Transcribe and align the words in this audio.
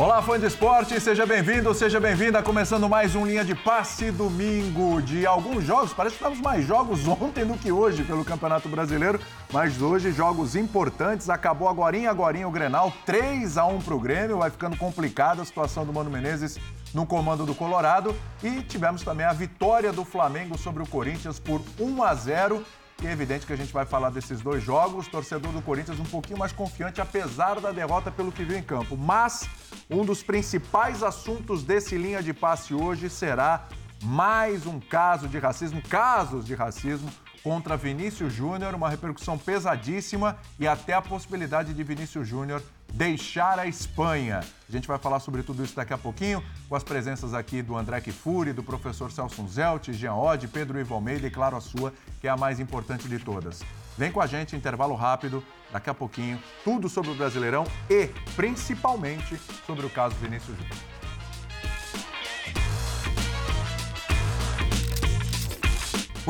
Olá, 0.00 0.22
fã 0.22 0.40
de 0.40 0.46
esporte, 0.46 0.98
seja 0.98 1.26
bem-vindo, 1.26 1.74
seja 1.74 2.00
bem-vinda. 2.00 2.42
Começando 2.42 2.88
mais 2.88 3.14
um 3.14 3.26
Linha 3.26 3.44
de 3.44 3.54
Passe 3.54 4.10
domingo 4.10 5.02
de 5.02 5.26
alguns 5.26 5.62
jogos. 5.62 5.92
Parece 5.92 6.16
que 6.16 6.24
tivemos 6.24 6.40
mais 6.40 6.64
jogos 6.66 7.04
ontem 7.06 7.44
do 7.44 7.52
que 7.52 7.70
hoje 7.70 8.02
pelo 8.02 8.24
Campeonato 8.24 8.66
Brasileiro, 8.66 9.20
mas 9.52 9.82
hoje 9.82 10.10
jogos 10.10 10.56
importantes. 10.56 11.28
Acabou 11.28 11.68
agora, 11.68 12.10
agora 12.10 12.48
o 12.48 12.50
Grenal, 12.50 12.90
3 13.04 13.58
a 13.58 13.66
1 13.66 13.82
para 13.82 13.94
o 13.94 14.00
Grêmio. 14.00 14.38
Vai 14.38 14.48
ficando 14.48 14.74
complicada 14.74 15.42
a 15.42 15.44
situação 15.44 15.84
do 15.84 15.92
Mano 15.92 16.08
Menezes 16.08 16.58
no 16.94 17.04
comando 17.04 17.44
do 17.44 17.54
Colorado. 17.54 18.16
E 18.42 18.62
tivemos 18.62 19.02
também 19.02 19.26
a 19.26 19.34
vitória 19.34 19.92
do 19.92 20.06
Flamengo 20.06 20.56
sobre 20.56 20.82
o 20.82 20.86
Corinthians 20.86 21.38
por 21.38 21.60
1 21.78 22.02
a 22.02 22.14
0 22.14 22.64
é 23.06 23.12
evidente 23.12 23.46
que 23.46 23.52
a 23.52 23.56
gente 23.56 23.72
vai 23.72 23.84
falar 23.84 24.10
desses 24.10 24.40
dois 24.40 24.62
jogos. 24.62 25.08
Torcedor 25.08 25.52
do 25.52 25.62
Corinthians 25.62 25.98
um 25.98 26.04
pouquinho 26.04 26.38
mais 26.38 26.52
confiante, 26.52 27.00
apesar 27.00 27.60
da 27.60 27.72
derrota 27.72 28.10
pelo 28.10 28.30
que 28.30 28.44
viu 28.44 28.56
em 28.56 28.62
campo. 28.62 28.96
Mas 28.96 29.48
um 29.88 30.04
dos 30.04 30.22
principais 30.22 31.02
assuntos 31.02 31.62
desse 31.62 31.96
linha 31.96 32.22
de 32.22 32.32
passe 32.32 32.74
hoje 32.74 33.08
será 33.08 33.68
mais 34.02 34.66
um 34.66 34.80
caso 34.80 35.28
de 35.28 35.38
racismo, 35.38 35.82
casos 35.82 36.44
de 36.44 36.54
racismo 36.54 37.10
contra 37.42 37.76
Vinícius 37.76 38.32
Júnior, 38.32 38.74
uma 38.74 38.88
repercussão 38.88 39.38
pesadíssima 39.38 40.36
e 40.58 40.66
até 40.66 40.94
a 40.94 41.02
possibilidade 41.02 41.72
de 41.72 41.82
Vinícius 41.82 42.28
Júnior 42.28 42.62
deixar 42.92 43.58
a 43.58 43.66
Espanha. 43.66 44.40
A 44.68 44.72
gente 44.72 44.88
vai 44.88 44.98
falar 44.98 45.20
sobre 45.20 45.42
tudo 45.42 45.64
isso 45.64 45.76
daqui 45.76 45.92
a 45.92 45.98
pouquinho, 45.98 46.42
com 46.68 46.74
as 46.74 46.82
presenças 46.82 47.34
aqui 47.34 47.62
do 47.62 47.76
André 47.76 48.00
Kifuri, 48.00 48.52
do 48.52 48.62
professor 48.62 49.10
Celso 49.10 49.46
Zelt, 49.48 49.90
Jean 49.92 50.14
Oddi, 50.14 50.48
Pedro 50.48 50.78
Ivo 50.78 50.94
Almeida 50.94 51.26
e, 51.26 51.30
claro, 51.30 51.56
a 51.56 51.60
sua, 51.60 51.92
que 52.20 52.26
é 52.26 52.30
a 52.30 52.36
mais 52.36 52.60
importante 52.60 53.08
de 53.08 53.18
todas. 53.18 53.62
Vem 53.96 54.10
com 54.10 54.20
a 54.20 54.26
gente, 54.26 54.56
intervalo 54.56 54.94
rápido, 54.94 55.42
daqui 55.72 55.90
a 55.90 55.94
pouquinho, 55.94 56.38
tudo 56.64 56.88
sobre 56.88 57.10
o 57.10 57.14
Brasileirão 57.14 57.64
e, 57.88 58.08
principalmente, 58.34 59.38
sobre 59.66 59.86
o 59.86 59.90
caso 59.90 60.14
Vinícius 60.16 60.56
Júnior. 60.56 60.99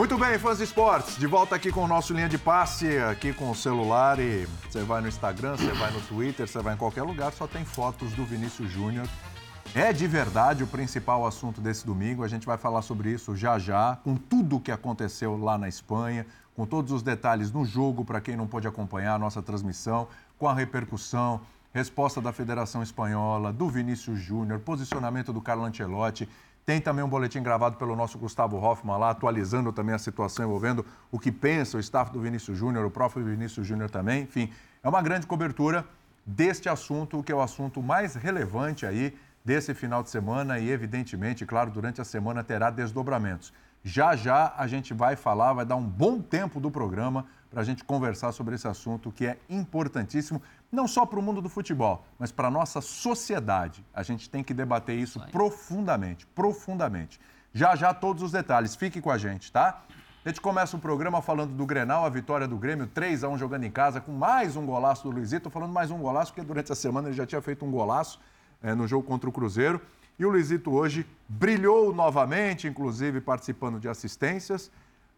Muito 0.00 0.16
bem, 0.16 0.38
fãs 0.38 0.56
de 0.56 0.64
esportes, 0.64 1.18
de 1.18 1.26
volta 1.26 1.54
aqui 1.54 1.70
com 1.70 1.84
o 1.84 1.86
nosso 1.86 2.14
linha 2.14 2.26
de 2.26 2.38
passe, 2.38 2.96
aqui 3.00 3.34
com 3.34 3.50
o 3.50 3.54
celular 3.54 4.18
e 4.18 4.48
você 4.66 4.82
vai 4.82 5.02
no 5.02 5.08
Instagram, 5.08 5.58
você 5.58 5.70
vai 5.72 5.90
no 5.90 6.00
Twitter, 6.00 6.48
você 6.48 6.58
vai 6.60 6.72
em 6.72 6.76
qualquer 6.78 7.02
lugar, 7.02 7.30
só 7.34 7.46
tem 7.46 7.66
fotos 7.66 8.14
do 8.14 8.24
Vinícius 8.24 8.70
Júnior. 8.70 9.06
É 9.74 9.92
de 9.92 10.06
verdade 10.06 10.64
o 10.64 10.66
principal 10.66 11.26
assunto 11.26 11.60
desse 11.60 11.84
domingo, 11.84 12.24
a 12.24 12.28
gente 12.28 12.46
vai 12.46 12.56
falar 12.56 12.80
sobre 12.80 13.10
isso 13.10 13.36
já 13.36 13.58
já, 13.58 13.98
com 14.02 14.16
tudo 14.16 14.56
o 14.56 14.60
que 14.60 14.72
aconteceu 14.72 15.36
lá 15.36 15.58
na 15.58 15.68
Espanha, 15.68 16.26
com 16.56 16.64
todos 16.64 16.92
os 16.92 17.02
detalhes 17.02 17.52
no 17.52 17.66
jogo 17.66 18.02
para 18.02 18.22
quem 18.22 18.38
não 18.38 18.46
pôde 18.46 18.66
acompanhar 18.66 19.16
a 19.16 19.18
nossa 19.18 19.42
transmissão, 19.42 20.08
com 20.38 20.48
a 20.48 20.54
repercussão, 20.54 21.42
resposta 21.74 22.22
da 22.22 22.32
Federação 22.32 22.82
Espanhola, 22.82 23.52
do 23.52 23.68
Vinícius 23.68 24.18
Júnior, 24.18 24.60
posicionamento 24.60 25.30
do 25.30 25.42
Carlo 25.42 25.66
Ancelotti 25.66 26.26
tem 26.64 26.80
também 26.80 27.04
um 27.04 27.08
boletim 27.08 27.42
gravado 27.42 27.76
pelo 27.76 27.96
nosso 27.96 28.18
Gustavo 28.18 28.56
Hoffman 28.56 28.98
lá, 28.98 29.10
atualizando 29.10 29.72
também 29.72 29.94
a 29.94 29.98
situação 29.98 30.44
envolvendo 30.44 30.84
o 31.10 31.18
que 31.18 31.32
pensa 31.32 31.76
o 31.76 31.80
staff 31.80 32.12
do 32.12 32.20
Vinícius 32.20 32.56
Júnior, 32.56 32.84
o 32.84 32.90
próprio 32.90 33.24
Vinícius 33.24 33.66
Júnior 33.66 33.90
também. 33.90 34.22
Enfim, 34.22 34.50
é 34.82 34.88
uma 34.88 35.02
grande 35.02 35.26
cobertura 35.26 35.84
deste 36.24 36.68
assunto, 36.68 37.22
que 37.22 37.32
é 37.32 37.34
o 37.34 37.40
assunto 37.40 37.82
mais 37.82 38.14
relevante 38.14 38.86
aí 38.86 39.16
desse 39.44 39.74
final 39.74 40.02
de 40.02 40.10
semana 40.10 40.58
e, 40.58 40.70
evidentemente, 40.70 41.46
claro, 41.46 41.70
durante 41.70 42.00
a 42.00 42.04
semana 42.04 42.44
terá 42.44 42.70
desdobramentos. 42.70 43.52
Já 43.82 44.14
já 44.14 44.52
a 44.56 44.66
gente 44.66 44.92
vai 44.92 45.16
falar, 45.16 45.54
vai 45.54 45.64
dar 45.64 45.76
um 45.76 45.86
bom 45.86 46.20
tempo 46.20 46.60
do 46.60 46.70
programa 46.70 47.26
para 47.50 47.62
a 47.62 47.64
gente 47.64 47.82
conversar 47.82 48.30
sobre 48.32 48.54
esse 48.54 48.68
assunto 48.68 49.10
que 49.10 49.26
é 49.26 49.38
importantíssimo, 49.48 50.40
não 50.70 50.86
só 50.86 51.04
para 51.04 51.18
o 51.18 51.22
mundo 51.22 51.42
do 51.42 51.48
futebol, 51.48 52.04
mas 52.18 52.30
para 52.30 52.48
a 52.48 52.50
nossa 52.50 52.80
sociedade. 52.80 53.84
A 53.92 54.02
gente 54.02 54.30
tem 54.30 54.42
que 54.42 54.54
debater 54.54 54.96
isso 54.96 55.20
profundamente, 55.30 56.26
profundamente. 56.26 57.20
Já 57.52 57.74
já 57.74 57.92
todos 57.92 58.22
os 58.22 58.32
detalhes. 58.32 58.76
Fique 58.76 59.00
com 59.00 59.10
a 59.10 59.18
gente, 59.18 59.50
tá? 59.50 59.82
A 60.24 60.28
gente 60.28 60.40
começa 60.40 60.76
o 60.76 60.80
programa 60.80 61.22
falando 61.22 61.54
do 61.54 61.66
Grenal, 61.66 62.04
a 62.04 62.08
vitória 62.08 62.46
do 62.46 62.56
Grêmio, 62.56 62.86
3 62.86 63.24
a 63.24 63.28
1 63.30 63.38
jogando 63.38 63.64
em 63.64 63.70
casa, 63.70 64.00
com 64.00 64.12
mais 64.12 64.54
um 64.54 64.64
golaço 64.66 65.02
do 65.02 65.10
Luizito. 65.10 65.48
Estou 65.48 65.50
falando 65.50 65.72
mais 65.72 65.90
um 65.90 65.98
golaço, 65.98 66.32
porque 66.32 66.46
durante 66.46 66.70
a 66.70 66.74
semana 66.74 67.08
ele 67.08 67.16
já 67.16 67.26
tinha 67.26 67.40
feito 67.40 67.64
um 67.64 67.70
golaço 67.70 68.20
é, 68.62 68.74
no 68.74 68.86
jogo 68.86 69.06
contra 69.06 69.28
o 69.28 69.32
Cruzeiro. 69.32 69.80
E 70.18 70.26
o 70.26 70.28
Luizito 70.28 70.70
hoje 70.72 71.06
brilhou 71.26 71.94
novamente, 71.94 72.68
inclusive 72.68 73.22
participando 73.22 73.80
de 73.80 73.88
assistências. 73.88 74.70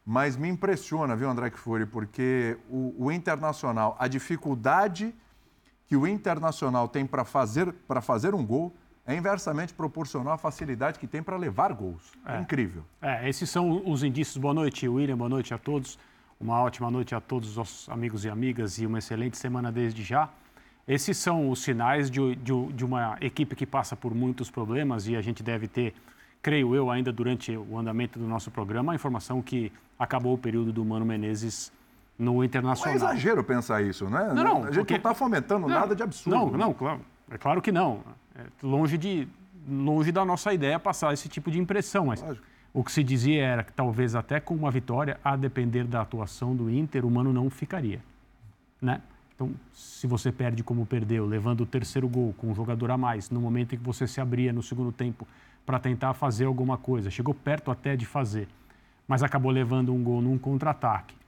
Mas 0.07 0.37
me 0.37 0.49
impressiona, 0.49 1.17
viu, 1.17 1.29
André 1.29 1.51
Kfouri, 1.51 1.85
porque 1.85 2.57
o, 2.71 2.95
o 2.97 3.13
Internacional, 3.13 3.97
a 3.99 4.07
dificuldade 4.07 5.13
que 5.87 5.97
o 5.97 6.07
Internacional 6.07 6.89
tem 6.89 7.07
para 7.07 7.25
fazer, 7.25 7.75
fazer 8.03 8.35
um 8.35 8.45
gol 8.45 8.73
é 9.05 9.15
inversamente 9.15 9.75
proporcional 9.75 10.35
à 10.35 10.39
facilidade 10.39 10.99
que 10.99 11.07
tem 11.07 11.23
para 11.23 11.37
levar 11.37 11.73
gols. 11.73 12.13
É, 12.25 12.37
é 12.37 12.41
incrível. 12.41 12.85
É, 13.01 13.29
esses 13.29 13.51
são 13.51 13.83
os 13.85 14.03
indícios. 14.03 14.37
Boa 14.37 14.55
noite, 14.55 14.89
William, 14.89 15.17
boa 15.17 15.29
noite 15.29 15.53
a 15.53 15.59
todos. 15.59 15.99
Uma 16.41 16.61
ótima 16.61 16.91
noite 16.91 17.15
a 17.15 17.21
todos 17.21 17.51
os 17.51 17.57
nossos 17.57 17.89
amigos 17.89 18.25
e 18.25 18.29
amigas 18.29 18.79
e 18.79 18.87
uma 18.87 18.99
excelente 18.99 19.37
semana 19.37 19.71
desde 19.71 20.03
já. 20.03 20.29
Esses 20.87 21.17
são 21.17 21.51
os 21.51 21.63
sinais 21.63 22.11
de, 22.11 22.35
de, 22.37 22.67
de 22.73 22.85
uma 22.85 23.17
equipe 23.21 23.55
que 23.55 23.67
passa 23.67 23.97
por 23.97 24.15
muitos 24.15 24.51
problemas 24.51 25.07
e 25.07 25.15
a 25.15 25.21
gente 25.21 25.43
deve 25.43 25.69
ter 25.69 25.95
creio 26.43 26.75
eu, 26.75 26.91
ainda 26.91 27.13
durante 27.13 27.57
o 27.57 27.79
andamento 27.79 28.19
do 28.19 28.27
nosso 28.27 28.51
programa, 28.51 28.93
a 28.93 28.95
informação 28.97 29.41
que 29.41 29.73
acabou 29.97 30.35
o 30.35 30.39
período 30.39 30.73
do 30.73 30.85
Mano 30.85 31.07
Menezes 31.07 31.73
no 32.19 32.45
Internacional. 32.45 32.99
Não 32.99 33.09
é 33.09 33.13
exagero 33.13 33.43
pensar 33.43 33.83
isso, 33.83 34.09
né? 34.09 34.33
Não, 34.35 34.45
não. 34.45 34.57
A 34.65 34.67
gente 34.67 34.79
porque... 34.79 34.95
não 34.95 34.99
está 34.99 35.15
fomentando 35.15 35.67
não, 35.67 35.81
nada 35.81 35.95
de 35.95 36.03
absurdo. 36.03 36.37
Não, 36.37 36.51
não, 36.51 36.75
claro. 36.75 37.01
É 37.31 37.39
claro 37.39 37.63
que 37.63 37.73
não. 37.73 38.03
É 38.37 38.45
longe, 38.63 38.97
de, 38.97 39.29
longe 39.69 40.13
da 40.13 40.25
nossa 40.25 40.53
ideia 40.53 40.79
passar 40.79 41.13
esse 41.13 41.29
tipo 41.29 41.51
de 41.51 41.59
impressão, 41.59 42.07
mas 42.07 42.23
Lógico. 42.23 42.47
o 42.73 42.85
que 42.85 42.93
se 42.93 43.03
dizia 43.03 43.45
era 43.45 43.65
que 43.65 43.73
talvez 43.73 44.15
até 44.15 44.41
com 44.41 44.55
uma 44.55 44.71
vitória, 44.71 45.19
a 45.25 45.37
depender 45.37 45.85
da 45.85 46.03
atuação 46.03 46.55
do 46.55 46.71
Inter, 46.71 47.05
o 47.05 47.11
Mano 47.11 47.33
não 47.33 47.51
ficaria, 47.51 48.01
né? 48.81 49.01
Então, 49.35 49.51
se 49.73 50.07
você 50.07 50.31
perde 50.31 50.63
como 50.63 50.87
perdeu, 50.87 51.27
levando 51.27 51.63
o 51.63 51.67
terceiro 51.67 52.09
gol 52.09 52.35
com 52.37 52.51
um 52.51 52.55
jogador 52.55 52.91
a 52.91 52.99
mais, 52.99 53.31
no 53.31 53.41
momento 53.41 53.75
em 53.75 53.79
que 53.79 53.85
você 53.85 54.07
se 54.07 54.21
abria 54.21 54.53
no 54.53 54.63
segundo 54.63 54.93
tempo 54.93 55.27
para 55.65 55.79
tentar 55.79 56.15
fazer 56.15 56.45
alguma 56.45 56.77
coisa. 56.77 57.11
Chegou 57.11 57.35
perto 57.35 57.71
até 57.71 57.97
de 57.97 58.07
fazer, 58.07 58.47
mas 59.09 59.23
acabou 59.23 59.51
levando 59.51 59.93
um 59.93 60.03
gol 60.03 60.21
num 60.21 60.39
contra-ataque 60.39 61.22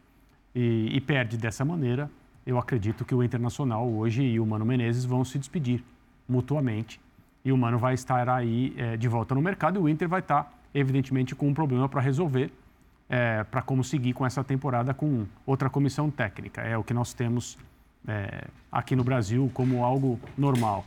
e, 0.54 0.90
e, 0.92 1.00
perde 1.00 1.36
dessa 1.36 1.64
maneira. 1.64 2.10
Eu 2.46 2.58
acredito 2.58 3.04
que 3.04 3.14
o 3.14 3.22
Internacional 3.22 3.88
hoje 3.88 4.22
e 4.22 4.38
o 4.38 4.46
Mano 4.46 4.64
Menezes 4.64 5.04
vão 5.04 5.24
se 5.24 5.38
despedir 5.38 5.82
mutuamente 6.28 7.00
e 7.44 7.52
o 7.52 7.56
Mano 7.56 7.78
vai 7.78 7.94
estar 7.94 8.28
aí 8.28 8.74
é, 8.76 8.96
de 8.96 9.08
volta 9.08 9.34
no 9.34 9.42
mercado 9.42 9.78
e 9.78 9.82
o 9.82 9.88
Inter 9.88 10.08
vai 10.08 10.20
estar, 10.20 10.52
evidentemente, 10.72 11.34
com 11.34 11.48
um 11.48 11.54
problema 11.54 11.88
para 11.88 12.00
resolver. 12.00 12.52
É, 13.06 13.44
para 13.44 13.60
como 13.60 13.84
seguir 13.84 14.14
com 14.14 14.24
essa 14.24 14.42
temporada 14.42 14.94
com 14.94 15.26
outra 15.44 15.68
comissão 15.68 16.10
técnica. 16.10 16.62
É 16.62 16.76
o 16.78 16.82
que 16.82 16.94
nós 16.94 17.12
temos 17.12 17.58
é, 18.08 18.46
aqui 18.72 18.96
no 18.96 19.04
Brasil 19.04 19.50
como 19.52 19.84
algo 19.84 20.18
normal. 20.38 20.86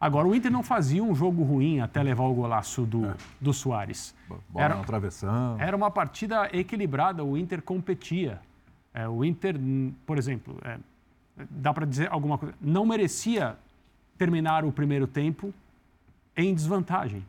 Agora, 0.00 0.26
o 0.26 0.34
Inter 0.34 0.52
não 0.52 0.62
fazia 0.62 1.02
um 1.02 1.14
jogo 1.14 1.42
ruim 1.42 1.80
até 1.80 2.02
levar 2.02 2.24
o 2.24 2.34
golaço 2.34 2.82
do, 2.82 3.06
é. 3.06 3.14
do 3.40 3.54
Soares. 3.54 4.14
Bola 4.28 4.64
era, 4.64 4.74
na 4.74 4.84
travessão. 4.84 5.56
Era 5.58 5.76
uma 5.76 5.90
partida 5.90 6.48
equilibrada, 6.52 7.24
o 7.24 7.38
Inter 7.38 7.62
competia. 7.62 8.40
É, 8.94 9.08
o 9.08 9.24
Inter, 9.24 9.56
por 10.06 10.16
exemplo, 10.16 10.56
é, 10.64 10.78
dá 11.50 11.74
para 11.74 11.84
dizer 11.84 12.10
alguma 12.10 12.38
coisa, 12.38 12.54
não 12.60 12.86
merecia 12.86 13.56
terminar 14.16 14.64
o 14.64 14.70
primeiro 14.70 15.06
tempo 15.06 15.52
em 16.36 16.54
desvantagem 16.54 17.26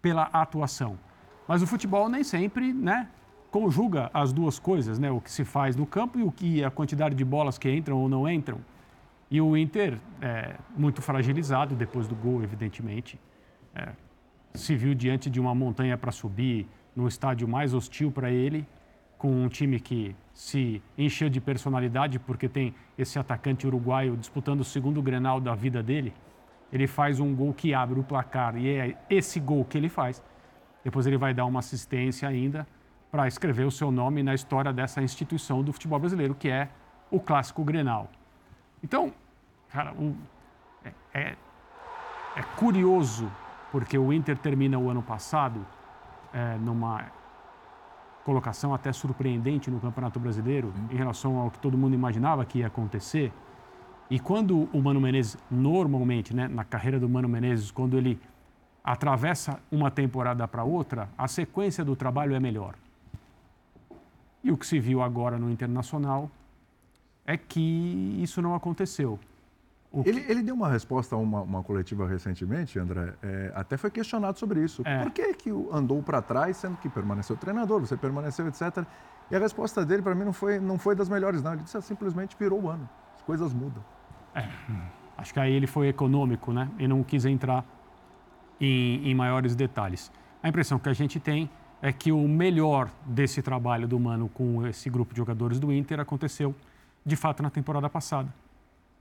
pela 0.00 0.24
atuação. 0.24 0.98
Mas 1.46 1.62
o 1.62 1.66
futebol 1.66 2.08
nem 2.08 2.24
sempre 2.24 2.72
né, 2.72 3.08
conjuga 3.50 4.10
as 4.14 4.32
duas 4.32 4.58
coisas, 4.58 4.98
né, 4.98 5.10
o 5.10 5.20
que 5.20 5.30
se 5.30 5.44
faz 5.44 5.76
no 5.76 5.86
campo 5.86 6.18
e 6.18 6.22
o 6.22 6.32
que 6.32 6.64
a 6.64 6.70
quantidade 6.70 7.14
de 7.14 7.24
bolas 7.24 7.58
que 7.58 7.70
entram 7.70 7.98
ou 7.98 8.08
não 8.08 8.28
entram. 8.28 8.58
E 9.30 9.40
o 9.40 9.56
Inter, 9.56 9.98
é, 10.20 10.56
muito 10.76 11.00
fragilizado 11.00 11.74
depois 11.74 12.08
do 12.08 12.14
gol, 12.14 12.42
evidentemente, 12.42 13.20
é, 13.74 13.90
se 14.54 14.74
viu 14.74 14.94
diante 14.94 15.30
de 15.30 15.40
uma 15.40 15.54
montanha 15.54 15.96
para 15.96 16.12
subir, 16.12 16.66
no 16.94 17.08
estádio 17.08 17.48
mais 17.48 17.72
hostil 17.72 18.10
para 18.10 18.30
ele, 18.30 18.66
com 19.22 19.30
um 19.30 19.48
time 19.48 19.78
que 19.78 20.16
se 20.34 20.82
encheu 20.98 21.28
de 21.28 21.40
personalidade, 21.40 22.18
porque 22.18 22.48
tem 22.48 22.74
esse 22.98 23.20
atacante 23.20 23.64
uruguaio 23.64 24.16
disputando 24.16 24.62
o 24.62 24.64
segundo 24.64 25.00
grenal 25.00 25.40
da 25.40 25.54
vida 25.54 25.80
dele. 25.80 26.12
Ele 26.72 26.88
faz 26.88 27.20
um 27.20 27.32
gol 27.32 27.54
que 27.54 27.72
abre 27.72 28.00
o 28.00 28.02
placar 28.02 28.56
e 28.56 28.68
é 28.68 28.96
esse 29.08 29.38
gol 29.38 29.64
que 29.64 29.78
ele 29.78 29.88
faz. 29.88 30.20
Depois 30.82 31.06
ele 31.06 31.16
vai 31.16 31.32
dar 31.32 31.44
uma 31.44 31.60
assistência 31.60 32.28
ainda 32.28 32.66
para 33.12 33.28
escrever 33.28 33.64
o 33.64 33.70
seu 33.70 33.92
nome 33.92 34.24
na 34.24 34.34
história 34.34 34.72
dessa 34.72 35.00
instituição 35.00 35.62
do 35.62 35.72
futebol 35.72 36.00
brasileiro, 36.00 36.34
que 36.34 36.48
é 36.48 36.68
o 37.08 37.20
clássico 37.20 37.62
Grenal. 37.62 38.10
Então, 38.82 39.14
Cara, 39.72 39.94
é, 40.84 40.92
é, 41.14 41.36
é, 42.36 42.42
curioso, 42.56 43.30
porque 43.70 43.96
o 43.96 44.12
Inter 44.12 44.36
termina 44.36 44.78
o 44.78 44.90
ano 44.90 45.02
passado 45.02 45.64
é, 46.30 46.58
numa 46.58 47.06
colocação 48.24 48.72
até 48.72 48.92
surpreendente 48.92 49.70
no 49.70 49.80
Campeonato 49.80 50.20
Brasileiro, 50.20 50.72
em 50.90 50.96
relação 50.96 51.38
ao 51.38 51.50
que 51.50 51.58
todo 51.58 51.76
mundo 51.76 51.94
imaginava 51.94 52.44
que 52.44 52.58
ia 52.58 52.66
acontecer. 52.66 53.32
E 54.10 54.18
quando 54.18 54.68
o 54.72 54.82
Mano 54.82 55.00
Menezes, 55.00 55.36
normalmente, 55.50 56.34
né, 56.34 56.48
na 56.48 56.64
carreira 56.64 57.00
do 57.00 57.08
Mano 57.08 57.28
Menezes, 57.28 57.70
quando 57.70 57.96
ele 57.96 58.20
atravessa 58.84 59.60
uma 59.70 59.90
temporada 59.90 60.46
para 60.46 60.64
outra, 60.64 61.08
a 61.16 61.28
sequência 61.28 61.84
do 61.84 61.96
trabalho 61.96 62.34
é 62.34 62.40
melhor. 62.40 62.74
E 64.42 64.50
o 64.50 64.56
que 64.56 64.66
se 64.66 64.78
viu 64.78 65.02
agora 65.02 65.38
no 65.38 65.50
Internacional 65.50 66.30
é 67.24 67.36
que 67.36 68.18
isso 68.20 68.42
não 68.42 68.54
aconteceu. 68.54 69.18
Ele, 70.04 70.24
ele, 70.26 70.42
deu 70.42 70.54
uma 70.54 70.70
resposta 70.70 71.14
a 71.14 71.18
uma, 71.18 71.42
uma 71.42 71.62
coletiva 71.62 72.06
recentemente, 72.08 72.78
André, 72.78 73.12
é, 73.22 73.52
até 73.54 73.76
foi 73.76 73.90
questionado 73.90 74.38
sobre 74.38 74.64
isso. 74.64 74.82
É. 74.86 75.02
Por 75.02 75.10
que, 75.10 75.34
que 75.34 75.50
andou 75.70 76.02
para 76.02 76.22
trás, 76.22 76.56
sendo 76.56 76.78
que 76.78 76.88
permaneceu 76.88 77.36
treinador, 77.36 77.80
você 77.80 77.96
permaneceu, 77.96 78.48
etc. 78.48 78.86
E 79.30 79.36
a 79.36 79.38
resposta 79.38 79.84
dele, 79.84 80.00
para 80.00 80.14
mim, 80.14 80.24
não 80.24 80.32
foi, 80.32 80.58
não 80.58 80.78
foi 80.78 80.96
das 80.96 81.10
melhores, 81.10 81.42
não. 81.42 81.52
Ele 81.52 81.62
disse, 81.62 81.76
ah, 81.76 81.82
simplesmente 81.82 82.34
virou 82.38 82.62
o 82.62 82.68
ano, 82.70 82.88
as 83.14 83.22
coisas 83.22 83.52
mudam. 83.52 83.84
É, 84.34 84.48
acho 85.18 85.34
que 85.34 85.40
aí 85.40 85.52
ele 85.52 85.66
foi 85.66 85.88
econômico, 85.88 86.52
né? 86.52 86.70
E 86.78 86.88
não 86.88 87.02
quis 87.02 87.26
entrar 87.26 87.62
em, 88.58 89.10
em 89.10 89.14
maiores 89.14 89.54
detalhes. 89.54 90.10
A 90.42 90.48
impressão 90.48 90.78
que 90.78 90.88
a 90.88 90.94
gente 90.94 91.20
tem 91.20 91.50
é 91.82 91.92
que 91.92 92.10
o 92.10 92.26
melhor 92.26 92.88
desse 93.04 93.42
trabalho 93.42 93.86
do 93.86 94.00
Mano 94.00 94.28
com 94.28 94.66
esse 94.66 94.88
grupo 94.88 95.12
de 95.12 95.18
jogadores 95.18 95.60
do 95.60 95.70
Inter 95.70 96.00
aconteceu, 96.00 96.54
de 97.04 97.16
fato, 97.16 97.42
na 97.42 97.50
temporada 97.50 97.90
passada 97.90 98.32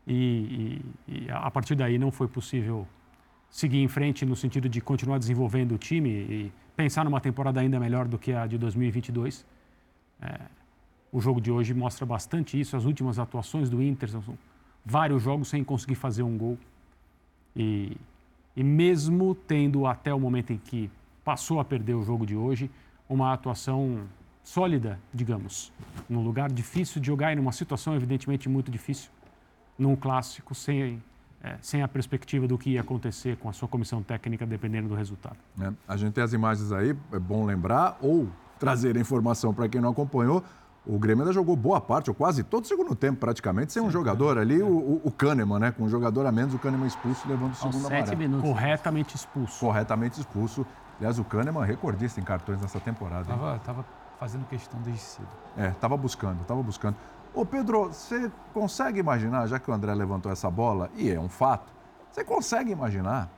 e, 0.07 0.81
e, 1.07 1.25
e, 1.25 1.31
a 1.31 1.49
partir 1.51 1.75
daí 1.75 1.97
não 1.97 2.11
foi 2.11 2.27
possível 2.27 2.87
seguir 3.49 3.79
em 3.79 3.87
frente 3.87 4.25
no 4.25 4.35
sentido 4.35 4.67
de 4.67 4.81
continuar 4.81 5.19
desenvolvendo 5.19 5.73
o 5.73 5.77
time 5.77 6.09
e 6.09 6.51
pensar 6.75 7.03
numa 7.03 7.19
temporada 7.19 7.59
ainda 7.59 7.79
melhor 7.79 8.07
do 8.07 8.17
que 8.17 8.33
a 8.33 8.47
de 8.47 8.57
2022. 8.57 9.45
É, 10.21 10.39
o 11.11 11.19
jogo 11.19 11.41
de 11.41 11.51
hoje 11.51 11.73
mostra 11.73 12.05
bastante 12.05 12.59
isso. 12.59 12.75
As 12.75 12.85
últimas 12.85 13.19
atuações 13.19 13.69
do 13.69 13.81
Inter 13.81 14.09
são 14.09 14.37
vários 14.85 15.21
jogos 15.21 15.49
sem 15.49 15.63
conseguir 15.63 15.95
fazer 15.95 16.23
um 16.23 16.37
gol. 16.37 16.57
E, 17.55 17.97
e 18.55 18.63
mesmo 18.63 19.35
tendo 19.35 19.85
até 19.85 20.13
o 20.13 20.19
momento 20.19 20.53
em 20.53 20.57
que 20.57 20.89
passou 21.23 21.59
a 21.59 21.65
perder 21.65 21.93
o 21.93 22.03
jogo 22.03 22.25
de 22.25 22.35
hoje, 22.35 22.71
uma 23.07 23.33
atuação 23.33 24.07
sólida, 24.43 24.99
digamos, 25.13 25.71
num 26.09 26.23
lugar 26.23 26.51
difícil 26.51 27.01
de 27.01 27.07
jogar 27.07 27.33
e 27.33 27.35
numa 27.35 27.51
situação 27.51 27.93
evidentemente 27.93 28.49
muito 28.49 28.71
difícil 28.71 29.11
num 29.81 29.95
clássico 29.95 30.53
sem, 30.53 31.01
é, 31.43 31.57
sem 31.61 31.81
a 31.81 31.87
perspectiva 31.87 32.47
do 32.47 32.57
que 32.57 32.71
ia 32.71 32.81
acontecer 32.81 33.35
com 33.37 33.49
a 33.49 33.53
sua 33.53 33.67
comissão 33.67 34.03
técnica, 34.03 34.45
dependendo 34.45 34.87
do 34.87 34.95
resultado. 34.95 35.37
É, 35.59 35.71
a 35.87 35.97
gente 35.97 36.13
tem 36.13 36.23
as 36.23 36.33
imagens 36.33 36.71
aí, 36.71 36.95
é 37.11 37.19
bom 37.19 37.43
lembrar, 37.43 37.97
ou 37.99 38.29
trazer 38.59 38.95
a 38.95 38.99
informação 38.99 39.53
para 39.53 39.67
quem 39.67 39.81
não 39.81 39.89
acompanhou. 39.89 40.43
O 40.85 40.97
Grêmio 40.97 41.23
ainda 41.23 41.33
jogou 41.33 41.55
boa 41.55 41.79
parte, 41.79 42.09
ou 42.09 42.15
quase 42.15 42.43
todo 42.43 42.63
o 42.63 42.67
segundo 42.67 42.95
tempo, 42.95 43.19
praticamente, 43.19 43.71
sem 43.71 43.81
Sim, 43.81 43.87
um 43.87 43.91
jogador 43.91 44.37
é. 44.37 44.41
ali, 44.41 44.61
é. 44.61 44.63
o, 44.63 45.01
o 45.03 45.11
Kahneman, 45.11 45.59
né? 45.59 45.71
Com 45.71 45.83
um 45.83 45.89
jogador 45.89 46.25
a 46.25 46.31
menos, 46.31 46.53
o 46.53 46.59
Kahneman 46.59 46.87
expulso, 46.87 47.27
levando 47.27 47.53
o 47.53 47.55
segundo 47.55 47.77
amarelo. 47.77 48.05
Sete 48.07 48.17
minutos. 48.17 48.49
Corretamente 48.49 49.15
expulso. 49.15 49.59
Corretamente 49.59 50.19
expulso. 50.19 50.65
Aliás, 50.97 51.19
o 51.19 51.23
Kahneman 51.23 51.65
recordista 51.65 52.19
em 52.19 52.23
cartões 52.23 52.61
nessa 52.61 52.79
temporada. 52.79 53.25
Tava, 53.25 53.59
tava 53.59 53.85
fazendo 54.19 54.45
questão 54.45 54.79
desde 54.81 55.01
cedo. 55.01 55.27
É, 55.57 55.69
tava 55.71 55.97
buscando, 55.97 56.43
tava 56.45 56.61
buscando. 56.63 56.95
Ô 57.33 57.45
Pedro, 57.45 57.87
você 57.87 58.31
consegue 58.53 58.99
imaginar, 58.99 59.47
já 59.47 59.57
que 59.57 59.71
o 59.71 59.73
André 59.73 59.93
levantou 59.93 60.31
essa 60.31 60.49
bola, 60.51 60.89
e 60.95 61.09
é 61.09 61.19
um 61.19 61.29
fato, 61.29 61.71
você 62.11 62.23
consegue 62.23 62.71
imaginar? 62.71 63.29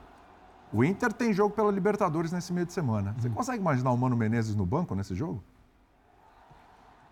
O 0.72 0.82
Inter 0.82 1.12
tem 1.12 1.32
jogo 1.32 1.54
pela 1.54 1.70
Libertadores 1.70 2.32
nesse 2.32 2.52
meio 2.52 2.66
de 2.66 2.72
semana. 2.72 3.14
Você 3.16 3.28
uhum. 3.28 3.34
consegue 3.34 3.60
imaginar 3.60 3.92
o 3.92 3.96
Mano 3.96 4.16
Menezes 4.16 4.56
no 4.56 4.66
banco 4.66 4.94
nesse 4.96 5.14
jogo? 5.14 5.42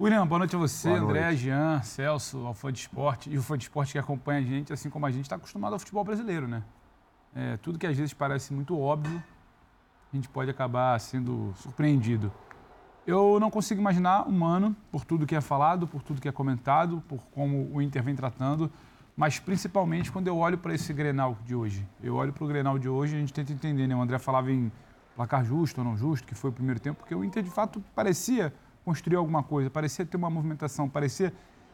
William, 0.00 0.26
boa 0.26 0.40
noite 0.40 0.56
a 0.56 0.58
você, 0.58 0.88
boa 0.88 1.00
André, 1.00 1.26
noite. 1.26 1.43
Jean, 1.43 1.81
Celso, 1.82 2.44
ao 2.44 2.55
Fã 2.55 2.73
de 2.73 2.81
Esporte 2.81 3.31
e 3.31 3.38
o 3.38 3.43
Fã 3.43 3.56
de 3.56 3.62
Esporte 3.62 3.93
que 3.93 3.99
acompanha 4.00 4.40
a 4.40 4.43
gente, 4.43 4.73
assim 4.73 4.90
como 4.90 5.06
a 5.06 5.11
gente 5.12 5.26
está 5.26 5.37
acostumado 5.37 5.75
ao 5.75 5.79
futebol 5.79 6.02
brasileiro, 6.02 6.49
né? 6.49 6.64
É, 7.37 7.56
tudo 7.58 7.79
que 7.79 7.87
às 7.87 7.96
vezes 7.96 8.12
parece 8.12 8.52
muito 8.52 8.76
óbvio, 8.76 9.23
a 10.12 10.17
gente 10.17 10.29
pode 10.29 10.50
acabar 10.50 10.99
sendo 10.99 11.52
surpreendido. 11.55 12.32
Eu 13.04 13.40
não 13.40 13.50
consigo 13.50 13.81
imaginar 13.81 14.28
um 14.28 14.32
Mano, 14.32 14.76
por 14.90 15.04
tudo 15.04 15.26
que 15.26 15.34
é 15.34 15.40
falado, 15.40 15.88
por 15.88 16.02
tudo 16.02 16.20
que 16.20 16.28
é 16.28 16.32
comentado, 16.32 17.02
por 17.08 17.20
como 17.32 17.69
o 17.72 17.82
Inter 17.82 18.00
vem 18.00 18.14
tratando, 18.14 18.70
mas 19.16 19.40
principalmente 19.40 20.12
quando 20.12 20.28
eu 20.28 20.37
olho 20.37 20.56
para 20.56 20.72
esse 20.72 20.93
Grenal 20.93 21.37
de 21.44 21.54
hoje. 21.54 21.87
Eu 22.00 22.14
olho 22.14 22.32
para 22.32 22.44
o 22.44 22.46
Grenal 22.46 22.78
de 22.78 22.88
hoje 22.88 23.14
e 23.14 23.16
a 23.16 23.20
gente 23.20 23.32
tenta 23.32 23.52
entender, 23.52 23.88
né? 23.88 23.96
O 23.96 24.00
André 24.00 24.20
falava 24.20 24.52
em 24.52 24.70
placar 25.16 25.44
justo 25.44 25.78
ou 25.78 25.84
não 25.84 25.96
justo, 25.96 26.26
que 26.26 26.34
foi 26.34 26.50
o 26.50 26.52
primeiro 26.52 26.78
tempo, 26.78 27.00
porque 27.00 27.14
o 27.14 27.25
Inter 27.25 27.43
de 27.43 27.50
fato 27.50 27.82
parecia 27.93 28.54
construir 28.84 29.16
alguma 29.16 29.43
coisa, 29.43 29.69
parecia 29.69 30.06
ter 30.06 30.16
uma 30.16 30.31
movimentação, 30.31 30.88
parecia 30.88 31.32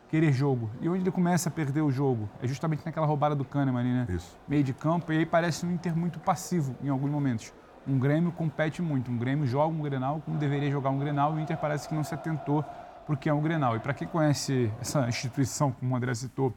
querer 0.09 0.33
jogo. 0.33 0.71
E 0.81 0.89
onde 0.89 1.03
ele 1.03 1.11
começa 1.11 1.51
a 1.51 1.53
perder 1.53 1.83
o 1.83 1.91
jogo? 1.91 2.27
É 2.43 2.49
justamente 2.49 2.87
naquela 2.87 3.07
roubada 3.07 3.35
do 3.35 3.45
Kahneman 3.45 3.81
ali, 3.81 3.93
né? 3.93 4.07
Isso. 4.09 4.35
Meio 4.49 4.65
de 4.65 4.73
campo, 4.73 5.13
e 5.13 5.19
aí 5.19 5.27
parece 5.27 5.67
um 5.67 5.71
Inter 5.71 5.95
muito 5.95 6.19
passivo 6.19 6.75
em 6.83 6.89
alguns 6.89 7.11
momentos 7.11 7.53
um 7.88 7.99
Grêmio 7.99 8.31
compete 8.31 8.82
muito. 8.82 9.11
Um 9.11 9.17
Grêmio 9.17 9.46
joga 9.46 9.75
um 9.75 9.82
Grenal 9.82 10.20
como 10.20 10.38
deveria 10.38 10.70
jogar 10.70 10.90
um 10.90 10.99
Grenal 10.99 11.35
e 11.35 11.37
o 11.38 11.40
Inter 11.40 11.56
parece 11.56 11.88
que 11.88 11.94
não 11.94 12.05
se 12.05 12.14
atentou 12.14 12.64
porque 13.06 13.29
é 13.29 13.32
um 13.32 13.40
Grenal. 13.40 13.75
E 13.76 13.81
para 13.81 13.94
quem 13.94 14.06
conhece 14.06 14.70
essa 14.81 15.08
instituição, 15.08 15.73
como 15.73 15.94
o 15.94 15.96
André 15.96 16.14
citou, 16.14 16.52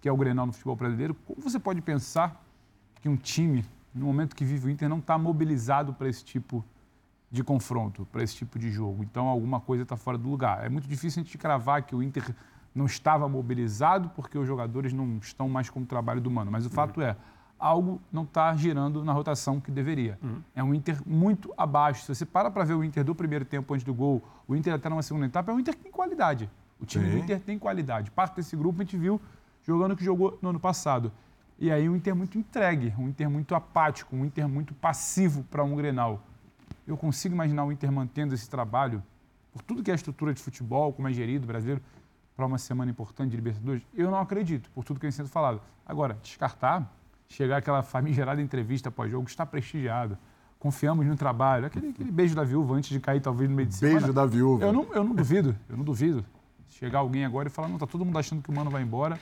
que 0.00 0.08
é 0.08 0.12
o 0.12 0.16
Grenal 0.16 0.44
no 0.44 0.52
futebol 0.52 0.76
brasileiro, 0.76 1.14
como 1.26 1.40
você 1.40 1.58
pode 1.58 1.80
pensar 1.80 2.44
que 3.00 3.08
um 3.08 3.16
time, 3.16 3.64
no 3.94 4.04
momento 4.04 4.36
que 4.36 4.44
vive 4.44 4.66
o 4.66 4.70
Inter, 4.70 4.88
não 4.88 4.98
está 4.98 5.16
mobilizado 5.16 5.94
para 5.94 6.08
esse 6.08 6.22
tipo 6.22 6.62
de 7.30 7.42
confronto, 7.42 8.06
para 8.12 8.22
esse 8.22 8.36
tipo 8.36 8.58
de 8.58 8.70
jogo? 8.70 9.02
Então 9.02 9.26
alguma 9.26 9.60
coisa 9.60 9.82
está 9.82 9.96
fora 9.96 10.18
do 10.18 10.28
lugar. 10.28 10.64
É 10.64 10.68
muito 10.68 10.86
difícil 10.86 11.22
a 11.22 11.24
gente 11.24 11.38
cravar 11.38 11.82
que 11.82 11.96
o 11.96 12.02
Inter 12.02 12.34
não 12.74 12.84
estava 12.84 13.26
mobilizado 13.26 14.10
porque 14.10 14.36
os 14.36 14.46
jogadores 14.46 14.92
não 14.92 15.16
estão 15.18 15.48
mais 15.48 15.70
com 15.70 15.80
o 15.80 15.86
trabalho 15.86 16.20
do 16.20 16.30
Mano. 16.30 16.50
Mas 16.50 16.66
o 16.66 16.70
fato 16.70 17.00
é, 17.00 17.16
algo 17.58 18.00
não 18.12 18.24
está 18.24 18.54
girando 18.56 19.04
na 19.04 19.12
rotação 19.12 19.60
que 19.60 19.70
deveria. 19.70 20.18
Uhum. 20.22 20.42
É 20.54 20.62
um 20.62 20.74
Inter 20.74 21.00
muito 21.06 21.52
abaixo. 21.56 22.02
Se 22.02 22.14
você 22.14 22.26
para 22.26 22.50
para 22.50 22.64
ver 22.64 22.74
o 22.74 22.84
Inter 22.84 23.04
do 23.04 23.14
primeiro 23.14 23.44
tempo 23.44 23.72
antes 23.72 23.84
do 23.84 23.94
gol, 23.94 24.22
o 24.46 24.54
Inter 24.54 24.74
até 24.74 24.88
numa 24.88 25.02
segunda 25.02 25.26
etapa, 25.26 25.50
é 25.50 25.54
um 25.54 25.60
Inter 25.60 25.76
que 25.76 25.82
tem 25.82 25.92
qualidade. 25.92 26.50
O 26.80 26.86
time 26.86 27.04
Sim. 27.04 27.10
do 27.12 27.18
Inter 27.18 27.40
tem 27.40 27.58
qualidade. 27.58 28.10
Parte 28.10 28.36
desse 28.36 28.56
grupo 28.56 28.80
a 28.80 28.84
gente 28.84 28.96
viu 28.96 29.20
jogando 29.62 29.92
o 29.92 29.96
que 29.96 30.04
jogou 30.04 30.38
no 30.42 30.50
ano 30.50 30.60
passado. 30.60 31.10
E 31.58 31.70
aí 31.70 31.88
um 31.88 31.96
Inter 31.96 32.14
muito 32.14 32.36
entregue, 32.36 32.92
um 32.98 33.08
Inter 33.08 33.30
muito 33.30 33.54
apático, 33.54 34.14
um 34.14 34.24
Inter 34.24 34.48
muito 34.48 34.74
passivo 34.74 35.44
para 35.44 35.62
um 35.62 35.76
Grenal. 35.76 36.22
Eu 36.86 36.96
consigo 36.96 37.34
imaginar 37.34 37.64
o 37.64 37.72
Inter 37.72 37.90
mantendo 37.90 38.34
esse 38.34 38.50
trabalho, 38.50 39.02
por 39.52 39.62
tudo 39.62 39.82
que 39.82 39.90
é 39.90 39.94
a 39.94 39.96
estrutura 39.96 40.34
de 40.34 40.42
futebol, 40.42 40.92
como 40.92 41.08
é 41.08 41.12
gerido 41.12 41.46
brasileiro, 41.46 41.80
para 42.36 42.44
uma 42.44 42.58
semana 42.58 42.90
importante 42.90 43.30
de 43.30 43.36
Libertadores? 43.36 43.82
Eu 43.94 44.10
não 44.10 44.18
acredito, 44.18 44.68
por 44.72 44.84
tudo 44.84 44.98
que 44.98 45.06
vem 45.06 45.12
sendo 45.12 45.28
falado. 45.28 45.60
Agora, 45.86 46.18
descartar, 46.20 46.92
chegar 47.28 47.58
aquela 47.58 47.82
famigerada 47.82 48.40
entrevista 48.40 48.90
pós-jogo, 48.90 49.28
está 49.28 49.44
prestigiado. 49.44 50.16
Confiamos 50.58 51.06
no 51.06 51.16
trabalho. 51.16 51.66
Aquele, 51.66 51.90
aquele, 51.90 52.10
beijo 52.10 52.34
da 52.34 52.44
viúva 52.44 52.74
antes 52.74 52.90
de 52.90 53.00
cair, 53.00 53.20
talvez, 53.20 53.50
no 53.50 53.56
meio 53.56 53.68
de 53.68 53.74
semana. 53.74 54.00
Beijo 54.00 54.12
da 54.12 54.24
viúva. 54.24 54.64
Eu 54.64 54.72
não, 54.72 54.86
eu 54.94 55.04
não 55.04 55.14
duvido, 55.14 55.54
eu 55.68 55.76
não 55.76 55.84
duvido. 55.84 56.24
Chegar 56.68 57.00
alguém 57.00 57.24
agora 57.24 57.48
e 57.48 57.50
falar, 57.50 57.68
não, 57.68 57.76
está 57.76 57.86
todo 57.86 58.04
mundo 58.04 58.18
achando 58.18 58.42
que 58.42 58.50
o 58.50 58.52
Mano 58.54 58.70
vai 58.70 58.82
embora, 58.82 59.18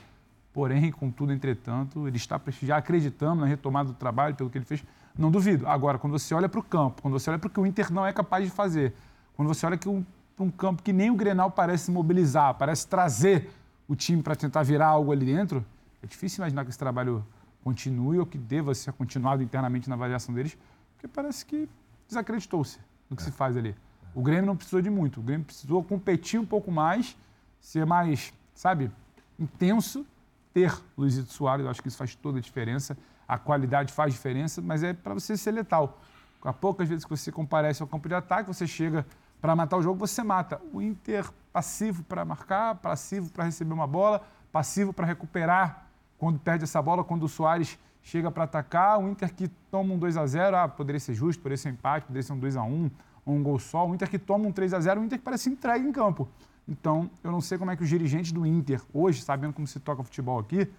porém, 0.53 0.91
contudo, 0.91 1.33
entretanto, 1.33 2.07
ele 2.07 2.17
está 2.17 2.39
prestigiado, 2.39 2.79
acreditando 2.79 3.41
na 3.41 3.47
retomada 3.47 3.89
do 3.89 3.95
trabalho, 3.95 4.35
pelo 4.35 4.49
que 4.49 4.57
ele 4.57 4.65
fez. 4.65 4.83
Não 5.17 5.29
duvido. 5.29 5.67
Agora, 5.67 5.97
quando 5.97 6.13
você 6.13 6.33
olha 6.33 6.49
para 6.49 6.59
o 6.59 6.63
campo, 6.63 7.01
quando 7.01 7.13
você 7.13 7.29
olha 7.29 7.37
para 7.39 7.47
o 7.47 7.49
que 7.49 7.59
o 7.59 7.65
Inter 7.65 7.91
não 7.91 8.05
é 8.05 8.13
capaz 8.13 8.43
de 8.45 8.49
fazer, 8.49 8.93
quando 9.35 9.47
você 9.47 9.65
olha 9.65 9.77
para 9.77 9.89
um, 9.89 10.03
um 10.39 10.49
campo 10.49 10.81
que 10.81 10.93
nem 10.93 11.11
o 11.11 11.15
Grenal 11.15 11.51
parece 11.51 11.91
mobilizar, 11.91 12.55
parece 12.55 12.87
trazer 12.87 13.51
o 13.87 13.95
time 13.95 14.23
para 14.23 14.35
tentar 14.35 14.63
virar 14.63 14.87
algo 14.87 15.11
ali 15.11 15.25
dentro, 15.25 15.63
é 16.01 16.07
difícil 16.07 16.41
imaginar 16.41 16.63
que 16.63 16.69
esse 16.69 16.79
trabalho 16.79 17.23
continue 17.63 18.19
ou 18.19 18.25
que 18.25 18.37
deva 18.37 18.73
ser 18.75 18.93
continuado 18.93 19.41
internamente 19.41 19.89
na 19.89 19.95
avaliação 19.95 20.33
deles, 20.33 20.57
porque 20.93 21.07
parece 21.07 21.45
que 21.45 21.69
desacreditou-se 22.07 22.79
no 23.09 23.15
que 23.15 23.21
é. 23.21 23.25
se 23.25 23.31
faz 23.31 23.55
ali. 23.55 23.75
O 24.13 24.21
Grêmio 24.21 24.45
não 24.45 24.55
precisou 24.55 24.81
de 24.81 24.89
muito, 24.89 25.19
o 25.19 25.23
Grêmio 25.23 25.45
precisou 25.45 25.83
competir 25.83 26.39
um 26.39 26.45
pouco 26.45 26.71
mais, 26.71 27.17
ser 27.59 27.85
mais, 27.85 28.33
sabe, 28.53 28.91
intenso, 29.39 30.05
ter 30.53 30.71
Luizito 30.97 31.33
Soares, 31.33 31.65
eu 31.65 31.71
acho 31.71 31.81
que 31.81 31.87
isso 31.87 31.97
faz 31.97 32.13
toda 32.13 32.37
a 32.37 32.41
diferença, 32.41 32.95
a 33.27 33.37
qualidade 33.37 33.91
faz 33.91 34.13
diferença, 34.13 34.61
mas 34.61 34.83
é 34.83 34.93
para 34.93 35.13
você 35.13 35.35
ser 35.35 35.51
letal. 35.51 35.99
A 36.43 36.53
poucas 36.53 36.87
vezes 36.87 37.05
que 37.05 37.09
você 37.09 37.31
comparece 37.31 37.81
ao 37.81 37.87
campo 37.87 38.07
de 38.07 38.13
ataque, 38.13 38.47
você 38.47 38.67
chega 38.67 39.05
para 39.41 39.55
matar 39.55 39.77
o 39.77 39.81
jogo, 39.81 39.97
você 39.97 40.21
mata. 40.21 40.61
O 40.73 40.81
Inter 40.81 41.29
passivo 41.51 42.03
para 42.03 42.25
marcar, 42.25 42.75
passivo 42.75 43.31
para 43.31 43.45
receber 43.45 43.73
uma 43.73 43.87
bola, 43.87 44.21
passivo 44.51 44.93
para 44.93 45.05
recuperar 45.07 45.87
quando 46.23 46.39
perde 46.39 46.63
essa 46.63 46.81
bola, 46.81 47.03
quando 47.03 47.23
o 47.23 47.27
Soares 47.27 47.77
chega 48.01 48.31
para 48.31 48.45
atacar, 48.45 48.97
o 48.97 49.09
Inter 49.09 49.33
que 49.33 49.49
toma 49.69 49.93
um 49.93 49.97
2 49.97 50.15
a 50.15 50.25
0 50.25 50.55
ah, 50.55 50.69
poderia 50.69 50.99
ser 50.99 51.13
justo, 51.13 51.41
poderia 51.41 51.57
ser 51.57 51.67
empate, 51.67 52.05
poderia 52.05 52.23
ser 52.23 52.31
um 52.31 52.39
2 52.39 52.55
a 52.55 52.63
1 52.63 52.91
ou 53.25 53.35
um 53.35 53.43
gol 53.43 53.59
só. 53.59 53.85
O 53.85 53.93
Inter 53.93 54.09
que 54.09 54.17
toma 54.17 54.47
um 54.47 54.51
3 54.53 54.73
a 54.73 54.79
0 54.79 55.01
o 55.01 55.03
Inter 55.03 55.19
que 55.19 55.25
parece 55.25 55.49
entregue 55.49 55.85
em 55.85 55.91
campo. 55.91 56.29
Então, 56.65 57.11
eu 57.21 57.29
não 57.29 57.41
sei 57.41 57.57
como 57.57 57.71
é 57.71 57.75
que 57.75 57.83
os 57.83 57.89
dirigentes 57.89 58.31
do 58.31 58.45
Inter, 58.45 58.81
hoje, 58.93 59.21
sabendo 59.21 59.53
como 59.53 59.67
se 59.67 59.81
toca 59.81 60.01
futebol 60.01 60.39
aqui, 60.39 60.71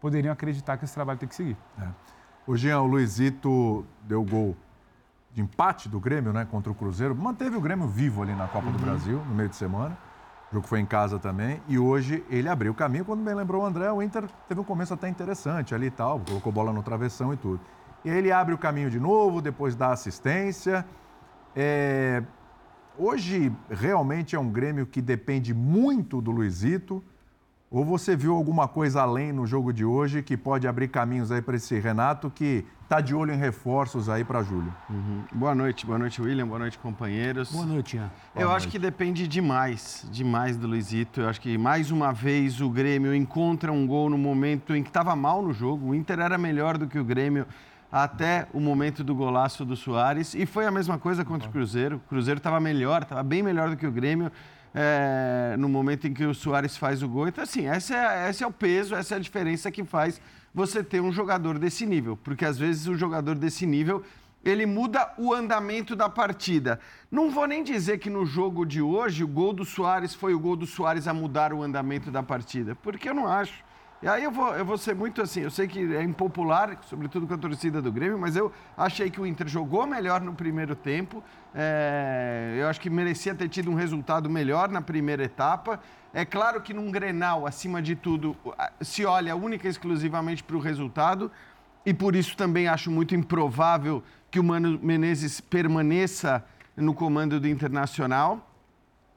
poderiam 0.00 0.32
acreditar 0.32 0.78
que 0.78 0.86
esse 0.86 0.94
trabalho 0.94 1.18
tem 1.18 1.28
que 1.28 1.34
seguir. 1.34 1.58
É. 1.78 1.88
O 2.46 2.56
Jean, 2.56 2.80
o 2.80 2.86
Luizito 2.86 3.84
deu 4.02 4.24
gol 4.24 4.56
de 5.30 5.42
empate 5.42 5.90
do 5.90 6.00
Grêmio 6.00 6.32
né, 6.32 6.46
contra 6.46 6.72
o 6.72 6.74
Cruzeiro, 6.74 7.14
manteve 7.14 7.54
o 7.54 7.60
Grêmio 7.60 7.86
vivo 7.86 8.22
ali 8.22 8.34
na 8.34 8.48
Copa 8.48 8.68
uhum. 8.68 8.72
do 8.72 8.78
Brasil, 8.78 9.22
no 9.26 9.34
meio 9.34 9.50
de 9.50 9.56
semana 9.56 9.94
O 10.54 10.62
jogo 10.62 10.68
foi 10.68 10.78
em 10.78 10.86
casa 10.86 11.18
também. 11.18 11.60
E 11.66 11.80
hoje 11.80 12.24
ele 12.30 12.48
abriu 12.48 12.70
o 12.70 12.74
caminho. 12.76 13.04
Quando 13.04 13.24
bem 13.24 13.34
lembrou 13.34 13.64
o 13.64 13.66
André, 13.66 13.90
o 13.90 14.00
Inter 14.00 14.28
teve 14.48 14.60
um 14.60 14.64
começo 14.64 14.94
até 14.94 15.08
interessante 15.08 15.74
ali 15.74 15.86
e 15.86 15.90
tal. 15.90 16.20
Colocou 16.20 16.52
bola 16.52 16.72
no 16.72 16.80
travessão 16.80 17.32
e 17.34 17.36
tudo. 17.36 17.60
E 18.04 18.08
ele 18.08 18.30
abre 18.30 18.54
o 18.54 18.58
caminho 18.58 18.88
de 18.88 19.00
novo, 19.00 19.42
depois 19.42 19.74
dá 19.74 19.90
assistência. 19.90 20.86
É... 21.56 22.22
Hoje 22.96 23.50
realmente 23.68 24.36
é 24.36 24.38
um 24.38 24.48
Grêmio 24.48 24.86
que 24.86 25.02
depende 25.02 25.52
muito 25.52 26.20
do 26.20 26.30
Luizito. 26.30 27.02
Ou 27.70 27.84
você 27.84 28.14
viu 28.14 28.34
alguma 28.34 28.68
coisa 28.68 29.02
além 29.02 29.32
no 29.32 29.46
jogo 29.46 29.72
de 29.72 29.84
hoje 29.84 30.22
que 30.22 30.36
pode 30.36 30.68
abrir 30.68 30.88
caminhos 30.88 31.32
aí 31.32 31.42
para 31.42 31.56
esse 31.56 31.78
Renato 31.80 32.30
que 32.30 32.64
está 32.84 33.00
de 33.00 33.14
olho 33.14 33.32
em 33.32 33.36
reforços 33.36 34.08
aí 34.08 34.22
para 34.22 34.42
Júlio? 34.42 34.72
Uhum. 34.88 35.24
Boa 35.32 35.54
noite, 35.54 35.84
boa 35.84 35.98
noite, 35.98 36.22
William, 36.22 36.46
boa 36.46 36.60
noite, 36.60 36.78
companheiros. 36.78 37.50
Boa 37.50 37.66
noite, 37.66 37.96
Ian. 37.96 38.10
Eu 38.36 38.52
acho 38.52 38.68
que 38.68 38.78
depende 38.78 39.26
demais, 39.26 40.06
demais 40.12 40.56
do 40.56 40.68
Luizito. 40.68 41.22
Eu 41.22 41.28
acho 41.28 41.40
que 41.40 41.58
mais 41.58 41.90
uma 41.90 42.12
vez 42.12 42.60
o 42.60 42.70
Grêmio 42.70 43.12
encontra 43.12 43.72
um 43.72 43.86
gol 43.86 44.08
no 44.08 44.18
momento 44.18 44.76
em 44.76 44.82
que 44.82 44.90
estava 44.90 45.16
mal 45.16 45.42
no 45.42 45.52
jogo. 45.52 45.88
O 45.88 45.94
Inter 45.94 46.20
era 46.20 46.38
melhor 46.38 46.78
do 46.78 46.86
que 46.86 46.98
o 46.98 47.04
Grêmio 47.04 47.44
até 47.90 48.46
o 48.52 48.60
momento 48.60 49.02
do 49.02 49.14
golaço 49.14 49.64
do 49.64 49.74
Soares. 49.74 50.34
E 50.34 50.46
foi 50.46 50.66
a 50.66 50.70
mesma 50.70 50.98
coisa 50.98 51.24
contra 51.24 51.48
o 51.48 51.52
Cruzeiro. 51.52 51.96
O 51.96 52.00
Cruzeiro 52.08 52.38
estava 52.38 52.60
melhor, 52.60 53.02
estava 53.02 53.22
bem 53.22 53.42
melhor 53.42 53.70
do 53.70 53.76
que 53.76 53.86
o 53.86 53.90
Grêmio 53.90 54.30
é, 54.74 55.54
no 55.56 55.68
momento 55.68 56.06
em 56.06 56.12
que 56.12 56.24
o 56.24 56.34
Soares 56.34 56.76
faz 56.76 57.02
o 57.02 57.08
gol. 57.08 57.28
Então, 57.28 57.44
assim, 57.44 57.68
esse 57.68 57.94
é, 57.94 58.28
esse 58.28 58.42
é 58.42 58.46
o 58.46 58.50
peso, 58.50 58.94
essa 58.94 59.14
é 59.14 59.16
a 59.18 59.20
diferença 59.20 59.70
que 59.70 59.84
faz 59.84 60.20
você 60.52 60.82
ter 60.82 61.00
um 61.00 61.12
jogador 61.12 61.58
desse 61.58 61.86
nível. 61.86 62.16
Porque 62.16 62.44
às 62.44 62.58
vezes 62.58 62.86
o 62.88 62.96
jogador 62.96 63.36
desse 63.36 63.64
nível 63.64 64.02
ele 64.44 64.66
muda 64.66 65.10
o 65.16 65.32
andamento 65.32 65.96
da 65.96 66.08
partida. 66.08 66.78
Não 67.10 67.30
vou 67.30 67.46
nem 67.46 67.64
dizer 67.64 67.98
que 67.98 68.10
no 68.10 68.26
jogo 68.26 68.66
de 68.66 68.82
hoje 68.82 69.24
o 69.24 69.28
gol 69.28 69.52
do 69.52 69.64
Soares 69.64 70.14
foi 70.14 70.34
o 70.34 70.38
gol 70.38 70.54
do 70.54 70.66
Soares 70.66 71.08
a 71.08 71.14
mudar 71.14 71.52
o 71.52 71.62
andamento 71.62 72.10
da 72.10 72.22
partida, 72.22 72.74
porque 72.74 73.08
eu 73.08 73.14
não 73.14 73.26
acho. 73.26 73.64
E 74.04 74.06
aí 74.06 74.22
eu 74.22 74.30
vou, 74.30 74.54
eu 74.54 74.66
vou 74.66 74.76
ser 74.76 74.94
muito 74.94 75.22
assim, 75.22 75.40
eu 75.40 75.50
sei 75.50 75.66
que 75.66 75.78
é 75.96 76.02
impopular, 76.02 76.78
sobretudo 76.90 77.26
com 77.26 77.32
a 77.32 77.38
torcida 77.38 77.80
do 77.80 77.90
Grêmio, 77.90 78.18
mas 78.18 78.36
eu 78.36 78.52
achei 78.76 79.08
que 79.08 79.18
o 79.18 79.24
Inter 79.24 79.48
jogou 79.48 79.86
melhor 79.86 80.20
no 80.20 80.34
primeiro 80.34 80.76
tempo. 80.76 81.24
É, 81.54 82.54
eu 82.60 82.68
acho 82.68 82.78
que 82.82 82.90
merecia 82.90 83.34
ter 83.34 83.48
tido 83.48 83.70
um 83.70 83.74
resultado 83.74 84.28
melhor 84.28 84.68
na 84.68 84.82
primeira 84.82 85.24
etapa. 85.24 85.80
É 86.12 86.22
claro 86.22 86.60
que 86.60 86.74
num 86.74 86.90
Grenal, 86.90 87.46
acima 87.46 87.80
de 87.80 87.96
tudo, 87.96 88.36
se 88.82 89.06
olha 89.06 89.34
única 89.34 89.66
e 89.66 89.70
exclusivamente 89.70 90.44
para 90.44 90.56
o 90.56 90.60
resultado. 90.60 91.32
E 91.86 91.94
por 91.94 92.14
isso 92.14 92.36
também 92.36 92.68
acho 92.68 92.90
muito 92.90 93.14
improvável 93.14 94.02
que 94.30 94.38
o 94.38 94.44
Mano 94.44 94.78
Menezes 94.82 95.40
permaneça 95.40 96.44
no 96.76 96.92
comando 96.92 97.40
do 97.40 97.48
Internacional. 97.48 98.53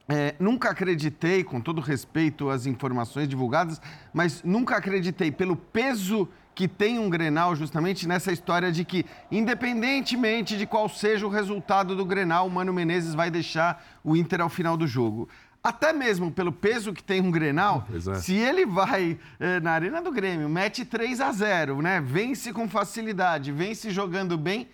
É, 0.08 0.34
nunca 0.40 0.70
acreditei, 0.70 1.44
com 1.44 1.60
todo 1.60 1.82
respeito 1.82 2.48
às 2.48 2.64
informações 2.64 3.28
divulgadas, 3.28 3.80
mas 4.12 4.42
nunca 4.42 4.76
acreditei 4.76 5.30
pelo 5.30 5.54
peso 5.54 6.26
que 6.54 6.66
tem 6.66 6.98
um 6.98 7.08
Grenal 7.08 7.54
justamente 7.54 8.08
nessa 8.08 8.32
história 8.32 8.72
de 8.72 8.84
que, 8.84 9.06
independentemente 9.30 10.56
de 10.56 10.66
qual 10.66 10.88
seja 10.88 11.24
o 11.24 11.30
resultado 11.30 11.94
do 11.94 12.04
Grenal, 12.04 12.48
o 12.48 12.50
Mano 12.50 12.72
Menezes 12.72 13.14
vai 13.14 13.30
deixar 13.30 13.84
o 14.02 14.16
Inter 14.16 14.40
ao 14.40 14.48
final 14.48 14.76
do 14.76 14.84
jogo. 14.86 15.28
Até 15.62 15.92
mesmo 15.92 16.32
pelo 16.32 16.50
peso 16.50 16.92
que 16.92 17.02
tem 17.02 17.20
um 17.20 17.30
Grenal, 17.30 17.86
é. 17.92 18.14
se 18.14 18.34
ele 18.34 18.64
vai 18.64 19.18
é, 19.38 19.60
na 19.60 19.72
Arena 19.72 20.00
do 20.00 20.10
Grêmio, 20.10 20.48
mete 20.48 20.84
3 20.84 21.20
a 21.20 21.30
0 21.30 21.82
né? 21.82 22.00
Vence 22.00 22.52
com 22.52 22.68
facilidade, 22.68 23.52
vence 23.52 23.90
jogando 23.90 24.38
bem, 24.38 24.68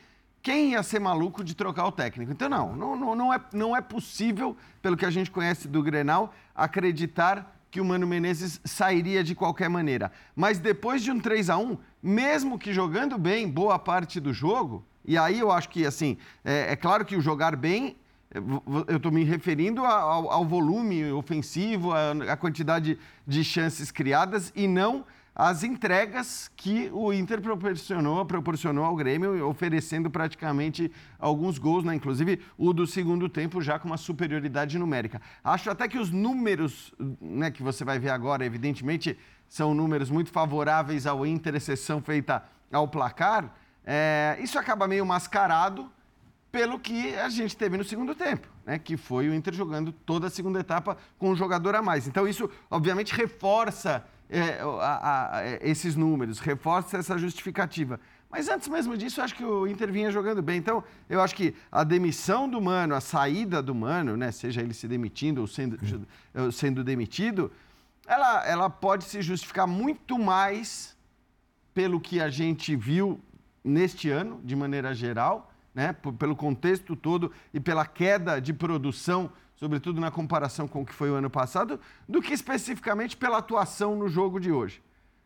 quem 0.45 0.73
ia 0.73 0.83
ser 0.83 1.01
maluco 1.01 1.43
de 1.43 1.55
trocar 1.55 1.87
o 1.87 1.91
técnico? 1.91 2.31
Então, 2.31 2.51
não, 2.51 2.77
não, 2.77 3.17
não, 3.17 3.33
é, 3.33 3.41
não 3.51 3.75
é 3.75 3.81
possível, 3.81 4.55
pelo 4.83 4.95
que 4.95 5.07
a 5.07 5.11
gente 5.11 5.31
conhece 5.31 5.67
do 5.67 5.83
Grenal, 5.83 6.35
acreditar 6.55 7.59
que 7.71 7.81
o 7.81 7.85
Mano 7.85 8.07
Menezes 8.07 8.61
sairia 8.63 9.25
de 9.25 9.35
qualquer 9.35 9.71
maneira. 9.71 10.13
Mas 10.37 10.59
depois 10.59 11.03
de 11.03 11.11
um 11.11 11.19
3 11.19 11.49
a 11.49 11.57
1 11.57 11.79
mesmo 12.03 12.59
que 12.59 12.75
jogando 12.75 13.17
bem 13.17 13.49
boa 13.49 13.79
parte 13.79 14.21
do 14.21 14.35
jogo, 14.35 14.85
e 15.03 15.17
aí 15.17 15.41
eu 15.41 15.51
acho 15.51 15.71
que, 15.71 15.87
assim, 15.87 16.19
é, 16.45 16.73
é 16.73 16.77
claro 16.77 17.07
que 17.07 17.17
o 17.17 17.23
jogar 17.23 17.57
bem 17.57 17.97
eu 18.89 18.97
estou 18.97 19.13
me 19.13 19.23
referindo 19.23 19.85
ao, 19.85 20.29
ao, 20.29 20.45
volume 20.45 21.11
ofensivo, 21.13 21.93
à 21.93 22.37
quantidade 22.37 22.99
de 23.25 23.45
chances 23.45 23.93
criadas 23.93 24.53
e 24.57 24.67
não 24.67 25.07
as 25.35 25.65
entregas 25.65 26.49
que 26.55 26.89
o 26.93 27.13
Inter 27.13 27.41
proporcionou, 27.41 28.25
proporcionou 28.25 28.85
ao 28.85 28.95
Grêmio, 28.95 29.47
oferecendo 29.49 30.09
praticamente 30.09 30.93
alguns 31.19 31.59
gols, 31.59 31.83
né? 31.83 31.95
inclusive 31.95 32.41
o 32.57 32.73
do 32.73 32.87
segundo 32.87 33.29
tempo 33.29 33.61
já 33.61 33.77
com 33.79 33.89
uma 33.89 33.97
superioridade 33.97 34.79
numérica. 34.79 35.21
Acho 35.43 35.71
até 35.71 35.89
que 35.89 35.99
os 35.99 36.11
números 36.11 36.95
né, 37.21 37.51
que 37.51 37.65
você 37.65 37.85
vai 37.85 37.99
ver 37.99 38.11
agora, 38.11 38.47
evidentemente, 38.47 39.19
são 39.49 39.75
números 39.75 40.09
muito 40.09 40.31
favoráveis 40.31 41.05
ao 41.05 41.27
Inter, 41.27 41.57
exceção 41.57 42.01
feita 42.01 42.45
ao 42.73 42.87
placar. 42.87 43.53
É, 43.85 44.39
isso 44.41 44.57
acaba 44.57 44.87
meio 44.87 45.05
mascarado 45.05 45.91
pelo 46.53 46.79
que 46.79 47.13
a 47.17 47.29
gente 47.29 47.57
teve 47.57 47.77
no 47.77 47.83
segundo 47.83 48.15
tempo, 48.15 48.47
né? 48.65 48.79
que 48.79 48.97
foi 48.97 49.29
o 49.29 49.35
Inter 49.35 49.53
jogando 49.53 49.91
toda 49.91 50.29
a 50.29 50.31
segunda 50.31 50.61
etapa 50.61 50.97
com 51.19 51.31
um 51.31 51.35
jogador 51.35 51.75
a 51.75 51.83
mais. 51.83 52.07
Então, 52.07 52.29
isso, 52.29 52.49
obviamente, 52.71 53.13
reforça 53.13 54.05
é, 54.29 54.61
a, 54.81 55.39
a, 55.39 55.47
esses 55.61 55.97
números, 55.97 56.39
reforça 56.39 56.99
essa 56.99 57.17
justificativa. 57.19 58.01
Mas 58.31 58.49
antes 58.49 58.67
mesmo 58.67 58.97
disso, 58.97 59.21
eu 59.21 59.25
acho 59.25 59.35
que 59.35 59.45
o 59.45 59.67
Inter 59.67 59.93
vinha 59.93 60.11
jogando 60.11 60.43
bem. 60.43 60.59
Então, 60.59 60.83
eu 61.09 61.21
acho 61.21 61.37
que 61.37 61.55
a 61.71 61.85
demissão 61.85 62.49
do 62.49 62.61
Mano, 62.61 62.95
a 62.95 63.01
saída 63.01 63.63
do 63.63 63.75
Mano, 63.75 64.17
né, 64.17 64.33
seja 64.33 64.61
ele 64.61 64.75
se 64.75 64.89
demitindo 64.89 65.41
ou 65.41 65.47
sendo, 65.47 65.79
sendo 66.53 66.83
demitido, 66.83 67.53
ela, 68.07 68.45
ela 68.47 68.69
pode 68.69 69.05
se 69.05 69.23
justificar 69.23 69.67
muito 69.67 70.19
mais 70.19 70.97
pelo 71.73 72.01
que 72.01 72.21
a 72.21 72.29
gente 72.29 72.75
viu 72.75 73.21
neste 73.63 74.11
ano, 74.11 74.41
de 74.45 74.55
maneira 74.55 74.95
geral, 74.95 75.54
né, 75.75 75.95
pelo 76.19 76.37
contexto 76.37 76.95
todo 76.95 77.33
e 77.53 77.59
pela 77.59 77.85
queda 77.85 78.41
de 78.41 78.53
produção 78.53 79.31
sobretudo 79.57 80.01
na 80.01 80.11
comparação 80.11 80.67
com 80.67 80.83
o 80.83 80.87
que 80.87 80.93
foi 80.93 81.11
o 81.11 81.15
ano 81.15 81.31
passado, 81.31 81.81
do 82.09 82.21
que 82.21 82.33
especificamente 82.33 83.17
pela 83.17 83.39
atuação 83.39 83.97
no 83.97 84.09
jogo 84.09 84.41
de 84.41 84.51
hoje. 84.51 84.83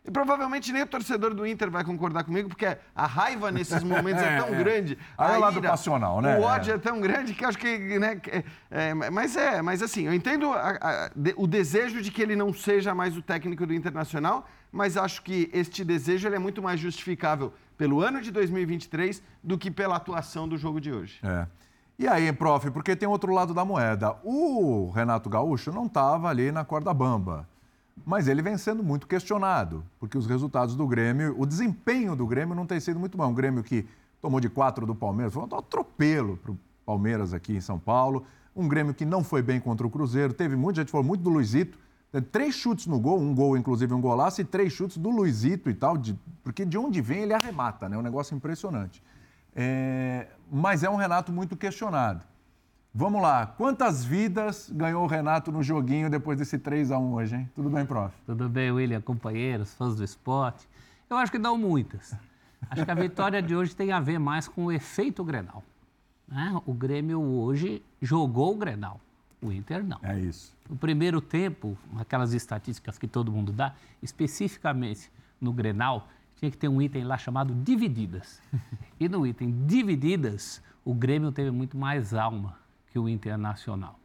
E 0.09 0.11
provavelmente 0.11 0.73
nem 0.73 0.83
o 0.83 0.87
torcedor 0.87 1.35
do 1.35 1.47
Inter 1.47 1.71
vai 1.71 1.85
concordar 1.85 2.25
comigo, 2.25 2.49
porque 2.49 2.65
a 2.97 3.07
raiva 3.07 3.51
nesses 3.53 3.83
momentos 3.83 4.23
é, 4.23 4.39
tão 4.41 4.55
é. 4.55 4.59
grande. 4.59 4.99
Aí 5.19 5.35
é 5.35 5.37
o 5.37 5.41
lado 5.41 5.61
passional, 5.61 6.23
né? 6.23 6.39
O 6.39 6.41
ódio 6.41 6.73
é. 6.73 6.77
é 6.77 6.79
tão 6.79 6.99
grande 6.99 7.35
que 7.35 7.45
acho 7.45 7.59
que. 7.59 7.99
Né, 7.99 8.19
é, 8.71 8.95
mas 8.95 9.37
é, 9.37 9.61
mas 9.61 9.83
assim, 9.83 10.07
eu 10.07 10.15
entendo 10.15 10.51
a, 10.51 10.71
a, 10.81 11.11
de, 11.15 11.35
o 11.37 11.47
desejo 11.47 12.01
de 12.01 12.11
que 12.11 12.23
ele 12.23 12.35
não 12.35 12.55
seja 12.55 12.95
mais 12.95 13.19
o 13.19 13.23
técnico 13.23 13.67
do 13.67 13.75
Internacional, 13.75 14.49
mas 14.73 14.97
acho 14.97 15.23
que 15.23 15.51
este 15.53 15.85
desejo 15.85 16.27
é 16.27 16.39
muito 16.39 16.63
mais 16.63 16.81
justificável 16.81 17.53
pelo 17.77 18.01
ano 18.01 18.23
de 18.23 18.31
2023 18.31 19.23
do 19.45 19.59
que 19.59 19.71
pela 19.71 19.97
atuação 19.97 20.49
do 20.49 20.57
jogo 20.57 20.81
de 20.81 20.91
hoje. 20.91 21.21
É. 21.23 21.47
E 21.99 22.09
aí, 22.09 22.33
prof, 22.33 22.71
porque 22.71 22.97
tem 22.97 23.07
outro 23.07 23.31
lado 23.35 23.53
da 23.53 23.63
moeda. 23.63 24.17
O 24.25 24.91
Renato 24.91 25.29
Gaúcho 25.29 25.71
não 25.71 25.85
estava 25.85 26.31
ali 26.31 26.51
na 26.51 26.65
corda 26.65 26.95
bamba, 26.95 27.47
mas 28.05 28.29
ele 28.29 28.43
vem 28.43 28.57
sendo 28.57 28.83
muito 28.83 29.07
questionado, 29.07 29.85
porque 29.99 30.17
os 30.17 30.27
resultados 30.27 30.75
do 30.75 30.87
Grêmio, 30.87 31.35
o 31.39 31.47
desempenho 31.47 32.15
do 32.17 32.27
Grêmio 32.27 32.55
não 32.55 32.67
tem 32.67 32.81
sido 32.81 32.99
muito 32.99 33.17
bom. 33.17 33.27
Um 33.27 33.35
Grêmio 33.35 33.63
que 33.63 33.87
tomou 34.21 34.41
de 34.41 34.49
quatro 34.49 34.87
do 34.87 34.95
Palmeiras, 34.95 35.33
foi 35.33 35.43
um 35.43 35.47
atropelo 35.47 36.37
para 36.37 36.53
o 36.53 36.59
Palmeiras 36.85 37.33
aqui 37.33 37.55
em 37.55 37.61
São 37.61 37.79
Paulo. 37.79 38.27
Um 38.55 38.67
Grêmio 38.67 38.93
que 38.93 39.05
não 39.05 39.23
foi 39.23 39.43
bem 39.43 39.61
contra 39.61 39.87
o 39.87 39.91
Cruzeiro, 39.91 40.33
teve 40.33 40.57
muito, 40.57 40.81
a 40.81 40.83
gente 40.83 40.91
falou 40.91 41.07
muito 41.07 41.23
do 41.23 41.31
Luizito, 41.31 41.79
três 42.33 42.55
chutes 42.55 42.87
no 42.87 42.99
gol, 42.99 43.21
um 43.21 43.35
gol 43.35 43.57
inclusive 43.57 43.93
um 43.93 44.01
golaço, 44.01 44.41
e 44.41 44.45
três 44.45 44.73
chutes 44.73 44.97
do 44.97 45.11
Luizito 45.11 45.69
e 45.69 45.75
tal, 45.75 45.97
de, 45.97 46.19
porque 46.43 46.65
de 46.65 46.79
onde 46.79 47.01
vem 47.01 47.21
ele 47.21 47.35
arremata, 47.35 47.89
né? 47.89 47.97
É 47.97 47.99
um 47.99 48.03
negócio 48.03 48.35
impressionante. 48.35 49.03
É, 49.55 50.29
mas 50.51 50.83
é 50.83 50.91
um 50.91 50.97
Renato 50.97 51.33
muito 51.33 51.57
questionado. 51.57 52.23
Vamos 53.01 53.23
lá, 53.23 53.47
quantas 53.47 54.05
vidas 54.05 54.69
ganhou 54.75 55.05
o 55.05 55.07
Renato 55.07 55.53
no 55.53 55.63
joguinho 55.63 56.11
depois 56.11 56.37
desse 56.37 56.59
3 56.59 56.91
a 56.91 56.99
1 56.99 57.13
hoje, 57.13 57.37
hein? 57.37 57.49
Tudo 57.55 57.71
bem, 57.71 57.87
prof? 57.87 58.13
Tudo 58.27 58.49
bem, 58.49 58.73
William, 58.73 59.01
companheiros, 59.01 59.73
fãs 59.73 59.95
do 59.95 60.03
esporte. 60.03 60.69
Eu 61.09 61.17
acho 61.17 61.31
que 61.31 61.39
não 61.39 61.57
muitas. 61.57 62.17
Acho 62.69 62.85
que 62.85 62.91
a 62.91 62.95
vitória 62.97 63.41
de 63.41 63.55
hoje 63.55 63.77
tem 63.77 63.93
a 63.93 64.01
ver 64.01 64.19
mais 64.19 64.49
com 64.49 64.65
o 64.65 64.73
efeito 64.73 65.23
Grenal. 65.23 65.63
Né? 66.27 66.61
O 66.67 66.75
Grêmio 66.75 67.21
hoje 67.21 67.85
jogou 68.03 68.53
o 68.53 68.57
Grenal, 68.57 69.01
o 69.41 69.53
Inter 69.53 69.85
não. 69.85 70.01
É 70.03 70.19
isso. 70.19 70.53
No 70.69 70.75
primeiro 70.75 71.21
tempo, 71.21 71.79
aquelas 72.01 72.33
estatísticas 72.35 72.99
que 72.99 73.07
todo 73.07 73.31
mundo 73.31 73.53
dá, 73.53 73.75
especificamente 74.03 75.09
no 75.41 75.53
Grenal, 75.53 76.09
tinha 76.35 76.51
que 76.51 76.57
ter 76.57 76.67
um 76.67 76.83
item 76.83 77.05
lá 77.05 77.17
chamado 77.17 77.55
divididas. 77.55 78.43
E 78.99 79.09
no 79.09 79.25
item 79.25 79.55
divididas, 79.69 80.61
o 80.85 80.93
Grêmio 80.93 81.31
teve 81.31 81.53
muito 81.53 81.79
mais 81.79 82.13
alma 82.13 82.59
que 82.91 82.99
o 82.99 83.09
Internacional. 83.09 83.99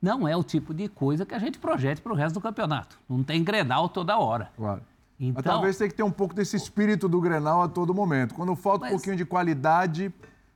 Não 0.00 0.28
é 0.28 0.36
o 0.36 0.42
tipo 0.42 0.74
de 0.74 0.88
coisa 0.88 1.24
que 1.24 1.34
a 1.34 1.38
gente 1.38 1.58
projete 1.58 2.02
para 2.02 2.12
o 2.12 2.14
resto 2.14 2.34
do 2.34 2.40
campeonato. 2.40 2.98
Não 3.08 3.22
tem 3.22 3.42
Grenal 3.42 3.88
toda 3.88 4.18
hora. 4.18 4.50
Claro. 4.56 4.82
Então, 5.18 5.34
Mas 5.36 5.44
talvez 5.44 5.78
tenha 5.78 5.88
que 5.88 5.94
ter 5.94 6.02
um 6.02 6.10
pouco 6.10 6.34
desse 6.34 6.56
espírito 6.56 7.08
do 7.08 7.20
Grenal 7.20 7.62
a 7.62 7.68
todo 7.68 7.94
momento. 7.94 8.34
Quando 8.34 8.54
falta 8.54 8.86
mas, 8.86 8.92
um 8.92 8.96
pouquinho 8.96 9.16
de 9.16 9.24
qualidade, 9.24 10.12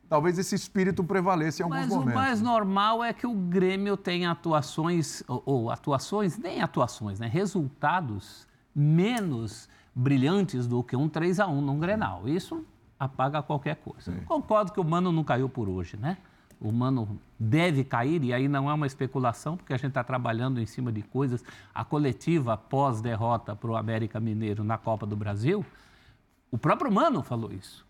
talvez 0.08 0.38
esse 0.38 0.54
espírito 0.54 1.02
prevaleça 1.04 1.62
em 1.62 1.64
alguns 1.64 1.78
Mas 1.78 1.88
momentos. 1.88 2.12
o 2.12 2.16
mais 2.16 2.42
normal 2.42 3.02
é 3.02 3.12
que 3.12 3.26
o 3.26 3.32
Grêmio 3.32 3.96
tenha 3.96 4.30
atuações, 4.30 5.22
ou, 5.26 5.42
ou 5.46 5.70
atuações, 5.70 6.36
nem 6.36 6.60
atuações, 6.60 7.18
né? 7.18 7.26
Resultados 7.26 8.46
menos 8.74 9.68
brilhantes 9.94 10.66
do 10.66 10.82
que 10.82 10.96
um 10.96 11.08
3 11.08 11.40
a 11.40 11.46
1 11.46 11.60
num 11.60 11.78
Grenal. 11.78 12.28
Isso 12.28 12.64
apaga 12.98 13.42
qualquer 13.42 13.76
coisa. 13.76 14.12
Concordo 14.26 14.72
que 14.72 14.80
o 14.80 14.84
Mano 14.84 15.12
não 15.12 15.24
caiu 15.24 15.48
por 15.48 15.68
hoje, 15.68 15.96
né? 15.96 16.18
O 16.60 16.72
Mano 16.72 17.20
deve 17.38 17.84
cair, 17.84 18.22
e 18.24 18.32
aí 18.32 18.48
não 18.48 18.68
é 18.68 18.74
uma 18.74 18.86
especulação, 18.86 19.56
porque 19.56 19.72
a 19.72 19.76
gente 19.76 19.88
está 19.88 20.02
trabalhando 20.02 20.60
em 20.60 20.66
cima 20.66 20.90
de 20.90 21.02
coisas. 21.02 21.44
A 21.74 21.84
coletiva 21.84 22.56
pós-derrota 22.56 23.54
para 23.54 23.70
o 23.70 23.76
América 23.76 24.18
Mineiro 24.18 24.64
na 24.64 24.76
Copa 24.76 25.06
do 25.06 25.16
Brasil, 25.16 25.64
o 26.50 26.58
próprio 26.58 26.90
Mano 26.90 27.22
falou 27.22 27.52
isso. 27.52 27.86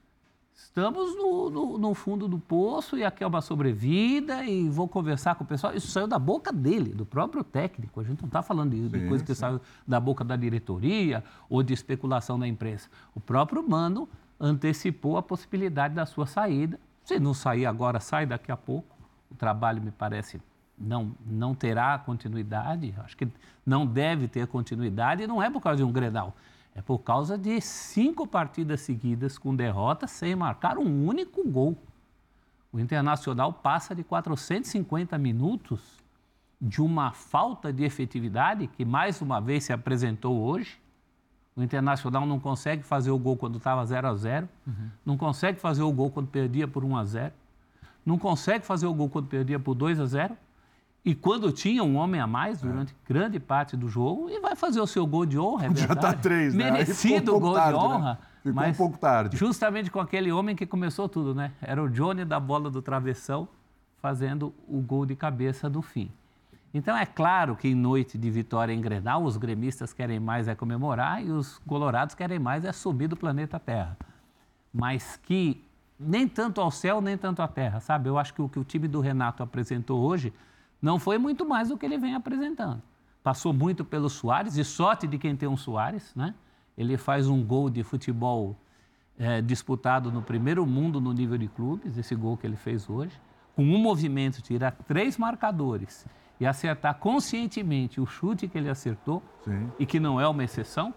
Estamos 0.55 1.17
no, 1.17 1.49
no- 1.49 1.79
no 1.79 1.95
fundo 1.95 2.27
do 2.27 2.37
poço 2.39 2.99
e 2.99 3.05
aqui 3.05 3.23
é 3.23 3.27
uma 3.27 3.41
sobrevida 3.41 4.45
e 4.45 4.69
vou 4.69 4.89
conversar 4.89 5.37
com 5.37 5.45
o 5.45 5.47
pessoal. 5.47 5.73
Isso 5.73 5.87
saiu 5.87 6.09
da 6.09 6.19
boca 6.19 6.53
dele, 6.53 6.93
do 6.93 7.07
próprio 7.07 7.45
técnico. 7.45 8.01
A 8.01 8.05
gente 8.05 8.21
não 8.21 8.27
está 8.27 8.43
falando 8.43 8.73
de, 8.73 8.89
de 8.89 8.99
Sim, 9.01 9.09
coisa 9.09 9.25
que 9.25 9.35
sim. 9.35 9.41
saiu 9.41 9.61
da 9.87 10.01
boca 10.01 10.25
da 10.25 10.35
diretoria 10.35 11.23
ou 11.49 11.63
de 11.63 11.73
especulação 11.73 12.37
da 12.39 12.47
imprensa. 12.47 12.89
O 13.15 13.21
próprio 13.21 13.67
Mano 13.67 14.09
antecipou 14.39 15.17
a 15.17 15.23
possibilidade 15.23 15.95
da 15.95 16.05
sua 16.05 16.27
saída. 16.27 16.79
Se 17.09 17.19
não 17.19 17.33
sair 17.33 17.65
agora, 17.65 18.01
sai 18.01 18.27
daqui 18.27 18.53
a 18.53 18.57
pouco. 18.57 18.95
O 19.31 19.35
trabalho, 19.35 19.81
me 19.81 19.91
parece, 19.91 20.43
não, 20.77 21.15
não 21.25 21.55
terá 21.55 21.99
continuidade. 21.99 22.95
Acho 22.99 23.17
que 23.17 23.27
não 23.65 23.87
deve 23.87 24.29
ter 24.29 24.47
continuidade 24.47 25.23
e 25.23 25.27
não 25.27 25.43
é 25.43 25.49
por 25.49 25.63
causa 25.63 25.79
de 25.79 25.85
um 25.85 25.91
Grenal. 25.91 26.37
É 26.75 26.83
por 26.83 26.99
causa 26.99 27.39
de 27.39 27.63
cinco 27.63 28.27
partidas 28.27 28.83
seguidas 28.83 29.39
com 29.39 29.57
derrota 29.57 30.07
sem 30.07 30.37
marcar 30.37 30.77
um 30.77 31.07
único 31.07 31.43
gol. 31.49 31.79
O 32.71 32.79
Internacional 32.79 33.55
passa 33.55 33.95
de 33.95 34.05
450 34.05 35.17
minutos 35.17 35.81
de 36.61 36.83
uma 36.83 37.11
falta 37.13 37.73
de 37.73 37.85
efetividade 37.85 38.67
que 38.67 38.85
mais 38.85 39.23
uma 39.23 39.41
vez 39.41 39.65
se 39.65 39.73
apresentou 39.73 40.39
hoje. 40.43 40.79
O 41.59 41.63
Internacional 41.65 42.25
não 42.25 42.39
consegue 42.39 42.85
fazer 42.85 43.11
o 43.11 43.19
gol 43.19 43.37
quando 43.37 43.59
estava 43.59 43.85
0 43.85 44.07
a 44.07 44.15
0 44.15 44.49
não 45.05 45.17
consegue 45.17 45.59
fazer 45.61 45.83
o 45.83 45.93
gol 45.93 46.09
quando 46.09 46.29
perdia 46.29 46.69
por 46.69 46.85
1 46.85 46.97
a 46.97 47.05
0 47.05 47.33
não 48.07 48.17
consegue 48.17 48.65
fazer 48.65 48.87
o 48.87 48.95
gol 48.95 49.09
quando 49.09 49.27
perdia 49.27 49.59
por 49.59 49.75
2 49.75 49.99
a 49.99 50.07
0 50.07 50.37
e 51.05 51.15
quando 51.17 51.51
tinha 51.51 51.83
um 51.83 51.97
homem 51.97 52.21
a 52.21 52.27
mais 52.27 52.61
durante 52.61 52.95
grande 53.09 53.41
parte 53.41 53.77
do 53.77 53.89
jogo 53.89 54.31
e 54.31 54.39
vai 54.41 54.55
fazer 54.55 54.81
o 54.81 54.87
seu 54.87 55.07
gol 55.07 55.27
de 55.27 55.39
honra, 55.39 55.67
é 55.67 55.71
Já 55.75 55.87
tá 55.89 55.95
verdade. 55.95 56.23
três, 56.23 56.55
né? 56.55 56.71
Aí 56.71 56.71
ficou 56.71 56.73
um 56.73 56.85
Merecido 56.85 57.31
pouco 57.33 57.47
gol 57.47 57.55
tarde, 57.55 57.79
de 57.79 57.89
né? 57.89 57.95
honra. 57.95 58.19
Ficou 58.37 58.53
um 58.53 58.55
mas 58.55 58.77
pouco 58.77 58.99
tarde. 58.99 59.37
Justamente 59.37 59.91
com 59.91 60.01
aquele 60.01 60.31
homem 60.31 60.55
que 60.55 60.67
começou 60.67 61.09
tudo, 61.09 61.35
né? 61.35 61.53
Era 61.61 61.83
o 61.83 61.89
Johnny 61.89 62.25
da 62.25 62.39
bola 62.39 62.71
do 62.71 62.81
travessão 62.81 63.49
fazendo 63.97 64.55
o 64.69 64.81
gol 64.81 65.05
de 65.05 65.17
cabeça 65.17 65.69
do 65.69 65.83
fim. 65.83 66.11
Então 66.73 66.97
é 66.97 67.07
claro 67.07 67.57
que 67.57 67.69
em 67.69 67.75
noite 67.75 68.19
de 68.19 68.31
vitória 68.31 68.73
em 68.73 68.81
Grenal, 68.81 69.25
os 69.25 69.37
gremistas 69.37 69.93
querem 69.93 70.21
mais 70.21 70.49
é 70.49 70.55
comemorar 70.55 71.25
e 71.25 71.31
os 71.31 71.59
colorados 71.59 72.15
querem 72.15 72.39
mais 72.39 72.65
é 72.65 72.73
subir 72.73 73.09
do 73.09 73.17
planeta 73.17 73.59
Terra. 73.59 73.97
Mas 74.73 75.17
que 75.17 75.65
nem 75.99 76.29
tanto 76.29 76.61
ao 76.61 76.71
céu, 76.71 77.01
nem 77.01 77.17
tanto 77.17 77.43
à 77.43 77.49
terra, 77.49 77.81
sabe? 77.81 78.09
Eu 78.09 78.19
acho 78.19 78.33
que 78.33 78.41
o 78.41 78.49
que 78.49 78.59
o 78.59 78.65
time 78.65 78.87
do 78.87 79.01
Renato 79.01 79.43
apresentou 79.43 80.01
hoje 80.01 80.33
não 80.81 80.99
foi 80.99 81.19
muito 81.19 81.45
mais 81.45 81.71
do 81.71 81.77
que 81.77 81.85
ele 81.85 81.99
vem 81.99 82.15
apresentando. 82.15 82.81
Passou 83.23 83.53
muito 83.53 83.85
pelo 83.85 84.09
Soares, 84.09 84.57
e 84.57 84.65
sorte 84.65 85.07
de 85.07 85.19
quem 85.19 85.35
tem 85.35 85.49
um 85.49 85.57
Soares, 85.57 86.15
né? 86.15 86.35
Ele 86.77 86.97
faz 86.97 87.27
um 87.27 87.43
gol 87.43 87.69
de 87.69 87.83
futebol 87.83 88.57
eh, 89.19 89.43
disputado 89.43 90.13
no 90.13 90.23
primeiro 90.23 90.65
mundo 90.65 91.01
no 91.01 91.13
nível 91.13 91.37
de 91.37 91.49
clubes, 91.49 91.99
esse 91.99 92.15
gol 92.15 92.37
que 92.37 92.47
ele 92.47 92.57
fez 92.57 92.89
hoje, 92.89 93.21
com 93.57 93.65
um 93.65 93.79
movimento, 93.79 94.41
tirar 94.41 94.71
três 94.87 95.19
marcadores 95.19 96.07
e 96.41 96.47
acertar 96.47 96.95
conscientemente 96.99 98.01
o 98.01 98.07
chute 98.07 98.47
que 98.47 98.57
ele 98.57 98.69
acertou, 98.69 99.23
Sim. 99.45 99.71
e 99.79 99.87
que 99.87 99.99
não 99.99 100.21
é 100.21 100.27
uma 100.29 100.45
exceção, 100.45 100.95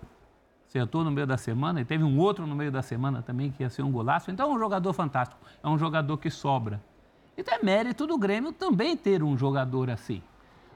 acertou 0.68 1.04
no 1.04 1.12
meio 1.12 1.28
da 1.28 1.38
semana, 1.38 1.82
e 1.82 1.86
teve 1.86 2.04
um 2.04 2.18
outro 2.18 2.46
no 2.48 2.56
meio 2.56 2.72
da 2.72 2.82
semana 2.82 3.22
também 3.22 3.52
que 3.52 3.64
ia 3.64 3.70
ser 3.70 3.82
um 3.82 3.92
golaço. 3.92 4.32
Então 4.32 4.52
é 4.52 4.56
um 4.56 4.60
jogador 4.60 4.94
fantástico, 4.94 5.42
é 5.64 5.68
um 5.68 5.78
jogador 5.78 6.18
que 6.18 6.30
sobra. 6.30 6.82
Então 7.38 7.56
é 7.56 7.64
mérito 7.64 8.06
do 8.06 8.18
Grêmio 8.18 8.52
também 8.52 8.96
ter 8.96 9.24
um 9.24 9.38
jogador 9.38 9.90
assim. 9.90 10.22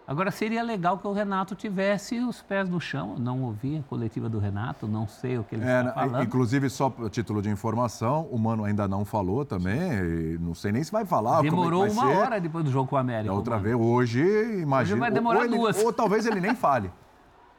Agora 0.07 0.29
seria 0.29 0.61
legal 0.61 0.99
que 0.99 1.07
o 1.07 1.11
Renato 1.13 1.55
tivesse 1.55 2.19
os 2.19 2.39
pés 2.39 2.69
no 2.69 2.79
chão. 2.79 3.15
Não 3.17 3.41
ouvi 3.41 3.77
a 3.77 3.81
coletiva 3.89 4.29
do 4.29 4.37
Renato, 4.37 4.87
não 4.87 5.07
sei 5.07 5.39
o 5.39 5.43
que 5.43 5.55
ele 5.55 5.63
É, 5.65 5.79
está 5.79 5.93
falando. 5.93 6.23
inclusive, 6.23 6.69
só 6.69 6.91
título 7.09 7.41
de 7.41 7.49
informação, 7.49 8.27
o 8.31 8.37
Mano 8.37 8.63
ainda 8.65 8.87
não 8.87 9.03
falou 9.03 9.43
também, 9.43 10.37
não 10.39 10.53
sei 10.53 10.71
nem 10.71 10.83
se 10.83 10.91
vai 10.91 11.05
falar. 11.05 11.39
é 11.39 11.43
Demorou 11.49 11.81
vai 11.81 11.89
uma 11.89 12.05
ser. 12.07 12.17
hora 12.19 12.39
depois 12.39 12.63
do 12.63 12.69
jogo 12.69 12.87
com 12.87 12.95
o 12.95 12.99
América. 12.99 13.29
Da 13.31 13.33
outra 13.33 13.57
vez, 13.57 13.75
hoje, 13.75 14.21
imagina. 14.61 14.99
vai 14.99 15.09
ou- 15.09 15.15
demorar 15.15 15.39
ou, 15.39 15.45
ele- 15.45 15.57
duas. 15.57 15.83
Ou 15.83 15.91
talvez 15.91 16.25
ele 16.27 16.39
nem 16.39 16.53
fale. 16.53 16.91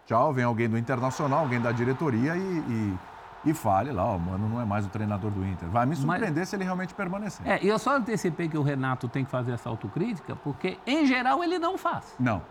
Tchau, 0.06 0.32
vem 0.32 0.44
alguém 0.44 0.68
do 0.68 0.78
Internacional, 0.78 1.40
alguém 1.40 1.60
da 1.60 1.72
diretoria 1.72 2.36
e, 2.36 2.40
e, 2.40 2.94
e 3.46 3.54
fale 3.54 3.92
lá, 3.92 4.04
ó, 4.04 4.18
mano, 4.18 4.48
não 4.48 4.60
é 4.60 4.64
mais 4.64 4.84
o 4.84 4.88
treinador 4.88 5.30
do 5.30 5.46
Inter. 5.46 5.68
Vai 5.68 5.86
me 5.86 5.94
surpreender 5.94 6.44
se 6.44 6.56
ele 6.56 6.64
realmente 6.64 6.92
permanecer. 6.92 7.46
É, 7.46 7.62
e 7.62 7.68
eu 7.68 7.78
só 7.78 7.96
antecipei 7.96 8.48
que 8.48 8.58
o 8.58 8.62
Renato 8.62 9.08
tem 9.08 9.24
que 9.24 9.30
fazer 9.30 9.52
essa 9.52 9.68
autocrítica, 9.68 10.34
porque 10.34 10.78
em 10.84 11.06
geral 11.06 11.42
ele 11.44 11.58
não 11.58 11.78
faz. 11.78 12.14
Não. 12.18 12.42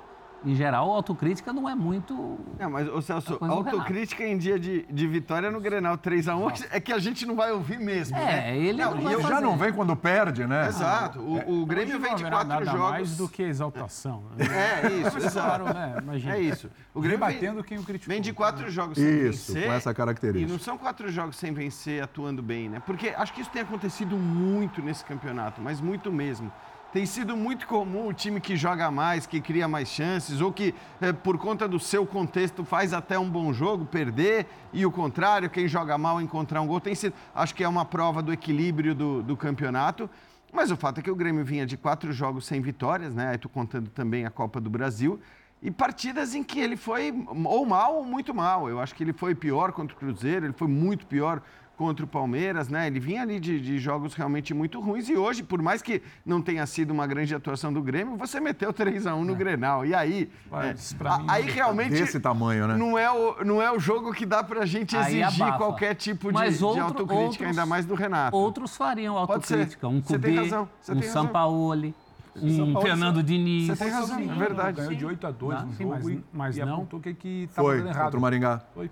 Em 0.46 0.54
geral, 0.54 0.92
autocrítica 0.92 1.52
não 1.52 1.68
é 1.68 1.74
muito. 1.74 2.38
É, 2.60 2.68
mas, 2.68 2.88
ô 2.88 3.02
Celso, 3.02 3.38
do 3.40 3.46
autocrítica 3.46 4.24
em 4.24 4.38
dia 4.38 4.60
de, 4.60 4.84
de 4.84 5.08
vitória 5.08 5.50
no 5.50 5.60
Grenal 5.60 5.98
3x1 5.98 6.68
é 6.72 6.80
que 6.80 6.94
a 6.94 7.00
gente 7.00 7.26
não 7.26 7.36
vai 7.36 7.52
ouvir 7.52 7.80
mesmo, 7.80 8.16
né? 8.16 8.52
É, 8.52 8.58
ele 8.58 8.84
não, 8.84 8.94
Não, 8.96 9.02
vai. 9.02 9.22
Já 9.22 9.42
não 9.42 9.58
vem 9.58 9.74
quando 9.74 9.96
perde, 9.96 10.46
né? 10.46 10.68
Exato. 10.68 11.20
O, 11.20 11.62
o 11.62 11.66
Grêmio 11.66 12.00
vem 12.00 12.16
de 12.16 12.24
quatro 12.24 12.48
nada 12.48 12.66
jogos. 12.66 12.80
mais 12.92 13.18
do 13.18 13.28
que 13.28 13.42
exaltação. 13.42 14.24
né? 14.38 14.46
É, 14.84 14.88
isso, 15.02 15.12
Mas, 15.16 15.26
exato. 15.26 15.64
claro, 15.64 15.74
né? 15.74 15.96
Imagina. 16.02 16.36
É 16.36 16.42
isso. 16.42 16.70
O 16.94 17.02
Grêmio 17.02 17.20
vem, 17.20 17.28
Rebatendo 17.36 17.64
quem 17.64 17.78
o 17.80 17.84
criticou. 17.84 18.14
vem 18.14 18.22
de 18.22 18.32
quatro 18.32 18.70
jogos 18.70 18.98
sem 18.98 19.28
Isso, 19.30 19.52
vencer. 19.54 19.68
com 19.68 19.74
essa 19.74 19.94
característica. 19.94 20.48
E 20.50 20.52
não 20.52 20.60
são 20.60 20.78
quatro 20.78 21.10
jogos 21.10 21.38
sem 21.38 21.52
vencer 21.54 22.04
atuando 22.04 22.44
bem, 22.44 22.70
né? 22.70 22.82
Porque 22.86 23.10
acho 23.10 23.34
que 23.34 23.42
isso 23.42 23.50
tem 23.50 23.64
acontecido 23.64 24.16
muito 24.16 24.82
nesse 24.82 25.04
campeonato, 25.04 25.60
mas 25.62 25.82
muito 25.82 26.12
mesmo. 26.12 26.52
Tem 26.96 27.06
sido 27.06 27.36
muito 27.36 27.68
comum 27.68 28.08
o 28.08 28.14
time 28.14 28.40
que 28.40 28.56
joga 28.56 28.90
mais, 28.90 29.28
que 29.28 29.42
cria 29.42 29.68
mais 29.68 29.90
chances, 29.90 30.40
ou 30.40 30.50
que, 30.50 30.74
eh, 31.02 31.12
por 31.12 31.38
conta 31.38 31.68
do 31.68 31.78
seu 31.78 32.06
contexto, 32.06 32.64
faz 32.64 32.94
até 32.94 33.20
um 33.20 33.30
bom 33.30 33.52
jogo, 33.52 33.86
perder, 33.86 34.48
e 34.72 34.86
o 34.86 34.90
contrário, 34.90 35.50
quem 35.50 35.68
joga 35.68 35.98
mal 35.98 36.22
encontrar 36.22 36.62
um 36.62 36.68
gol. 36.68 36.80
Tem 36.80 36.96
sido, 36.96 37.14
acho 37.36 37.54
que 37.54 37.66
é 37.66 37.68
uma 37.68 37.84
prova 37.84 38.22
do 38.22 38.32
equilíbrio 38.32 38.96
do, 38.96 39.22
do 39.22 39.36
campeonato. 39.36 40.10
Mas 40.54 40.72
o 40.72 40.78
fato 40.78 41.02
é 41.02 41.04
que 41.04 41.12
o 41.12 41.16
Grêmio 41.18 41.44
vinha 41.44 41.66
de 41.66 41.76
quatro 41.76 42.14
jogos 42.14 42.46
sem 42.46 42.62
vitórias, 42.62 43.14
né? 43.14 43.32
Aí 43.32 43.38
tô 43.38 43.50
contando 43.50 43.90
também 43.90 44.26
a 44.26 44.30
Copa 44.30 44.62
do 44.62 44.70
Brasil. 44.70 45.20
E 45.62 45.70
partidas 45.70 46.34
em 46.34 46.44
que 46.46 46.62
ele 46.62 46.78
foi 46.78 47.14
ou 47.44 47.66
mal 47.66 47.96
ou 47.96 48.06
muito 48.06 48.34
mal. 48.34 48.70
Eu 48.70 48.80
acho 48.80 48.96
que 48.96 49.04
ele 49.04 49.12
foi 49.12 49.36
pior 49.36 49.74
contra 49.74 49.94
o 49.94 50.00
Cruzeiro, 50.00 50.46
ele 50.46 50.54
foi 50.54 50.70
muito 50.70 51.06
pior 51.08 51.42
contra 51.78 52.06
o 52.06 52.08
Palmeiras, 52.08 52.70
né? 52.70 52.88
Ele 52.88 53.00
vinha 53.00 53.22
ali 53.22 53.40
de, 53.40 53.60
de 53.60 53.78
jogos 53.78 54.14
realmente 54.14 54.54
muito 54.54 54.80
ruins. 54.80 55.10
E 55.10 55.16
hoje, 55.18 55.44
por 55.44 55.62
mais 55.62 55.82
que 55.82 56.02
não 56.26 56.42
tenha 56.42 56.66
sido 56.66 56.92
uma 56.92 57.06
grande 57.06 57.36
atuação 57.36 57.72
do 57.74 57.82
Grêmio, 57.82 58.16
você 58.16 58.40
meteu 58.40 58.72
3 58.72 59.06
a 59.08 59.16
1 59.16 59.24
no 59.26 59.36
Grenal. 59.36 59.86
E 59.86 59.94
aí, 59.94 60.30
Mas, 60.50 60.94
é, 61.00 61.08
a- 61.08 61.20
mim, 61.20 61.26
aí 61.28 61.44
realmente 61.44 61.92
Desse 61.92 62.20
tamanho, 62.20 62.68
né? 62.68 62.78
não 62.78 62.98
é, 62.98 63.12
o, 63.12 63.44
não 63.44 63.62
é 63.62 63.72
o 63.72 63.78
jogo 63.80 64.14
que 64.14 64.26
dá 64.26 64.44
pra 64.44 64.66
gente 64.66 64.96
exigir 64.96 65.24
abafa. 65.44 65.58
qualquer 65.58 65.96
tipo 65.96 66.28
de, 66.30 66.34
Mas 66.34 66.58
de 66.60 66.64
outro- 66.64 66.82
autocrítica, 66.84 67.24
outros- 67.24 67.48
ainda 67.48 67.66
mais 67.66 67.86
do 67.86 67.94
Renato. 67.96 68.36
Outros 68.38 68.76
fariam 68.78 69.18
autocrítica. 69.18 69.88
Um 69.88 70.02
Você 70.02 70.18
tem 70.18 70.32
Cudê, 70.36 70.42
razão, 70.50 70.70
você 70.80 70.92
um 70.94 70.96
tem 70.96 71.08
razão. 71.08 71.24
Sampaoli, 71.24 71.94
um 72.38 72.50
Sampaoli, 72.58 72.88
Fernando 72.88 73.24
Diniz. 73.24 73.68
Você 73.68 73.84
tem 73.84 73.94
razão, 73.94 74.20
é 74.20 74.26
verdade. 74.36 74.78
Ganhou 74.78 74.96
de 74.96 75.06
8 75.06 75.28
a 75.28 75.32
2 75.32 75.60
Não, 75.60 75.66
no 75.68 75.74
sim, 75.74 75.84
jogo 75.84 75.96
mas- 75.96 76.08
e, 76.08 76.24
mas 76.34 76.58
e 76.58 76.66
não- 76.66 76.74
apontou 76.76 77.00
que 77.02 77.14
que 77.14 77.44
estava 77.50 77.68
Foi 77.68 77.78
dando 77.80 77.90
errado. 77.90 78.04
contra 78.06 78.18
o 78.18 78.22
Maringá. 78.22 78.62
Foi. 78.74 78.90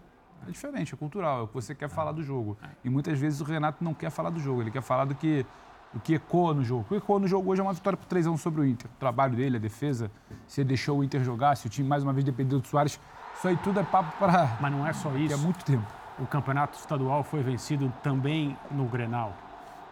É 0.47 0.51
diferente, 0.51 0.93
é 0.93 0.97
cultural, 0.97 1.39
é 1.39 1.43
o 1.43 1.47
que 1.47 1.53
você 1.53 1.73
quer 1.73 1.89
falar 1.89 2.11
do 2.11 2.23
jogo. 2.23 2.57
E 2.83 2.89
muitas 2.89 3.17
vezes 3.19 3.41
o 3.41 3.43
Renato 3.43 3.83
não 3.83 3.93
quer 3.93 4.09
falar 4.09 4.29
do 4.29 4.39
jogo, 4.39 4.61
ele 4.61 4.71
quer 4.71 4.81
falar 4.81 5.05
do 5.05 5.15
que, 5.15 5.45
do 5.93 5.99
que 5.99 6.15
ecoa 6.15 6.53
no 6.53 6.63
jogo. 6.63 6.81
O 6.81 6.85
que 6.85 6.95
ecoa 6.95 7.19
no 7.19 7.27
jogo 7.27 7.51
hoje 7.51 7.61
é 7.61 7.63
uma 7.63 7.73
vitória 7.73 7.97
por 7.97 8.05
3 8.05 8.27
a 8.27 8.31
1 8.31 8.37
sobre 8.37 8.61
o 8.61 8.65
Inter. 8.65 8.89
O 8.91 8.99
trabalho 8.99 9.35
dele, 9.35 9.57
a 9.57 9.59
defesa, 9.59 10.11
se 10.47 10.61
ele 10.61 10.69
deixou 10.69 10.99
o 10.99 11.03
Inter 11.03 11.23
jogar, 11.23 11.55
se 11.55 11.67
o 11.67 11.69
time 11.69 11.87
mais 11.87 12.03
uma 12.03 12.13
vez 12.13 12.23
dependeu 12.25 12.59
do 12.59 12.67
Soares, 12.67 12.99
isso 13.35 13.47
aí 13.47 13.57
tudo 13.57 13.79
é 13.79 13.83
papo 13.83 14.17
para 14.17 14.57
Mas 14.61 14.71
não 14.71 14.85
é 14.85 14.93
só 14.93 15.11
é 15.11 15.19
isso. 15.19 15.37
muito 15.39 15.63
tempo. 15.65 15.85
O 16.19 16.25
campeonato 16.27 16.77
estadual 16.77 17.23
foi 17.23 17.41
vencido 17.41 17.91
também 18.03 18.57
no 18.69 18.85
Grenal. 18.85 19.33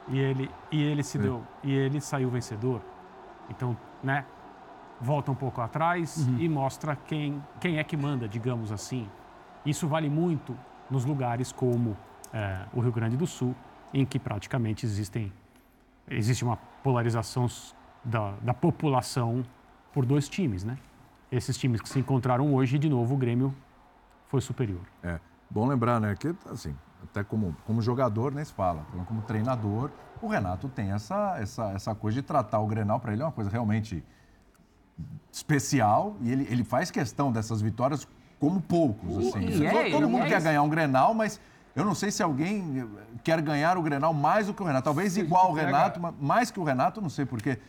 E 0.07 0.19
ele, 0.19 0.51
e 0.71 0.81
ele 0.81 1.03
se 1.03 1.17
deu. 1.17 1.41
E 1.63 1.71
ele 1.71 1.99
saiu 2.01 2.29
vencedor. 2.29 2.81
Então, 3.49 3.75
né? 4.03 4.25
Volta 4.99 5.31
um 5.31 5.35
pouco 5.35 5.61
atrás 5.61 6.27
e 6.37 6.47
mostra 6.47 6.95
quem, 6.95 7.41
quem 7.59 7.79
é 7.79 7.83
que 7.83 7.97
manda, 7.97 8.27
digamos 8.27 8.71
assim. 8.71 9.09
Isso 9.65 9.87
vale 9.87 10.09
muito 10.09 10.57
nos 10.89 11.05
lugares 11.05 11.51
como 11.51 11.97
eh, 12.33 12.65
o 12.73 12.79
Rio 12.81 12.91
Grande 12.91 13.15
do 13.15 13.27
Sul, 13.27 13.55
em 13.93 14.05
que 14.05 14.19
praticamente 14.19 14.85
existem 14.85 15.31
existe 16.09 16.43
uma 16.43 16.57
polarização 16.83 17.47
da, 18.03 18.33
da 18.41 18.53
população 18.53 19.43
por 19.93 20.05
dois 20.05 20.27
times, 20.27 20.63
né? 20.63 20.77
Esses 21.31 21.57
times 21.57 21.79
que 21.79 21.87
se 21.87 21.99
encontraram 21.99 22.53
hoje, 22.53 22.77
de 22.77 22.89
novo, 22.89 23.15
o 23.15 23.17
Grêmio 23.17 23.55
foi 24.27 24.41
superior. 24.41 24.81
É. 25.03 25.19
Bom 25.49 25.67
lembrar, 25.67 25.99
né, 25.99 26.15
que 26.15 26.33
assim, 26.49 26.75
até 27.03 27.23
como, 27.23 27.55
como 27.65 27.81
jogador, 27.81 28.33
nem 28.33 28.43
se 28.43 28.53
fala, 28.53 28.85
como 29.05 29.21
treinador, 29.21 29.91
o 30.21 30.27
Renato 30.27 30.69
tem 30.69 30.91
essa, 30.91 31.37
essa, 31.39 31.71
essa 31.71 31.95
coisa 31.95 32.21
de 32.21 32.21
tratar 32.21 32.59
o 32.59 32.67
Grenal, 32.67 32.99
para 32.99 33.13
ele 33.13 33.21
é 33.21 33.25
uma 33.25 33.31
coisa 33.31 33.49
realmente 33.49 34.03
especial 35.31 36.15
e 36.21 36.31
ele, 36.31 36.47
ele 36.49 36.63
faz 36.63 36.91
questão 36.91 37.31
dessas 37.31 37.61
vitórias 37.61 38.07
como 38.41 38.59
poucos. 38.59 39.17
Assim. 39.27 39.39
E 39.45 39.65
é, 39.67 39.91
Todo 39.91 40.09
mundo 40.09 40.23
e 40.23 40.25
é 40.25 40.29
quer 40.29 40.41
ganhar 40.41 40.63
um 40.63 40.67
Grenal, 40.67 41.13
mas 41.13 41.39
eu 41.75 41.85
não 41.85 41.93
sei 41.93 42.09
se 42.09 42.23
alguém 42.23 42.85
quer 43.23 43.39
ganhar 43.39 43.77
o 43.77 43.81
Grenal 43.83 44.13
mais 44.15 44.47
do 44.47 44.53
que 44.53 44.63
o 44.63 44.65
Renato. 44.65 44.83
Talvez 44.83 45.15
igual 45.15 45.53
pega- 45.53 45.67
Renato, 45.67 45.99
mas 46.01 46.13
mais 46.19 46.51
que 46.51 46.59
o 46.59 46.63
Renato, 46.63 46.99
não 46.99 47.09
sei 47.09 47.23
porquê. 47.23 47.59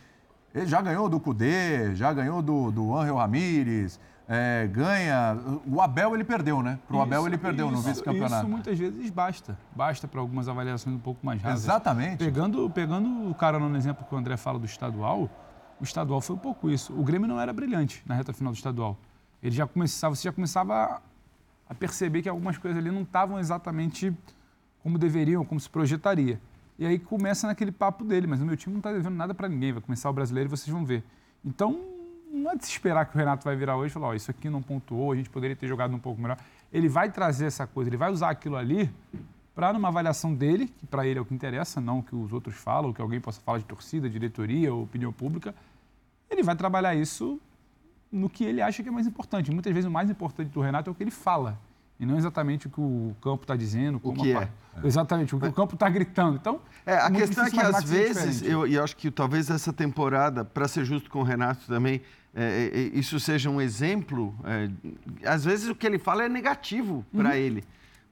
Ele 0.53 0.65
já 0.65 0.81
ganhou 0.81 1.07
do 1.07 1.19
Cudê, 1.19 1.93
já 1.95 2.11
ganhou 2.11 2.41
do, 2.41 2.71
do 2.71 2.95
Angel 2.95 3.15
Ramírez, 3.15 3.99
é, 4.27 4.67
ganha. 4.67 5.37
O 5.67 5.79
Abel 5.79 6.15
ele 6.15 6.23
perdeu, 6.23 6.63
né? 6.63 6.79
Pro 6.87 7.01
Abel 7.01 7.27
ele 7.27 7.37
perdeu 7.37 7.69
no 7.69 7.77
isso- 7.77 7.87
vice-campeonato. 7.87 8.35
Isso 8.43 8.47
muitas 8.49 8.77
vezes 8.79 9.09
basta. 9.11 9.55
Basta 9.75 10.07
para 10.07 10.19
algumas 10.19 10.49
avaliações 10.49 10.95
um 10.95 10.99
pouco 10.99 11.23
mais 11.23 11.39
rasas. 11.41 11.63
Exatamente. 11.65 12.17
Pegando, 12.17 12.67
pegando 12.69 13.29
o 13.29 13.35
cara 13.35 13.59
no 13.59 13.75
exemplo 13.77 14.03
que 14.07 14.13
o 14.13 14.17
André 14.17 14.37
fala 14.37 14.57
do 14.57 14.65
estadual, 14.65 15.29
o 15.79 15.83
estadual 15.83 16.19
foi 16.19 16.35
um 16.35 16.39
pouco 16.39 16.69
isso. 16.69 16.93
O 16.93 17.03
Grêmio 17.03 17.27
não 17.27 17.39
era 17.39 17.53
brilhante 17.53 18.01
na 18.07 18.15
reta 18.15 18.33
final 18.33 18.51
do 18.53 18.55
estadual. 18.55 18.97
Ele 19.43 19.55
já 19.55 19.67
começava, 19.67 20.15
você 20.15 20.23
já 20.23 20.31
começava 20.31 21.01
a- 21.69 21.75
perceber 21.75 22.21
que 22.21 22.29
algumas 22.29 22.57
coisas 22.57 22.77
ali 22.79 22.89
não 22.89 23.01
estavam 23.01 23.39
exatamente 23.39 24.15
como 24.81 24.97
deveriam, 24.97 25.43
como 25.43 25.59
se 25.59 25.69
projetaria. 25.69 26.39
E 26.79 26.85
aí 26.85 26.97
começa 26.97 27.45
naquele 27.47 27.71
papo 27.71 28.03
dele, 28.03 28.25
mas 28.25 28.41
o 28.41 28.45
meu 28.45 28.55
time 28.55 28.73
não 28.73 28.79
está 28.79 28.91
devendo 28.91 29.15
nada 29.15 29.33
para 29.33 29.47
ninguém, 29.49 29.73
vai 29.73 29.81
começar 29.81 30.09
o 30.09 30.13
brasileiro 30.13 30.47
e 30.47 30.51
vocês 30.51 30.69
vão 30.69 30.85
ver. 30.85 31.03
Então, 31.43 31.79
não 32.31 32.51
é 32.51 32.55
de 32.55 32.65
se 32.65 32.71
esperar 32.71 33.05
que 33.05 33.15
o 33.15 33.17
Renato 33.19 33.43
vai 33.43 33.55
virar 33.55 33.75
hoje 33.77 33.91
e 33.91 33.93
falar, 33.93 34.07
ó, 34.07 34.13
isso 34.13 34.31
aqui 34.31 34.49
não 34.49 34.61
pontuou, 34.61 35.11
a 35.11 35.15
gente 35.15 35.29
poderia 35.29 35.55
ter 35.55 35.67
jogado 35.67 35.93
um 35.95 35.99
pouco 35.99 36.21
melhor. 36.21 36.37
Ele 36.71 36.87
vai 36.89 37.11
trazer 37.11 37.45
essa 37.45 37.67
coisa, 37.67 37.89
ele 37.89 37.97
vai 37.97 38.11
usar 38.11 38.29
aquilo 38.29 38.55
ali 38.55 38.89
para 39.53 39.71
numa 39.71 39.89
avaliação 39.89 40.33
dele, 40.33 40.67
que 40.79 40.85
para 40.87 41.05
ele 41.05 41.19
é 41.19 41.21
o 41.21 41.25
que 41.25 41.33
interessa, 41.33 41.79
não 41.79 41.99
o 41.99 42.03
que 42.03 42.15
os 42.15 42.33
outros 42.33 42.55
falam, 42.55 42.89
o 42.89 42.93
que 42.93 43.01
alguém 43.01 43.21
possa 43.21 43.39
falar 43.41 43.59
de 43.59 43.65
torcida, 43.65 44.09
diretoria 44.09 44.73
opinião 44.73 45.13
pública, 45.13 45.53
ele 46.29 46.41
vai 46.41 46.55
trabalhar 46.55 46.95
isso 46.95 47.39
no 48.13 48.29
que 48.29 48.43
ele 48.45 48.61
acha 48.61 48.81
que 48.83 48.89
é 48.89 48.91
mais 48.91 49.07
importante. 49.07 49.51
Muitas 49.51 49.73
vezes 49.73 49.87
o 49.87 49.91
mais 49.91 50.09
importante 50.09 50.49
do 50.49 50.61
Renato 50.61 50.89
é 50.89 50.91
o 50.91 50.95
que 50.95 51.03
ele 51.03 51.11
fala, 51.11 51.57
e 51.99 52.05
não 52.05 52.17
exatamente 52.17 52.67
o 52.67 52.69
que 52.69 52.79
o 52.81 53.15
campo 53.21 53.43
está 53.43 53.55
dizendo. 53.55 53.99
como 53.99 54.21
que 54.21 54.31
é. 54.33 54.47
Exatamente, 54.83 55.35
o 55.35 55.39
que 55.39 55.47
o 55.47 55.53
campo 55.53 55.73
está 55.75 55.89
gritando. 55.89 56.37
Então, 56.37 56.59
É, 56.85 56.95
a 56.95 57.09
questão 57.11 57.45
é 57.45 57.49
que 57.51 57.59
às 57.59 57.83
vezes, 57.83 58.41
eu, 58.41 58.65
e 58.67 58.77
acho 58.79 58.95
que 58.95 59.09
talvez 59.11 59.49
essa 59.49 59.71
temporada, 59.73 60.43
para 60.45 60.67
ser 60.67 60.83
justo 60.85 61.09
com 61.09 61.19
o 61.19 61.23
Renato 61.23 61.65
também, 61.67 62.01
é, 62.35 62.71
é, 62.73 62.79
isso 62.97 63.19
seja 63.19 63.49
um 63.49 63.61
exemplo. 63.61 64.33
é, 64.43 64.69
às 65.27 65.45
vezes 65.45 65.67
o 65.69 65.75
que 65.75 65.85
ele 65.85 65.99
fala 65.99 66.23
é 66.23 66.29
negativo 66.29 67.05
Uhum. 67.13 67.21
para 67.21 67.37
ele. 67.37 67.63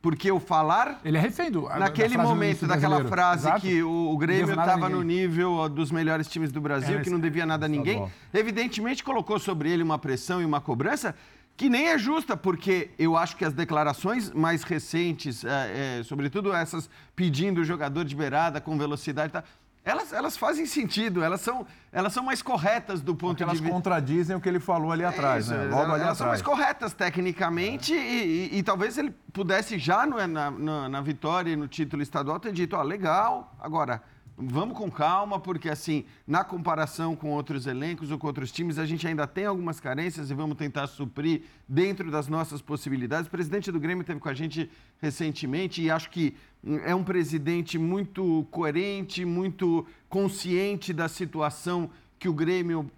Porque 0.02 0.32
o 0.32 0.40
falar 0.40 1.00
Ele 1.06 1.18
é 1.18 1.22
refém 1.22 1.52
do. 1.52 1.62
da- 1.62 1.70
da 1.74 1.80
Naquele 1.80 2.18
do 2.18 2.24
momento, 2.24 2.66
daquela 2.66 3.06
frase 3.06 3.44
Exato. 3.48 3.62
que 3.62 3.84
o, 3.84 4.12
o 4.12 4.18
Grêmio 4.18 4.50
estava 4.50 4.90
no 4.90 5.04
nível 5.04 5.70
dos 5.70 5.92
melhores 5.92 6.28
times 6.28 6.52
do 6.52 6.60
Brasil, 6.60 6.98
É, 6.98 7.02
que 7.02 7.10
não 7.10 7.20
devia 7.20 7.46
nada 7.46 7.68
a 7.68 7.70
ninguém, 7.70 7.94
estadual. 8.04 8.12
evidentemente 8.34 9.04
colocou 9.04 9.38
sobre 9.38 9.70
ele 9.70 9.84
uma 9.84 10.00
pressão 10.00 10.42
e 10.42 10.46
uma 10.46 10.60
cobrança 10.60 11.14
que 11.56 11.70
nem 11.70 11.90
é 11.90 11.98
justa, 12.00 12.36
porque 12.36 12.90
eu 12.98 13.16
acho 13.16 13.36
que 13.38 13.46
as 13.46 13.54
declarações 13.54 14.32
mais 14.32 14.64
recentes, 14.64 15.44
é, 15.46 16.00
é, 16.00 16.04
sobretudo 16.04 16.52
essas 16.52 16.90
pedindo 17.16 17.62
o 17.62 17.64
jogador 17.64 18.04
de 18.04 18.16
beirada 18.16 18.60
com 18.60 18.76
velocidade, 18.80 19.30
e 19.30 19.34
tal, 19.34 19.44
elas, 19.84 20.14
elas 20.14 20.38
fazem 20.38 20.66
sentido, 20.66 21.24
elas 21.24 21.42
são, 21.42 21.66
elas 21.92 22.14
são 22.14 22.24
mais 22.24 22.42
corretas 22.42 23.02
do 23.02 23.16
ponto 23.16 23.30
Porque 23.32 23.44
elas 23.44 23.56
de 23.58 23.62
vista. 23.64 23.74
contradizem 23.76 24.36
o 24.36 24.40
que 24.40 24.48
ele 24.48 24.60
falou 24.60 24.92
ali 24.92 25.04
atrás, 25.04 25.50
É 25.50 25.56
Isso, 25.56 25.58
né? 25.58 25.64
elas- 25.64 25.74
Logo 25.76 25.92
ali 25.94 26.04
elas 26.04 26.18
são 26.18 26.28
mais 26.28 26.40
atrás. 26.42 26.60
corretas 26.60 26.94
tecnicamente 26.94 27.94
e, 27.94 28.50
e- 28.54 28.58
e 28.60 28.64
talvez 28.64 28.98
ele 28.98 29.10
pudesse 29.34 29.80
já 29.80 30.06
no- 30.06 30.18
na, 30.28 30.52
na- 30.52 30.90
na 30.90 31.02
vitória 31.02 31.52
e 31.52 31.56
no 31.56 31.68
título 31.68 32.02
estadual 32.04 32.40
ter 32.40 32.52
dito, 32.54 32.76
ó, 32.76 32.82
legal, 32.84 33.56
agora 33.60 34.04
vamos 34.42 34.78
com 34.78 34.90
calma, 34.90 35.40
porque 35.40 35.70
assim, 35.70 36.06
na 36.26 36.44
comparação 36.44 37.16
com 37.16 37.32
outros 37.32 37.68
elencos 37.68 38.12
ou 38.12 38.18
com 38.18 38.28
outros 38.28 38.52
times, 38.52 38.80
a 38.80 38.86
gente 38.86 39.08
ainda 39.08 39.28
tem 39.28 39.46
algumas 39.46 39.80
carências 39.80 40.32
e 40.32 40.34
vamos 40.34 40.58
tentar 40.58 40.88
suprir 40.88 41.44
dentro 41.68 42.10
das 42.10 42.28
nossas 42.28 42.62
possibilidades. 42.62 43.28
O 43.28 43.32
presidente 43.32 43.72
do 43.72 43.80
Grêmio 43.80 44.02
esteve 44.02 44.20
com 44.20 44.30
a 44.30 44.34
gente 44.34 44.70
recentemente 45.00 45.82
e 45.82 45.92
acho 45.92 46.10
que 46.10 46.36
hum, 46.64 46.80
é 46.84 46.96
um 46.96 47.04
presidente 47.04 47.78
muito 47.78 48.48
coerente, 48.50 49.24
muito 49.24 49.86
consciente 50.10 50.92
da 50.92 51.08
situação 51.08 51.90
que 52.18 52.30
o 52.30 52.34
Grêmio 52.34 52.90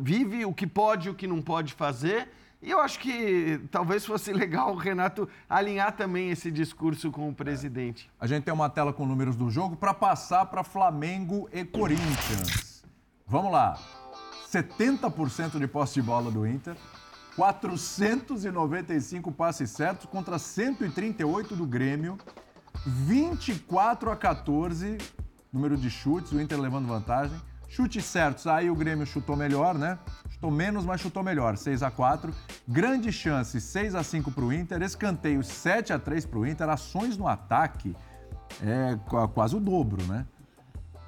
vive, 0.00 0.44
o 0.46 0.54
que 0.54 0.66
pode 0.66 1.08
e 1.08 1.10
o 1.10 1.14
que 1.14 1.26
não 1.26 1.42
pode 1.42 1.74
fazer. 1.74 2.28
E 2.62 2.70
eu 2.70 2.80
acho 2.80 2.98
que 2.98 3.60
talvez 3.70 4.04
fosse 4.04 4.32
legal 4.34 4.72
o 4.72 4.76
Renato 4.76 5.28
alinhar 5.48 5.96
também 5.96 6.30
esse 6.30 6.50
discurso 6.50 7.10
com 7.10 7.28
o 7.28 7.34
presidente. 7.34 8.10
A 8.20 8.26
gente 8.26 8.44
tem 8.44 8.52
uma 8.52 8.68
tela 8.68 8.92
com 8.92 9.06
números 9.06 9.34
do 9.34 9.50
jogo 9.50 9.76
para 9.76 9.94
passar 9.94 10.46
para 10.46 10.62
Flamengo 10.62 11.48
e 11.52 11.64
Corinthians. 11.64 12.84
Vamos 13.26 13.52
lá. 13.52 13.78
70% 14.50 15.58
de 15.58 15.66
posse 15.66 15.94
de 15.94 16.02
bola 16.02 16.30
do 16.30 16.46
Inter, 16.46 16.76
495 17.36 19.30
passes 19.30 19.70
certos 19.70 20.06
contra 20.06 20.38
138 20.38 21.54
do 21.54 21.64
Grêmio, 21.64 22.18
24 22.84 24.10
a 24.10 24.16
14 24.16 24.98
número 25.52 25.76
de 25.76 25.90
chutes, 25.90 26.32
o 26.32 26.40
Inter 26.40 26.60
levando 26.60 26.86
vantagem. 26.86 27.40
Chutes 27.68 28.04
certos, 28.04 28.46
aí 28.46 28.68
o 28.68 28.74
Grêmio 28.74 29.06
chutou 29.06 29.36
melhor, 29.36 29.76
né? 29.76 29.98
Chutou 30.40 30.50
menos, 30.50 30.86
mas 30.86 31.02
chutou 31.02 31.22
melhor, 31.22 31.54
6 31.58 31.82
a 31.82 31.90
4 31.90 32.32
Grande 32.66 33.12
chance, 33.12 33.60
6 33.60 33.94
a 33.94 34.02
5 34.02 34.30
para 34.30 34.42
o 34.44 34.50
Inter. 34.50 34.80
Escanteio, 34.80 35.42
7 35.44 35.92
a 35.92 35.98
3 35.98 36.24
para 36.24 36.38
o 36.38 36.46
Inter. 36.46 36.66
Ações 36.70 37.18
no 37.18 37.28
ataque, 37.28 37.94
é 38.62 38.98
qua- 39.06 39.28
quase 39.28 39.54
o 39.54 39.60
dobro, 39.60 40.02
né? 40.06 40.24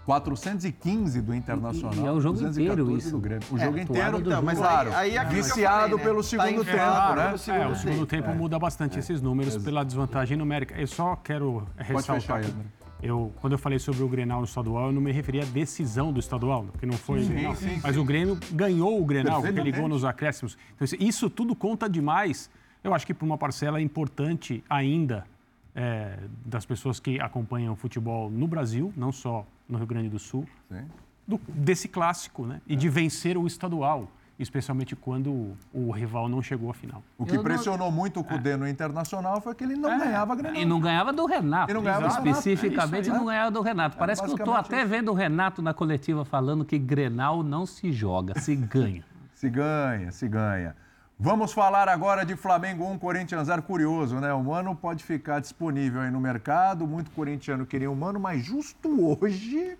415 0.04 1.22
do 1.22 1.34
Internacional. 1.34 1.94
E- 1.94 2.00
e 2.00 2.06
é 2.06 2.10
o 2.12 2.20
jogo 2.20 2.34
214 2.40 2.60
inteiro 2.82 2.98
isso. 2.98 3.16
O 3.16 3.56
É, 3.56 3.64
jogo 3.64 3.80
atuado 3.80 3.80
inteiro, 3.80 4.20
do 4.20 4.30
jogo. 4.32 4.44
mas 4.44 4.58
claro. 4.58 4.90
aí- 4.92 5.16
aí 5.16 5.16
é 5.16 5.24
eu 5.24 5.28
viciado 5.34 5.80
falei, 5.80 5.96
né? 5.96 6.02
pelo 6.02 6.16
Tá 6.16 6.22
segundo 6.28 6.60
enfiado 6.62 7.00
tempo, 7.06 7.16
né? 7.16 7.26
pelo 7.26 7.38
segundo 7.38 7.62
É, 7.62 7.66
o 7.68 7.76
segundo 7.76 8.06
tempo. 8.06 8.26
tempo 8.26 8.38
muda 8.38 8.58
bastante 8.58 8.98
esses 8.98 9.22
números 9.22 9.56
pela 9.56 9.82
desvantagem 9.82 10.36
numérica. 10.36 10.74
Eu 10.78 10.86
só 10.86 11.16
quero 11.16 11.66
ressaltar 11.78 12.16
fechar 12.20 12.36
aí, 12.36 12.42
que 12.44 12.50
André. 12.50 12.64
Eu, 13.02 13.32
quando 13.40 13.54
eu 13.54 13.58
falei 13.58 13.78
sobre 13.78 14.02
o 14.02 14.08
Grenal 14.08 14.38
no 14.40 14.44
estadual, 14.44 14.86
eu 14.86 14.92
não 14.92 15.00
me 15.00 15.10
referi 15.12 15.40
à 15.40 15.44
decisão 15.44 16.12
do 16.12 16.20
estadual, 16.20 16.66
que 16.78 16.86
não 16.86 16.94
foi 16.96 17.22
o 17.24 17.26
Grenal. 17.28 17.54
Mas 17.82 17.96
o 17.96 18.04
Grêmio 18.04 18.38
ganhou 18.52 19.00
o 19.00 19.04
Grenal, 19.04 19.42
porque 19.42 19.60
ligou 19.60 19.88
nos 19.88 20.04
acréscimos. 20.04 20.56
Então, 20.76 20.86
isso- 21.00 21.28
tudo 21.28 21.54
conta 21.56 21.88
demais. 21.88 22.48
Eu 22.84 22.94
acho 22.94 23.06
que 23.06 23.12
para 23.14 23.24
uma 23.24 23.36
parcela 23.38 23.80
importante 23.80 24.62
ainda 24.70 25.26
é, 25.74 26.18
das 26.44 26.66
pessoas 26.66 27.00
que 27.00 27.18
acompanham 27.18 27.72
o 27.72 27.76
futebol 27.76 28.30
no 28.30 28.46
Brasil, 28.46 28.92
não 28.94 29.10
só 29.10 29.46
no 29.66 29.78
Rio 29.78 29.86
Grande 29.86 30.10
do 30.10 30.18
Sul, 30.18 30.46
Sim. 30.70 30.84
do- 31.26 31.40
desse 31.48 31.88
clássico, 31.88 32.44
né? 32.44 32.60
E 32.66 32.76
de 32.76 32.90
vencer 32.90 33.38
o 33.38 33.46
estadual, 33.46 34.10
especialmente 34.42 34.94
quando 34.96 35.30
o, 35.30 35.56
o 35.72 35.90
rival 35.90 36.28
não 36.28 36.42
chegou 36.42 36.70
à 36.70 36.74
final. 36.74 37.02
O 37.16 37.24
que 37.24 37.32
Eu 37.32 37.36
não- 37.36 37.42
pressionou 37.44 37.90
muito 37.90 38.20
o 38.20 38.24
Cudê 38.24 38.56
no 38.56 38.68
Internacional 38.68 39.40
foi 39.40 39.54
que 39.54 39.64
ele 39.64 39.76
não 39.76 39.98
ganhava 39.98 40.34
Grenal. 40.34 40.60
E 40.60 40.64
não 40.64 40.80
ganhava 40.80 41.12
do 41.12 41.24
Renato. 41.26 41.70
E 41.70 41.74
não 41.74 41.82
ganhava 41.82 42.06
Especificamente 42.08 43.08
é 43.08 43.12
não 43.12 43.24
ganhava 43.26 43.50
do 43.50 43.60
Renato. 43.62 43.96
Parece 43.96 44.22
que 44.22 44.30
eu 44.30 44.36
estou 44.36 44.54
até 44.54 44.80
isso. 44.80 44.88
vendo 44.88 45.10
o 45.10 45.14
Renato 45.14 45.62
na 45.62 45.72
coletiva 45.72 46.24
falando 46.24 46.64
que 46.64 46.78
Grenal 46.78 47.42
não 47.42 47.64
se 47.66 47.92
joga, 47.92 48.38
se 48.40 48.54
ganha. 48.56 49.04
Se 49.34 49.50
ganha, 49.50 50.12
se 50.12 50.28
ganha. 50.28 50.76
Vamos 51.18 51.52
falar 51.52 51.88
agora 51.88 52.24
de 52.24 52.36
Flamengo 52.36 52.84
1, 52.92 52.98
Corinthians 52.98 53.48
0. 53.48 53.60
Curioso, 53.62 54.20
né? 54.20 54.32
O 54.32 54.40
Mano 54.42 54.74
pode 54.76 55.02
ficar 55.02 55.40
disponível 55.40 56.00
aí 56.00 56.12
no 56.12 56.20
mercado. 56.20 56.86
Muito 56.86 57.10
corintiano 57.10 57.66
queria 57.66 57.90
o 57.90 57.96
Mano, 57.96 58.20
mas 58.20 58.44
justo 58.44 59.04
hoje, 59.04 59.76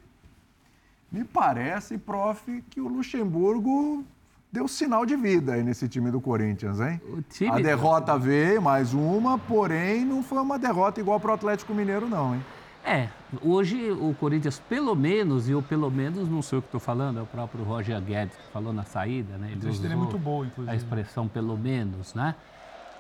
me 1.13 1.23
parece, 1.23 1.97
prof, 1.97 2.63
que 2.71 2.81
o 2.81 2.89
Luxemburgo 2.89 4.05
deu 4.53 4.69
sinal 4.69 5.07
de 5.07 5.17
vida 5.17 5.55
aí 5.55 5.63
nesse 5.63 5.89
time 5.89 6.11
do 6.11 6.21
Corinthians, 6.21 6.79
hein? 6.79 7.01
O 7.09 7.23
time- 7.23 7.51
A 7.51 7.59
derrota 7.59 8.19
veio, 8.19 8.61
mais 8.61 8.93
uma, 8.93 9.39
porém 9.39 10.05
não 10.05 10.23
foi 10.23 10.39
uma 10.39 10.59
derrota 10.59 11.01
igual 11.01 11.19
para 11.19 11.31
o 11.31 11.35
Atlético 11.35 11.73
Mineiro, 11.75 12.07
não, 12.07 12.35
hein? 12.35 12.45
É, 12.85 13.09
hoje 13.41 13.91
o 13.93 14.15
Corinthians, 14.19 14.59
pelo 14.69 14.95
menos, 14.95 15.49
e 15.49 15.53
eu 15.53 15.63
pelo 15.63 15.91
menos 15.91 16.29
não 16.29 16.43
sei 16.43 16.59
o 16.59 16.63
que 16.63 16.69
estou 16.69 16.81
falando, 16.81 17.19
é 17.19 17.23
o 17.23 17.27
próprio 17.27 17.65
Roger 17.65 17.99
Guedes 18.03 18.37
que 18.37 18.53
falou 18.53 18.73
na 18.73 18.85
saída, 18.85 19.39
né? 19.39 19.53
Ele 19.53 19.67
é 19.67 19.71
usou 19.71 19.97
muito 19.97 20.19
boa, 20.19 20.45
inclusive. 20.45 20.71
a 20.71 20.77
expressão 20.77 21.27
pelo 21.29 21.57
menos, 21.57 22.13
né? 22.13 22.35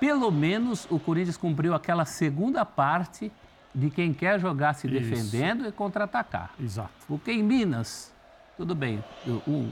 Pelo 0.00 0.30
menos 0.30 0.86
o 0.90 0.98
Corinthians 0.98 1.36
cumpriu 1.36 1.74
aquela 1.74 2.04
segunda 2.04 2.64
parte 2.64 3.30
de 3.74 3.90
quem 3.90 4.14
quer 4.14 4.38
jogar 4.40 4.72
se 4.74 4.86
Isso. 4.86 4.98
defendendo 4.98 5.66
e 5.66 5.72
contra-atacar. 5.72 6.52
Exato. 6.60 6.90
Porque 7.08 7.32
em 7.32 7.42
Minas, 7.42 8.12
tudo 8.56 8.74
bem, 8.76 9.02
o, 9.46 9.68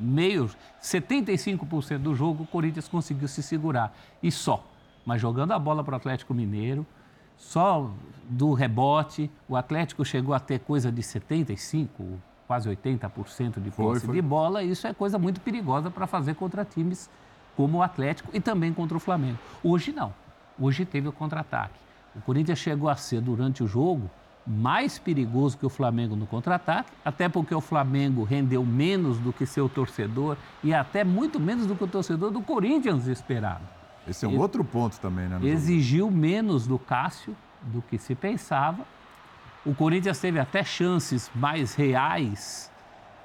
o 0.00 0.02
meio, 0.02 0.50
75% 0.82 1.98
do 1.98 2.14
jogo 2.14 2.44
o 2.44 2.46
Corinthians 2.46 2.88
conseguiu 2.88 3.28
se 3.28 3.42
segurar. 3.42 3.94
E 4.22 4.32
só. 4.32 4.64
Mas 5.04 5.20
jogando 5.20 5.52
a 5.52 5.58
bola 5.58 5.84
para 5.84 5.94
o 5.94 5.96
Atlético 5.96 6.32
Mineiro, 6.32 6.86
só 7.36 7.90
do 8.28 8.52
rebote, 8.52 9.30
o 9.48 9.56
Atlético 9.56 10.04
chegou 10.04 10.34
a 10.34 10.40
ter 10.40 10.60
coisa 10.60 10.90
de 10.92 11.02
75%, 11.02 11.88
quase 12.46 12.68
80% 12.68 13.60
de 13.60 13.70
posse 13.70 14.06
foi. 14.06 14.14
de 14.14 14.22
bola. 14.22 14.62
Isso 14.62 14.86
é 14.86 14.92
coisa 14.92 15.18
muito 15.18 15.40
perigosa 15.40 15.90
para 15.90 16.06
fazer 16.06 16.34
contra 16.34 16.64
times 16.64 17.08
como 17.56 17.78
o 17.78 17.82
Atlético 17.82 18.30
e 18.34 18.40
também 18.40 18.72
contra 18.72 18.96
o 18.96 19.00
Flamengo. 19.00 19.38
Hoje 19.62 19.92
não. 19.92 20.12
Hoje 20.58 20.84
teve 20.84 21.08
o 21.08 21.12
contra-ataque. 21.12 21.78
O 22.14 22.20
Corinthians 22.20 22.58
chegou 22.58 22.88
a 22.88 22.96
ser, 22.96 23.20
durante 23.20 23.62
o 23.62 23.66
jogo, 23.66 24.10
mais 24.46 24.98
perigoso 24.98 25.56
que 25.56 25.66
o 25.66 25.70
Flamengo 25.70 26.16
no 26.16 26.26
contra-ataque, 26.26 26.90
até 27.04 27.28
porque 27.28 27.54
o 27.54 27.60
Flamengo 27.60 28.24
rendeu 28.24 28.64
menos 28.64 29.18
do 29.18 29.32
que 29.32 29.46
seu 29.46 29.68
torcedor 29.68 30.36
e 30.62 30.72
até 30.74 31.04
muito 31.04 31.38
menos 31.38 31.66
do 31.66 31.76
que 31.76 31.84
o 31.84 31.88
torcedor 31.88 32.30
do 32.30 32.40
Corinthians 32.40 33.06
esperava. 33.06 33.62
Esse 34.08 34.24
é 34.24 34.28
um 34.28 34.38
outro 34.38 34.64
ponto 34.64 34.98
também, 34.98 35.28
né? 35.28 35.38
Exigiu 35.42 36.10
menos 36.10 36.66
do 36.66 36.78
Cássio 36.78 37.36
do 37.62 37.82
que 37.82 37.98
se 37.98 38.14
pensava. 38.14 38.84
O 39.64 39.74
Corinthians 39.74 40.18
teve 40.18 40.38
até 40.38 40.64
chances 40.64 41.30
mais 41.34 41.74
reais. 41.74 42.70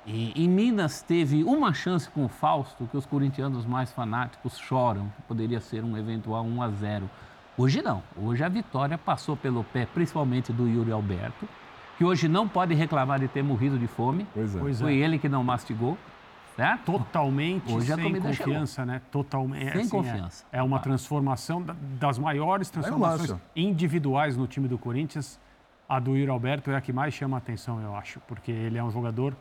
E 0.05 0.31
em 0.35 0.47
Minas 0.47 1.01
teve 1.01 1.43
uma 1.43 1.73
chance 1.73 2.07
com 2.09 2.25
o 2.25 2.29
Fausto, 2.29 2.87
que 2.91 2.97
os 2.97 3.05
corintianos 3.05 3.65
mais 3.65 3.91
fanáticos 3.91 4.57
choram, 4.57 5.11
que 5.15 5.21
poderia 5.23 5.59
ser 5.59 5.83
um 5.83 5.97
eventual 5.97 6.45
1 6.45 6.61
a 6.61 6.69
0. 6.69 7.09
Hoje 7.57 7.81
não. 7.81 8.03
Hoje 8.17 8.43
a 8.43 8.49
vitória 8.49 8.97
passou 8.97 9.37
pelo 9.37 9.63
pé, 9.63 9.85
principalmente 9.85 10.51
do 10.51 10.67
Yuri 10.67 10.91
Alberto, 10.91 11.47
que 11.97 12.03
hoje 12.03 12.27
não 12.27 12.47
pode 12.47 12.73
reclamar 12.73 13.19
de 13.19 13.27
ter 13.27 13.41
morrido 13.41 13.79
de 13.79 13.87
fome. 13.87 14.27
Pois 14.33 14.55
é. 14.55 14.59
Pois 14.59 14.81
Foi 14.81 14.95
ele 14.97 15.17
que 15.17 15.29
não 15.29 15.41
mastigou, 15.43 15.97
certo? 16.57 16.83
Totalmente 16.91 17.71
Hoje 17.71 17.93
sem 17.93 18.19
confiança, 18.19 18.85
né? 18.85 19.01
Totalmente. 19.09 19.71
Sem 19.71 19.81
assim, 19.81 19.87
é- 19.87 19.89
confiança. 19.89 20.45
É, 20.51 20.61
uma 20.61 20.79
transformação 20.79 21.61
da- 21.61 21.75
das 21.97 22.19
maiores 22.19 22.69
transformações 22.69 23.39
individuais 23.55 24.35
no 24.35 24.47
time 24.47 24.67
do 24.67 24.77
Corinthians. 24.77 25.39
A 25.87 25.99
do 25.99 26.17
Yuri 26.17 26.29
Alberto 26.31 26.71
é 26.71 26.75
a 26.75 26.81
que 26.81 26.91
mais 26.91 27.13
chama 27.13 27.37
a 27.37 27.39
atenção, 27.39 27.79
eu 27.79 27.95
acho, 27.95 28.19
porque 28.27 28.51
ele 28.51 28.77
é 28.77 28.83
um 28.83 28.89
jogador 28.91 29.33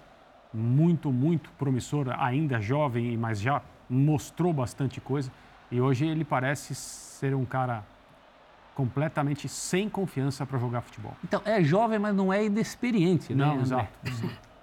muito, 0.53 1.11
muito 1.11 1.51
promissor, 1.59 2.07
ainda 2.17 2.61
jovem, 2.61 3.17
mas 3.17 3.41
já 3.41 3.61
mostrou 3.91 4.53
bastante 4.53 5.01
coisa. 5.01 5.33
E 5.73 5.81
hoje 5.81 6.07
ele 6.07 6.25
parece 6.25 6.75
ser 6.77 7.35
um 7.35 7.45
cara 7.47 7.83
completamente 8.75 9.49
sem 9.49 9.89
confiança 9.89 10.45
para 10.45 10.59
jogar 10.59 10.81
futebol. 10.83 11.15
Então, 11.23 11.41
é 11.45 11.63
jovem, 11.63 11.99
mas 11.99 12.15
não 12.15 12.33
é 12.33 12.45
inexperiente, 12.45 13.35
né? 13.35 13.45
Não, 13.47 13.61
exato. 13.61 13.89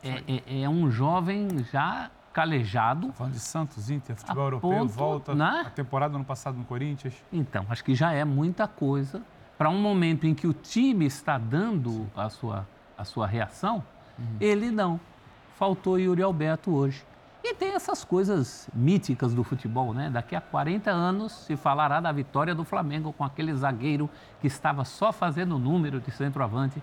É, 0.03 0.23
é- 0.27 0.61
é 0.63 0.69
um 0.69 0.89
jovem 0.91 1.47
já 1.71 2.09
calejado. 2.33 3.11
Falando 3.13 3.33
de 3.33 3.39
Santos, 3.39 3.89
Inter, 3.89 4.15
futebol 4.15 4.43
europeu, 4.45 4.69
ponto, 4.69 4.91
volta 4.91 5.35
né? 5.35 5.63
a 5.65 5.69
temporada 5.69 6.15
ano 6.15 6.25
passado 6.25 6.57
no 6.57 6.63
Corinthians. 6.65 7.13
Então, 7.31 7.65
acho 7.69 7.83
que 7.83 7.93
já 7.95 8.11
é 8.11 8.23
muita 8.25 8.67
coisa 8.67 9.21
para 9.57 9.69
um 9.69 9.79
momento 9.79 10.25
em 10.25 10.33
que 10.33 10.47
o 10.47 10.53
time 10.53 11.05
está 11.05 11.37
dando 11.37 12.07
a 12.15 12.29
sua, 12.29 12.67
a 12.97 13.05
sua 13.05 13.27
reação. 13.27 13.83
Ele 14.39 14.71
não. 14.71 14.99
Faltou 15.55 15.99
Yuri 15.99 16.21
Alberto 16.21 16.71
hoje. 16.73 17.03
E 17.43 17.55
tem 17.55 17.73
essas 17.73 18.03
coisas 18.03 18.69
míticas 18.73 19.33
do 19.33 19.43
futebol, 19.43 19.93
né? 19.93 20.09
Daqui 20.11 20.35
a 20.35 20.41
40 20.41 20.91
anos 20.91 21.31
se 21.31 21.55
falará 21.57 21.99
da 21.99 22.11
vitória 22.11 22.53
do 22.53 22.63
Flamengo 22.63 23.11
com 23.13 23.23
aquele 23.23 23.53
zagueiro 23.53 24.09
que 24.39 24.47
estava 24.47 24.85
só 24.85 25.11
fazendo 25.11 25.57
número 25.57 25.99
de 25.99 26.11
centroavante 26.11 26.81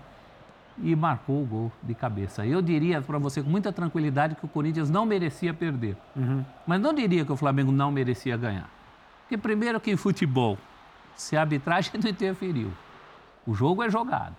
e 0.81 0.95
marcou 0.95 1.41
o 1.41 1.45
gol 1.45 1.71
de 1.81 1.93
cabeça. 1.93 2.45
Eu 2.45 2.61
diria 2.61 3.01
para 3.01 3.17
você 3.17 3.41
com 3.41 3.49
muita 3.49 3.71
tranquilidade 3.71 4.35
que 4.35 4.45
o 4.45 4.49
Corinthians 4.49 4.89
não 4.89 5.05
merecia 5.05 5.53
perder. 5.53 5.95
Mas 6.67 6.81
não 6.81 6.93
diria 6.93 7.23
que 7.25 7.31
o 7.31 7.37
Flamengo 7.37 7.71
não 7.71 7.91
merecia 7.91 8.35
ganhar. 8.35 8.69
Porque, 9.21 9.37
primeiro, 9.37 9.79
que 9.79 9.91
em 9.91 9.97
futebol, 9.97 10.57
se 11.15 11.37
a 11.37 11.41
arbitragem 11.41 11.91
não 12.01 12.09
interferiu, 12.09 12.71
o 13.45 13.53
jogo 13.53 13.81
é 13.81 13.89
jogado 13.89 14.35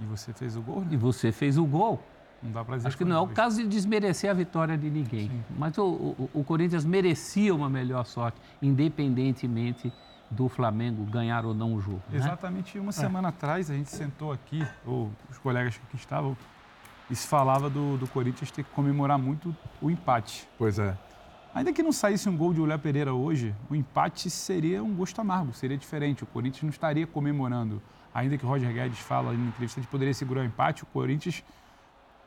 E 0.00 0.04
você 0.04 0.32
fez 0.32 0.56
o 0.56 0.62
gol, 0.62 0.80
né? 0.80 0.88
e 0.92 0.96
você 0.96 1.32
fez 1.32 1.58
o 1.58 1.64
gol, 1.64 2.02
Não 2.42 2.52
dá 2.52 2.64
pra 2.64 2.76
dizer 2.76 2.88
acho 2.88 2.96
que 2.96 3.04
não 3.04 3.16
é 3.16 3.20
o 3.20 3.26
caso 3.28 3.62
de 3.62 3.68
desmerecer 3.68 4.30
a 4.30 4.34
vitória 4.34 4.76
de 4.76 4.88
ninguém. 4.90 5.30
Mas 5.58 5.76
o, 5.78 5.84
o- 5.84 6.30
o 6.34 6.44
Corinthians 6.44 6.84
merecia 6.84 7.54
uma 7.54 7.68
melhor 7.68 8.04
sorte, 8.04 8.38
independentemente 9.00 9.92
do 10.30 10.48
Flamengo 10.48 11.04
ganhar 11.04 11.44
ou 11.46 11.54
não 11.54 11.74
o 11.74 11.80
jogo. 11.80 12.02
né? 12.10 12.18
Exatamente 12.18 12.78
uma 12.78 12.92
semana 12.92 13.28
atrás 13.28 13.70
a 13.70 13.74
gente 13.74 13.90
sentou 13.90 14.32
aqui, 14.32 14.66
ou 14.84 15.10
os 15.30 15.38
colegas 15.38 15.76
que 15.76 15.82
aqui 15.86 15.96
estavam, 15.96 16.36
e 17.10 17.14
se 17.14 17.26
falava 17.26 17.70
do, 17.70 17.96
do 17.96 18.06
Corinthians 18.08 18.50
ter 18.50 18.64
que 18.64 18.70
comemorar 18.70 19.18
muito 19.18 19.54
o 19.80 19.90
empate. 19.90 20.48
Pois 20.58 20.78
é. 20.78 20.96
Ainda 21.54 21.72
que 21.72 21.82
não 21.82 21.92
saísse 21.92 22.28
um 22.28 22.36
gol 22.36 22.52
de 22.52 22.60
Olé 22.60 22.76
Pereira 22.76 23.14
hoje, 23.14 23.54
o 23.70 23.74
empate 23.74 24.28
seria 24.28 24.82
um 24.82 24.92
gosto 24.94 25.20
amargo, 25.20 25.52
seria 25.54 25.78
diferente. 25.78 26.22
O 26.24 26.26
Corinthians 26.26 26.62
não 26.64 26.70
estaria 26.70 27.06
comemorando. 27.06 27.80
Ainda 28.12 28.36
que 28.36 28.44
o 28.44 28.48
Roger 28.48 28.70
Guedes 28.72 28.98
fala 28.98 29.32
na 29.32 29.46
entrevista 29.46 29.80
que 29.80 29.86
poderia 29.86 30.12
segurar 30.12 30.40
o 30.42 30.44
empate, 30.44 30.82
o 30.82 30.86
Corinthians, 30.86 31.42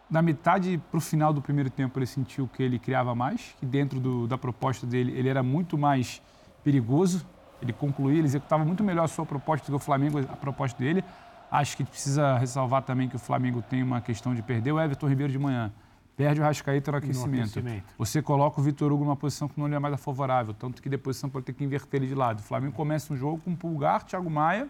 da 0.10 0.22
metade 0.22 0.82
para 0.90 0.98
o 0.98 1.02
final 1.02 1.32
do 1.32 1.42
primeiro 1.42 1.70
tempo, 1.70 1.98
ele 2.00 2.06
sentiu 2.06 2.48
que 2.48 2.64
ele 2.64 2.80
criava 2.80 3.14
mais, 3.14 3.56
que 3.60 3.66
dentro 3.66 4.00
do- 4.00 4.28
da 4.28 4.38
proposta 4.38 4.88
dele 4.88 5.12
ele 5.18 5.30
era 5.30 5.44
muito 5.44 5.78
mais 5.78 6.22
perigoso. 6.64 7.26
Ele 7.62 7.74
concluía, 7.74 8.18
ele 8.18 8.28
executava 8.28 8.64
muito 8.66 8.84
melhor 8.84 9.04
a 9.04 9.08
sua 9.08 9.26
proposta 9.26 9.66
do 9.68 9.70
que 9.72 9.76
o 9.76 9.80
Flamengo, 9.80 10.20
a 10.20 10.36
proposta 10.36 10.78
dele. 10.82 11.04
Acho 11.52 11.76
que 11.78 11.84
precisa 11.84 12.38
ressalvar 12.38 12.84
também 12.84 13.08
que 13.10 13.16
o 13.16 13.20
Flamengo 13.20 13.62
tem 13.62 13.84
uma 13.84 14.02
questão 14.02 14.34
de 14.34 14.42
perder 14.42 14.72
o 14.72 14.80
Everton 14.80 15.08
Ribeiro 15.08 15.32
de 15.32 15.40
manhã. 15.40 15.72
Perde 16.16 16.42
o 16.42 16.44
Rascaeta 16.44 16.92
no 16.92 16.98
aquecimento. 16.98 17.42
aquecimento. 17.60 17.94
Você 17.98 18.22
coloca 18.22 18.60
o 18.60 18.64
Vitor 18.64 18.92
Hugo 18.92 19.04
numa 19.06 19.16
posição 19.16 19.48
que 19.48 19.60
não 19.60 19.68
lhe 19.68 19.76
é 19.76 19.80
mais 19.80 20.00
favorável, 20.02 20.54
tanto 20.54 20.82
que 20.82 20.90
depois 20.90 21.16
você 21.18 21.28
pode 21.28 21.46
ter 21.46 21.54
que 21.54 21.64
inverter 21.64 22.02
ele 22.02 22.08
de 22.10 22.16
lado. 22.16 22.40
O 22.40 22.44
Flamengo 22.44 22.74
começa 22.74 23.14
um 23.14 23.18
jogo 23.18 23.40
com 23.44 23.56
Pulgar, 23.56 24.04
Thiago 24.04 24.30
Maia, 24.30 24.68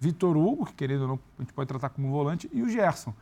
Vitor 0.00 0.36
Hugo, 0.36 0.66
que 0.66 0.74
querendo 0.74 1.02
ou 1.02 1.08
não, 1.08 1.20
a 1.38 1.42
gente 1.42 1.52
pode 1.52 1.68
tratar 1.68 1.90
como 1.90 2.10
volante, 2.10 2.50
e 2.52 2.60
o 2.62 2.68
Gerson. 2.68 3.14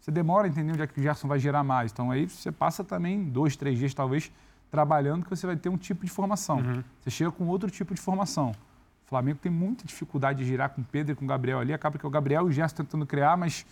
Você 0.00 0.10
demora 0.10 0.46
a 0.46 0.48
entender 0.48 0.72
onde 0.72 0.82
é 0.82 0.86
que 0.86 0.98
o 0.98 1.02
Gerson 1.02 1.28
vai 1.28 1.38
gerar 1.38 1.62
mais. 1.62 1.92
Então 1.92 2.10
aí 2.10 2.26
você 2.28 2.50
passa 2.50 2.82
também 2.82 3.22
dois, 3.22 3.54
três 3.54 3.78
dias, 3.78 3.92
talvez, 3.92 4.32
trabalhando, 4.70 5.24
que 5.24 5.30
você 5.30 5.46
vai 5.46 5.56
ter 5.56 5.68
um 5.68 5.76
tipo 5.76 6.04
de 6.04 6.10
formação. 6.10 6.62
Você 7.00 7.10
chega 7.10 7.30
com 7.30 7.46
outro 7.46 7.70
tipo 7.70 7.94
de 7.94 8.00
formação. 8.00 8.52
O 9.04 9.08
Flamengo 9.10 9.38
tem 9.42 9.52
muita 9.52 9.84
dificuldade 9.84 10.38
de 10.38 10.46
girar 10.46 10.70
com 10.70 10.80
o 10.80 10.84
Pedro 10.84 11.12
e 11.12 11.16
com 11.16 11.24
o 11.24 11.28
Gabriel 11.28 11.58
ali. 11.58 11.72
Acaba 11.72 11.98
que 11.98 12.06
é 12.06 12.08
o 12.08 12.10
Gabriel 12.10 12.46
e 12.46 12.50
o 12.50 12.52
Gerson 12.52 12.76
tentando 12.76 13.04
criar, 13.04 13.36
mas 13.36 13.66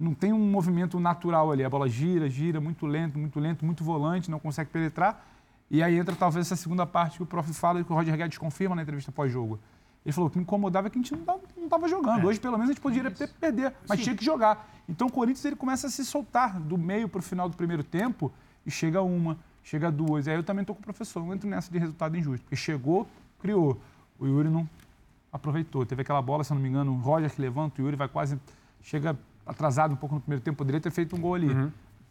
não 0.00 0.14
tem 0.14 0.32
um 0.32 0.50
movimento 0.50 0.98
natural 0.98 1.52
ali. 1.52 1.62
A 1.62 1.70
bola 1.70 1.88
gira, 1.88 2.28
gira, 2.28 2.60
muito 2.60 2.86
lento, 2.86 3.18
muito 3.18 3.38
lento, 3.38 3.64
muito 3.64 3.84
volante, 3.84 4.30
não 4.30 4.40
consegue 4.40 4.70
penetrar. 4.70 5.26
E 5.70 5.82
aí 5.82 5.98
entra 5.98 6.16
talvez 6.16 6.46
essa 6.46 6.56
segunda 6.56 6.86
parte 6.86 7.18
que 7.18 7.22
o 7.22 7.26
prof 7.26 7.52
fala 7.52 7.80
e 7.80 7.84
que 7.84 7.92
o 7.92 7.94
Roger 7.94 8.16
Guedes 8.16 8.38
confirma 8.38 8.74
na 8.74 8.82
entrevista 8.82 9.12
pós-jogo. 9.12 9.60
Ele 10.04 10.12
falou 10.12 10.30
que 10.30 10.38
o 10.38 10.40
que 10.40 10.42
incomodava 10.42 10.86
é 10.86 10.90
que 10.90 10.98
a 10.98 11.02
gente 11.02 11.14
não 11.14 11.64
estava 11.64 11.86
jogando. 11.86 12.26
Hoje, 12.26 12.40
pelo 12.40 12.56
menos, 12.56 12.70
a 12.70 12.72
gente 12.72 12.80
poderia 12.80 13.10
ter 13.10 13.28
perder, 13.28 13.74
mas 13.86 14.00
tinha 14.00 14.16
que 14.16 14.24
jogar. 14.24 14.66
Então, 14.88 15.08
o 15.08 15.12
Corinthians 15.12 15.44
ele 15.44 15.56
começa 15.56 15.86
a 15.86 15.90
se 15.90 16.04
soltar 16.04 16.58
do 16.58 16.78
meio 16.78 17.08
para 17.08 17.18
o 17.18 17.22
final 17.22 17.48
do 17.48 17.56
primeiro 17.56 17.84
tempo 17.84 18.32
e 18.64 18.70
chega 18.70 19.02
uma, 19.02 19.36
chega 19.62 19.90
duas. 19.90 20.26
E 20.26 20.30
aí 20.30 20.36
eu 20.36 20.42
também 20.42 20.62
estou 20.62 20.74
com 20.74 20.80
o 20.80 20.84
professor, 20.84 21.24
não 21.24 21.34
entro 21.34 21.48
nessa 21.48 21.70
de 21.70 21.78
resultado 21.78 22.16
injusto. 22.16 22.42
Porque 22.44 22.56
chegou, 22.56 23.06
criou. 23.38 23.78
O 24.18 24.26
Yuri 24.26 24.48
não 24.48 24.68
aproveitou. 25.32 25.84
Teve 25.84 26.02
aquela 26.02 26.22
bola, 26.22 26.42
se 26.42 26.52
eu 26.52 26.54
não 26.54 26.62
me 26.62 26.68
engano, 26.68 26.92
o 26.92 26.96
Roger 26.96 27.30
que 27.30 27.40
levanta, 27.40 27.80
o 27.80 27.84
Yuri 27.84 27.96
vai 27.96 28.08
quase. 28.08 28.38
Chega 28.82 29.16
atrasado 29.46 29.92
um 29.92 29.96
pouco 29.96 30.14
no 30.14 30.20
primeiro 30.20 30.42
tempo, 30.42 30.56
poderia 30.56 30.80
ter 30.80 30.90
feito 30.90 31.14
um 31.14 31.20
gol 31.20 31.34
ali. 31.34 31.48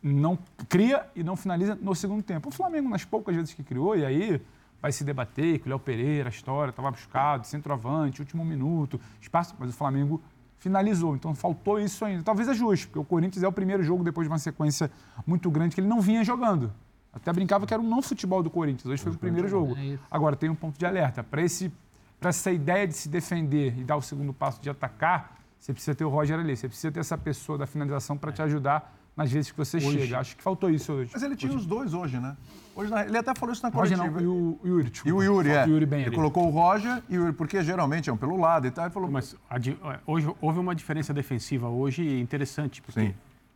Não 0.02 0.38
cria 0.70 1.08
e 1.16 1.24
não 1.24 1.36
finaliza 1.36 1.76
no 1.76 1.96
segundo 1.96 2.22
tempo. 2.22 2.50
O 2.50 2.52
Flamengo, 2.52 2.88
nas 2.88 3.04
poucas 3.04 3.36
vezes 3.36 3.54
que 3.54 3.64
criou, 3.64 3.96
e 3.96 4.06
aí 4.06 4.42
vai 4.82 4.92
se 4.92 5.04
debater 5.04 5.60
que 5.60 5.68
o 5.68 5.70
Léo 5.70 5.80
Pereira, 5.80 6.30
a 6.30 6.32
história, 6.32 6.70
estava 6.70 6.92
buscado, 6.92 7.48
centroavante, 7.48 8.22
último 8.22 8.46
minuto, 8.46 9.00
espaço, 9.20 9.56
mas 9.58 9.72
o 9.72 9.74
Flamengo 9.74 10.22
finalizou. 10.58 11.16
Então 11.16 11.34
faltou 11.36 11.80
isso 11.80 12.04
ainda. 12.06 12.24
Talvez 12.24 12.48
é 12.48 12.54
justo, 12.54 12.88
porque 12.88 13.00
o 13.00 13.04
Corinthians 13.04 13.44
é 13.44 13.48
o 13.48 13.52
primeiro 13.52 13.84
jogo 13.84 14.04
depois 14.04 14.28
de 14.28 14.32
uma 14.32 14.40
sequência 14.40 14.92
muito 15.26 15.50
grande 15.50 15.76
que 15.76 15.82
ele 15.82 15.88
não 15.88 16.02
vinha 16.02 16.24
jogando. 16.24 16.72
Até 17.14 17.32
brincava 17.34 17.66
que 17.66 17.74
era 17.74 17.82
um 17.82 17.88
não 17.88 18.02
futebol 18.02 18.44
do 18.44 18.50
Corinthians. 18.50 18.86
Hoje 18.86 19.02
foi 19.02 19.12
o 19.12 19.18
primeiro 19.18 19.48
jogo. 19.48 19.76
É. 19.78 19.98
Agora 20.10 20.36
tem 20.36 20.50
um 20.50 20.56
ponto 20.56 20.78
de 20.78 20.86
alerta. 20.86 21.24
Para 21.24 21.42
esse 21.42 21.72
para 22.20 22.30
essa 22.30 22.52
ideia 22.52 22.88
de 22.88 22.94
se 22.94 23.08
defender 23.10 23.78
e 23.78 23.84
dar 23.84 23.96
o 23.96 24.02
segundo 24.02 24.34
passo 24.34 24.60
de 24.60 24.70
atacar, 24.70 25.38
você 25.60 25.72
precisa 25.72 25.96
ter 25.96 26.04
o 26.04 26.10
Roger 26.10 26.40
ali. 26.40 26.56
Você 26.56 26.68
precisa 26.68 26.92
ter 26.92 27.00
essa 27.00 27.18
pessoa 27.18 27.58
da 27.58 27.68
finalização 27.68 28.18
para 28.18 28.32
te 28.32 28.42
ajudar 28.42 28.97
nas 29.18 29.32
vezes 29.32 29.52
que 29.52 29.58
você 29.58 29.80
chega. 29.80 30.20
Acho 30.20 30.38
que 30.38 30.44
faltou 30.44 30.70
isso 30.70 30.94
hoje. 30.94 31.10
Mas 31.12 31.24
ele 31.24 31.36
tinha 31.36 31.52
os 31.52 31.66
dois 31.66 31.94
hoje, 31.94 32.18
né? 32.20 32.38
Hoje, 32.76 32.92
na- 32.92 33.04
ele 33.04 33.18
até 33.18 33.34
falou 33.34 33.52
isso 33.52 33.64
na 33.64 33.70
Roger 33.70 33.98
coletiva. 33.98 34.22
não, 34.22 34.28
e 34.28 34.32
o, 34.32 34.60
Yuri, 34.64 34.92
E 35.04 35.12
o 35.12 35.24
Yuri, 35.24 35.50
é. 35.50 35.66
O 35.66 35.70
Yuri 35.70 35.86
bem 35.88 36.00
ele 36.02 36.08
ali. 36.10 36.16
colocou 36.16 36.46
o 36.48 36.52
Roger 36.52 37.02
e 37.10 37.18
o 37.18 37.22
Yuri, 37.22 37.34
porque 37.34 37.64
geralmente 37.64 38.08
é 38.10 38.14
um 38.14 38.18
pelo 38.18 38.40
lado 38.40 38.68
e 38.68 38.72
tal. 38.72 38.86
Ele 38.86 38.94
falou, 38.94 39.10
Mas 39.10 39.36
é, 39.50 40.00
hoje 40.06 40.32
houve 40.40 40.60
uma 40.60 40.76
diferença 40.76 41.12
defensiva 41.12 41.68
hoje 41.68 42.20
interessante, 42.20 42.80
porque 42.84 43.00
Sim. 43.02 43.14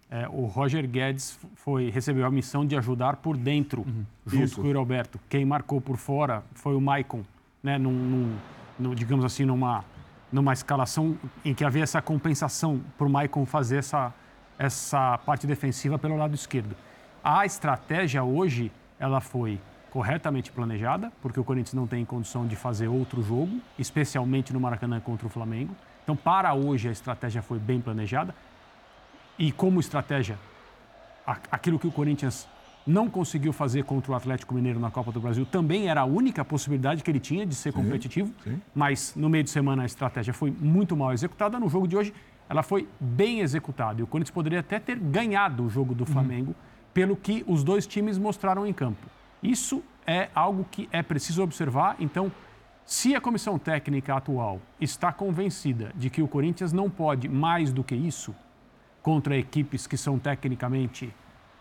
é, 0.10 0.28
o 0.28 0.45
Roger 0.47 0.88
Guedes 0.89 1.38
foi, 1.54 1.91
recebeu 1.91 2.26
a 2.26 2.32
missão 2.32 2.65
de 2.65 2.76
ajudar 2.76 3.17
por 3.17 3.38
dentro, 3.38 3.86
junto 4.26 4.43
Isso. 4.45 4.56
com 4.56 4.63
o 4.63 4.65
Yuri 4.65 4.80
Alberto. 4.80 5.19
Quem 5.30 5.45
marcou 5.45 5.80
por 5.80 5.97
fora 5.97 6.43
foi 6.56 6.76
o 6.76 6.82
Maicon, 6.82 7.21
né, 7.62 7.78
num, 7.78 7.91
num- 7.91 8.36
num- 8.80 8.95
digamos 8.95 9.24
assim, 9.24 9.45
numa, 9.45 9.86
numa 10.32 10.54
escalação 10.54 11.15
em 11.45 11.54
que 11.54 11.63
havia 11.63 11.84
essa 11.84 12.02
compensação 12.02 12.82
para 12.97 13.06
o 13.06 13.10
Maicon 13.12 13.45
fazer 13.45 13.78
essa, 13.78 14.12
essa 14.62 15.17
parte 15.26 15.47
defensiva 15.47 15.97
pelo 15.97 16.15
lado 16.15 16.36
esquerdo. 16.36 16.76
A 17.24 17.43
estratégia 17.47 18.24
hoje, 18.24 18.71
ela 19.00 19.19
foi 19.19 19.60
corretamente 19.89 20.52
planejada, 20.52 21.12
porque 21.19 21.39
o 21.39 21.43
Corinthians 21.43 21.74
não 21.74 21.88
tem 21.88 22.06
condição 22.06 22.45
de 22.45 22.56
fazer 22.56 22.88
outro 22.88 23.24
jogo, 23.24 23.60
especialmente 23.78 24.54
no 24.54 24.60
Maracanã 24.60 25.00
contra 25.00 25.26
o 25.26 25.30
Flamengo. 25.30 25.76
Então, 26.04 26.15
para 26.15 26.54
hoje, 26.54 26.88
a 26.88 26.91
estratégia 26.91 27.41
foi 27.41 27.58
bem 27.58 27.82
planejada. 27.82 28.36
E 29.38 29.52
como 29.52 29.80
estratégia, 29.80 30.38
aquilo 31.52 31.80
que 31.80 31.88
o 31.88 31.91
Corinthians 31.91 32.47
não 32.86 33.10
conseguiu 33.10 33.54
fazer 33.54 33.84
contra 33.84 34.12
o 34.12 34.15
Atlético 34.15 34.54
Mineiro 34.54 34.80
na 34.80 34.91
Copa 34.91 35.12
do 35.12 35.19
Brasil. 35.19 35.45
Também 35.45 35.88
era 35.88 36.02
a 36.02 36.06
única 36.06 36.45
possibilidade 36.45 37.04
que 37.04 37.10
ele 37.10 37.19
tinha 37.19 37.45
de 37.45 37.56
ser 37.56 37.74
competitivo, 37.74 38.32
mas 38.76 39.13
no 39.15 39.28
meio 39.28 39.43
de 39.43 39.50
semana 39.50 39.84
a 39.84 39.86
estratégia 39.86 40.34
foi 40.34 40.52
muito 40.52 40.95
mal 40.95 41.13
executada. 41.13 41.60
No 41.60 41.67
jogo 41.69 41.88
de 41.88 41.97
hoje, 41.97 42.13
ela 42.52 42.64
foi 42.64 42.86
bem 43.00 43.40
executada 43.40 44.02
e 44.02 44.04
o 44.04 44.08
Corinthians 44.08 44.34
poderia 44.34 44.60
até 44.60 44.78
ter 44.78 45.00
ganhado 45.00 45.64
o 45.64 45.70
jogo 45.70 45.96
do 45.96 46.06
Flamengo 46.06 46.54
pelo 46.94 47.16
que 47.16 47.46
os 47.48 47.64
dois 47.64 47.88
times 47.88 48.18
mostraram 48.18 48.68
em 48.68 48.74
campo. 48.74 49.08
Isso 49.42 49.82
é 50.06 50.28
algo 50.36 50.68
que 50.70 50.90
é 50.92 51.02
preciso 51.02 51.42
observar. 51.42 51.96
Então, 51.98 52.30
se 52.86 53.16
a 53.16 53.22
comissão 53.22 53.58
técnica 53.58 54.18
atual 54.18 54.60
está 54.82 55.14
convencida 55.14 55.94
de 55.96 56.10
que 56.10 56.22
o 56.22 56.28
Corinthians 56.28 56.74
não 56.74 56.90
pode 56.90 57.30
mais 57.30 57.72
do 57.72 57.86
que 57.86 57.96
isso 57.96 58.36
contra 59.02 59.38
equipes 59.38 59.88
que 59.88 59.96
são 59.96 60.20
tecnicamente 60.20 61.10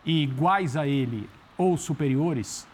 iguais 0.05 0.77
a 0.77 0.89
ele 0.89 1.31
ou 1.57 1.77
superiores, 1.77 2.67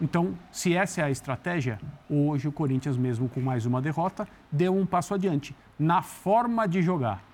então, 0.00 0.36
se 0.50 0.74
essa 0.74 1.00
é 1.00 1.04
a 1.04 1.10
estratégia, 1.10 1.78
hoje 2.10 2.48
o 2.48 2.52
Corinthians, 2.52 2.96
mesmo 2.96 3.28
com 3.28 3.40
mais 3.40 3.66
uma 3.66 3.80
derrota, 3.80 4.26
deu 4.50 4.74
um 4.74 4.84
passo 4.84 5.14
adiante 5.14 5.54
na 5.78 6.02
forma 6.02 6.66
de 6.66 6.82
jogar. 6.82 7.30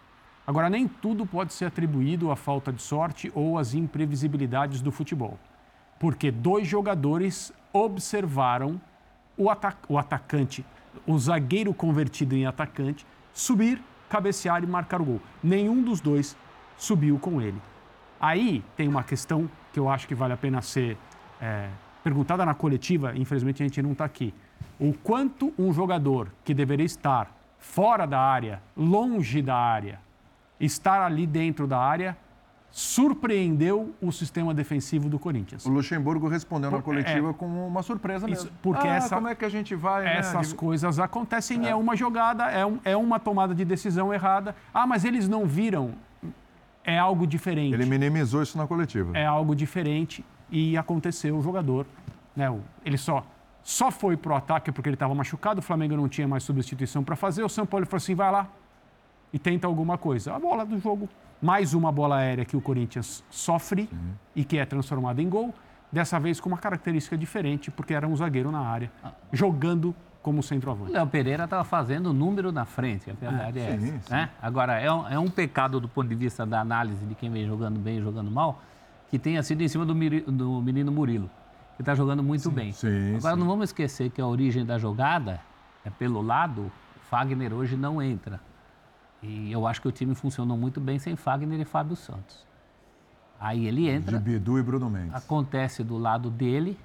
Agora, 0.49 0.71
nem 0.71 0.89
tudo 0.89 1.27
pode 1.27 1.53
ser 1.53 1.67
atribuído 1.67 2.31
à 2.31 2.37
falta 2.37 2.73
de 2.73 2.81
sorte 2.81 3.31
ou 3.35 3.59
às 3.59 3.75
imprevisibilidades 3.75 4.81
do 4.81 4.91
futebol, 4.91 5.39
porque 6.01 6.31
dois 6.31 6.67
jogadores 6.67 7.53
observaram 7.71 8.81
o, 9.37 9.49
o 9.91 9.99
atacante, 9.99 10.65
o 11.07 11.19
zagueiro 11.19 11.75
convertido 11.75 12.35
em 12.35 12.47
atacante, 12.47 13.07
subir, 13.31 13.79
cabecear 14.09 14.65
e 14.65 14.67
marcar 14.67 15.03
o 15.03 15.05
gol. 15.05 15.21
Nenhum 15.45 15.83
dos 15.83 16.01
dois 16.01 16.35
subiu 16.79 17.19
com 17.19 17.43
ele. 17.43 17.61
Aí 18.19 18.65
tem 18.75 18.89
uma 18.89 19.05
questão 19.05 19.51
que 19.71 19.79
eu 19.79 19.87
acho 19.87 20.09
que 20.09 20.15
vale 20.15 20.33
a 20.33 20.39
pena 20.39 20.63
ser 20.63 20.97
é, 21.43 21.69
perguntada 22.03 22.47
na 22.47 22.55
coletiva, 22.55 23.15
infelizmente 23.15 23.63
a 23.63 23.67
gente 23.67 23.83
não 23.83 23.93
está 23.93 24.07
aqui. 24.07 24.33
O 24.81 24.95
quanto 24.95 25.53
um 25.59 25.75
jogador 25.75 26.33
que 26.43 26.55
deveria 26.55 26.87
estar 26.87 27.31
fora 27.59 28.07
da 28.07 28.19
área, 28.19 28.63
longe 28.75 29.43
da 29.43 29.55
área, 29.55 30.08
estar 30.61 31.03
ali 31.03 31.27
dentro 31.27 31.66
da 31.66 31.79
área, 31.79 32.16
surpreendeu 32.71 33.94
o 34.01 34.12
sistema 34.12 34.53
defensivo 34.55 35.09
do 35.09 35.18
Corinthians. 35.18 35.64
O 35.66 35.71
Luxemburgo 35.71 36.29
respondeu 36.29 36.71
na 36.71 36.77
Por- 36.79 36.85
coletiva 36.85 37.31
é. 37.31 37.33
com 37.33 37.47
uma 37.66 37.83
surpresa 37.83 38.29
Isso, 38.31 38.44
mesmo. 38.44 38.59
porque 38.62 38.87
ah, 38.87 38.94
essa- 38.94 39.14
como 39.16 39.29
é 39.29 39.35
que 39.35 39.44
a 39.44 39.49
gente 39.49 39.75
vai... 39.75 40.05
né, 40.05 40.16
Essas 40.18 40.51
de- 40.51 40.55
coisas 40.55 40.99
acontecem, 40.99 41.66
é. 41.66 41.75
uma 41.75 41.97
jogada, 41.97 42.44
é, 42.51 42.64
um- 42.64 42.79
é 42.85 42.97
uma 42.97 43.18
tomada 43.18 43.55
de 43.55 43.64
decisão 43.64 44.12
errada. 44.12 44.55
Ah, 44.73 44.87
mas 44.87 45.05
eles 45.05 45.29
não 45.29 45.47
viram. 45.47 45.92
É 46.85 46.99
algo 46.99 47.27
diferente. 47.27 47.75
Ele 47.75 47.85
minimizou 47.85 48.42
isso 48.42 48.57
na 48.57 48.66
coletiva. 48.66 49.16
É 49.16 49.27
algo 49.27 49.55
diferente 49.55 50.25
e 50.51 50.77
aconteceu 50.77 51.37
o 51.37 51.42
jogador. 51.42 51.87
Né, 52.37 52.55
ele 52.85 52.97
só, 52.97 53.25
só 53.62 53.90
foi 53.90 54.16
pro 54.16 54.35
ataque 54.35 54.71
porque 54.73 54.88
ele 54.88 54.94
estava 54.94 55.14
machucado, 55.14 55.59
o 55.59 55.62
Flamengo 55.62 55.97
não 55.97 56.09
tinha 56.09 56.27
mais 56.29 56.44
substituição 56.44 57.03
para 57.03 57.16
fazer. 57.16 57.42
O 57.42 57.49
São 57.49 57.66
Paulo 57.66 57.85
falou 57.85 57.97
assim: 57.99 58.14
vai 58.14 58.31
lá 58.31 58.49
e 59.33 59.38
tenta 59.38 59.67
alguma 59.67 59.99
coisa. 59.99 60.35
A 60.35 60.38
bola 60.38 60.64
do 60.64 60.79
jogo, 60.79 61.09
mais 61.41 61.75
uma 61.75 61.93
bola 61.93 62.17
aérea 62.17 62.45
que 62.45 62.57
o 62.57 62.61
Corinthians 62.61 63.25
sofre 63.31 63.88
e 64.35 64.45
que 64.45 64.59
é 64.59 64.64
transformada 64.64 65.21
em 65.23 65.29
gol. 65.29 65.55
Dessa 65.91 66.19
vez 66.21 66.38
com 66.38 66.51
uma 66.51 66.59
característica 66.59 67.17
diferente, 67.17 67.71
porque 67.71 67.95
era 67.95 68.07
um 68.07 68.14
zagueiro 68.14 68.51
na 68.51 68.61
área, 68.61 68.91
jogando 69.33 69.95
como 70.23 70.41
O 70.41 70.43
centroavante. 70.43 70.93
Léo 70.93 71.07
Pereira 71.07 71.45
estava 71.45 71.64
fazendo 71.64 72.12
número 72.12 72.53
na 72.53 72.67
frente, 72.67 73.11
a 73.11 73.14
verdade 73.14 73.61
é, 73.61 73.79
sim, 73.79 73.88
essa. 73.97 74.09
sim. 74.09 74.12
né? 74.12 74.31
Agora, 74.43 74.79
é 74.79 74.93
um, 74.93 75.09
é 75.09 75.19
um 75.19 75.31
pecado 75.31 75.81
do 75.81 75.88
ponto 75.88 76.07
de 76.09 76.14
vista 76.14 76.45
da 76.45 76.61
análise 76.61 77.03
de 77.07 77.14
quem 77.14 77.31
vem 77.31 77.47
jogando 77.47 77.79
bem 77.79 77.97
e 77.97 78.03
jogando 78.03 78.31
mal, 78.31 78.61
que 79.09 79.19
tenha 79.19 79.43
sido 79.43 79.62
em 79.62 79.69
cima 79.69 79.87
do, 79.87 79.95
do 79.95 80.61
menino 80.61 80.93
Murilo, 80.93 81.31
que 81.77 81.83
está 81.83 81.95
jogando 81.95 82.23
muito 82.23 82.51
bem. 82.51 82.73
sim, 82.73 83.17
Agora, 83.17 83.35
sim. 83.35 83.41
não 83.41 83.47
vamos 83.47 83.71
esquecer 83.71 84.11
que 84.11 84.21
a 84.21 84.27
origem 84.27 84.67
da 84.67 84.77
jogada 84.77 85.41
é 85.83 85.88
pelo 85.88 86.21
lado, 86.21 86.71
Fagner 87.09 87.55
hoje 87.55 87.77
não 87.77 88.03
entra. 88.03 88.38
E 89.23 89.51
eu 89.51 89.67
acho 89.67 89.81
que 89.83 89.89
o 89.89 89.93
time 89.93 90.15
funcionou 90.15 90.57
muito 90.57 90.81
bem 90.81 90.99
sem 90.99 91.17
Fagner 91.17 91.61
e 91.61 91.65
Fábio 91.65 91.97
Santos. 91.97 92.47
Aí 93.41 93.67
ele 93.67 93.83
De 93.83 93.89
entra, 93.89 94.19
Bidu 94.19 94.59
e 94.59 94.63
Bruno 94.63 94.89
Mendes. 94.91 95.15
acontece 95.15 95.83
do 95.85 95.97
lado 95.97 96.31
dele. 96.31 96.79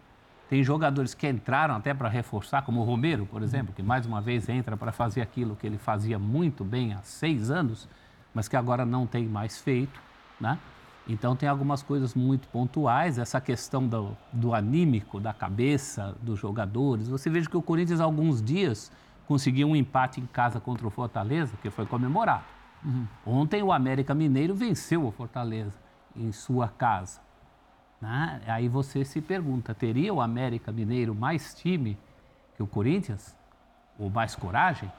Tem 0.49 0.63
jogadores 0.63 1.13
que 1.13 1.27
entraram 1.27 1.75
até 1.75 1.93
para 1.93 2.07
reforçar, 2.09 2.61
como 2.63 2.81
o 2.81 2.83
Romero, 2.83 3.25
por 3.25 3.41
exemplo, 3.41 3.73
que 3.73 3.81
mais 3.81 4.05
uma 4.05 4.21
vez 4.21 4.49
entra 4.49 4.77
para 4.77 4.91
fazer 4.91 5.21
aquilo 5.21 5.55
que 5.55 5.65
ele 5.65 5.77
fazia 5.77 6.19
muito 6.19 6.63
bem 6.63 6.93
há 6.93 7.01
seis 7.01 7.49
anos, 7.49 7.87
mas 8.33 8.47
que 8.47 8.55
agora 8.55 8.85
não 8.85 9.07
tem 9.07 9.25
mais 9.27 9.59
feito, 9.59 9.99
né? 10.39 10.59
Então 11.07 11.35
tem 11.35 11.49
algumas 11.49 11.81
coisas 11.81 12.13
muito 12.13 12.47
pontuais, 12.49 13.17
essa 13.17 13.41
questão 13.41 13.85
do, 13.87 14.15
do 14.31 14.53
anímico, 14.53 15.19
da 15.19 15.33
cabeça 15.33 16.15
dos 16.21 16.39
jogadores. 16.39 17.07
Você 17.07 17.29
veja 17.29 17.49
que 17.49 17.57
o 17.57 17.61
Corinthians 17.61 17.99
há 17.99 18.03
alguns 18.03 18.41
dias 18.41 18.91
conseguiu 19.27 19.69
um 19.69 19.75
empate 19.75 20.19
em 20.19 20.25
casa 20.25 20.59
contra 20.59 20.85
o 20.85 20.89
Fortaleza, 20.89 21.53
que 21.61 21.69
foi 21.69 21.85
comemorado. 21.85 22.43
Ontem 23.25 23.63
o 23.63 23.71
América 23.71 24.13
Mineiro 24.13 24.53
venceu 24.53 25.05
o 25.05 25.11
Fortaleza 25.11 25.73
em 26.15 26.31
sua 26.31 26.67
casa. 26.67 27.21
né? 28.01 28.41
Aí 28.47 28.67
você 28.67 29.05
se 29.05 29.21
pergunta, 29.21 29.73
teria 29.73 30.13
o 30.13 30.21
América 30.21 30.71
Mineiro 30.71 31.15
mais 31.15 31.53
time 31.53 31.97
que 32.55 32.61
o 32.61 32.67
Corinthians? 32.67 33.35
Ou 33.97 34.09
mais 34.09 34.35
coragem? 34.35 34.91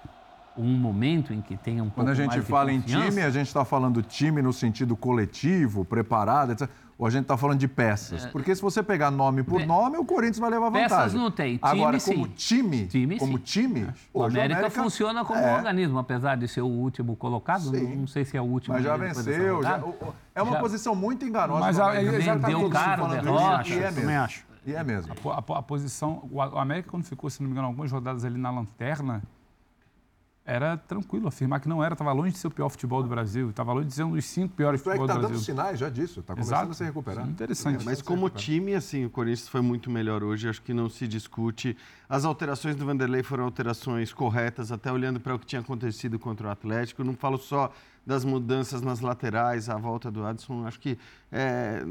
Um 0.57 0.77
momento 0.79 1.33
em 1.33 1.41
que 1.41 1.57
tenha 1.57 1.83
um 1.83 1.87
pouco 1.87 1.97
Quando 2.01 2.11
a 2.11 2.15
gente 2.15 2.41
fala 2.43 2.73
em 2.73 2.81
time, 2.81 3.23
a 3.23 3.31
gente 3.31 3.47
está 3.49 3.65
falando 3.65 4.01
time 4.03 4.41
no 4.41 4.53
sentido 4.53 4.97
coletivo, 4.97 5.85
preparado, 5.85 6.53
etc. 6.53 6.69
Ou 6.97 7.05
a 7.09 7.11
gente 7.11 7.23
está 7.23 7.37
falando 7.37 7.59
de 7.59 7.67
peças? 7.67 8.25
Porque 8.27 8.55
se 8.55 8.63
você 8.63 8.81
pegar 8.81 9.11
nome 9.11 9.43
por 9.43 9.67
nome, 9.67 9.97
o 9.97 10.05
Corinthians 10.05 10.39
vai 10.39 10.49
levar 10.51 10.67
vantagem. 10.71 10.89
Peças 10.97 11.13
não 11.15 11.29
tem, 11.29 11.57
time 11.57 11.61
Agora, 11.81 11.99
sim. 11.99 12.13
como 12.15 12.29
time, 12.29 12.87
Time, 12.87 13.19
como 13.19 13.33
sim. 13.37 13.43
time, 13.43 13.89
O 14.13 14.21
hoje 14.23 14.39
América, 14.39 14.71
funciona 14.71 15.25
como 15.25 15.41
é, 15.41 15.53
um 15.53 15.57
organismo, 15.57 15.99
apesar 15.99 16.37
de 16.37 16.47
ser 16.47 16.61
o 16.61 16.69
último 16.69 17.17
colocado. 17.17 17.65
Não, 17.65 17.73
Sim. 17.81 17.97
não 17.97 18.07
sei 18.07 18.25
se 18.25 18.37
é 18.37 18.41
o 18.41 18.45
último. 18.45 18.75
Mas 18.77 18.85
já 18.85 18.97
venceu. 18.97 19.61
já- 19.61 19.79
o- 19.79 19.89
o- 19.91 20.15
é 20.37 20.41
uma 20.41 20.53
Já- 20.53 20.61
posição 20.61 20.95
muito 20.95 21.25
enganosa. 21.25 21.59
Mas 21.61 21.81
a- 21.81 21.91
América. 21.91 22.13
é 22.13 22.17
exatamente 22.21 22.45
Vendeu 22.47 22.61
isso, 22.61 22.71
caro, 22.71 23.03
falando 23.03 23.23
derrota. 23.25 23.69
e 23.69 23.73
é 23.79 23.89
Também 23.89 24.05
mesmo. 24.07 24.21
acho. 24.23 24.45
E 24.65 24.75
é 24.75 24.85
mesmo. 24.85 25.13
A, 25.33 25.43
po- 25.43 25.53
a 25.53 25.63
posição, 25.63 26.29
o 26.31 26.41
A- 26.41 26.49
o 26.55 26.59
América, 26.59 26.89
quando 26.91 27.03
ficou, 27.05 27.29
se 27.29 27.41
não 27.43 27.49
me 27.49 27.53
engano, 27.55 27.67
algumas 27.67 27.91
rodadas 27.91 28.25
ali 28.25 28.39
na 28.39 28.51
lanterna, 28.53 29.21
era 30.45 30.77
tranquilo 30.77 31.27
afirmar 31.27 31.59
que 31.59 31.69
não 31.69 31.83
era, 31.83 31.95
estava 31.95 32.13
longe 32.13 32.33
de 32.33 32.39
ser 32.39 32.49
o 32.49 32.51
pior 32.51 32.69
futebol 32.69 33.03
do 33.03 33.09
Brasil, 33.09 33.49
estava 33.49 33.73
longe 33.73 33.87
de 33.89 33.95
ser 33.95 34.03
um 34.05 34.11
dos 34.13 34.25
cinco 34.27 34.55
piores 34.55 34.83
Tu 34.83 34.91
é 34.91 34.93
que 34.93 34.99
futebol 34.99 35.07
tá 35.07 35.15
do 35.15 35.21
dando 35.23 35.29
Brasil. 35.31 35.45
sinais 35.45 35.79
já 35.79 35.89
disso. 35.89 36.23
Tá 36.23 36.35
começando 36.35 36.55
Exato. 36.57 36.71
a 36.71 36.75
se 36.75 36.85
recuperar. 36.85 37.27
Interessante. 37.29 37.85
Mas 37.85 38.03
como 38.03 38.29
time, 38.29 38.75
assim, 38.75 39.07
o 39.07 39.11
Corinthians 39.11 39.49
foi 39.49 39.63
muito 39.63 39.91
melhor 39.91 40.23
hoje, 40.23 40.49
acho 40.49 40.61
que 40.61 40.75
não 40.75 40.91
se 40.91 41.09
discute. 41.09 41.77
As 42.09 42.27
alterações 42.27 42.77
do 42.77 42.85
Vanderlei 42.85 43.23
foram 43.23 43.45
alterações 43.45 44.13
corretas, 44.13 44.71
até 44.71 44.93
olhando 44.93 45.19
para 45.19 45.35
o 45.35 45.39
que 45.39 45.47
tinha 45.47 45.61
acontecido 45.63 46.19
contra 46.19 46.49
o 46.49 46.51
Atlético. 46.51 47.03
Não 47.03 47.15
falo 47.15 47.39
só 47.39 47.73
das 48.07 48.23
mudanças 48.25 48.83
nas 48.83 49.01
laterais, 49.01 49.71
a 49.71 49.79
volta 49.79 50.11
do 50.11 50.27
Adson, 50.27 50.67
acho 50.67 50.79
que 50.79 50.99
é, 51.33 51.83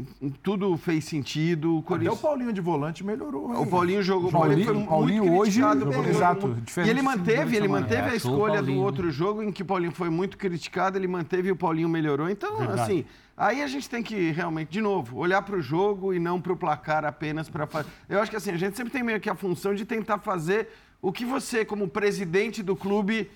tudo 0.43 0.77
fez 0.77 1.05
sentido. 1.05 1.75
O 1.75 1.79
Até 1.79 1.87
Corinthians... 1.87 2.19
o 2.19 2.21
Paulinho 2.21 2.53
de 2.53 2.61
volante 2.61 3.03
melhorou. 3.03 3.49
O 3.49 3.63
hein? 3.63 3.65
Paulinho 3.65 4.03
jogou, 4.03 4.29
o 4.29 4.31
Paulinho- 4.31 4.63
foi 4.65 4.83
Paulinho 4.85 5.25
muito 5.25 5.39
hoje 5.41 5.61
criticado. 5.61 5.91
jogou- 5.91 6.09
exato, 6.09 6.57
E 6.85 6.89
ele 6.89 7.01
manteve, 7.01 7.55
ele 7.57 7.67
manteve 7.67 8.07
É, 8.07 8.11
a 8.11 8.13
o 8.13 8.15
escolha 8.15 8.61
do 8.61 8.75
outro 8.75 9.09
jogo 9.09 9.41
em 9.41 9.51
que 9.51 9.63
o 9.63 9.65
Paulinho 9.65 9.91
foi 9.91 10.09
muito 10.11 10.37
criticado, 10.37 10.97
ele 10.97 11.07
manteve 11.07 11.49
e 11.49 11.51
o 11.51 11.55
Paulinho 11.55 11.89
melhorou. 11.89 12.29
Então, 12.29 12.57
Verdade. 12.57 12.81
assim, 12.81 13.05
aí 13.35 13.63
a 13.63 13.67
gente 13.67 13.89
tem 13.89 14.03
que 14.03 14.29
realmente, 14.31 14.69
de 14.69 14.81
novo, 14.81 15.17
olhar 15.17 15.41
para 15.41 15.55
o 15.57 15.61
jogo 15.61 16.13
e 16.13 16.19
não 16.19 16.39
para 16.39 16.53
o 16.53 16.55
placar 16.55 17.03
apenas 17.05 17.49
para 17.49 17.65
fazer. 17.65 17.89
Eu 18.07 18.21
acho 18.21 18.29
que 18.29 18.37
assim, 18.37 18.51
a 18.51 18.57
gente 18.57 18.77
sempre 18.77 18.93
tem 18.93 19.01
meio 19.01 19.19
que 19.19 19.29
a 19.31 19.35
função 19.35 19.73
de 19.73 19.83
tentar 19.83 20.19
fazer 20.19 20.69
o 21.01 21.11
que 21.11 21.25
você, 21.25 21.65
como 21.65 21.87
presidente 21.87 22.61
do 22.63 22.75
clube, 22.77 23.29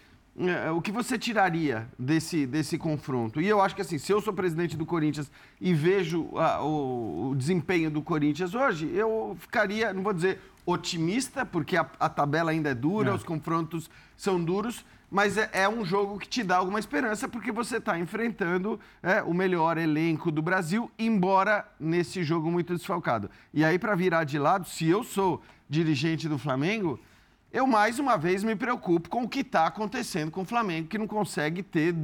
o 0.76 0.82
que 0.82 0.92
você 0.92 1.18
tiraria 1.18 1.88
desse, 1.98 2.46
desse 2.46 2.78
confronto? 2.78 3.42
E 3.42 3.48
eu 3.48 3.60
acho 3.60 3.76
que 3.76 3.82
assim, 3.82 3.98
se 3.98 4.12
eu 4.12 4.22
sou 4.22 4.32
presidente 4.32 4.78
do 4.78 4.86
Corinthians 4.86 5.32
e 5.60 5.74
vejo 5.74 6.30
ah, 6.36 6.62
o, 6.62 7.32
o 7.32 7.36
desempenho 7.36 7.90
do 7.90 8.04
Corinthians 8.04 8.54
hoje, 8.54 8.88
eu 8.94 9.36
ficaria, 9.40 9.92
não 9.94 10.04
vou 10.04 10.14
dizer 10.14 10.40
otimista, 10.64 11.46
porque 11.46 11.76
a, 11.76 11.90
a 12.00 12.08
tabela 12.08 12.52
ainda 12.52 12.70
é 12.70 12.76
dura, 12.76 13.16
os 13.16 13.24
confrontos 13.24 13.90
são 14.16 14.44
duros, 14.44 14.86
mas 15.10 15.38
é, 15.38 15.50
é 15.54 15.70
um 15.70 15.84
jogo 15.84 16.20
que 16.20 16.28
te 16.28 16.44
dá 16.44 16.58
alguma 16.58 16.80
esperança, 16.80 17.28
porque 17.28 17.52
você 17.52 17.78
está 17.78 17.98
enfrentando 17.98 18.80
é, 19.02 19.24
o 19.24 19.34
melhor 19.34 19.78
elenco 19.78 20.30
do 20.30 20.42
Brasil, 20.42 20.92
embora 21.00 21.66
nesse 21.80 22.22
jogo 22.24 22.52
muito 22.52 22.76
desfalcado. 22.76 23.30
E 23.54 23.64
aí, 23.64 23.80
para 23.80 23.96
virar 23.96 24.24
de 24.26 24.38
lado, 24.38 24.68
se 24.68 24.88
eu 24.88 25.04
sou 25.04 25.42
dirigente 25.70 26.28
do 26.28 26.38
Flamengo, 26.38 27.00
eu 27.58 27.66
mais 27.66 27.98
uma 27.98 28.18
vez 28.18 28.44
me 28.44 28.56
preocupo 28.56 29.10
com 29.10 29.24
o 29.24 29.28
que 29.28 29.40
está 29.40 29.66
acontecendo 29.66 30.30
com 30.30 30.42
o 30.42 30.46
Flamengo, 30.46 30.88
que 30.88 30.98
não 30.98 31.08
consegue 31.08 31.64
ter 31.64 31.96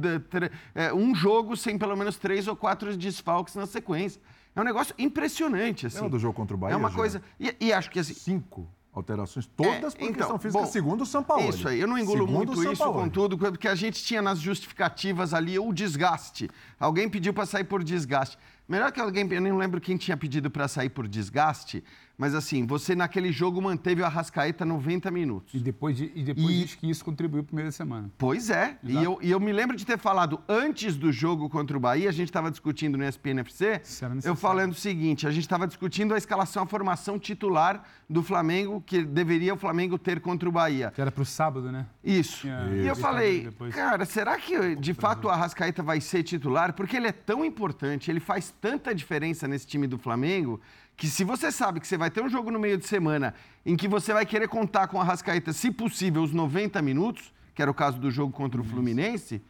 é, 0.74 0.92
um 0.92 1.14
jogo 1.14 1.56
sem 1.56 1.78
pelo 1.78 1.96
menos 1.96 2.16
três 2.16 2.48
ou 2.48 2.56
quatro 2.56 2.96
desfalques 2.96 3.54
na 3.54 3.64
sequência. 3.64 4.20
É 4.56 4.60
um 4.60 4.64
negócio 4.64 4.92
impressionante, 4.98 5.86
assim. 5.86 5.96
Lembra 5.96 6.10
do 6.10 6.18
jogo 6.18 6.34
contra 6.34 6.56
o 6.56 6.58
Bahia? 6.58 6.74
É 6.74 6.76
uma 6.76 6.90
coisa. 6.90 7.22
E, 7.38 7.54
e 7.60 7.72
acho 7.72 7.88
que 7.88 8.00
assim. 8.00 8.14
Cinco 8.14 8.68
alterações, 8.92 9.46
todas 9.56 9.94
É, 9.94 9.98
por 9.98 10.04
então, 10.04 10.12
questão 10.12 10.38
física, 10.38 10.60
bom, 10.60 10.66
segundo 10.66 11.00
o 11.02 11.06
São 11.06 11.22
Paulo. 11.22 11.48
Isso 11.48 11.66
aí, 11.68 11.80
eu 11.80 11.88
não 11.88 11.98
engulo 11.98 12.26
Segundo 12.26 12.54
muito 12.54 12.72
isso, 12.72 12.92
contudo, 12.92 13.36
porque 13.36 13.66
a 13.66 13.74
gente 13.74 14.02
tinha 14.04 14.22
nas 14.22 14.38
justificativas 14.38 15.34
ali 15.34 15.58
o 15.58 15.72
desgaste. 15.72 16.48
Alguém 16.78 17.08
pediu 17.08 17.34
para 17.34 17.44
sair 17.44 17.64
por 17.64 17.82
desgaste. 17.82 18.38
Melhor 18.68 18.92
que 18.92 19.00
alguém, 19.00 19.28
eu 19.30 19.40
nem 19.40 19.52
lembro 19.52 19.80
quem 19.80 19.96
tinha 19.96 20.16
pedido 20.16 20.50
para 20.50 20.68
sair 20.68 20.88
por 20.88 21.08
desgaste, 21.08 21.82
mas 22.16 22.34
assim, 22.34 22.66
você 22.66 22.94
naquele 22.94 23.32
jogo 23.32 23.60
manteve 23.60 24.00
o 24.02 24.04
Arrascaeta 24.04 24.64
90 24.64 25.10
minutos. 25.10 25.54
E 25.54 25.58
depois, 25.58 25.96
de, 25.96 26.12
e 26.14 26.22
depois 26.22 26.50
E- 26.50 26.60
diz 26.62 26.74
que 26.74 26.88
isso 26.90 27.04
contribuiu 27.04 27.42
para 27.44 27.64
da 27.64 27.72
semana. 27.72 28.10
Pois 28.16 28.50
é, 28.50 28.78
e 28.84 28.94
eu, 28.94 29.18
e 29.20 29.30
eu 29.30 29.40
me 29.40 29.52
lembro 29.52 29.76
de 29.76 29.84
ter 29.84 29.98
falado 29.98 30.40
antes 30.48 30.96
do 30.96 31.10
jogo 31.10 31.48
contra 31.48 31.76
o 31.76 31.80
Bahia, 31.80 32.08
a 32.08 32.12
gente 32.12 32.28
estava 32.28 32.50
discutindo 32.50 32.96
no 32.96 33.04
ESPN 33.04 33.40
FC, 33.40 33.80
Isso 33.82 34.04
era 34.04 34.14
eu 34.24 34.36
falando 34.36 34.72
o 34.72 34.74
seguinte, 34.74 35.26
a 35.26 35.30
gente 35.30 35.42
estava 35.42 35.66
discutindo 35.66 36.14
a 36.14 36.18
escalação, 36.18 36.62
a 36.62 36.66
formação 36.66 37.18
titular 37.18 37.82
do 38.08 38.22
Flamengo, 38.22 38.80
que 38.84 39.02
deveria 39.04 39.54
o 39.54 39.56
Flamengo 39.56 39.98
ter 39.98 40.20
contra 40.20 40.48
o 40.48 40.52
Bahia. 40.52 40.92
Que 40.94 41.00
era 41.00 41.10
para 41.10 41.22
o 41.22 41.26
sábado, 41.26 41.72
né? 41.72 41.86
Isso. 42.02 42.42
Tinha- 42.42 42.68
E 42.74 42.86
eu 42.86 42.94
falei, 42.96 43.48
cara, 43.72 44.04
será 44.04 44.36
que 44.38 44.76
de 44.76 44.94
fato 44.94 45.24
o 45.26 45.30
Arrascaeta 45.30 45.82
vai 45.82 46.00
ser 46.00 46.22
titular? 46.22 46.72
Porque 46.74 46.96
ele 46.96 47.08
é 47.08 47.12
tão 47.12 47.44
importante, 47.44 48.10
ele 48.10 48.20
faz 48.20 48.54
tanta 48.60 48.94
diferença 48.94 49.48
nesse 49.48 49.66
time 49.66 49.86
do 49.86 49.98
Flamengo, 49.98 50.60
que 50.96 51.08
se 51.08 51.24
você 51.24 51.50
sabe 51.50 51.80
que 51.80 51.88
você 51.88 51.96
vai 51.96 52.10
ter 52.10 52.22
um 52.22 52.28
jogo 52.28 52.50
no 52.50 52.58
meio 52.58 52.78
de 52.78 52.86
semana 52.86 53.34
em 53.66 53.76
que 53.76 53.88
você 53.88 54.12
vai 54.12 54.24
querer 54.24 54.48
contar 54.48 54.86
com 54.88 54.98
o 54.98 55.00
Arrascaeta, 55.00 55.52
se 55.52 55.70
possível, 55.70 56.22
os 56.22 56.32
90 56.32 56.80
minutos, 56.82 57.32
que 57.54 57.62
era 57.62 57.70
o 57.70 57.74
caso 57.74 57.98
do 57.98 58.10
jogo 58.10 58.32
contra 58.32 58.60
o 58.60 58.64
Fluminense, 58.64 59.42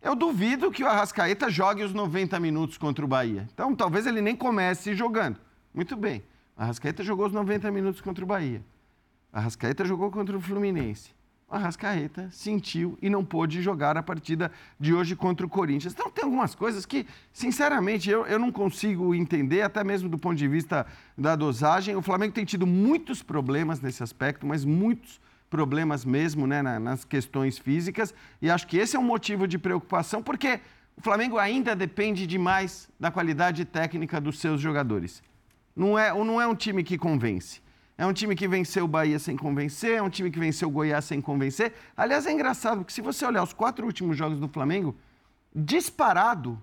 eu 0.00 0.14
duvido 0.14 0.70
que 0.70 0.84
o 0.84 0.86
Arrascaeta 0.86 1.50
jogue 1.50 1.82
os 1.82 1.92
90 1.92 2.38
minutos 2.38 2.78
contra 2.78 3.04
o 3.04 3.08
Bahia. 3.08 3.48
Então, 3.52 3.74
talvez 3.74 4.06
ele 4.06 4.20
nem 4.20 4.36
comece 4.36 4.94
jogando. 4.94 5.38
Muito 5.74 5.96
bem. 5.96 6.22
O 6.56 6.62
Arrascaeta 6.62 7.02
jogou 7.02 7.26
os 7.26 7.32
90 7.32 7.70
minutos 7.70 8.00
contra 8.00 8.24
o 8.24 8.26
Bahia. 8.26 8.64
A 9.32 9.40
Arrascaeta 9.40 9.84
jogou 9.84 10.10
contra 10.10 10.36
o 10.36 10.40
Fluminense. 10.40 11.15
O 11.48 11.54
Arrascaeta 11.54 12.28
sentiu 12.32 12.98
e 13.00 13.08
não 13.08 13.24
pôde 13.24 13.62
jogar 13.62 13.96
a 13.96 14.02
partida 14.02 14.50
de 14.80 14.92
hoje 14.92 15.14
contra 15.14 15.46
o 15.46 15.48
Corinthians. 15.48 15.92
Então, 15.92 16.10
tem 16.10 16.24
algumas 16.24 16.56
coisas 16.56 16.84
que, 16.84 17.06
sinceramente, 17.32 18.10
eu, 18.10 18.26
eu 18.26 18.36
não 18.36 18.50
consigo 18.50 19.14
entender, 19.14 19.62
até 19.62 19.84
mesmo 19.84 20.08
do 20.08 20.18
ponto 20.18 20.34
de 20.34 20.48
vista 20.48 20.84
da 21.16 21.36
dosagem. 21.36 21.94
O 21.94 22.02
Flamengo 22.02 22.34
tem 22.34 22.44
tido 22.44 22.66
muitos 22.66 23.22
problemas 23.22 23.80
nesse 23.80 24.02
aspecto, 24.02 24.44
mas 24.44 24.64
muitos 24.64 25.20
problemas 25.48 26.04
mesmo 26.04 26.48
né, 26.48 26.62
na- 26.62 26.80
nas 26.80 27.04
questões 27.04 27.56
físicas. 27.56 28.12
E 28.42 28.50
acho 28.50 28.66
que 28.66 28.76
esse 28.76 28.96
é 28.96 28.98
um 28.98 29.04
motivo 29.04 29.46
de 29.46 29.56
preocupação, 29.56 30.20
porque 30.24 30.58
o 30.96 31.00
Flamengo 31.00 31.38
ainda 31.38 31.76
depende 31.76 32.26
demais 32.26 32.88
da 32.98 33.08
qualidade 33.12 33.64
técnica 33.64 34.20
dos 34.20 34.40
seus 34.40 34.60
jogadores. 34.60 35.22
Não 35.76 35.96
é, 35.96 36.12
não 36.12 36.40
é 36.40 36.46
um 36.48 36.56
time 36.56 36.82
que 36.82 36.98
convence. 36.98 37.60
É 37.98 38.04
um 38.04 38.12
time 38.12 38.36
que 38.36 38.46
venceu 38.46 38.84
o 38.84 38.88
Bahia 38.88 39.18
sem 39.18 39.36
convencer, 39.36 39.96
é 39.96 40.02
um 40.02 40.10
time 40.10 40.30
que 40.30 40.38
venceu 40.38 40.68
o 40.68 40.70
Goiás 40.70 41.04
sem 41.04 41.20
convencer. 41.20 41.72
Aliás, 41.96 42.26
é 42.26 42.32
engraçado, 42.32 42.78
porque 42.78 42.92
se 42.92 43.00
você 43.00 43.24
olhar 43.24 43.42
os 43.42 43.54
quatro 43.54 43.86
últimos 43.86 44.16
jogos 44.16 44.38
do 44.38 44.48
Flamengo, 44.48 44.94
disparado, 45.54 46.60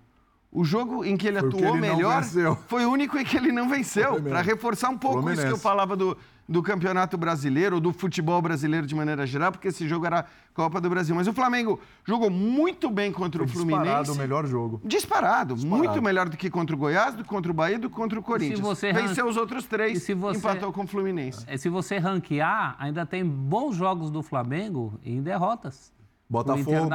o 0.52 0.64
jogo 0.64 1.04
em 1.04 1.18
que 1.18 1.28
ele 1.28 1.40
atuou 1.40 1.76
ele 1.76 1.82
melhor 1.82 2.24
foi 2.68 2.86
o 2.86 2.92
único 2.92 3.18
em 3.18 3.26
que 3.26 3.36
ele 3.36 3.52
não 3.52 3.68
venceu. 3.68 4.22
Para 4.22 4.42
reforçar 4.42 4.90
um 4.90 4.98
pouco 4.98 5.28
isso 5.32 5.42
que 5.42 5.52
eu 5.52 5.58
falava 5.58 5.96
do, 5.96 6.16
do 6.48 6.62
Campeonato 6.62 7.18
Brasileiro, 7.18 7.76
ou 7.76 7.82
do 7.82 7.94
futebol 7.94 8.42
brasileiro 8.42 8.86
de 8.86 8.94
maneira 8.94 9.26
geral, 9.26 9.52
porque 9.52 9.70
esse 9.70 9.88
jogo 9.88 10.06
era 10.06 10.26
Copa 10.54 10.82
do 10.82 10.90
Brasil. 10.90 11.16
Mas 11.16 11.28
o 11.28 11.34
Flamengo 11.34 11.80
jogou 12.06 12.30
muito 12.30 12.90
bem 12.90 13.12
contra 13.12 13.42
o 13.42 13.46
Disparado 13.46 13.76
Fluminense. 13.86 14.12
o 14.12 14.16
melhor 14.16 14.46
jogo. 14.46 14.82
Disparado, 14.84 15.56
muito 15.56 16.02
melhor 16.02 16.28
do 16.28 16.36
que 16.36 16.50
contra 16.50 16.76
o 16.76 16.80
Goiás, 16.80 17.16
do 17.16 17.24
que 17.24 17.30
contra 17.30 17.50
o 17.52 17.56
Bahia, 17.56 17.80
do 17.80 17.90
que 17.90 17.96
contra 17.96 18.20
o 18.20 18.24
Corinthians. 18.24 18.60
você 18.60 18.92
Venceu 18.92 19.24
ran- 19.26 19.32
os 19.32 19.38
outros 19.38 19.66
três, 19.66 19.98
e 19.98 20.02
se 20.02 20.14
você- 20.14 20.38
empatou 20.40 20.74
com 20.74 20.84
o 20.84 20.88
Fluminense. 20.88 21.44
É, 21.48 21.56
Se 21.58 21.70
você 21.70 21.98
ranquear, 21.98 22.76
ainda 22.78 23.06
tem 23.06 23.26
bons 23.26 23.76
jogos 23.76 24.12
do 24.12 24.22
Flamengo 24.22 25.00
em 25.04 25.22
derrotas. 25.22 25.94
O 26.30 26.34
Botafogo. 26.34 26.90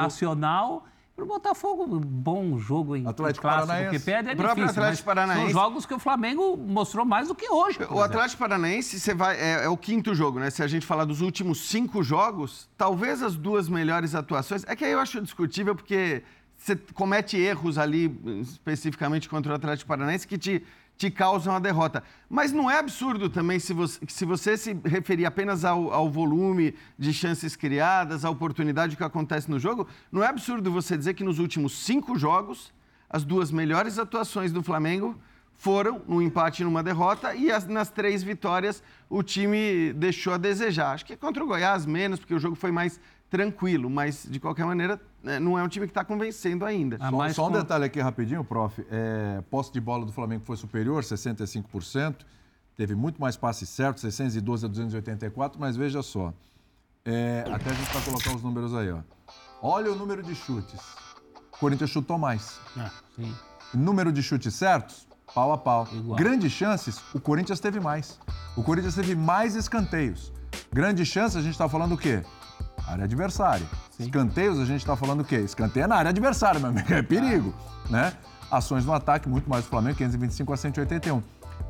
Internacional. 1.19 1.27
Pro 1.27 1.27
Botafogo, 1.27 2.01
bom 2.01 2.57
jogo 2.59 2.97
em 2.97 3.07
Atlético 3.07 3.47
em 3.47 3.51
clássico 3.51 3.67
Paranaense. 3.67 3.99
que 3.99 4.05
perde 4.05 4.31
é 4.31 4.33
O 4.33 4.37
próprio 4.37 4.65
difícil. 4.65 4.83
Atlético 4.83 5.07
Paranaense. 5.07 5.43
São 5.43 5.51
jogos 5.51 5.87
que 5.87 5.95
o 5.95 5.99
Flamengo 5.99 6.57
mostrou 6.57 7.05
mais 7.05 7.29
do 7.29 7.35
que 7.35 7.51
hoje. 7.51 7.79
O. 7.91 8.01
Atlético 8.01 8.39
Paranaense 8.39 8.99
você 9.01 9.15
vai, 9.15 9.37
é, 9.37 9.65
é 9.65 9.69
o 9.69 9.77
quinto 9.77 10.15
jogo, 10.15 10.39
né? 10.39 10.51
Se 10.51 10.63
a 10.63 10.69
gente 10.69 10.87
falar 10.87 11.05
dos 11.05 11.21
últimos 11.21 11.69
cinco 11.69 12.03
jogos, 12.03 12.69
talvez 12.77 13.23
as 13.23 13.35
duas 13.37 13.69
melhores 13.69 14.15
atuações. 14.15 14.65
É 14.67 14.77
que 14.77 14.85
aí 14.85 14.93
eu 14.93 15.01
acho 15.01 15.21
discutível 15.21 15.75
porque 15.75 16.23
você 16.57 16.77
comete 16.95 17.37
erros 17.37 17.79
ali, 17.79 18.17
especificamente 18.41 19.29
contra 19.29 19.53
o 19.53 19.55
Atlético 19.55 19.89
Paranaense, 19.89 20.27
que 20.27 20.39
te, 20.39 20.65
te 20.99 21.11
causam 21.11 21.55
a 21.55 21.61
derrota. 21.61 22.03
Mas 22.29 22.53
não 22.53 22.69
é 22.71 22.77
absurdo 22.79 23.31
também 23.31 23.59
se 23.61 23.73
você 23.73 24.01
se, 24.09 24.25
você 24.25 24.57
se 24.57 24.77
referir 24.85 25.25
apenas 25.25 25.65
ao, 25.65 25.93
ao 25.93 26.11
volume 26.11 26.75
de 26.99 27.15
chances 27.15 27.55
criadas, 27.55 28.25
à 28.25 28.31
oportunidade 28.31 28.97
que 28.97 29.05
acontece 29.05 29.49
no 29.49 29.59
jogo, 29.61 29.87
não 30.11 30.23
é 30.23 30.27
absurdo 30.27 30.73
você 30.73 30.99
dizer 30.99 31.15
que 31.15 31.23
nos 31.25 31.39
últimos 31.39 31.73
cinco 31.85 32.19
jogos, 32.19 32.73
as 33.09 33.25
duas 33.25 33.51
melhores 33.53 33.99
atuações 33.99 34.53
do 34.53 34.63
Flamengo 34.63 35.17
foram 35.57 36.03
num 36.07 36.21
empate 36.21 36.63
e 36.63 36.65
numa 36.65 36.83
derrota 36.83 37.35
e 37.35 37.51
as- 37.51 37.67
nas 37.67 37.91
três 37.91 38.23
vitórias 38.23 38.83
o 39.09 39.23
time 39.23 39.93
deixou 39.93 40.33
a 40.33 40.37
desejar. 40.37 40.93
Acho 40.93 41.07
que 41.07 41.17
contra 41.17 41.43
o 41.43 41.47
Goiás 41.47 41.87
menos, 41.87 42.19
porque 42.21 42.35
o 42.35 42.39
jogo 42.39 42.55
foi 42.57 42.71
mais 42.71 43.01
tranquilo, 43.31 43.91
mas 43.91 44.27
de 44.29 44.41
qualquer 44.41 44.65
maneira 44.65 45.01
né, 45.23 45.39
não 45.39 45.59
é 45.59 45.63
um 45.63 45.69
time 45.69 45.87
que 45.87 45.91
está 45.91 46.05
convencendo 46.05 46.65
ainda. 46.65 46.97
Ah, 47.01 47.11
Só, 47.11 47.29
só 47.33 47.49
um 47.49 47.53
com- 47.53 47.59
detalhe 47.59 47.85
aqui 47.85 48.01
rapidinho, 48.01 48.43
prof. 48.45 48.85
É, 48.91 49.43
posse 49.51 49.73
de 49.73 49.81
bola 49.81 50.05
do 50.07 50.13
Flamengo 50.13 50.45
foi 50.45 50.57
superior, 50.57 51.03
65%. 51.03 52.17
Teve 52.77 52.95
muito 52.95 53.21
mais 53.21 53.37
passes 53.37 53.69
certos, 53.69 54.03
612 54.03 54.65
a 54.65 54.69
284, 54.69 55.61
mas 55.61 55.77
veja 55.77 56.01
só. 56.03 56.33
é, 57.05 57.45
até 57.53 57.71
a 57.71 57.75
gente 57.75 57.93
vai 57.93 58.03
colocar 58.03 58.35
os 58.35 58.43
números 58.43 58.75
aí, 58.75 58.91
ó. 58.91 59.01
Olha 59.61 59.91
o 59.91 59.97
número 59.97 60.23
de 60.23 60.35
chutes. 60.35 60.81
O 61.53 61.59
Corinthians 61.59 61.91
chutou 61.91 62.17
mais. 62.19 62.61
Ah, 62.77 62.91
sim. 63.17 63.35
Número 63.75 64.13
de 64.13 64.23
chutes 64.23 64.55
certos, 64.55 65.09
pau 65.35 65.53
a 65.53 65.59
pau. 65.59 65.89
Igual. 65.93 66.17
Grandes 66.17 66.53
chances, 66.53 67.03
o 67.13 67.21
Corinthians 67.21 67.59
teve 67.61 67.81
mais. 67.81 68.19
O 68.57 68.63
Corinthians 68.63 68.95
teve 68.95 69.15
mais 69.17 69.57
escanteios. 69.57 70.33
Grandes 70.73 71.09
chances, 71.09 71.37
a 71.37 71.41
gente 71.43 71.53
está 71.53 71.69
falando 71.69 71.93
o 71.95 71.99
quê? 71.99 72.23
Área 72.89 73.05
adversária. 73.05 73.67
Escanteios, 73.99 74.59
a 74.59 74.65
gente 74.65 74.81
está 74.81 74.97
falando 74.97 75.21
o 75.21 75.25
quê? 75.25 75.37
Escanteio 75.37 75.85
é 75.85 75.87
na 75.87 75.97
área 75.97 76.09
adversária, 76.11 76.59
meu 76.61 76.71
amigo, 76.71 76.93
é 76.93 77.03
perigo, 77.03 77.53
né? 77.91 78.13
Ações 78.51 78.85
no 78.87 78.93
ataque, 78.93 79.29
muito 79.29 79.49
mais 79.49 79.65
do 79.65 79.71
Flamengo, 79.71 79.97
525 79.97 80.53
a 80.53 80.57
181. 80.57 81.23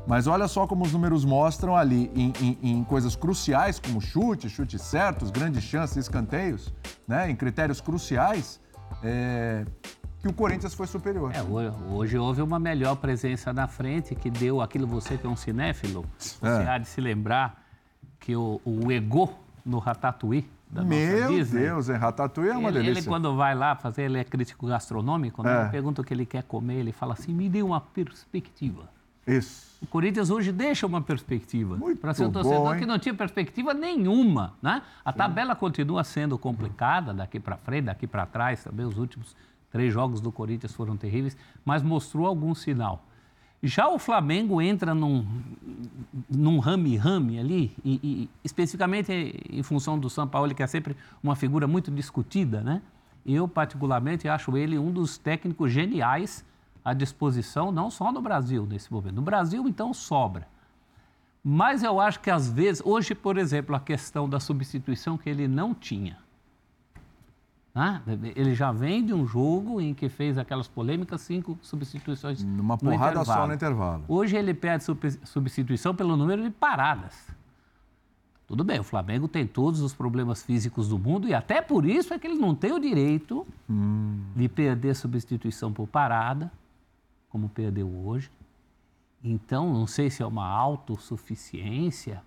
Mas 0.07 0.27
olha 0.27 0.47
só 0.47 0.65
como 0.65 0.85
os 0.85 0.93
números 0.93 1.25
mostram 1.25 1.75
ali 1.75 2.09
em, 2.15 2.31
em- 2.41 2.57
em 2.61 2.83
coisas 2.83 3.15
cruciais, 3.15 3.79
como 3.79 3.99
chutes, 3.99 4.51
chutes 4.51 4.81
certos, 4.81 5.29
grandes 5.29 5.63
chances, 5.63 5.97
escanteios, 5.97 6.73
né? 7.07 7.29
Em 7.29 7.35
critérios 7.35 7.81
cruciais, 7.81 8.59
é, 9.03 9.65
que 10.19 10.27
o 10.27 10.33
Corinthians 10.33 10.73
foi 10.73 10.87
superior. 10.87 11.31
É, 11.35 11.41
hoje, 11.41 11.75
hoje 11.89 12.17
houve 12.17 12.41
uma 12.41 12.59
melhor 12.59 12.95
presença 12.95 13.51
na 13.51 13.67
frente 13.67 14.15
que 14.15 14.29
deu 14.29 14.61
aquilo 14.61 14.87
você 14.87 15.17
que 15.17 15.27
é 15.27 15.29
um 15.29 15.35
cinéfilo. 15.35 16.05
Você 16.17 16.45
É. 16.45 16.67
há 16.67 16.77
de 16.77 16.87
se 16.87 17.01
lembrar 17.01 17.61
que 18.19 18.35
o, 18.35 18.61
o 18.63 18.91
Ego 18.91 19.33
no 19.65 19.79
Ratatouille 19.79 20.49
da 20.69 20.83
Meu 20.83 21.29
Disney, 21.29 21.61
Deus, 21.63 21.89
hein? 21.89 21.95
Ratatouille 21.95 22.51
é 22.51 22.57
uma 22.57 22.69
ele, 22.69 22.79
delícia. 22.79 22.99
ele, 22.99 23.07
quando 23.07 23.35
vai 23.35 23.55
lá 23.55 23.75
fazer, 23.75 24.03
ele 24.03 24.19
é 24.19 24.23
crítico 24.23 24.67
gastronômico, 24.67 25.41
né? 25.41 25.51
É. 25.51 25.61
Ele 25.61 25.69
pergunta 25.69 26.01
o 26.01 26.05
que 26.05 26.13
ele 26.13 26.25
quer 26.25 26.43
comer, 26.43 26.75
ele 26.75 26.91
fala 26.91 27.13
assim, 27.13 27.33
me 27.33 27.49
dê 27.49 27.63
uma 27.63 27.81
perspectiva. 27.81 28.87
Isso. 29.25 29.77
O 29.81 29.87
Corinthians 29.87 30.29
hoje 30.29 30.51
deixa 30.51 30.85
uma 30.85 31.01
perspectiva 31.01 31.77
para 32.01 32.13
ser 32.13 32.25
um 32.25 32.31
torcedor 32.31 32.73
hein? 32.73 32.79
que 32.79 32.85
não 32.85 32.99
tinha 32.99 33.13
perspectiva 33.13 33.73
nenhuma, 33.73 34.53
né? 34.61 34.81
A 35.03 35.13
tabela 35.13 35.55
continua 35.55 36.03
sendo 36.03 36.37
complicada 36.37 37.13
daqui 37.13 37.39
para 37.39 37.55
frente, 37.57 37.85
daqui 37.85 38.07
para 38.07 38.25
trás, 38.25 38.63
também 38.63 38.85
os 38.85 38.97
últimos 38.97 39.35
três 39.71 39.93
jogos 39.93 40.19
do 40.19 40.31
Corinthians 40.31 40.73
foram 40.73 40.97
terríveis, 40.97 41.37
mas 41.63 41.83
mostrou 41.83 42.25
algum 42.25 42.53
sinal. 42.55 43.05
Já 43.61 43.89
o 43.89 43.99
Flamengo 43.99 44.61
entra 44.61 44.93
num, 44.93 45.27
num 46.29 46.59
rame-rame 46.59 47.39
ali, 47.39 47.75
e, 47.83 47.99
e 48.03 48.29
especificamente 48.43 49.11
em 49.49 49.63
função 49.63 49.99
do 49.99 50.09
São 50.09 50.27
Paulo, 50.27 50.55
que 50.55 50.63
é 50.63 50.67
sempre 50.67 50.95
uma 51.21 51.35
figura 51.35 51.67
muito 51.67 51.91
discutida, 51.91 52.61
né? 52.61 52.81
Eu, 53.25 53.47
particularmente, 53.47 54.27
acho 54.27 54.55
ele 54.57 54.79
um 54.79 54.91
dos 54.91 55.17
técnicos 55.17 55.71
geniais 55.71 56.45
à 56.83 56.93
disposição, 56.93 57.71
não 57.71 57.91
só 57.91 58.11
no 58.11 58.21
Brasil 58.21 58.65
nesse 58.65 58.91
momento. 58.91 59.15
No 59.15 59.21
Brasil, 59.21 59.67
então, 59.67 59.93
sobra. 59.93 60.47
Mas 61.43 61.83
eu 61.83 61.99
acho 61.99 62.19
que 62.21 62.29
às 62.29 62.49
vezes, 62.49 62.81
hoje, 62.85 63.13
por 63.13 63.37
exemplo, 63.37 63.75
a 63.75 63.79
questão 63.79 64.27
da 64.27 64.39
substituição 64.39 65.17
que 65.17 65.29
ele 65.29 65.47
não 65.47 65.73
tinha. 65.73 66.17
Né? 67.73 68.01
Ele 68.35 68.53
já 68.55 68.71
vem 68.71 69.05
de 69.05 69.13
um 69.13 69.25
jogo 69.25 69.79
em 69.79 69.93
que 69.93 70.09
fez 70.09 70.37
aquelas 70.37 70.67
polêmicas, 70.67 71.21
cinco 71.21 71.57
substituições. 71.61 72.41
Uma 72.41 72.73
no 72.75 72.77
porrada 72.79 73.15
só 73.17 73.21
intervalo. 73.21 73.47
no 73.47 73.53
intervalo. 73.53 74.03
Hoje 74.07 74.35
ele 74.35 74.53
pede 74.53 74.83
sub- 74.83 75.19
substituição 75.23 75.93
pelo 75.95 76.17
número 76.17 76.43
de 76.43 76.49
paradas. 76.49 77.27
Tudo 78.47 78.63
bem, 78.63 78.79
o 78.79 78.83
Flamengo 78.83 79.27
tem 79.27 79.45
todos 79.45 79.79
os 79.81 79.93
problemas 79.93 80.41
físicos 80.41 80.89
do 80.89 80.97
mundo 80.97 81.27
e 81.27 81.35
até 81.35 81.61
por 81.61 81.85
isso 81.85 82.11
é 82.15 82.17
que 82.17 82.25
ele 82.25 82.39
não 82.39 82.55
tem 82.55 82.71
o 82.71 82.79
direito 82.79 83.45
de 84.35 84.49
perder 84.49 84.95
substituição 84.95 85.71
por 85.71 85.87
parada, 85.87 86.51
como 87.29 87.47
perdeu 87.47 87.87
hoje. 87.87 88.31
Então, 89.23 89.71
não 89.71 89.85
sei 89.85 90.09
se 90.09 90.23
é 90.23 90.25
uma 90.25 90.47
autossuficiência, 90.47 92.23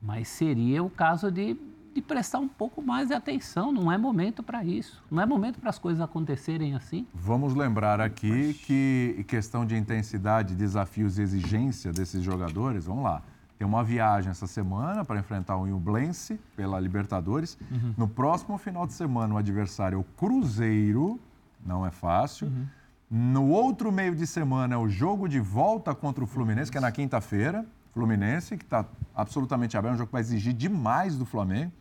mas 0.00 0.28
seria 0.28 0.82
o 0.82 0.88
caso 0.88 1.30
de 1.30 1.54
de 1.94 2.00
prestar 2.00 2.38
um 2.38 2.48
pouco 2.48 2.82
mais 2.82 3.08
de 3.08 3.14
atenção. 3.14 3.72
Não 3.72 3.90
é 3.90 3.98
momento 3.98 4.42
para 4.42 4.64
isso. 4.64 5.02
Não 5.10 5.22
é 5.22 5.26
momento 5.26 5.58
para 5.58 5.70
as 5.70 5.78
coisas 5.78 6.00
acontecerem 6.00 6.74
assim. 6.74 7.06
Vamos 7.14 7.54
lembrar 7.54 8.00
aqui 8.00 8.54
que 8.54 9.24
questão 9.28 9.66
de 9.66 9.76
intensidade, 9.76 10.54
desafios 10.54 11.18
e 11.18 11.22
exigência 11.22 11.92
desses 11.92 12.22
jogadores, 12.22 12.86
vamos 12.86 13.04
lá. 13.04 13.22
Tem 13.58 13.66
uma 13.66 13.84
viagem 13.84 14.30
essa 14.30 14.46
semana 14.46 15.04
para 15.04 15.20
enfrentar 15.20 15.56
o 15.56 15.66
Nublense 15.66 16.40
pela 16.56 16.80
Libertadores. 16.80 17.58
Uhum. 17.70 17.92
No 17.96 18.08
próximo 18.08 18.56
final 18.56 18.86
de 18.86 18.94
semana, 18.94 19.34
o 19.34 19.36
adversário 19.36 19.96
é 19.96 19.98
o 20.00 20.04
Cruzeiro, 20.04 21.20
não 21.64 21.84
é 21.84 21.90
fácil. 21.90 22.46
Uhum. 22.46 22.66
No 23.10 23.48
outro 23.48 23.92
meio 23.92 24.14
de 24.14 24.26
semana 24.26 24.76
é 24.76 24.78
o 24.78 24.88
jogo 24.88 25.28
de 25.28 25.40
volta 25.40 25.94
contra 25.94 26.24
o 26.24 26.26
Fluminense, 26.26 26.70
que 26.70 26.78
é 26.78 26.80
na 26.80 26.90
quinta-feira. 26.90 27.66
Fluminense, 27.92 28.56
que 28.56 28.64
está 28.64 28.86
absolutamente 29.14 29.76
aberto, 29.76 29.92
é 29.92 29.94
um 29.94 29.98
jogo 29.98 30.06
que 30.06 30.12
vai 30.12 30.22
exigir 30.22 30.54
demais 30.54 31.18
do 31.18 31.26
Flamengo. 31.26 31.72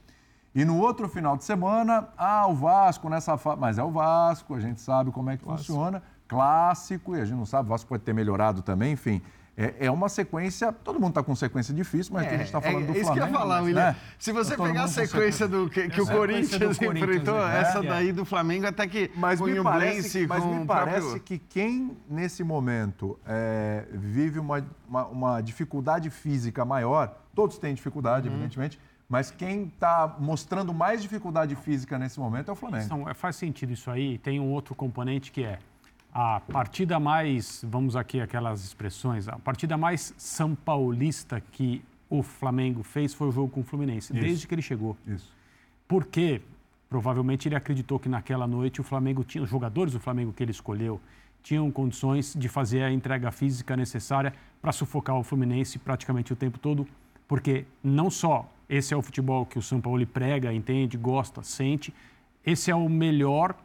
E 0.54 0.66
no 0.66 0.78
outro 0.78 1.08
final 1.08 1.38
de 1.38 1.44
semana, 1.44 2.10
ah, 2.18 2.48
o 2.48 2.56
Vasco 2.56 3.10
nessa 3.10 3.38
fase. 3.38 3.60
Mas 3.60 3.78
é 3.78 3.84
o 3.84 3.92
Vasco, 3.92 4.56
a 4.56 4.60
gente 4.60 4.82
sabe 4.82 5.12
como 5.12 5.30
é 5.30 5.38
que 5.38 5.44
funciona. 5.44 6.02
Clássico, 6.28 7.16
e 7.16 7.22
a 7.22 7.26
gente 7.26 7.38
não 7.38 7.46
sabe, 7.46 7.68
o 7.68 7.70
Vasco 7.70 7.90
pode 7.90 8.04
ter 8.04 8.14
melhorado 8.14 8.62
também, 8.62 8.94
enfim. 8.94 9.22
É, 9.62 9.88
é 9.88 9.92
uma 9.92 10.08
sequência, 10.08 10.72
todo 10.72 11.02
mundo 11.02 11.10
está 11.10 11.22
com 11.22 11.36
sequência 11.36 11.74
difícil, 11.74 12.14
mas 12.14 12.26
é, 12.26 12.30
a 12.30 12.38
gente 12.38 12.46
está 12.46 12.62
falando 12.62 12.84
é, 12.84 12.86
do 12.86 12.94
Flamengo. 12.94 12.98
É 12.98 13.02
isso 13.02 13.12
que 13.12 13.20
eu 13.20 13.26
ia 13.26 13.34
falar, 13.34 13.62
William. 13.62 13.86
Né? 13.88 13.96
Se 14.18 14.32
você 14.32 14.56
pegar 14.56 14.84
a 14.84 14.88
sequência 14.88 15.50
do 15.50 15.70
que, 15.70 15.90
que 15.90 16.00
o 16.00 16.08
Corinthians 16.08 16.82
enfrentou, 16.82 17.38
né? 17.38 17.60
essa 17.60 17.80
é. 17.80 17.82
daí 17.82 18.14
do 18.14 18.24
Flamengo 18.24 18.68
até 18.68 18.88
que 18.88 19.12
mas 19.16 19.42
me 19.42 19.62
parece, 19.62 20.26
mas 20.28 20.46
me 20.46 20.66
parece 20.66 21.02
próprio... 21.02 21.24
que 21.24 21.38
quem 21.38 21.98
nesse 22.10 22.42
momento 22.42 23.20
é, 23.28 23.86
vive 23.92 24.40
uma, 24.40 24.66
uma, 24.88 25.06
uma, 25.08 25.42
dificuldade 25.42 26.10
física 26.10 26.64
maior, 26.64 27.14
todos 27.36 27.58
têm 27.58 27.74
dificuldade, 27.74 28.30
uhum. 28.30 28.36
evidentemente, 28.36 28.80
mas 29.10 29.32
quem 29.32 29.64
está 29.64 30.16
mostrando 30.20 30.72
mais 30.72 31.02
dificuldade 31.02 31.56
física 31.56 31.98
nesse 31.98 32.20
momento 32.20 32.50
é 32.50 32.52
o 32.52 32.56
Flamengo. 32.56 32.86
Então, 32.86 33.16
faz 33.16 33.36
sentido 33.36 33.74
isso 33.74 33.90
aí. 33.90 34.20
Tem 34.20 34.40
um 34.40 34.52
outro 34.52 34.76
componente 34.76 35.32
que 35.32 35.44
é 35.44 35.58
a 36.14 36.40
partida 36.40 37.00
mais, 37.00 37.66
vamos 37.68 37.96
aqui 37.96 38.22
aquelas 38.22 38.64
expressões, 38.64 39.28
a 39.28 39.38
partida 39.40 39.78
mais 39.78 40.14
são 40.18 40.56
paulista 40.56 41.42
que 41.42 41.84
o 42.10 42.24
Flamengo 42.24 42.84
fez 42.84 43.14
foi 43.14 43.28
o 43.28 43.32
jogo 43.32 43.50
com 43.50 43.62
o 43.62 43.64
Fluminense, 43.64 44.14
Isso. 44.14 44.22
desde 44.22 44.48
que 44.48 44.54
ele 44.56 44.62
chegou. 44.62 44.96
Isso. 45.08 45.32
Porque 45.88 46.42
provavelmente 46.88 47.48
ele 47.48 47.56
acreditou 47.56 48.00
que 48.00 48.10
naquela 48.10 48.48
noite 48.48 48.82
o 48.82 48.84
Flamengo 48.84 49.24
tinha, 49.24 49.44
os 49.44 49.50
jogadores 49.50 49.94
do 49.94 50.00
Flamengo 50.00 50.34
que 50.34 50.44
ele 50.44 50.52
escolheu 50.52 51.00
tinham 51.42 51.70
condições 51.72 52.34
de 52.36 52.50
fazer 52.50 52.84
a 52.84 52.92
entrega 52.92 53.32
física 53.32 53.78
necessária 53.78 54.34
para 54.62 54.72
sufocar 54.72 55.16
o 55.16 55.24
Fluminense 55.24 55.80
praticamente 55.80 56.34
o 56.34 56.36
tempo 56.36 56.60
todo, 56.60 56.88
porque 57.28 57.66
não 57.84 58.10
só 58.10 58.50
esse 58.70 58.94
é 58.94 58.98
o 58.98 59.02
futebol 59.02 59.46
que 59.46 59.58
o 59.58 59.62
São 59.62 59.82
Paulo 59.82 60.06
prega, 60.06 60.54
entende, 60.54 60.98
gosta, 60.98 61.42
sente, 61.42 61.94
esse 62.46 62.70
é 62.70 62.76
o 62.76 62.88
melhor 62.88 63.56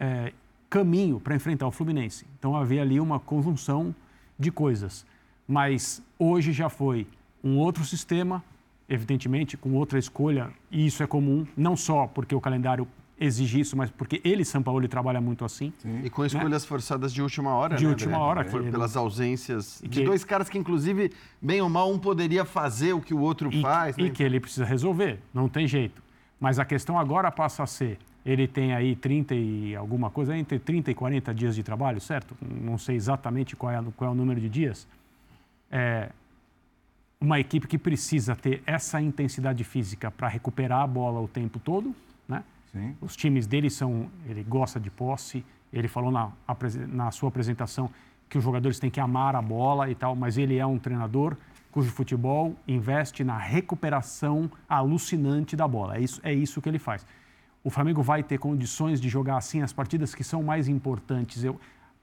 é, 0.00 0.32
caminho 0.68 1.20
para 1.20 1.36
enfrentar 1.36 1.66
o 1.66 1.70
Fluminense. 1.70 2.26
Então 2.38 2.56
havia 2.56 2.82
ali 2.82 2.98
uma 2.98 3.20
conjunção 3.20 3.94
de 4.38 4.50
coisas. 4.50 5.06
Mas 5.46 6.02
hoje 6.18 6.52
já 6.52 6.68
foi 6.68 7.06
um 7.42 7.58
outro 7.58 7.84
sistema, 7.84 8.42
evidentemente, 8.88 9.56
com 9.56 9.74
outra 9.74 9.98
escolha, 9.98 10.50
e 10.70 10.86
isso 10.86 11.02
é 11.02 11.06
comum, 11.06 11.46
não 11.56 11.76
só 11.76 12.06
porque 12.08 12.34
o 12.34 12.40
calendário 12.40 12.86
exige 13.18 13.60
isso, 13.60 13.76
mas 13.76 13.90
porque 13.90 14.20
ele, 14.24 14.44
São 14.44 14.62
Paulo, 14.62 14.86
trabalha 14.88 15.20
muito 15.20 15.44
assim. 15.44 15.72
Sim. 15.78 16.02
E 16.04 16.10
com 16.10 16.22
né? 16.22 16.28
escolhas 16.28 16.62
né? 16.62 16.68
forçadas 16.68 17.12
de 17.12 17.22
última 17.22 17.54
hora, 17.54 17.76
De 17.76 17.84
né, 17.84 17.90
última 17.90 18.18
hora. 18.18 18.44
Por, 18.44 18.60
ele... 18.60 18.70
Pelas 18.70 18.96
ausências 18.96 19.80
que... 19.82 19.88
de 19.88 20.04
dois 20.04 20.24
caras 20.24 20.48
que, 20.48 20.58
inclusive, 20.58 21.12
bem 21.40 21.60
ou 21.60 21.68
mal, 21.68 21.90
um 21.90 21.98
poderia 21.98 22.44
fazer 22.44 22.92
o 22.92 23.00
que 23.00 23.14
o 23.14 23.18
outro 23.18 23.50
e, 23.52 23.60
faz. 23.60 23.96
E 23.96 24.04
né? 24.04 24.10
que 24.10 24.22
ele 24.22 24.38
precisa 24.38 24.64
resolver, 24.64 25.18
não 25.32 25.48
tem 25.48 25.66
jeito. 25.66 26.02
Mas 26.38 26.58
a 26.58 26.64
questão 26.64 26.98
agora 26.98 27.30
passa 27.32 27.62
a 27.62 27.66
ser, 27.66 27.98
ele 28.24 28.46
tem 28.46 28.74
aí 28.74 28.94
30 28.94 29.34
e 29.34 29.74
alguma 29.74 30.10
coisa, 30.10 30.36
entre 30.36 30.58
30 30.58 30.90
e 30.90 30.94
40 30.94 31.34
dias 31.34 31.54
de 31.54 31.62
trabalho, 31.62 32.00
certo? 32.00 32.36
Não 32.42 32.76
sei 32.76 32.96
exatamente 32.96 33.56
qual 33.56 33.72
é, 33.72 33.82
qual 33.96 34.10
é 34.10 34.12
o 34.12 34.16
número 34.16 34.40
de 34.40 34.48
dias. 34.48 34.86
É 35.70 36.10
uma 37.18 37.40
equipe 37.40 37.66
que 37.66 37.78
precisa 37.78 38.36
ter 38.36 38.62
essa 38.66 39.00
intensidade 39.00 39.64
física 39.64 40.10
para 40.10 40.28
recuperar 40.28 40.82
a 40.82 40.86
bola 40.86 41.18
o 41.18 41.26
tempo 41.26 41.58
todo? 41.58 41.94
Sim. 42.76 42.96
Os 43.00 43.16
times 43.16 43.46
dele 43.46 43.70
são, 43.70 44.10
ele 44.28 44.42
gosta 44.42 44.78
de 44.78 44.90
posse, 44.90 45.44
ele 45.72 45.88
falou 45.88 46.10
na, 46.10 46.30
na 46.88 47.10
sua 47.10 47.28
apresentação 47.28 47.90
que 48.28 48.38
os 48.38 48.44
jogadores 48.44 48.78
têm 48.78 48.90
que 48.90 49.00
amar 49.00 49.36
a 49.36 49.42
bola 49.42 49.90
e 49.90 49.94
tal, 49.94 50.16
mas 50.16 50.36
ele 50.36 50.58
é 50.58 50.66
um 50.66 50.78
treinador 50.78 51.36
cujo 51.70 51.90
futebol 51.90 52.54
investe 52.66 53.22
na 53.22 53.36
recuperação 53.36 54.50
alucinante 54.68 55.54
da 55.54 55.68
bola. 55.68 55.96
É 55.96 56.00
isso, 56.00 56.20
é 56.22 56.32
isso 56.32 56.60
que 56.62 56.68
ele 56.68 56.78
faz 56.78 57.06
o 57.66 57.70
Flamengo 57.70 58.00
vai 58.00 58.22
ter 58.22 58.38
condições 58.38 59.00
de 59.00 59.08
jogar 59.08 59.38
assim 59.38 59.60
as 59.60 59.72
partidas 59.72 60.14
que 60.14 60.22
são 60.22 60.40
mais 60.40 60.68
importantes. 60.68 61.42
Eu, 61.42 61.60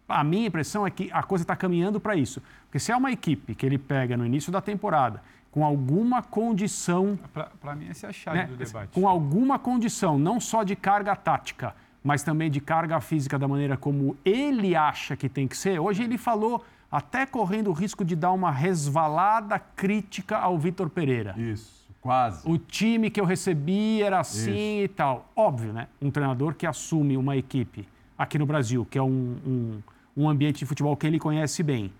a 0.09 0.21
minha 0.21 0.47
impressão 0.47 0.85
é 0.85 0.91
que 0.91 1.09
a 1.09 1.23
coisa 1.23 1.45
está 1.45 1.55
caminhando 1.55 2.01
para 2.01 2.17
isso. 2.17 2.41
Porque 2.65 2.79
se 2.79 2.91
é 2.91 2.97
uma 2.97 3.13
equipe 3.13 3.55
que 3.55 3.65
ele 3.65 3.77
pega 3.77 4.17
no 4.17 4.25
início 4.25 4.51
da 4.51 4.59
temporada 4.59 5.21
com 5.53 5.63
alguma 5.63 6.23
condição. 6.23 7.17
Para 7.61 7.75
mim, 7.75 7.87
essa 7.87 8.07
é 8.07 8.09
a 8.09 8.13
chave 8.13 8.37
né, 8.39 8.47
do 8.47 8.55
debate. 8.55 8.89
Com 8.91 9.07
alguma 9.07 9.59
condição, 9.59 10.17
não 10.17 10.39
só 10.39 10.63
de 10.63 10.75
carga 10.75 11.15
tática, 11.15 11.75
mas 12.03 12.23
também 12.23 12.49
de 12.49 12.59
carga 12.59 12.99
física 12.99 13.37
da 13.37 13.47
maneira 13.47 13.77
como 13.77 14.17
ele 14.25 14.75
acha 14.75 15.15
que 15.15 15.29
tem 15.29 15.47
que 15.47 15.55
ser. 15.55 15.79
Hoje 15.79 16.03
ele 16.03 16.17
falou, 16.17 16.65
até 16.91 17.27
correndo 17.27 17.69
o 17.69 17.71
risco 17.71 18.03
de 18.03 18.15
dar 18.15 18.31
uma 18.31 18.49
resvalada 18.49 19.59
crítica 19.59 20.39
ao 20.39 20.57
Vitor 20.57 20.89
Pereira. 20.89 21.35
Isso. 21.37 21.83
Quase. 22.01 22.49
O 22.49 22.57
time 22.57 23.11
que 23.11 23.21
eu 23.21 23.23
recebi 23.23 24.01
era 24.01 24.19
assim 24.19 24.79
Isso. 24.79 24.85
e 24.85 24.87
tal. 24.87 25.29
Óbvio, 25.35 25.71
né? 25.71 25.87
Um 26.01 26.09
treinador 26.09 26.55
que 26.55 26.65
assume 26.65 27.15
uma 27.15 27.37
equipe 27.37 27.87
aqui 28.17 28.39
no 28.39 28.45
Brasil, 28.47 28.85
que 28.89 28.97
é 28.97 29.03
um, 29.03 29.37
um, 29.45 29.81
um 30.17 30.27
ambiente 30.27 30.59
de 30.59 30.65
futebol 30.65 30.97
que 30.97 31.05
ele 31.05 31.19
conhece 31.19 31.61
bem. 31.61 31.93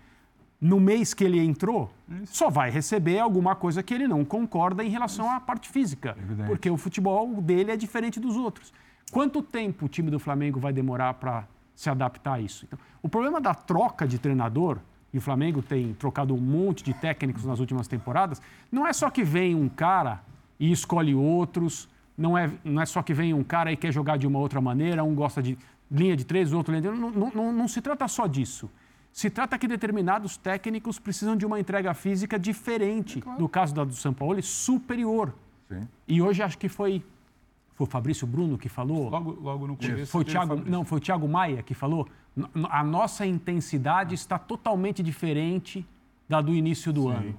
No 0.60 0.80
mês 0.80 1.12
que 1.12 1.24
ele 1.24 1.38
entrou, 1.40 1.90
Isso. 2.22 2.36
só 2.36 2.48
vai 2.48 2.70
receber 2.70 3.18
alguma 3.18 3.54
coisa 3.54 3.82
que 3.82 3.92
ele 3.92 4.08
não 4.08 4.24
concorda 4.24 4.82
em 4.82 4.88
relação 4.88 5.26
Isso. 5.26 5.34
à 5.34 5.40
parte 5.40 5.68
física. 5.68 6.16
Porque 6.46 6.70
o 6.70 6.76
futebol 6.76 7.40
dele 7.40 7.70
é 7.70 7.76
diferente 7.76 8.18
dos 8.18 8.36
outros. 8.36 8.72
Quanto 9.12 9.42
tempo 9.42 9.86
o 9.86 9.88
time 9.88 10.10
do 10.10 10.18
Flamengo 10.18 10.58
vai 10.58 10.72
demorar 10.72 11.14
para 11.14 11.46
se 11.74 11.90
adaptar 11.90 12.34
a 12.34 12.40
isso? 12.40 12.64
Então, 12.64 12.78
o 13.02 13.08
problema 13.08 13.40
da 13.40 13.54
troca 13.54 14.08
de 14.08 14.18
treinador 14.18 14.78
e 15.12 15.18
o 15.18 15.20
Flamengo 15.20 15.62
tem 15.62 15.94
trocado 15.94 16.34
um 16.34 16.40
monte 16.40 16.82
de 16.82 16.92
técnicos 16.92 17.44
nas 17.44 17.60
últimas 17.60 17.86
temporadas, 17.86 18.42
não 18.72 18.84
é 18.84 18.92
só 18.92 19.10
que 19.10 19.22
vem 19.22 19.54
um 19.54 19.68
cara 19.68 20.20
e 20.58 20.72
escolhe 20.72 21.14
outros, 21.14 21.88
não 22.18 22.36
é, 22.36 22.50
não 22.64 22.82
é 22.82 22.86
só 22.86 23.02
que 23.02 23.14
vem 23.14 23.32
um 23.32 23.44
cara 23.44 23.70
e 23.70 23.76
quer 23.76 23.92
jogar 23.92 24.16
de 24.16 24.26
uma 24.26 24.40
outra 24.40 24.60
maneira, 24.60 25.04
um 25.04 25.14
gosta 25.14 25.40
de 25.40 25.56
linha 25.90 26.16
de 26.16 26.24
três, 26.24 26.52
o 26.52 26.56
outro 26.56 26.74
linha 26.74 26.90
de... 26.90 26.98
Não, 26.98 27.10
não, 27.10 27.30
não, 27.32 27.52
não 27.52 27.68
se 27.68 27.80
trata 27.80 28.08
só 28.08 28.26
disso. 28.26 28.68
Se 29.14 29.30
trata 29.30 29.56
que 29.56 29.68
determinados 29.68 30.36
técnicos 30.36 30.98
precisam 30.98 31.36
de 31.36 31.46
uma 31.46 31.60
entrega 31.60 31.94
física 31.94 32.36
diferente. 32.36 33.20
É 33.20 33.22
claro. 33.22 33.40
No 33.40 33.48
caso 33.48 33.72
da 33.72 33.84
do 33.84 33.94
São 33.94 34.12
Paulo, 34.12 34.42
superior. 34.42 35.32
Sim. 35.68 35.88
E 36.08 36.20
hoje 36.20 36.42
acho 36.42 36.58
que 36.58 36.68
foi 36.68 37.00
foi 37.74 37.86
o 37.86 37.90
Fabrício 37.90 38.26
Bruno 38.26 38.58
que 38.58 38.68
falou. 38.68 39.08
Logo, 39.08 39.38
logo 39.40 39.66
no 39.68 39.76
começo. 39.76 40.10
Foi 40.10 40.22
o 40.22 40.24
Thiago, 40.24 40.56
não, 40.56 40.84
foi 40.84 40.98
o 40.98 41.00
Thiago 41.00 41.28
Maia 41.28 41.62
que 41.62 41.74
falou 41.74 42.08
a 42.68 42.82
nossa 42.82 43.24
intensidade 43.24 44.14
está 44.14 44.38
totalmente 44.38 45.02
diferente 45.02 45.86
da 46.28 46.40
do 46.40 46.52
início 46.52 46.92
do 46.92 47.02
Sim. 47.02 47.12
ano. 47.12 47.38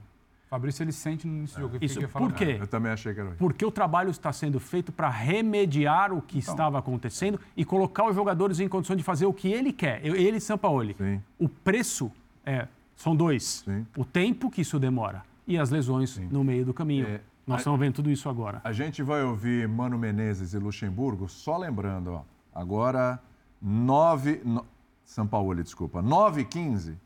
Fabrício, 0.49 0.83
ele 0.83 0.91
sente 0.91 1.27
no 1.27 1.37
início 1.37 1.57
do 1.57 1.61
jogo. 1.61 1.77
Isso, 1.81 1.99
por 2.09 2.31
quê? 2.33 2.57
Eu 2.59 2.67
também 2.67 2.91
achei 2.91 3.13
que 3.13 3.19
era 3.19 3.29
isso. 3.29 3.37
Porque 3.37 3.65
o 3.65 3.71
trabalho 3.71 4.11
está 4.11 4.31
sendo 4.31 4.59
feito 4.59 4.91
para 4.91 5.09
remediar 5.09 6.13
o 6.13 6.21
que 6.21 6.37
então. 6.37 6.53
estava 6.53 6.77
acontecendo 6.77 7.39
e 7.57 7.65
colocar 7.65 8.07
os 8.07 8.15
jogadores 8.15 8.59
em 8.59 8.67
condição 8.67 8.95
de 8.95 9.03
fazer 9.03 9.25
o 9.25 9.33
que 9.33 9.51
ele 9.51 9.73
quer. 9.73 10.05
Ele 10.05 10.37
e 10.37 10.41
Sampaoli. 10.41 10.95
Sim. 10.97 11.21
O 11.39 11.49
preço 11.49 12.11
é, 12.45 12.67
são 12.95 13.15
dois. 13.15 13.63
Sim. 13.65 13.85
O 13.97 14.05
tempo 14.05 14.49
que 14.51 14.61
isso 14.61 14.79
demora 14.79 15.23
e 15.47 15.57
as 15.57 15.69
lesões 15.69 16.11
Sim. 16.11 16.27
no 16.31 16.43
meio 16.43 16.65
do 16.65 16.73
caminho. 16.73 17.07
É, 17.07 17.21
Nós 17.45 17.57
a, 17.57 17.59
estamos 17.59 17.79
vendo 17.79 17.95
tudo 17.95 18.09
isso 18.09 18.29
agora. 18.29 18.61
A 18.63 18.71
gente 18.71 19.03
vai 19.03 19.23
ouvir 19.23 19.67
Mano 19.67 19.97
Menezes 19.97 20.53
e 20.53 20.59
Luxemburgo, 20.59 21.27
só 21.29 21.57
lembrando, 21.57 22.11
ó, 22.13 22.21
agora 22.53 23.19
nove... 23.61 24.41
No, 24.43 24.65
são 25.03 25.27
Paulo, 25.27 25.53
desculpa, 25.63 26.01
9 26.01 26.41
e 26.41 26.45
15 26.45 26.97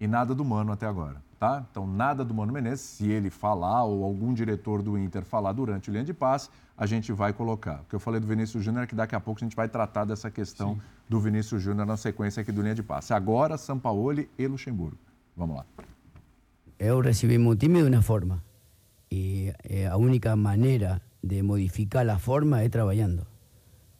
e 0.00 0.06
nada 0.06 0.34
do 0.34 0.44
Mano 0.44 0.72
até 0.72 0.86
agora, 0.86 1.22
tá? 1.44 1.66
Então, 1.70 1.86
nada 1.86 2.24
do 2.24 2.32
Mano 2.32 2.52
Menezes, 2.52 2.80
se 2.80 3.10
ele 3.10 3.28
falar 3.28 3.84
ou 3.84 4.02
algum 4.02 4.32
diretor 4.32 4.82
do 4.82 4.96
Inter 4.96 5.24
falar 5.24 5.52
durante 5.52 5.90
o 5.90 5.92
linha 5.92 6.04
de 6.04 6.14
passe, 6.14 6.48
a 6.76 6.86
gente 6.86 7.12
vai 7.12 7.32
colocar. 7.32 7.82
O 7.82 7.84
que 7.84 7.94
eu 7.94 8.00
falei 8.00 8.18
do 8.18 8.26
Vinícius 8.26 8.64
Júnior 8.64 8.84
é 8.84 8.86
que 8.86 8.94
daqui 8.94 9.14
a 9.14 9.20
pouco 9.20 9.40
a 9.40 9.44
gente 9.44 9.54
vai 9.54 9.68
tratar 9.68 10.04
dessa 10.04 10.30
questão 10.30 10.74
Sim. 10.74 10.80
do 11.08 11.20
Vinícius 11.20 11.62
Júnior 11.62 11.86
na 11.86 11.96
sequência 11.96 12.40
aqui 12.40 12.50
do 12.50 12.62
linha 12.62 12.74
de 12.74 12.82
passe. 12.82 13.12
Agora, 13.12 13.58
São 13.58 13.78
Paulo 13.78 14.24
e 14.38 14.46
Luxemburgo. 14.46 14.98
Vamos 15.36 15.56
lá. 15.56 15.66
Eu 16.78 17.00
recebi 17.00 17.36
meu 17.38 17.54
time 17.54 17.82
de 17.82 17.88
uma 17.88 18.02
forma 18.02 18.42
e 19.10 19.52
a 19.90 19.96
única 19.96 20.34
maneira 20.34 21.00
de 21.22 21.42
modificar 21.42 22.08
a 22.08 22.18
forma 22.18 22.62
é 22.62 22.68
trabalhando. 22.68 23.26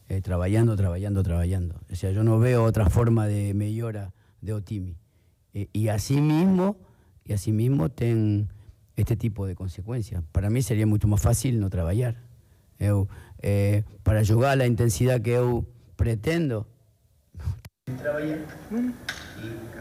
eh, 0.08 0.20
trabajando, 0.20 0.76
trabajando, 0.76 1.22
trabajando. 1.22 1.74
O 1.90 1.96
sea, 1.96 2.10
yo 2.10 2.24
no 2.24 2.38
veo 2.38 2.64
otra 2.64 2.90
forma 2.90 3.26
de 3.26 3.54
mejora 3.54 4.12
de 4.40 4.52
Otimi. 4.52 4.96
Eh, 5.54 5.68
y 5.72 5.88
así 5.88 6.20
mismo, 6.20 6.76
y 7.24 7.32
así 7.32 7.52
mismo 7.52 7.88
ten 7.90 8.48
este 8.96 9.16
tipo 9.16 9.46
de 9.46 9.54
consecuencias. 9.54 10.22
Para 10.32 10.50
mí 10.50 10.62
sería 10.62 10.86
mucho 10.86 11.08
más 11.08 11.20
fácil 11.20 11.58
no 11.60 11.70
trabajar. 11.70 12.16
Eu, 12.78 13.08
eh, 13.42 13.84
para 14.02 14.22
jogar 14.24 14.60
a 14.60 14.66
intensidade 14.66 15.22
que 15.22 15.30
eu 15.30 15.64
pretendo, 15.96 16.66
trabalhar 17.98 18.38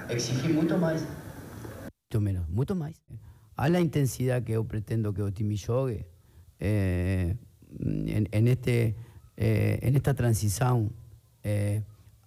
e 0.09 0.13
exigir 0.13 0.53
muito 0.53 0.77
mais. 0.77 1.01
Muito 1.01 2.21
menos, 2.21 2.47
muito 2.49 2.75
mais. 2.75 2.95
A 3.55 3.69
la 3.69 3.79
intensidade 3.79 4.45
que 4.45 4.53
eu 4.53 4.65
pretendo 4.67 5.13
que 5.13 5.21
o 5.21 5.31
time 5.31 5.57
jogue, 5.57 6.05
eh, 6.59 7.35
en, 7.79 8.27
en, 8.31 8.47
este, 8.47 8.95
eh, 9.37 9.79
en 9.81 9.95
esta 9.95 10.13
transição, 10.13 10.91
eh, 11.43 11.81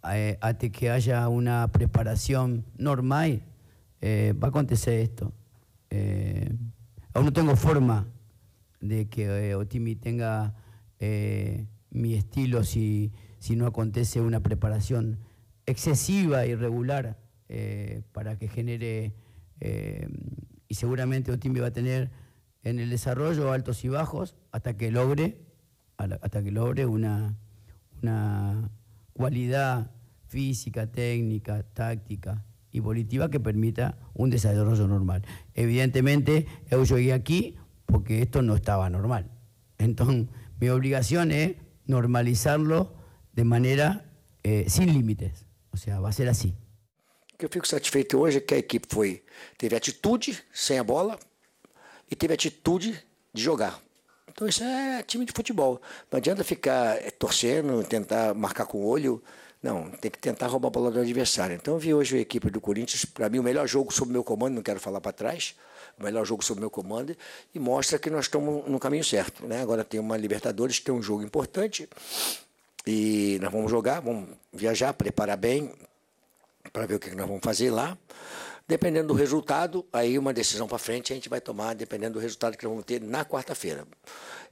eh, 0.04 0.38
até 0.40 0.68
que 0.68 0.88
haya 0.88 1.28
uma 1.28 1.68
preparação 1.68 2.62
normal, 2.78 3.40
eh, 4.00 4.34
va 4.40 4.48
a 4.48 4.50
acontecer 4.50 5.00
esto. 5.00 5.32
Eh, 5.90 6.54
aún 7.12 7.26
no 7.26 7.32
tengo 7.32 7.56
forma 7.56 8.06
de 8.80 9.08
que 9.08 9.50
eh, 9.50 9.54
Otimi 9.54 9.96
tenga 9.96 10.54
mi 11.90 12.14
estilo 12.14 12.64
si, 12.64 13.12
si 13.38 13.54
no 13.54 13.66
acontece 13.66 14.20
una 14.20 14.40
preparación 14.40 15.18
excesiva 15.66 16.46
y 16.46 16.54
regular 16.54 17.18
para 18.12 18.38
que 18.38 18.48
genere, 18.48 19.12
y 20.68 20.74
seguramente 20.74 21.30
Otimi 21.32 21.60
va 21.60 21.66
a 21.66 21.72
tener 21.72 22.10
en 22.62 22.80
el 22.80 22.88
desarrollo 22.88 23.52
altos 23.52 23.84
y 23.84 23.88
bajos 23.88 24.36
hasta 24.52 24.78
que 24.78 24.90
logre, 24.90 25.38
hasta 25.98 26.42
que 26.42 26.50
logre 26.50 26.86
una, 26.86 27.36
una 28.02 28.70
cualidad 29.12 29.90
física, 30.28 30.90
técnica, 30.90 31.62
táctica 31.62 32.45
y 32.76 32.80
volitiva 32.80 33.30
que 33.30 33.40
permita 33.40 33.96
un 34.12 34.28
desarrollo 34.28 34.86
normal. 34.86 35.22
Evidentemente, 35.54 36.46
yo 36.70 36.84
llegué 36.84 37.14
aquí 37.14 37.56
porque 37.86 38.20
esto 38.20 38.42
no 38.42 38.54
estaba 38.54 38.90
normal. 38.90 39.30
Entonces, 39.78 40.26
mi 40.60 40.68
obligación 40.68 41.32
es 41.32 41.56
normalizarlo 41.86 42.92
de 43.32 43.44
manera 43.44 44.04
eh, 44.42 44.66
sin 44.68 44.92
límites. 44.92 45.46
O 45.70 45.78
sea, 45.78 46.00
va 46.00 46.10
a 46.10 46.12
ser 46.12 46.28
así. 46.28 46.54
O 47.32 47.38
que 47.38 47.46
eu 47.46 47.50
fico 47.50 47.66
satisfeito 47.66 48.18
hoje 48.18 48.38
é 48.38 48.40
que 48.40 48.54
a 48.54 48.58
equipe 48.58 48.86
foi 48.90 49.22
teve 49.58 49.76
atitude 49.76 50.38
sem 50.52 50.78
a 50.78 50.84
bola 50.84 51.18
e 52.10 52.16
teve 52.16 52.32
atitude 52.34 52.92
de 53.32 53.42
jogar. 53.42 53.78
Então 54.28 54.46
isso 54.46 54.64
é 54.64 55.02
time 55.02 55.24
de 55.24 55.32
futebol. 55.32 55.80
Não 56.10 56.18
adianta 56.18 56.44
ficar 56.44 56.96
eh, 56.96 57.10
torcendo, 57.10 57.82
tentar 57.84 58.34
marcar 58.34 58.66
com 58.66 58.78
o 58.78 58.86
olho. 58.86 59.22
Não, 59.66 59.90
tem 59.90 60.12
que 60.12 60.18
tentar 60.20 60.46
roubar 60.46 60.68
a 60.68 60.70
bola 60.70 60.92
do 60.92 61.00
adversário. 61.00 61.56
Então 61.56 61.74
eu 61.74 61.80
vi 61.80 61.92
hoje 61.92 62.16
a 62.16 62.20
equipe 62.20 62.48
do 62.50 62.60
Corinthians, 62.60 63.04
para 63.04 63.28
mim 63.28 63.40
o 63.40 63.42
melhor 63.42 63.66
jogo 63.66 63.92
sob 63.92 64.12
meu 64.12 64.22
comando, 64.22 64.54
não 64.54 64.62
quero 64.62 64.78
falar 64.78 65.00
para 65.00 65.10
trás, 65.10 65.56
o 65.98 66.04
melhor 66.04 66.24
jogo 66.24 66.44
sob 66.44 66.60
meu 66.60 66.70
comando 66.70 67.16
e 67.52 67.58
mostra 67.58 67.98
que 67.98 68.08
nós 68.08 68.26
estamos 68.26 68.64
no 68.68 68.78
caminho 68.78 69.02
certo. 69.02 69.44
Né? 69.44 69.60
Agora 69.60 69.82
tem 69.82 69.98
uma 69.98 70.16
Libertadores, 70.16 70.78
tem 70.78 70.94
um 70.94 71.02
jogo 71.02 71.24
importante 71.24 71.88
e 72.86 73.40
nós 73.42 73.50
vamos 73.50 73.68
jogar, 73.68 73.98
vamos 73.98 74.28
viajar, 74.52 74.94
preparar 74.94 75.36
bem, 75.36 75.74
para 76.72 76.86
ver 76.86 76.94
o 76.94 77.00
que 77.00 77.12
nós 77.16 77.26
vamos 77.26 77.42
fazer 77.42 77.72
lá. 77.72 77.98
Dependendo 78.68 79.08
do 79.08 79.14
resultado, 79.14 79.84
aí 79.92 80.16
uma 80.16 80.32
decisão 80.32 80.68
para 80.68 80.78
frente 80.78 81.12
a 81.12 81.16
gente 81.16 81.28
vai 81.28 81.40
tomar, 81.40 81.74
dependendo 81.74 82.14
do 82.14 82.20
resultado 82.20 82.56
que 82.56 82.62
nós 82.62 82.70
vamos 82.70 82.84
ter 82.84 83.00
na 83.00 83.24
quarta-feira. 83.24 83.84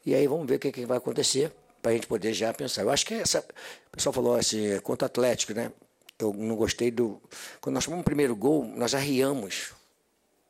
E 0.05 0.13
aí 0.13 0.27
vamos 0.27 0.49
ver 0.49 0.57
o 0.57 0.59
que, 0.59 0.73
que 0.73 0.85
vai 0.85 0.99
acontecer, 0.99 1.53
para 1.85 1.91
a 1.91 1.95
gente 1.95 2.07
poder 2.07 2.33
já 2.33 2.51
pensar. 2.55 2.81
Eu 2.81 2.91
acho 2.91 3.05
que 3.05 3.13
essa. 3.13 3.41
O 3.41 3.97
pessoal 3.97 4.13
falou 4.15 4.37
assim, 4.37 4.81
contra 4.81 5.05
o 5.05 5.07
Atlético, 5.07 5.53
né? 5.53 5.71
Eu 6.19 6.33
não 6.33 6.57
gostei 6.57 6.91
do. 6.91 7.21
Quando 7.61 7.75
nós 7.75 7.85
tomamos 7.85 8.01
o 8.01 8.05
primeiro 8.05 8.35
gol, 8.35 8.65
nós 8.65 8.95
arriamos. 8.95 9.73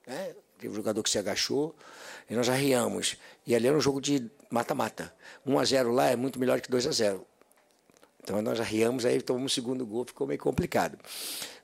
Né? 0.07 0.33
Teve 0.61 0.73
um 0.73 0.77
jogador 0.77 1.03
que 1.03 1.11
se 1.11 1.19
agachou 1.19 1.75
e 2.31 2.37
nós 2.37 2.49
arriamos. 2.49 3.17
E 3.45 3.53
ali 3.53 3.67
era 3.67 3.77
um 3.77 3.81
jogo 3.81 4.01
de 4.01 4.31
mata-mata. 4.49 5.13
1 5.45 5.59
a 5.59 5.65
0 5.65 5.91
lá 5.91 6.07
é 6.07 6.15
muito 6.15 6.39
melhor 6.39 6.61
que 6.61 6.71
2 6.71 6.87
a 6.87 6.93
0 6.93 7.27
então 8.23 8.41
nós 8.41 8.59
arriamos, 8.59 9.05
aí 9.05 9.21
tomamos 9.21 9.53
o 9.53 9.55
segundo 9.55 9.85
gol, 9.85 10.07
ficou 10.07 10.27
meio 10.27 10.41
complicado. 10.41 10.97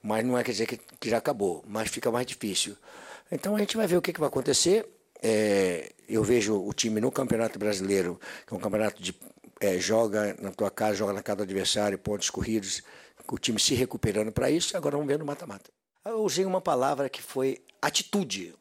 Mas 0.03 0.23
não 0.27 0.37
é 0.37 0.45
quer 0.45 0.51
dizer 0.53 0.67
que, 0.67 0.77
que 0.77 1.09
já 1.09 1.17
acabou, 1.17 1.65
mas 1.67 1.89
fica 1.89 2.11
mais 2.11 2.27
difícil. 2.27 2.77
Então 3.33 3.57
a 3.57 3.61
gente 3.61 3.79
vai 3.79 3.87
ver 3.87 3.97
o 3.97 4.03
que, 4.03 4.13
que 4.13 4.21
vai 4.21 4.29
acontecer. 4.29 4.87
É, 5.23 5.91
eu 6.07 6.23
vejo 6.23 6.61
o 6.61 6.73
time 6.75 7.01
no 7.01 7.11
Campeonato 7.11 7.59
Brasileiro, 7.59 8.21
que 8.47 8.53
é 8.53 8.57
um 8.57 8.61
campeonato 8.61 9.03
de 9.03 9.15
é, 9.61 9.79
joga 9.79 10.35
na 10.41 10.51
tua 10.51 10.71
casa, 10.71 10.97
joga 10.97 11.13
na 11.13 11.23
casa 11.23 11.37
do 11.37 11.43
adversário, 11.43 11.99
pontos 11.99 12.31
corridos, 12.31 12.83
o 13.31 13.39
time 13.39 13.61
se 13.61 13.75
recuperando 13.75 14.33
para 14.33 14.51
isso. 14.51 14.77
Agora 14.77 14.97
vamos 14.97 15.07
ver 15.07 15.19
no 15.19 15.25
mata-mata. 15.25 15.71
Eu 16.05 16.25
usei 16.25 16.45
uma 16.45 16.61
palavra 16.61 17.09
que 17.09 17.23
foi 17.23 17.63
atitude. 17.81 18.55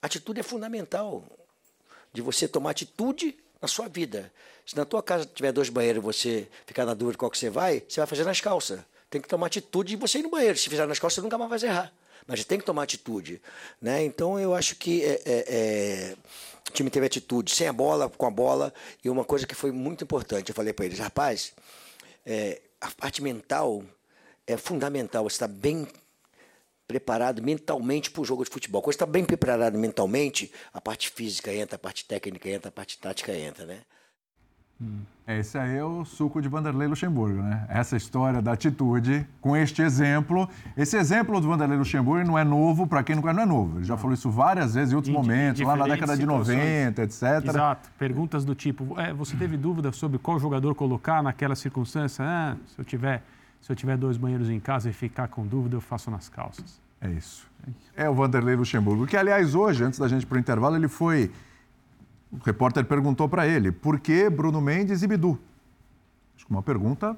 Atitude 0.00 0.40
é 0.40 0.42
fundamental 0.42 1.24
de 2.12 2.22
você 2.22 2.46
tomar 2.46 2.70
atitude 2.70 3.36
na 3.60 3.68
sua 3.68 3.88
vida. 3.88 4.32
Se 4.64 4.76
na 4.76 4.84
tua 4.84 5.02
casa 5.02 5.26
tiver 5.26 5.52
dois 5.52 5.68
banheiros 5.68 6.02
e 6.02 6.04
você 6.04 6.48
ficar 6.64 6.86
na 6.86 6.94
dúvida 6.94 7.18
qual 7.18 7.30
que 7.30 7.36
você 7.36 7.50
vai, 7.50 7.82
você 7.86 8.00
vai 8.00 8.06
fazer 8.06 8.24
nas 8.24 8.40
calças. 8.40 8.80
Tem 9.10 9.20
que 9.20 9.28
tomar 9.28 9.48
atitude 9.48 9.90
de 9.90 9.96
você 9.96 10.20
ir 10.20 10.22
no 10.22 10.30
banheiro. 10.30 10.56
Se 10.56 10.70
fizer 10.70 10.86
nas 10.86 10.98
calças, 10.98 11.16
você 11.16 11.20
nunca 11.20 11.36
mais 11.36 11.60
vai 11.60 11.70
errar. 11.70 11.92
Mas 12.26 12.40
você 12.40 12.46
tem 12.46 12.58
que 12.58 12.64
tomar 12.64 12.82
atitude. 12.82 13.40
Né? 13.80 14.04
Então 14.04 14.38
eu 14.38 14.54
acho 14.54 14.76
que 14.76 15.04
é, 15.04 15.22
é, 15.24 15.44
é, 15.48 16.16
o 16.68 16.72
time 16.72 16.90
teve 16.90 17.06
atitude, 17.06 17.54
sem 17.54 17.66
a 17.68 17.72
bola, 17.72 18.08
com 18.08 18.26
a 18.26 18.30
bola. 18.30 18.72
E 19.04 19.10
uma 19.10 19.24
coisa 19.24 19.46
que 19.46 19.54
foi 19.54 19.72
muito 19.72 20.04
importante, 20.04 20.48
eu 20.48 20.54
falei 20.54 20.72
para 20.72 20.84
eles, 20.84 20.98
rapaz, 20.98 21.52
é, 22.24 22.60
a 22.80 22.90
parte 22.90 23.22
mental 23.22 23.84
é 24.46 24.56
fundamental. 24.56 25.24
Você 25.24 25.34
está 25.34 25.48
bem 25.48 25.86
preparado 26.86 27.42
mentalmente 27.42 28.10
para 28.10 28.20
o 28.20 28.24
jogo 28.24 28.44
de 28.44 28.50
futebol. 28.50 28.82
Quando 28.82 28.94
está 28.94 29.06
bem 29.06 29.24
preparado 29.24 29.78
mentalmente, 29.78 30.52
a 30.72 30.80
parte 30.80 31.10
física 31.10 31.52
entra, 31.52 31.76
a 31.76 31.78
parte 31.78 32.04
técnica 32.04 32.48
entra, 32.48 32.68
a 32.68 32.72
parte 32.72 32.98
tática 32.98 33.32
entra, 33.32 33.64
né? 33.64 33.82
Esse 35.26 35.56
aí 35.56 35.76
é 35.76 35.84
o 35.84 36.04
suco 36.04 36.42
de 36.42 36.48
Vanderlei 36.48 36.88
Luxemburgo, 36.88 37.40
né? 37.42 37.64
Essa 37.68 37.96
história 37.96 38.42
da 38.42 38.52
atitude 38.52 39.24
com 39.40 39.56
este 39.56 39.80
exemplo. 39.80 40.48
Esse 40.76 40.96
exemplo 40.96 41.40
do 41.40 41.46
Vanderlei 41.46 41.78
Luxemburgo 41.78 42.26
não 42.26 42.36
é 42.36 42.42
novo, 42.42 42.88
para 42.88 43.04
quem 43.04 43.14
não 43.14 43.22
conhece, 43.22 43.36
não 43.36 43.44
é 43.44 43.46
novo. 43.46 43.78
Ele 43.78 43.84
já 43.84 43.96
falou 43.96 44.12
isso 44.14 44.28
várias 44.30 44.74
vezes 44.74 44.92
em 44.92 44.96
outros 44.96 45.14
Em 45.14 45.16
momentos, 45.16 45.62
lá 45.62 45.76
na 45.76 45.86
década 45.86 46.16
de 46.16 46.22
situações. 46.22 46.58
90, 46.58 47.02
etc. 47.02 47.22
Exato. 47.48 47.90
Perguntas 47.96 48.44
do 48.44 48.54
tipo, 48.54 48.98
é, 48.98 49.12
você 49.12 49.36
teve 49.36 49.56
dúvida 49.56 49.92
sobre 49.92 50.18
qual 50.18 50.40
jogador 50.40 50.74
colocar 50.74 51.22
naquela 51.22 51.54
circunstância? 51.54 52.24
Ah, 52.24 52.56
se 52.66 52.78
eu 52.78 52.84
tiver, 52.84 53.22
se 53.60 53.70
eu 53.70 53.76
tiver 53.76 53.96
dois 53.96 54.16
banheiros 54.16 54.50
em 54.50 54.58
casa 54.58 54.90
e 54.90 54.92
ficar 54.92 55.28
com 55.28 55.46
dúvida, 55.46 55.76
eu 55.76 55.80
faço 55.80 56.10
nas 56.10 56.28
calças. 56.28 56.80
É 57.00 57.08
isso. 57.10 57.46
É 57.96 58.08
o 58.08 58.14
Vanderlei 58.14 58.56
Luxemburgo, 58.56 59.06
que, 59.06 59.16
aliás, 59.16 59.54
hoje, 59.54 59.84
antes 59.84 59.98
da 59.98 60.08
gente 60.08 60.24
ir 60.24 60.26
para 60.26 60.36
o 60.36 60.40
intervalo, 60.40 60.74
ele 60.74 60.88
foi. 60.88 61.30
O 62.32 62.38
repórter 62.44 62.84
perguntou 62.84 63.28
para 63.28 63.46
ele 63.46 63.70
por 63.70 64.00
que 64.00 64.30
Bruno 64.30 64.60
Mendes 64.60 65.02
e 65.02 65.06
Bidu? 65.06 65.38
Acho 66.34 66.46
que 66.46 66.50
uma 66.50 66.62
pergunta 66.62 67.16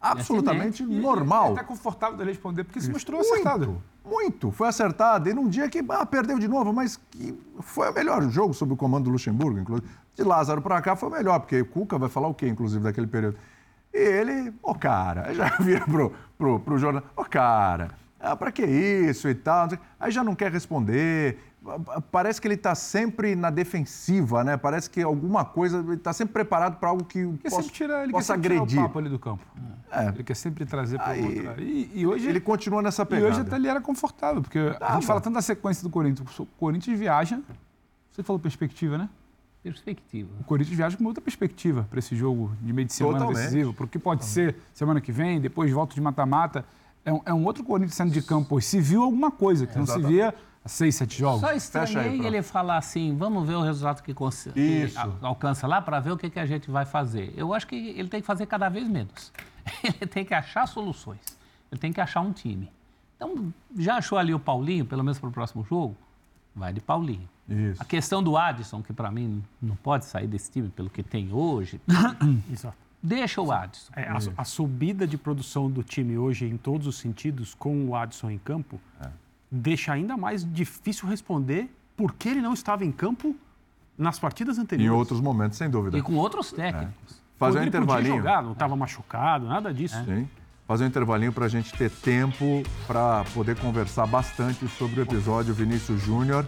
absolutamente 0.00 0.82
E- 0.82 0.86
normal. 0.86 1.50
É 1.50 1.52
até 1.52 1.62
confortável 1.62 2.16
dele 2.16 2.30
responder, 2.30 2.64
porque 2.64 2.80
se 2.80 2.90
mostrou 2.90 3.20
Muito, 3.20 3.32
acertado. 3.32 3.82
Muito. 4.04 4.50
Foi 4.50 4.66
acertado. 4.68 5.28
E 5.28 5.34
num 5.34 5.48
dia 5.48 5.68
que 5.68 5.84
ah, 5.90 6.04
perdeu 6.04 6.38
de 6.38 6.48
novo, 6.48 6.72
mas 6.72 6.98
que 7.10 7.38
foi 7.60 7.90
o 7.90 7.94
melhor 7.94 8.28
jogo 8.30 8.52
sob 8.54 8.72
o 8.72 8.76
comando 8.76 9.04
do 9.04 9.10
Luxemburgo, 9.10 9.58
inclusive. 9.58 9.88
De 10.16 10.24
Lázaro 10.24 10.60
para 10.60 10.80
cá 10.80 10.96
foi 10.96 11.08
o 11.08 11.12
melhor, 11.12 11.38
porque 11.40 11.60
o 11.60 11.66
Cuca 11.66 11.96
vai 11.98 12.08
falar 12.08 12.28
o 12.28 12.34
quê, 12.34 12.48
inclusive, 12.48 12.82
daquele 12.82 13.06
período. 13.06 13.36
E 13.92 13.98
ele, 13.98 14.52
ô 14.62 14.74
cara, 14.74 15.28
aí 15.28 15.34
já 15.34 15.48
vira 15.60 15.84
pro, 15.84 16.12
pro, 16.36 16.60
pro 16.60 16.78
jornal, 16.78 17.02
ô 17.16 17.24
cara, 17.24 17.90
ah, 18.18 18.34
pra 18.36 18.50
que 18.50 18.64
isso 18.64 19.28
e 19.28 19.34
tal? 19.34 19.68
Aí 19.98 20.10
já 20.10 20.24
não 20.24 20.34
quer 20.34 20.50
responder. 20.50 21.38
Parece 22.10 22.40
que 22.40 22.48
ele 22.48 22.54
está 22.54 22.74
sempre 22.74 23.36
na 23.36 23.50
defensiva, 23.50 24.42
né? 24.42 24.56
Parece 24.56 24.88
que 24.88 25.02
alguma 25.02 25.44
coisa, 25.44 25.78
ele 25.80 25.94
está 25.94 26.10
sempre 26.12 26.32
preparado 26.32 26.78
para 26.78 26.88
algo 26.88 27.04
que 27.04 27.26
possa, 27.26 27.56
sempre 27.56 27.72
tirar, 27.72 27.98
ele 27.98 28.06
quer 28.06 28.12
possa 28.12 28.32
sempre 28.34 28.48
tirar 28.48 28.62
agredir. 28.62 28.78
o 28.78 28.82
papo 28.82 28.98
ali 28.98 29.08
do 29.10 29.18
campo. 29.18 29.44
Ele 30.14 30.24
quer 30.24 30.36
sempre 30.36 30.64
trazer 30.64 30.96
para 30.96 31.08
Aí- 31.10 31.48
outra. 31.48 31.62
E, 31.62 31.90
e 31.94 32.06
hoje 32.06 32.28
Ele 32.28 32.40
continua 32.40 32.80
nessa 32.80 33.02
E 33.02 33.06
pegada. 33.06 33.28
hoje 33.28 33.40
até 33.42 33.56
ele 33.56 33.68
era 33.68 33.80
confortável, 33.80 34.40
porque 34.40 34.58
a 34.80 34.94
gente 34.94 35.06
fala 35.06 35.20
tanto 35.20 35.34
da 35.34 35.42
sequência 35.42 35.82
do 35.82 35.90
Corinthians. 35.90 36.38
O 36.38 36.46
Corinthians 36.46 36.98
viaja. 36.98 37.40
Você 38.10 38.22
falou 38.22 38.40
perspectiva, 38.40 38.96
né? 38.96 39.08
Perspectiva. 39.62 40.30
O 40.40 40.44
Corinthians 40.44 40.76
viaja 40.76 40.96
com 40.96 41.04
outra 41.04 41.20
perspectiva 41.22 41.86
para 41.90 41.98
esse 41.98 42.16
jogo 42.16 42.50
de 42.62 42.72
meio 42.72 42.86
de 42.86 42.94
semana 42.94 43.18
Totalmente. 43.18 43.42
decisivo. 43.42 43.74
Porque 43.74 43.98
pode 43.98 44.24
ser 44.24 44.56
semana 44.72 44.98
que 45.00 45.12
vem, 45.12 45.38
depois 45.40 45.70
volta 45.70 45.94
de 45.94 46.00
mata-mata. 46.00 46.64
É 47.04 47.12
um, 47.12 47.20
é 47.26 47.34
um 47.34 47.44
outro 47.44 47.62
Corinthians 47.64 47.94
saindo 47.94 48.12
de 48.12 48.22
campo. 48.22 48.58
Se 48.62 48.80
viu 48.80 49.02
alguma 49.02 49.30
coisa 49.30 49.66
que 49.66 49.78
não 49.78 49.84
se 49.86 50.00
via 50.00 50.34
seis, 50.66 50.94
sete 50.96 51.18
jogos. 51.18 51.40
Só 51.40 51.48
Fecha 51.48 51.56
estranhei 51.56 52.20
aí, 52.20 52.26
ele 52.26 52.42
falar 52.42 52.76
assim, 52.76 53.16
vamos 53.16 53.46
ver 53.46 53.54
o 53.54 53.62
resultado 53.62 54.02
que, 54.02 54.12
cons- 54.14 54.48
que 54.52 54.92
alcança 55.22 55.66
lá 55.66 55.80
para 55.80 55.98
ver 56.00 56.12
o 56.12 56.16
que, 56.16 56.28
que 56.30 56.38
a 56.38 56.46
gente 56.46 56.70
vai 56.70 56.84
fazer. 56.84 57.32
Eu 57.36 57.52
acho 57.54 57.66
que 57.66 57.74
ele 57.76 58.08
tem 58.08 58.20
que 58.20 58.26
fazer 58.26 58.46
cada 58.46 58.68
vez 58.68 58.88
menos. 58.88 59.32
Ele 59.84 60.06
tem 60.10 60.24
que 60.24 60.32
achar 60.34 60.66
soluções. 60.66 61.20
Ele 61.70 61.78
tem 61.80 61.92
que 61.92 62.00
achar 62.00 62.20
um 62.22 62.32
time. 62.32 62.68
Então, 63.16 63.52
já 63.78 63.96
achou 63.96 64.16
ali 64.18 64.32
o 64.34 64.38
Paulinho, 64.40 64.84
pelo 64.86 65.04
menos 65.04 65.18
para 65.18 65.28
o 65.28 65.32
próximo 65.32 65.62
jogo? 65.64 65.94
Vai 66.56 66.72
de 66.72 66.80
Paulinho. 66.80 67.28
Isso. 67.48 67.80
A 67.80 67.84
questão 67.84 68.22
do 68.22 68.36
Adson, 68.36 68.82
que 68.82 68.92
para 68.92 69.10
mim 69.10 69.44
não 69.60 69.76
pode 69.76 70.06
sair 70.06 70.26
desse 70.26 70.50
time 70.50 70.68
pelo 70.70 70.88
que 70.88 71.02
tem 71.02 71.32
hoje, 71.32 71.80
Exato. 72.50 72.76
deixa 73.02 73.40
o 73.40 73.52
Adson. 73.52 73.92
É, 73.94 74.08
a, 74.08 74.18
a 74.38 74.44
subida 74.44 75.06
de 75.06 75.16
produção 75.18 75.70
do 75.70 75.82
time 75.82 76.16
hoje, 76.16 76.46
em 76.46 76.56
todos 76.56 76.86
os 76.86 76.96
sentidos, 76.96 77.54
com 77.54 77.84
o 77.86 77.94
Adson 77.94 78.30
em 78.30 78.38
campo, 78.38 78.80
deixa 79.50 79.92
ainda 79.92 80.16
mais 80.16 80.44
difícil 80.44 81.08
responder 81.08 81.70
por 81.96 82.12
que 82.14 82.28
ele 82.28 82.40
não 82.40 82.52
estava 82.54 82.84
em 82.84 82.92
campo 82.92 83.34
nas 83.98 84.18
partidas 84.18 84.56
Em 84.58 84.62
anteriores. 84.62 84.98
outros 84.98 85.20
momentos, 85.20 85.58
sem 85.58 85.68
dúvida. 85.68 85.98
E 85.98 86.02
com 86.02 86.14
outros 86.14 86.52
técnicos. 86.52 87.20
Fazer 87.38 87.60
um 87.60 87.64
intervalinho. 87.64 88.16
jogar, 88.16 88.42
não 88.42 88.52
estava 88.52 88.76
machucado, 88.76 89.46
nada 89.46 89.72
disso. 89.72 89.96
Sim. 90.04 90.28
Fazer 90.66 90.84
um 90.84 90.86
intervalinho 90.86 91.32
para 91.32 91.46
a 91.46 91.48
gente 91.48 91.72
ter 91.72 91.90
tempo 91.90 92.62
para 92.86 93.24
poder 93.34 93.58
conversar 93.58 94.06
bastante 94.06 94.66
sobre 94.68 95.00
o 95.00 95.02
episódio 95.02 95.52
Vinícius 95.52 96.00
Júnior. 96.02 96.46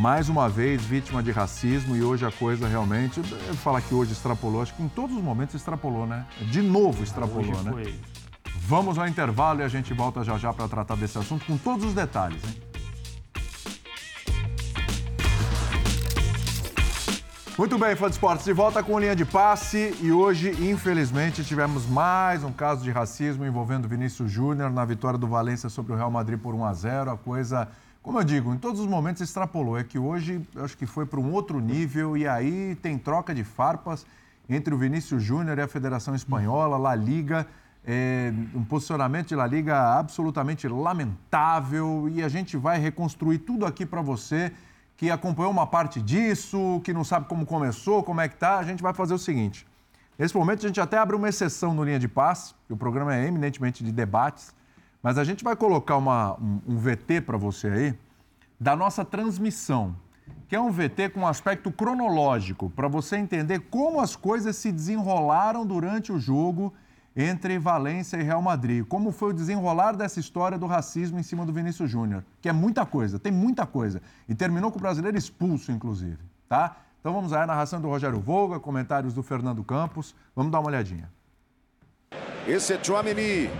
Mais 0.00 0.28
uma 0.28 0.48
vez, 0.48 0.82
vítima 0.84 1.22
de 1.22 1.32
racismo, 1.32 1.96
e 1.96 2.02
hoje 2.04 2.24
a 2.24 2.30
coisa 2.30 2.68
realmente. 2.68 3.18
Eu 3.48 3.54
falar 3.54 3.80
que 3.80 3.92
hoje 3.94 4.12
extrapolou, 4.12 4.62
acho 4.62 4.74
que 4.74 4.82
em 4.82 4.88
todos 4.88 5.16
os 5.16 5.22
momentos 5.22 5.54
extrapolou, 5.56 6.06
né? 6.06 6.24
De 6.50 6.62
novo 6.62 7.02
extrapolou, 7.02 7.50
Hoje 7.50 7.64
né? 7.64 7.70
foi. 7.72 7.94
Vamos 8.64 8.96
ao 8.96 9.06
intervalo 9.08 9.60
e 9.60 9.64
a 9.64 9.68
gente 9.68 9.92
volta 9.92 10.22
já 10.22 10.38
já 10.38 10.52
para 10.52 10.68
tratar 10.68 10.96
desse 10.96 11.18
assunto 11.18 11.44
com 11.44 11.58
todos 11.58 11.84
os 11.84 11.94
detalhes, 11.94 12.42
hein? 12.44 12.72
Muito 17.58 17.76
bem, 17.78 17.94
fã 17.94 18.06
de 18.06 18.12
esportes, 18.12 18.44
de 18.44 18.52
volta 18.52 18.82
com 18.82 18.98
linha 18.98 19.14
de 19.14 19.24
passe 19.24 19.94
e 20.00 20.10
hoje, 20.10 20.50
infelizmente, 20.70 21.44
tivemos 21.44 21.86
mais 21.86 22.42
um 22.42 22.52
caso 22.52 22.82
de 22.82 22.90
racismo 22.90 23.44
envolvendo 23.44 23.86
Vinícius 23.86 24.30
Júnior 24.30 24.70
na 24.70 24.84
vitória 24.84 25.18
do 25.18 25.26
Valência 25.26 25.68
sobre 25.68 25.92
o 25.92 25.96
Real 25.96 26.10
Madrid 26.10 26.38
por 26.38 26.54
1 26.54 26.64
a 26.64 26.72
0. 26.72 27.10
A 27.10 27.16
coisa, 27.16 27.68
como 28.02 28.18
eu 28.18 28.24
digo, 28.24 28.54
em 28.54 28.58
todos 28.58 28.80
os 28.80 28.86
momentos 28.86 29.20
extrapolou. 29.20 29.78
É 29.78 29.84
que 29.84 29.98
hoje 29.98 30.40
acho 30.56 30.78
que 30.78 30.86
foi 30.86 31.04
para 31.04 31.20
um 31.20 31.30
outro 31.30 31.60
nível 31.60 32.16
e 32.16 32.26
aí 32.26 32.74
tem 32.76 32.96
troca 32.96 33.34
de 33.34 33.44
farpas 33.44 34.06
entre 34.48 34.72
o 34.74 34.78
Vinícius 34.78 35.22
Júnior 35.22 35.58
e 35.58 35.62
a 35.62 35.68
Federação 35.68 36.14
Espanhola, 36.14 36.78
La 36.78 36.94
Liga. 36.94 37.46
É, 37.84 38.32
um 38.54 38.64
posicionamento 38.64 39.28
de 39.28 39.34
La 39.34 39.46
Liga 39.46 39.98
absolutamente 39.98 40.68
lamentável 40.68 42.08
e 42.08 42.22
a 42.22 42.28
gente 42.28 42.56
vai 42.56 42.78
reconstruir 42.78 43.38
tudo 43.38 43.66
aqui 43.66 43.84
para 43.84 44.00
você 44.00 44.52
que 44.96 45.10
acompanhou 45.10 45.50
uma 45.50 45.66
parte 45.66 46.00
disso, 46.00 46.80
que 46.84 46.92
não 46.92 47.02
sabe 47.02 47.26
como 47.26 47.44
começou, 47.44 48.04
como 48.04 48.20
é 48.20 48.28
que 48.28 48.36
tá. 48.36 48.58
A 48.58 48.62
gente 48.62 48.80
vai 48.80 48.94
fazer 48.94 49.14
o 49.14 49.18
seguinte. 49.18 49.66
Nesse 50.16 50.36
momento 50.36 50.64
a 50.64 50.68
gente 50.68 50.80
até 50.80 50.96
abre 50.96 51.16
uma 51.16 51.28
exceção 51.28 51.74
no 51.74 51.82
Linha 51.82 51.98
de 51.98 52.06
Paz, 52.06 52.54
que 52.68 52.72
o 52.72 52.76
programa 52.76 53.16
é 53.16 53.26
eminentemente 53.26 53.82
de 53.82 53.90
debates, 53.90 54.54
mas 55.02 55.18
a 55.18 55.24
gente 55.24 55.42
vai 55.42 55.56
colocar 55.56 55.96
uma, 55.96 56.34
um, 56.34 56.60
um 56.68 56.78
VT 56.78 57.22
para 57.22 57.36
você 57.36 57.66
aí 57.66 57.98
da 58.60 58.76
nossa 58.76 59.04
transmissão, 59.04 59.96
que 60.46 60.54
é 60.54 60.60
um 60.60 60.70
VT 60.70 61.08
com 61.08 61.26
aspecto 61.26 61.72
cronológico, 61.72 62.70
para 62.70 62.86
você 62.86 63.16
entender 63.16 63.58
como 63.70 64.00
as 64.00 64.14
coisas 64.14 64.54
se 64.54 64.70
desenrolaram 64.70 65.66
durante 65.66 66.12
o 66.12 66.20
jogo 66.20 66.72
entre 67.16 67.58
Valência 67.58 68.16
e 68.16 68.22
Real 68.22 68.40
Madrid. 68.42 68.84
Como 68.86 69.12
foi 69.12 69.30
o 69.30 69.32
desenrolar 69.32 69.92
dessa 69.92 70.20
história 70.20 70.58
do 70.58 70.66
racismo 70.66 71.18
em 71.18 71.22
cima 71.22 71.44
do 71.44 71.52
Vinícius 71.52 71.90
Júnior, 71.90 72.24
que 72.40 72.48
é 72.48 72.52
muita 72.52 72.86
coisa, 72.86 73.18
tem 73.18 73.32
muita 73.32 73.66
coisa. 73.66 74.00
E 74.28 74.34
terminou 74.34 74.70
com 74.70 74.78
o 74.78 74.82
brasileiro 74.82 75.16
expulso, 75.16 75.70
inclusive, 75.70 76.18
tá? 76.48 76.76
Então 77.00 77.12
vamos 77.12 77.32
a 77.32 77.46
narração 77.46 77.80
do 77.80 77.88
Rogério 77.88 78.20
Volga, 78.20 78.60
comentários 78.60 79.12
do 79.12 79.22
Fernando 79.22 79.64
Campos. 79.64 80.14
Vamos 80.36 80.52
dar 80.52 80.60
uma 80.60 80.68
olhadinha. 80.68 81.10
Esse 82.46 82.74
é 82.74 82.82
Chouameni. 82.82 83.50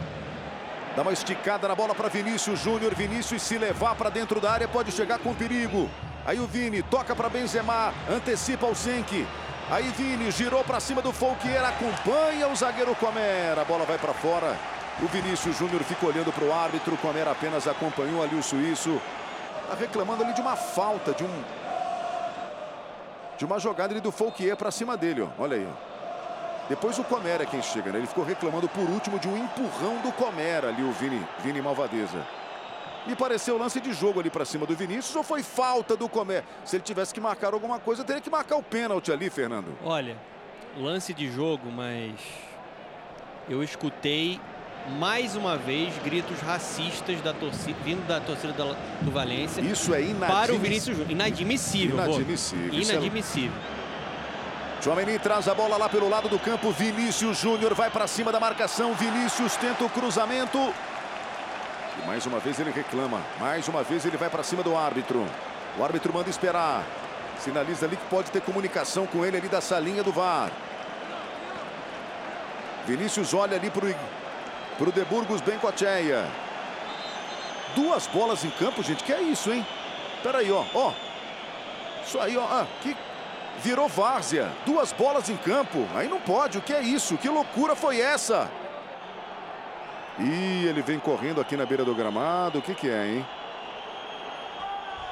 Dá 0.95 1.03
uma 1.03 1.13
esticada 1.13 1.67
na 1.67 1.75
bola 1.75 1.95
para 1.95 2.09
Vinícius 2.09 2.61
Júnior. 2.61 2.95
Vinícius, 2.95 3.43
se 3.43 3.59
levar 3.59 3.97
para 3.97 4.11
dentro 4.11 4.41
da 4.41 4.53
área, 4.53 4.69
pode 4.69 4.93
chegar 4.93 5.19
com 5.19 5.35
perigo. 5.35 5.89
Aí 6.25 6.39
o 6.39 6.47
Vini 6.47 6.83
toca 6.83 7.17
para 7.17 7.29
Benzema, 7.29 7.93
antecipa 8.09 8.67
o 8.67 8.75
Senck. 8.75 9.27
Aí 9.71 9.89
Vini 9.91 10.31
girou 10.31 10.63
para 10.65 10.81
cima 10.81 11.01
do 11.01 11.13
Folquier, 11.13 11.65
acompanha 11.65 12.49
o 12.49 12.57
zagueiro 12.57 12.95
Comer. 12.97 13.59
A 13.59 13.65
bola 13.65 13.85
vai 13.85 13.97
para 13.99 14.13
fora. 14.13 14.57
O 15.01 15.07
Vinícius 15.07 15.57
Júnior 15.57 15.83
fica 15.85 16.07
olhando 16.07 16.33
para 16.33 16.45
o 16.45 16.53
árbitro. 16.53 16.97
Comer 16.99 17.27
apenas 17.27 17.67
acompanhou 17.67 18.23
ali 18.23 18.37
o 18.37 18.43
suíço. 18.43 19.01
Está 19.63 19.75
reclamando 19.75 20.23
ali 20.23 20.35
de 20.35 20.41
uma 20.41 20.57
falta, 20.57 21.13
de 21.13 21.25
um. 21.25 21.45
De 23.39 23.45
uma 23.45 23.59
jogada 23.59 23.95
ali 23.95 24.01
do 24.01 24.13
Folquier 24.13 24.57
para 24.57 24.71
cima 24.71 24.97
dele, 24.97 25.23
ó. 25.23 25.29
Olha 25.43 25.57
aí. 25.57 25.69
Depois 26.69 26.99
o 26.99 27.05
Comer 27.05 27.41
é 27.41 27.47
quem 27.47 27.63
chega, 27.63 27.91
né? 27.91 27.99
Ele 27.99 28.07
ficou 28.07 28.25
reclamando 28.25 28.69
por 28.69 28.89
último 28.89 29.19
de 29.19 29.29
um 29.29 29.37
empurrão 29.37 29.97
do 30.03 30.13
Comer 30.13 30.65
ali, 30.65 30.83
o 30.83 30.93
Vini, 30.93 31.27
Vini 31.39 31.63
Malvadeza. 31.63 32.25
Me 33.07 33.17
pareceu 33.17 33.59
lance 33.59 33.81
de 33.81 33.93
jogo 33.93 34.21
ali 34.21 34.31
para 34.31 34.45
cima 34.45 34.65
do 34.65 34.77
Vinícius 34.77 35.15
ou 35.17 35.23
foi 35.23 35.43
falta 35.43 35.97
do 35.97 36.09
Comer? 36.09 36.45
Se 36.65 36.77
ele 36.77 36.83
tivesse 36.85 37.13
que 37.13 37.21
marcar 37.21 37.53
alguma 37.53 37.79
coisa, 37.79 38.05
teria 38.05 38.23
que 38.23 38.31
marcar 38.31 38.57
o 38.57 38.63
pênalti 38.63 39.11
ali, 39.11 39.29
Fernando. 39.29 39.77
Olha, 39.85 40.17
lance 40.77 41.13
de 41.13 41.31
jogo, 41.31 41.71
mas 41.71 42.13
eu 43.49 43.63
escutei 43.63 44.41
mais 44.99 45.35
uma 45.37 45.57
vez 45.57 45.93
gritos 46.05 46.41
racistas 46.41 47.21
da 47.21 47.33
torcida, 47.33 47.77
vindo 47.85 48.07
da 48.07 48.21
torcida 48.21 48.53
da- 48.53 48.77
do 49.01 49.11
Valência 49.11 49.61
Isso 49.61 49.93
é 49.95 49.99
para 49.99 50.53
o 50.53 50.57
inadmissível. 50.57 50.59
Vinícius 50.61 50.97
Júnior. 50.97 51.11
Inadmissível. 51.11 51.97
Inadmissível. 51.97 52.75
Isso 52.81 52.91
é- 52.91 52.95
Inadmissível. 52.95 53.59
Chouameni 54.81 55.19
traz 55.21 55.47
a 55.47 55.55
bola 55.55 55.77
lá 55.77 55.89
pelo 55.89 56.09
lado 56.09 56.29
do 56.29 56.39
campo. 56.41 56.73
Vinícius 56.73 57.39
Júnior 57.39 57.75
vai 57.75 57.91
para 57.91 58.07
cima 58.09 58.33
da 58.33 58.41
marcação. 58.41 58.93
Vinícius 58.95 59.55
tenta 59.57 59.85
o 59.85 59.89
cruzamento. 59.91 60.59
E 62.01 62.07
mais 62.07 62.25
uma 62.27 62.39
vez 62.39 62.59
ele 62.59 62.71
reclama. 62.71 63.21
Mais 63.39 63.69
uma 63.69 63.83
vez 63.83 64.05
ele 64.05 64.17
vai 64.17 64.31
para 64.31 64.43
cima 64.43 64.63
do 64.63 64.77
árbitro. 64.77 65.27
O 65.79 65.85
árbitro 65.85 66.13
manda 66.13 66.31
esperar. 66.31 66.85
Sinaliza 67.39 67.87
ali 67.87 67.97
que 67.97 68.07
pode 68.07 68.31
ter 68.31 68.41
comunicação 68.41 69.07
com 69.07 69.25
ele 69.25 69.37
ali 69.37 69.49
da 69.49 69.61
salinha 69.61 70.03
do 70.03 70.13
VAR. 70.13 70.51
Vinícius 72.87 73.33
olha 73.35 73.57
ali 73.57 73.71
para 73.71 73.87
o 73.87 74.93
De 74.93 75.05
Burgos 75.05 75.41
Bencocheia. 75.41 76.27
Duas 77.75 78.07
bolas 78.07 78.45
em 78.45 78.51
campo, 78.51 78.83
gente. 78.83 79.05
Que 79.05 79.13
é 79.13 79.23
isso, 79.23 79.53
hein? 79.53 79.67
Peraí, 80.23 80.51
ó. 80.51 80.65
Ó. 80.75 80.93
Isso 82.05 82.19
aí, 82.21 82.37
ó. 82.37 82.45
Ah, 82.45 82.67
que 82.83 82.97
virou 83.63 83.89
várzea. 83.89 84.51
Duas 84.67 84.93
bolas 84.93 85.29
em 85.29 85.37
campo. 85.37 85.87
Aí 85.95 86.09
não 86.09 86.21
pode. 86.21 86.59
O 86.59 86.63
que 86.63 86.73
é 86.73 86.83
isso? 86.83 87.17
Que 87.17 87.29
loucura 87.29 87.75
foi 87.75 88.01
essa? 88.01 88.51
E 90.19 90.67
ele 90.67 90.83
vem 90.83 90.99
correndo 90.99 91.41
aqui 91.41 91.57
na 91.57 91.65
beira 91.65 91.85
do 91.85 91.95
gramado. 91.95 92.59
O 92.59 92.63
que, 92.63 92.75
que 92.75 92.89
é, 92.89 93.09
hein? 93.09 93.27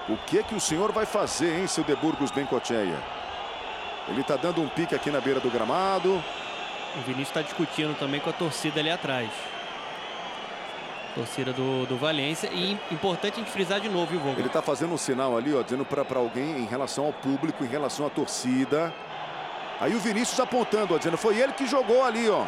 O 0.09 0.16
que 0.16 0.42
que 0.42 0.55
o 0.55 0.61
senhor 0.61 0.92
vai 0.92 1.07
fazer, 1.07 1.59
hein, 1.59 1.66
seu 1.66 1.84
De 1.84 1.94
Burgos 1.96 2.30
Bencocheia? 2.30 2.98
Ele 4.09 4.22
tá 4.24 4.36
dando 4.36 4.61
um 4.61 4.68
pique 4.68 4.94
aqui 4.94 5.11
na 5.11 5.20
beira 5.20 5.40
do 5.40 5.51
gramado. 5.51 6.22
O 6.96 7.01
Vinícius 7.03 7.28
está 7.28 7.42
discutindo 7.42 7.96
também 7.98 8.20
com 8.20 8.28
a 8.28 8.32
torcida 8.32 8.80
ali 8.80 8.90
atrás. 8.90 9.30
Torcida 11.14 11.53
do, 11.53 11.86
do 11.86 11.96
Valência. 11.96 12.51
E 12.53 12.76
importante 12.90 13.34
a 13.34 13.36
gente 13.38 13.51
frisar 13.51 13.80
de 13.80 13.88
novo, 13.88 14.07
viu, 14.07 14.20
Vogel? 14.20 14.40
Ele 14.40 14.48
tá 14.48 14.61
fazendo 14.61 14.92
um 14.92 14.98
sinal 14.98 15.36
ali, 15.36 15.55
ó, 15.55 15.62
dizendo 15.62 15.84
para 15.84 16.18
alguém 16.18 16.59
em 16.59 16.66
relação 16.66 17.07
ao 17.07 17.12
público, 17.12 17.64
em 17.64 17.68
relação 17.68 18.07
à 18.07 18.11
torcida. 18.11 18.92
Aí 19.80 19.94
o 19.94 20.01
Vinícius 20.01 20.38
apontando, 20.40 20.94
ó, 20.94 20.98
dizendo 20.98 21.16
foi 21.16 21.38
ele 21.38 21.53
que 21.53 21.66
jogou 21.66 22.05
ali, 22.05 22.28
ó. 22.28 22.44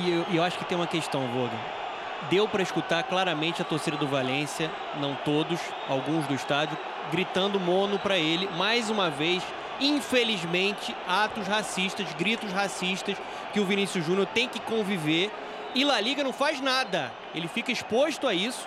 E 0.00 0.10
eu, 0.10 0.26
eu 0.32 0.42
acho 0.42 0.58
que 0.58 0.64
tem 0.64 0.76
uma 0.76 0.86
questão, 0.86 1.26
Vogel. 1.28 1.58
Deu 2.30 2.48
para 2.48 2.62
escutar 2.62 3.02
claramente 3.04 3.62
a 3.62 3.64
torcida 3.64 3.96
do 3.96 4.06
Valência, 4.06 4.70
não 4.98 5.14
todos, 5.14 5.60
alguns 5.88 6.26
do 6.26 6.34
estádio, 6.34 6.76
gritando 7.12 7.60
mono 7.60 7.98
para 7.98 8.18
ele. 8.18 8.48
Mais 8.56 8.90
uma 8.90 9.10
vez, 9.10 9.42
infelizmente, 9.80 10.96
atos 11.06 11.46
racistas, 11.46 12.12
gritos 12.14 12.50
racistas 12.52 13.16
que 13.52 13.60
o 13.60 13.64
Vinícius 13.64 14.04
Júnior 14.04 14.26
tem 14.26 14.48
que 14.48 14.58
conviver. 14.60 15.30
E 15.74 15.84
La 15.84 16.00
Liga 16.00 16.24
não 16.24 16.32
faz 16.32 16.60
nada. 16.60 17.12
Ele 17.34 17.48
fica 17.48 17.70
exposto 17.70 18.26
a 18.26 18.34
isso, 18.34 18.66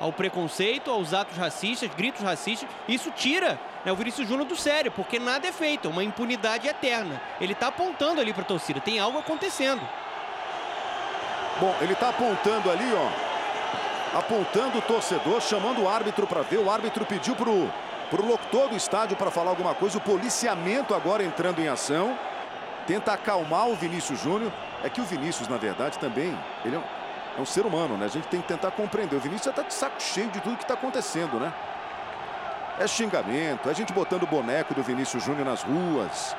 ao 0.00 0.12
preconceito, 0.12 0.90
aos 0.90 1.12
atos 1.12 1.36
racistas, 1.36 1.90
gritos 1.94 2.22
racistas. 2.22 2.68
Isso 2.88 3.10
tira 3.10 3.60
né, 3.84 3.92
o 3.92 3.96
Vinícius 3.96 4.26
Júnior 4.26 4.46
do 4.46 4.56
sério, 4.56 4.90
porque 4.90 5.18
nada 5.18 5.46
é 5.46 5.52
feito, 5.52 5.88
é 5.88 5.90
uma 5.90 6.02
impunidade 6.02 6.66
eterna. 6.66 7.20
Ele 7.40 7.52
está 7.52 7.68
apontando 7.68 8.20
ali 8.20 8.32
para 8.32 8.42
a 8.42 8.46
torcida, 8.46 8.80
tem 8.80 8.98
algo 8.98 9.18
acontecendo. 9.18 9.82
Bom, 11.60 11.74
ele 11.80 11.94
tá 11.96 12.10
apontando 12.10 12.70
ali, 12.70 12.88
ó. 12.94 14.18
Apontando 14.18 14.78
o 14.78 14.82
torcedor, 14.82 15.40
chamando 15.40 15.82
o 15.82 15.88
árbitro 15.88 16.26
para 16.26 16.42
ver. 16.42 16.58
O 16.58 16.70
árbitro 16.70 17.04
pediu 17.04 17.34
pro, 17.34 17.68
pro 18.10 18.24
locutor 18.24 18.68
do 18.68 18.76
estádio 18.76 19.16
para 19.16 19.30
falar 19.30 19.50
alguma 19.50 19.74
coisa. 19.74 19.98
O 19.98 20.00
policiamento 20.00 20.94
agora 20.94 21.24
entrando 21.24 21.60
em 21.60 21.68
ação. 21.68 22.16
Tenta 22.86 23.12
acalmar 23.12 23.68
o 23.68 23.74
Vinícius 23.74 24.20
Júnior. 24.20 24.52
É 24.84 24.88
que 24.88 25.00
o 25.00 25.04
Vinícius, 25.04 25.48
na 25.48 25.56
verdade, 25.56 25.98
também, 25.98 26.38
ele 26.64 26.76
é 26.76 26.78
um, 26.78 26.84
é 27.38 27.40
um 27.40 27.44
ser 27.44 27.66
humano, 27.66 27.96
né? 27.96 28.06
A 28.06 28.08
gente 28.08 28.28
tem 28.28 28.40
que 28.40 28.46
tentar 28.46 28.70
compreender. 28.70 29.16
O 29.16 29.20
Vinícius 29.20 29.46
já 29.46 29.52
tá 29.52 29.62
de 29.62 29.74
saco 29.74 30.00
cheio 30.00 30.30
de 30.30 30.40
tudo 30.40 30.56
que 30.56 30.64
tá 30.64 30.74
acontecendo, 30.74 31.40
né? 31.40 31.52
É 32.78 32.86
xingamento, 32.86 33.68
é 33.68 33.74
gente 33.74 33.92
botando 33.92 34.22
o 34.22 34.26
boneco 34.26 34.72
do 34.72 34.82
Vinícius 34.84 35.24
Júnior 35.24 35.44
nas 35.44 35.64
ruas. 35.64 36.36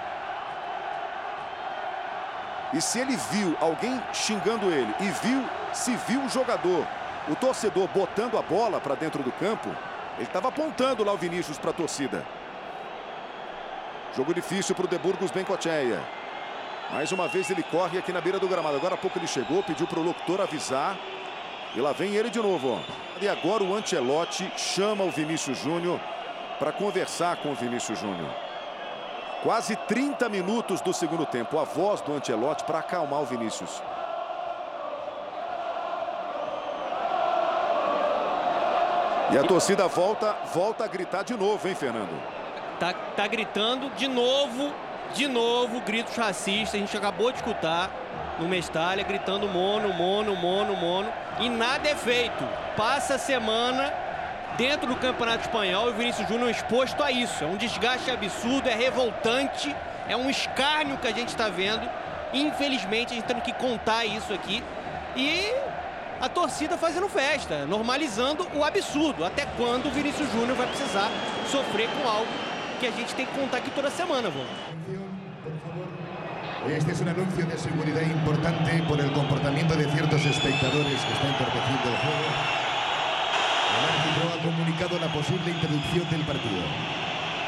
E 2.73 2.81
se 2.81 2.99
ele 2.99 3.15
viu 3.31 3.57
alguém 3.59 4.01
xingando 4.13 4.71
ele 4.71 4.93
e 4.99 5.09
viu, 5.25 5.43
se 5.73 5.95
viu 6.07 6.21
o 6.21 6.29
jogador, 6.29 6.85
o 7.27 7.35
torcedor 7.35 7.87
botando 7.87 8.37
a 8.37 8.41
bola 8.41 8.79
para 8.79 8.95
dentro 8.95 9.23
do 9.23 9.31
campo, 9.31 9.69
ele 10.17 10.27
estava 10.27 10.49
apontando 10.49 11.03
lá 11.03 11.13
o 11.13 11.17
Vinícius 11.17 11.57
para 11.57 11.71
a 11.71 11.73
torcida. 11.73 12.25
Jogo 14.15 14.33
difícil 14.33 14.75
para 14.75 14.85
o 14.85 14.87
De 14.87 14.97
Burgos 14.97 15.31
Bencocheia. 15.31 16.01
Mais 16.91 17.11
uma 17.11 17.27
vez 17.27 17.49
ele 17.49 17.63
corre 17.63 17.97
aqui 17.97 18.11
na 18.11 18.19
beira 18.19 18.39
do 18.39 18.47
gramado. 18.47 18.75
Agora 18.75 18.95
há 18.95 18.97
pouco 18.97 19.17
ele 19.17 19.27
chegou, 19.27 19.63
pediu 19.63 19.87
para 19.87 19.99
o 19.99 20.03
locutor 20.03 20.41
avisar. 20.41 20.97
E 21.75 21.79
lá 21.79 21.91
vem 21.91 22.15
ele 22.15 22.29
de 22.29 22.39
novo. 22.39 22.83
E 23.21 23.29
agora 23.29 23.63
o 23.63 23.75
Ancelotti 23.75 24.51
chama 24.57 25.03
o 25.03 25.11
Vinícius 25.11 25.59
Júnior 25.59 25.99
para 26.57 26.71
conversar 26.71 27.37
com 27.37 27.51
o 27.51 27.55
Vinícius 27.55 27.99
Júnior. 27.99 28.48
Quase 29.41 29.75
30 29.75 30.27
minutos 30.27 30.81
do 30.81 30.93
segundo 30.93 31.25
tempo. 31.25 31.57
A 31.59 31.63
voz 31.63 32.01
do 32.01 32.13
Ancelotti 32.13 32.65
para 32.65 32.79
acalmar 32.79 33.21
o 33.21 33.25
Vinícius. 33.25 33.81
E 39.31 39.37
a 39.37 39.43
torcida 39.43 39.87
volta, 39.87 40.35
volta 40.53 40.83
a 40.83 40.87
gritar 40.87 41.23
de 41.23 41.37
novo, 41.37 41.65
hein, 41.67 41.75
Fernando? 41.75 42.09
Tá, 42.79 42.93
tá 42.93 43.27
gritando 43.27 43.89
de 43.91 44.07
novo, 44.07 44.73
de 45.13 45.27
novo, 45.27 45.79
gritos 45.81 46.15
racistas. 46.15 46.75
A 46.75 46.77
gente 46.77 46.97
acabou 46.97 47.31
de 47.31 47.37
escutar 47.37 47.89
no 48.39 48.47
Mestalha 48.47 49.03
gritando 49.03 49.47
mono, 49.47 49.93
mono, 49.93 50.35
mono, 50.35 50.75
mono. 50.75 51.13
E 51.39 51.47
nada 51.47 51.87
é 51.87 51.95
feito. 51.95 52.43
Passa 52.75 53.15
a 53.15 53.19
semana 53.19 53.93
dentro 54.59 54.87
do 54.87 54.95
Campeonato 54.97 55.43
Espanhol 55.43 55.87
e 55.87 55.91
o 55.91 55.93
Vinícius 55.93 56.27
Júnior 56.27 56.49
exposto 56.49 57.01
a 57.01 57.09
isso. 57.09 57.45
É 57.45 57.47
um 57.47 57.55
desgaste 57.55 58.11
absurdo, 58.11 58.67
é 58.67 58.75
revoltante, 58.75 59.73
é 60.05 60.17
um 60.17 60.29
escárnio 60.29 60.97
que 60.97 61.07
a 61.07 61.13
gente 61.13 61.29
está 61.29 61.47
vendo. 61.47 61.89
Infelizmente, 62.33 63.13
a 63.13 63.15
gente 63.15 63.25
tendo 63.25 63.41
que 63.41 63.53
contar 63.53 64.03
isso 64.03 64.33
aqui. 64.33 64.61
E 65.15 65.49
a 66.19 66.27
torcida 66.27 66.77
fazendo 66.77 67.07
festa, 67.07 67.65
normalizando 67.65 68.45
o 68.53 68.61
absurdo. 68.61 69.23
Até 69.23 69.45
quando 69.55 69.85
o 69.85 69.91
Vinícius 69.91 70.29
Júnior 70.33 70.57
vai 70.57 70.67
precisar 70.67 71.09
sofrer 71.49 71.87
com 71.91 72.05
algo 72.05 72.27
que 72.81 72.87
a 72.87 72.91
gente 72.91 73.15
tem 73.15 73.25
que 73.25 73.39
contar 73.39 73.59
aqui 73.59 73.71
toda 73.71 73.89
semana, 73.89 74.29
vô. 74.29 74.43
Este 76.67 76.91
es 76.91 76.99
un 76.99 77.07
anuncio 77.07 77.45
de 77.45 77.57
seguridad 77.57 78.01
importante 78.01 78.83
por 78.87 78.99
el 78.99 79.11
comportamiento 79.13 79.75
de 79.75 79.85
ciertos 79.85 80.23
espectadores 80.25 81.01
que 81.05 81.13
está 81.13 81.27
entorpeciendo 81.27 81.89
el 81.89 81.97
juego. 81.97 82.58
Árbitro 84.09 84.29
ha 84.33 84.43
comunicado 84.43 84.99
la 84.99 85.07
posible 85.07 85.51
interrupción 85.51 86.09
del 86.09 86.21
partido. 86.21 86.61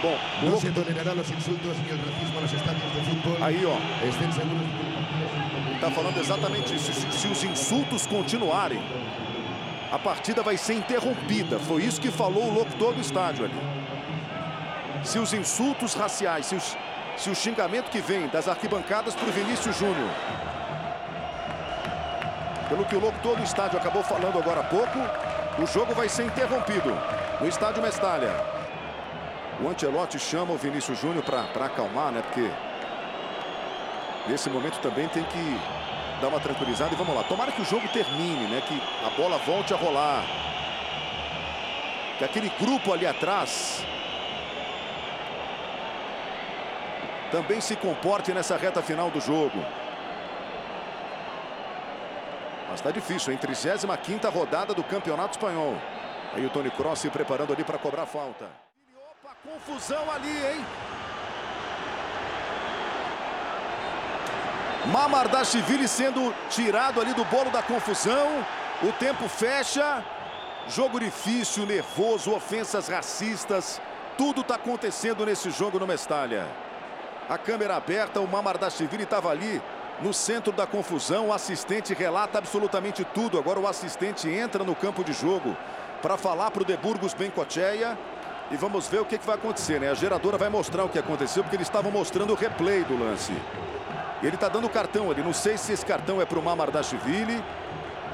Bom, 0.04 0.50
No 0.50 0.58
se 0.58 0.72
tolerará 0.72 1.14
los 1.14 1.30
insultos 1.30 1.78
ni 1.84 1.90
el 1.92 1.98
racismo 2.00 2.38
en 2.38 2.44
los 2.44 2.54
estadios 2.54 2.96
de 2.96 3.02
fútbol. 3.02 3.38
Aí, 3.44 3.64
ó. 3.66 3.78
Estén 4.08 4.32
seguros. 4.34 4.68
Está 5.76 5.92
falando 5.92 6.20
exatamente 6.20 6.74
isso. 6.76 6.92
Se, 6.94 7.12
se 7.12 7.28
os 7.28 7.44
insultos 7.44 8.06
continuarem, 8.08 8.82
a 9.92 10.00
partida 10.00 10.42
vai 10.44 10.58
ser 10.58 10.74
interrompida. 10.74 11.60
Foi 11.60 11.84
isso 11.84 12.00
que 12.02 12.10
falou 12.12 12.46
o 12.50 12.54
locutor 12.54 12.94
do 12.94 13.02
estádio 13.02 13.46
ali. 13.46 13.60
Se 15.04 15.20
os 15.20 15.34
insultos 15.34 15.94
raciais, 15.96 16.46
se, 16.48 16.56
os- 16.56 16.78
se 17.18 17.30
o 17.30 17.36
xingamento 17.36 17.90
que 17.90 18.00
vem 18.02 18.28
das 18.28 18.48
arquibancadas 18.48 19.14
para 19.16 19.28
o 19.30 19.32
Vinícius 19.32 19.78
Júnior. 19.78 20.10
Pelo 22.70 22.86
que 22.86 22.96
o 22.96 23.00
locutor 23.00 23.36
do 23.36 23.44
estádio 23.44 23.78
acabou 23.78 24.02
falando 24.04 24.38
agora 24.40 24.62
há 24.62 24.64
pouco, 24.64 24.98
o 25.60 25.66
jogo 25.66 25.94
vai 25.94 26.10
ser 26.10 26.24
interrompido 26.26 26.92
no 27.40 27.48
estádio 27.48 27.82
Mestalha. 27.82 28.32
O 29.62 29.70
Ancelotti 29.70 30.20
chama 30.20 30.54
o 30.54 30.58
Vinícius 30.58 31.00
Júnior 31.00 31.24
para 31.24 31.66
acalmar, 31.66 32.12
né? 32.12 32.22
Porque 32.22 32.50
Nesse 34.28 34.50
momento 34.50 34.80
também 34.80 35.08
tem 35.08 35.24
que 35.24 35.60
dar 36.22 36.28
uma 36.28 36.40
tranquilizada 36.40 36.94
e 36.94 36.98
vamos 36.98 37.16
lá. 37.16 37.24
Tomara 37.24 37.52
que 37.52 37.62
o 37.62 37.66
jogo 37.66 37.88
termine, 37.88 38.48
né? 38.48 38.62
Que 38.68 38.82
a 39.06 39.10
bola 39.10 39.38
volte 39.40 39.74
a 39.74 39.78
rolar. 39.78 40.24
Que 42.18 42.26
aquele 42.26 42.50
grupo 42.60 42.94
ali 42.94 43.06
atrás 43.08 43.84
também 47.32 47.60
se 47.62 47.76
comporte 47.76 48.32
nessa 48.32 48.58
reta 48.58 48.82
final 48.82 49.10
do 49.10 49.20
jogo. 49.20 49.66
Mas 52.72 52.80
está 52.80 52.90
difícil, 52.90 53.34
hein? 53.34 53.40
35ª 53.40 54.32
rodada 54.32 54.74
do 54.74 54.82
Campeonato 54.82 55.32
Espanhol. 55.32 55.76
Aí 56.34 56.46
o 56.46 56.50
Tony 56.50 56.72
Cross 56.72 57.00
se 57.00 57.10
preparando 57.10 57.52
ali 57.52 57.66
para 57.66 57.78
cobrar 57.78 58.06
falta. 58.06 58.46
Opa, 58.96 59.36
confusão 59.44 60.10
ali, 60.10 60.30
hein? 60.30 60.66
Mamardashvili 64.86 65.86
sendo 65.86 66.34
tirado 66.50 67.02
ali 67.02 67.14
do 67.14 67.26
bolo 67.26 67.52
da 67.52 67.62
confusão. 67.62 68.46
O 68.82 68.94
tempo 68.94 69.28
fecha. 69.28 70.02
Jogo 70.70 70.98
difícil, 70.98 71.66
nervoso, 71.66 72.34
ofensas 72.34 72.88
racistas. 72.88 73.82
Tudo 74.18 74.40
está 74.40 74.56
acontecendo 74.56 75.26
nesse 75.26 75.52
jogo 75.52 75.78
no 75.78 75.86
Mestalha. 75.86 76.48
A 77.28 77.38
câmera 77.38 77.76
aberta, 77.76 78.22
o 78.22 78.28
Mamardashvili 78.28 79.04
estava 79.04 79.30
ali 79.30 79.62
no 80.02 80.14
centro 80.14 80.52
da 80.52 80.66
confusão. 80.66 81.28
O 81.28 81.34
assistente 81.34 81.94
relata 81.94 82.38
absolutamente 82.38 83.04
tudo. 83.04 83.38
Agora 83.38 83.60
o 83.60 83.68
assistente 83.68 84.30
entra 84.30 84.64
no 84.64 84.76
campo 84.76 85.04
de 85.04 85.14
jogo 85.14 85.56
para 86.02 86.18
falar 86.18 86.52
para 86.52 86.64
o 86.64 86.66
De 86.66 86.76
Burgos 86.76 87.14
Bencocheia. 87.14 87.98
E 88.50 88.58
vamos 88.58 88.88
ver 88.88 89.00
o 89.00 89.06
que, 89.06 89.18
que 89.18 89.26
vai 89.26 89.36
acontecer, 89.36 89.80
né? 89.80 89.90
A 89.90 89.94
geradora 89.94 90.38
vai 90.38 90.50
mostrar 90.50 90.84
o 90.84 90.90
que 90.90 91.00
aconteceu, 91.00 91.42
porque 91.42 91.56
eles 91.56 91.68
estavam 91.68 91.90
mostrando 91.90 92.34
o 92.34 92.36
replay 92.36 92.84
do 92.84 93.00
lance. 93.00 93.32
Ele 94.22 94.36
está 94.36 94.50
dando 94.50 94.68
cartão 94.68 95.10
ali. 95.10 95.24
Não 95.24 95.34
sei 95.34 95.58
se 95.58 95.72
esse 95.72 95.86
cartão 95.86 96.22
é 96.22 96.26
para 96.26 96.38
o 96.38 96.44
Mamardashvili. 96.44 97.42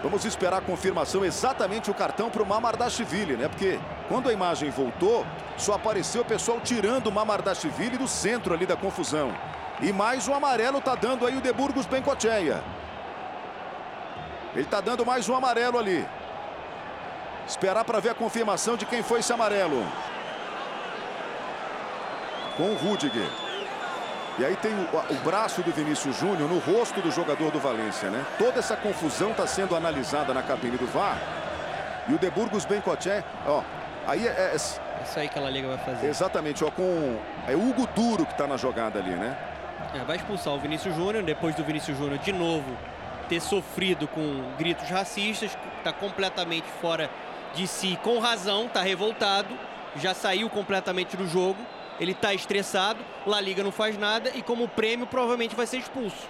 Vamos 0.03 0.25
esperar 0.25 0.59
a 0.59 0.61
confirmação 0.61 1.25
exatamente 1.25 1.89
o 1.89 1.93
cartão 1.93 2.29
para 2.29 2.43
o 2.43 2.45
Mamardashvili, 2.45 3.35
né? 3.35 3.47
Porque 3.47 3.79
quando 4.07 4.29
a 4.29 4.33
imagem 4.33 4.69
voltou, 4.69 5.25
só 5.57 5.73
apareceu 5.73 6.21
o 6.21 6.25
pessoal 6.25 6.59
tirando 6.63 7.07
o 7.07 7.11
Mamardashvili 7.11 7.97
do 7.97 8.07
centro 8.07 8.53
ali 8.53 8.67
da 8.67 8.75
confusão. 8.75 9.33
E 9.81 9.93
mais 9.93 10.27
um 10.27 10.33
amarelo 10.33 10.79
está 10.79 10.95
dando 10.95 11.25
aí 11.25 11.37
o 11.37 11.41
De 11.41 11.53
Burgos 11.53 11.85
Bencocheia. 11.85 12.61
Ele 14.53 14.63
está 14.63 14.81
dando 14.81 15.05
mais 15.05 15.29
um 15.29 15.35
amarelo 15.35 15.77
ali. 15.77 16.05
Esperar 17.47 17.83
para 17.85 17.99
ver 17.99 18.09
a 18.09 18.15
confirmação 18.15 18.75
de 18.75 18.85
quem 18.85 19.03
foi 19.03 19.19
esse 19.19 19.31
amarelo. 19.31 19.85
Com 22.57 22.71
o 22.71 22.75
Rudiger. 22.75 23.27
E 24.39 24.45
aí 24.45 24.55
tem 24.55 24.71
o, 24.73 25.13
o 25.13 25.15
braço 25.23 25.61
do 25.61 25.71
Vinícius 25.71 26.15
Júnior 26.17 26.49
no 26.49 26.57
rosto 26.59 26.99
do 27.01 27.11
jogador 27.11 27.51
do 27.51 27.59
Valência, 27.59 28.09
né? 28.09 28.25
Toda 28.37 28.59
essa 28.59 28.75
confusão 28.75 29.31
está 29.31 29.45
sendo 29.47 29.75
analisada 29.75 30.33
na 30.33 30.41
cabine 30.41 30.77
do 30.77 30.87
VAR. 30.87 31.17
E 32.07 32.13
o 32.13 32.17
De 32.19 32.29
Burgos 32.31 32.65
Bencoché, 32.65 33.23
ó, 33.45 33.61
aí 34.07 34.27
é, 34.27 34.31
é- 34.31 34.55
Isso 34.55 34.79
aí 35.15 35.27
que 35.27 35.37
a 35.37 35.41
La 35.41 35.49
Liga 35.49 35.67
vai 35.67 35.77
fazer. 35.79 36.07
exatamente, 36.07 36.63
ó, 36.63 36.71
com 36.71 37.19
é 37.47 37.55
o 37.55 37.69
Hugo 37.69 37.87
Duro 37.95 38.25
que 38.25 38.31
está 38.31 38.47
na 38.47 38.57
jogada 38.57 38.99
ali, 38.99 39.11
né? 39.11 39.35
É, 39.93 40.03
vai 40.03 40.17
expulsar 40.17 40.53
o 40.53 40.59
Vinícius 40.59 40.95
Júnior, 40.95 41.23
depois 41.23 41.55
do 41.55 41.63
Vinícius 41.63 41.97
Júnior 41.97 42.19
de 42.19 42.31
novo 42.31 42.77
ter 43.27 43.41
sofrido 43.41 44.07
com 44.07 44.53
gritos 44.57 44.89
racistas, 44.89 45.57
está 45.77 45.91
completamente 45.91 46.67
fora 46.81 47.09
de 47.53 47.67
si, 47.67 47.97
com 48.01 48.19
razão, 48.19 48.65
está 48.65 48.81
revoltado, 48.81 49.49
já 49.97 50.13
saiu 50.13 50.49
completamente 50.49 51.17
do 51.17 51.27
jogo, 51.27 51.57
ele 51.99 52.11
está 52.11 52.33
estressado, 52.33 52.99
La 53.25 53.41
Liga 53.41 53.63
não 53.63 53.71
faz 53.71 53.97
nada 53.97 54.31
e 54.35 54.41
como 54.41 54.67
prêmio 54.67 55.07
provavelmente 55.07 55.55
vai 55.55 55.65
ser 55.65 55.77
expulso. 55.77 56.27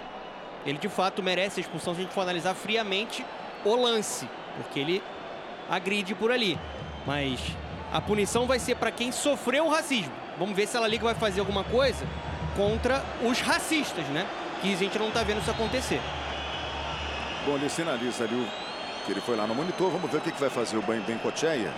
Ele 0.66 0.78
de 0.78 0.88
fato 0.88 1.22
merece 1.22 1.60
a 1.60 1.62
expulsão 1.62 1.94
se 1.94 2.00
a 2.00 2.02
gente 2.02 2.12
for 2.12 2.22
analisar 2.22 2.54
friamente 2.54 3.24
o 3.64 3.74
lance, 3.76 4.28
porque 4.56 4.80
ele 4.80 5.02
agride 5.68 6.14
por 6.14 6.32
ali. 6.32 6.58
Mas 7.06 7.40
a 7.92 8.00
punição 8.00 8.46
vai 8.46 8.58
ser 8.58 8.76
para 8.76 8.90
quem 8.90 9.12
sofreu 9.12 9.66
o 9.66 9.70
racismo. 9.70 10.12
Vamos 10.38 10.56
ver 10.56 10.66
se 10.66 10.76
a 10.76 10.80
La 10.80 10.88
Liga 10.88 11.04
vai 11.04 11.14
fazer 11.14 11.40
alguma 11.40 11.64
coisa 11.64 12.04
contra 12.58 13.04
os 13.22 13.40
racistas, 13.40 14.04
né? 14.06 14.26
Que 14.60 14.74
a 14.74 14.76
gente 14.76 14.98
não 14.98 15.06
está 15.06 15.22
vendo 15.22 15.40
isso 15.40 15.50
acontecer. 15.50 16.00
Bom, 17.46 17.54
ele 17.54 17.70
sinaliza 17.70 18.24
ali 18.24 18.34
o, 18.34 19.06
que 19.06 19.12
ele 19.12 19.20
foi 19.20 19.36
lá 19.36 19.46
no 19.46 19.54
monitor. 19.54 19.88
Vamos 19.92 20.10
ver 20.10 20.18
o 20.18 20.20
que, 20.20 20.32
que 20.32 20.40
vai 20.40 20.50
fazer 20.50 20.76
o 20.76 20.82
Ben 20.82 21.00
Bencocheia. 21.02 21.72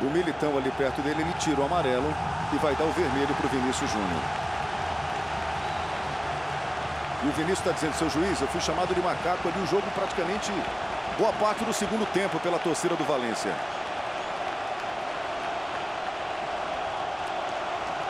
O 0.00 0.06
militão 0.06 0.56
ali 0.56 0.70
perto 0.70 1.02
dele, 1.02 1.20
ele 1.20 1.32
tira 1.34 1.60
o 1.60 1.64
amarelo 1.66 2.14
e 2.54 2.56
vai 2.56 2.74
dar 2.74 2.84
o 2.84 2.92
vermelho 2.92 3.34
para 3.34 3.46
o 3.46 3.50
Vinícius 3.50 3.90
Júnior. 3.90 4.22
E 7.22 7.28
o 7.28 7.32
Vinícius 7.32 7.58
está 7.58 7.72
dizendo, 7.72 7.94
seu 7.94 8.08
juiz, 8.08 8.40
eu 8.40 8.48
fui 8.48 8.60
chamado 8.60 8.94
de 8.94 9.00
macaco 9.00 9.48
ali 9.48 9.60
o 9.60 9.66
jogo 9.66 9.86
praticamente 9.94 10.50
boa 11.18 11.32
parte 11.34 11.64
do 11.64 11.72
segundo 11.72 12.06
tempo 12.12 12.38
pela 12.40 12.58
torcida 12.58 12.94
do 12.94 13.04
Valência. 13.04 13.54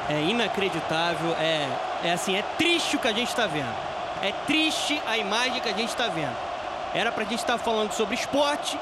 É 0.09 0.20
inacreditável, 0.20 1.34
é, 1.34 1.68
é 2.04 2.12
assim, 2.12 2.36
é 2.36 2.42
triste 2.57 2.96
o 2.96 2.98
que 2.98 3.09
a 3.09 3.12
gente 3.12 3.28
está 3.28 3.46
vendo. 3.46 3.74
É 4.22 4.32
triste 4.46 5.00
a 5.07 5.18
imagem 5.18 5.61
que 5.61 5.68
a 5.68 5.72
gente 5.72 5.88
está 5.88 6.07
vendo. 6.09 6.36
Era 6.94 7.11
para 7.11 7.24
a 7.24 7.26
gente 7.26 7.40
estar 7.40 7.59
falando 7.59 7.92
sobre 7.92 8.14
esporte, 8.14 8.78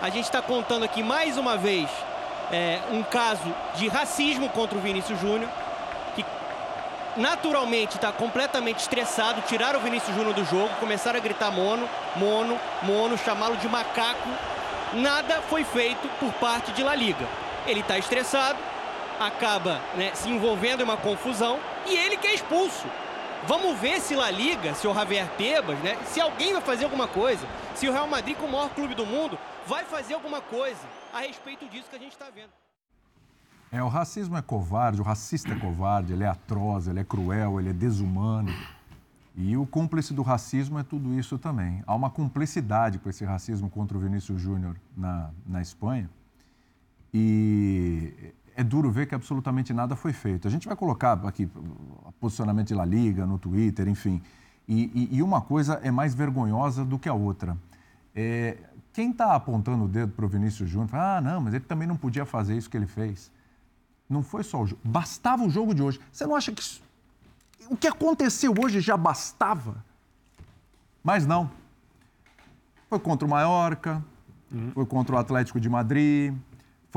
a 0.00 0.08
gente 0.10 0.24
está 0.24 0.42
contando 0.42 0.84
aqui 0.84 1.02
mais 1.02 1.38
uma 1.38 1.56
vez 1.56 1.88
é, 2.52 2.80
um 2.90 3.02
caso 3.02 3.54
de 3.74 3.88
racismo 3.88 4.48
contra 4.50 4.76
o 4.76 4.80
Vinícius 4.80 5.18
Júnior, 5.20 5.48
que 6.14 6.24
naturalmente 7.16 7.96
está 7.96 8.12
completamente 8.12 8.80
estressado, 8.80 9.42
tiraram 9.42 9.80
o 9.80 9.82
Vinícius 9.82 10.14
Júnior 10.14 10.34
do 10.34 10.44
jogo, 10.44 10.68
começaram 10.78 11.18
a 11.18 11.22
gritar 11.22 11.50
mono, 11.50 11.88
mono, 12.16 12.58
mono, 12.82 13.18
chamá-lo 13.18 13.56
de 13.56 13.68
macaco. 13.68 14.28
Nada 14.92 15.42
foi 15.48 15.64
feito 15.64 16.08
por 16.20 16.32
parte 16.34 16.70
de 16.72 16.82
La 16.82 16.94
Liga. 16.94 17.26
Ele 17.66 17.80
está 17.80 17.98
estressado, 17.98 18.58
acaba 19.20 19.80
né, 19.96 20.14
se 20.14 20.28
envolvendo 20.28 20.80
em 20.80 20.84
uma 20.84 20.96
confusão 20.96 21.58
e 21.86 21.94
ele 21.94 22.16
que 22.16 22.26
é 22.26 22.34
expulso. 22.34 22.86
Vamos 23.46 23.78
ver 23.78 24.00
se 24.00 24.16
La 24.16 24.30
Liga, 24.30 24.74
se 24.74 24.88
o 24.88 24.94
Javier 24.94 25.28
Tebas, 25.36 25.78
né? 25.78 25.96
Se 26.06 26.20
alguém 26.20 26.52
vai 26.52 26.62
fazer 26.62 26.84
alguma 26.84 27.06
coisa. 27.06 27.46
Se 27.76 27.88
o 27.88 27.92
Real 27.92 28.08
Madrid, 28.08 28.36
como 28.36 28.48
o 28.48 28.52
maior 28.52 28.70
clube 28.70 28.94
do 28.94 29.06
mundo, 29.06 29.38
vai 29.66 29.84
fazer 29.84 30.14
alguma 30.14 30.40
coisa 30.40 30.80
a 31.12 31.20
respeito 31.20 31.68
disso 31.68 31.88
que 31.88 31.96
a 31.96 31.98
gente 31.98 32.12
está 32.12 32.26
vendo. 32.34 32.50
É, 33.70 33.82
o 33.82 33.88
racismo 33.88 34.36
é 34.36 34.42
covarde, 34.42 35.00
o 35.00 35.04
racista 35.04 35.52
é 35.52 35.58
covarde, 35.58 36.12
ele 36.12 36.24
é 36.24 36.28
atroz, 36.28 36.88
ele 36.88 37.00
é 37.00 37.04
cruel, 37.04 37.60
ele 37.60 37.70
é 37.70 37.72
desumano. 37.72 38.52
E 39.36 39.56
o 39.56 39.66
cúmplice 39.66 40.14
do 40.14 40.22
racismo 40.22 40.78
é 40.78 40.82
tudo 40.82 41.12
isso 41.12 41.38
também. 41.38 41.82
Há 41.86 41.94
uma 41.94 42.08
cumplicidade 42.08 42.98
com 42.98 43.10
esse 43.10 43.24
racismo 43.24 43.68
contra 43.68 43.96
o 43.96 44.00
Vinícius 44.00 44.40
Júnior 44.40 44.76
na, 44.96 45.30
na 45.46 45.60
Espanha. 45.60 46.08
E 47.12 48.32
é 48.56 48.64
duro 48.64 48.90
ver 48.90 49.06
que 49.06 49.14
absolutamente 49.14 49.72
nada 49.74 49.94
foi 49.94 50.12
feito. 50.12 50.48
A 50.48 50.50
gente 50.50 50.66
vai 50.66 50.74
colocar 50.74 51.12
aqui 51.26 51.48
o 51.54 52.12
posicionamento 52.12 52.68
de 52.68 52.74
La 52.74 52.86
Liga 52.86 53.26
no 53.26 53.38
Twitter, 53.38 53.86
enfim. 53.86 54.20
E, 54.66 55.08
e, 55.12 55.16
e 55.16 55.22
uma 55.22 55.42
coisa 55.42 55.74
é 55.82 55.90
mais 55.90 56.14
vergonhosa 56.14 56.84
do 56.84 56.98
que 56.98 57.08
a 57.08 57.14
outra. 57.14 57.56
É, 58.14 58.56
quem 58.94 59.10
está 59.10 59.34
apontando 59.34 59.84
o 59.84 59.88
dedo 59.88 60.12
para 60.12 60.24
o 60.24 60.28
Vinícius 60.28 60.70
Júnior, 60.70 60.88
fala, 60.88 61.18
ah, 61.18 61.20
não, 61.20 61.40
mas 61.42 61.52
ele 61.52 61.64
também 61.64 61.86
não 61.86 61.96
podia 61.96 62.24
fazer 62.24 62.56
isso 62.56 62.70
que 62.70 62.76
ele 62.76 62.86
fez. 62.86 63.30
Não 64.08 64.22
foi 64.22 64.42
só 64.42 64.62
o 64.62 64.66
jogo, 64.66 64.80
bastava 64.82 65.44
o 65.44 65.50
jogo 65.50 65.74
de 65.74 65.82
hoje. 65.82 66.00
Você 66.10 66.26
não 66.26 66.34
acha 66.34 66.50
que 66.50 66.62
isso... 66.62 66.82
o 67.68 67.76
que 67.76 67.86
aconteceu 67.86 68.54
hoje 68.58 68.80
já 68.80 68.96
bastava? 68.96 69.84
Mas 71.04 71.26
não. 71.26 71.50
Foi 72.88 72.98
contra 72.98 73.26
o 73.26 73.30
Mallorca, 73.30 74.02
uhum. 74.50 74.70
foi 74.72 74.86
contra 74.86 75.14
o 75.14 75.18
Atlético 75.18 75.60
de 75.60 75.68
Madrid, 75.68 76.34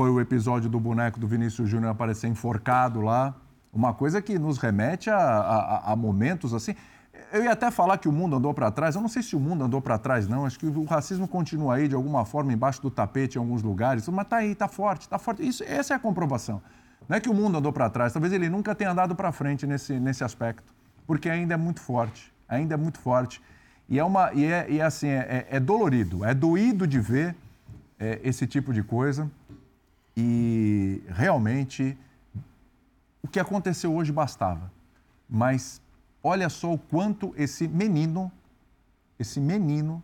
foi 0.00 0.08
o 0.08 0.18
episódio 0.18 0.70
do 0.70 0.80
boneco 0.80 1.20
do 1.20 1.28
Vinícius 1.28 1.68
Júnior 1.68 1.90
aparecer 1.90 2.26
enforcado 2.26 3.02
lá. 3.02 3.34
Uma 3.70 3.92
coisa 3.92 4.22
que 4.22 4.38
nos 4.38 4.56
remete 4.56 5.10
a, 5.10 5.18
a, 5.18 5.92
a 5.92 5.94
momentos 5.94 6.54
assim. 6.54 6.74
Eu 7.30 7.44
ia 7.44 7.52
até 7.52 7.70
falar 7.70 7.98
que 7.98 8.08
o 8.08 8.12
mundo 8.12 8.34
andou 8.34 8.54
para 8.54 8.70
trás. 8.70 8.94
Eu 8.94 9.02
não 9.02 9.10
sei 9.10 9.22
se 9.22 9.36
o 9.36 9.38
mundo 9.38 9.62
andou 9.62 9.82
para 9.82 9.98
trás, 9.98 10.26
não. 10.26 10.46
Acho 10.46 10.58
que 10.58 10.64
o 10.64 10.84
racismo 10.84 11.28
continua 11.28 11.74
aí, 11.74 11.86
de 11.86 11.94
alguma 11.94 12.24
forma, 12.24 12.50
embaixo 12.50 12.80
do 12.80 12.90
tapete 12.90 13.36
em 13.36 13.40
alguns 13.40 13.62
lugares. 13.62 14.08
Mas 14.08 14.24
está 14.24 14.36
aí, 14.38 14.52
está 14.52 14.66
forte, 14.68 15.02
está 15.02 15.18
forte. 15.18 15.46
Isso, 15.46 15.62
essa 15.64 15.92
é 15.92 15.96
a 15.98 16.00
comprovação. 16.00 16.62
Não 17.06 17.18
é 17.18 17.20
que 17.20 17.28
o 17.28 17.34
mundo 17.34 17.58
andou 17.58 17.70
para 17.70 17.90
trás, 17.90 18.10
talvez 18.14 18.32
ele 18.32 18.48
nunca 18.48 18.74
tenha 18.74 18.92
andado 18.92 19.14
para 19.14 19.30
frente 19.30 19.66
nesse, 19.66 20.00
nesse 20.00 20.24
aspecto, 20.24 20.72
porque 21.06 21.28
ainda 21.28 21.52
é 21.52 21.58
muito 21.58 21.80
forte, 21.80 22.32
ainda 22.48 22.72
é 22.72 22.78
muito 22.78 22.98
forte. 22.98 23.42
E 23.86 23.98
é, 23.98 24.04
uma, 24.04 24.32
e 24.32 24.46
é, 24.46 24.66
e 24.66 24.80
é 24.80 24.82
assim, 24.82 25.08
é, 25.08 25.46
é, 25.50 25.60
dolorido, 25.60 26.24
é 26.24 26.32
doído 26.32 26.86
de 26.86 26.98
ver 26.98 27.36
é, 27.98 28.18
esse 28.24 28.46
tipo 28.46 28.72
de 28.72 28.82
coisa. 28.82 29.30
E 30.16 31.02
realmente 31.08 31.96
o 33.22 33.28
que 33.28 33.38
aconteceu 33.38 33.94
hoje 33.94 34.12
bastava. 34.12 34.70
Mas 35.28 35.80
olha 36.22 36.48
só 36.48 36.72
o 36.72 36.78
quanto 36.78 37.32
esse 37.36 37.68
menino, 37.68 38.30
esse 39.18 39.40
menino, 39.40 40.02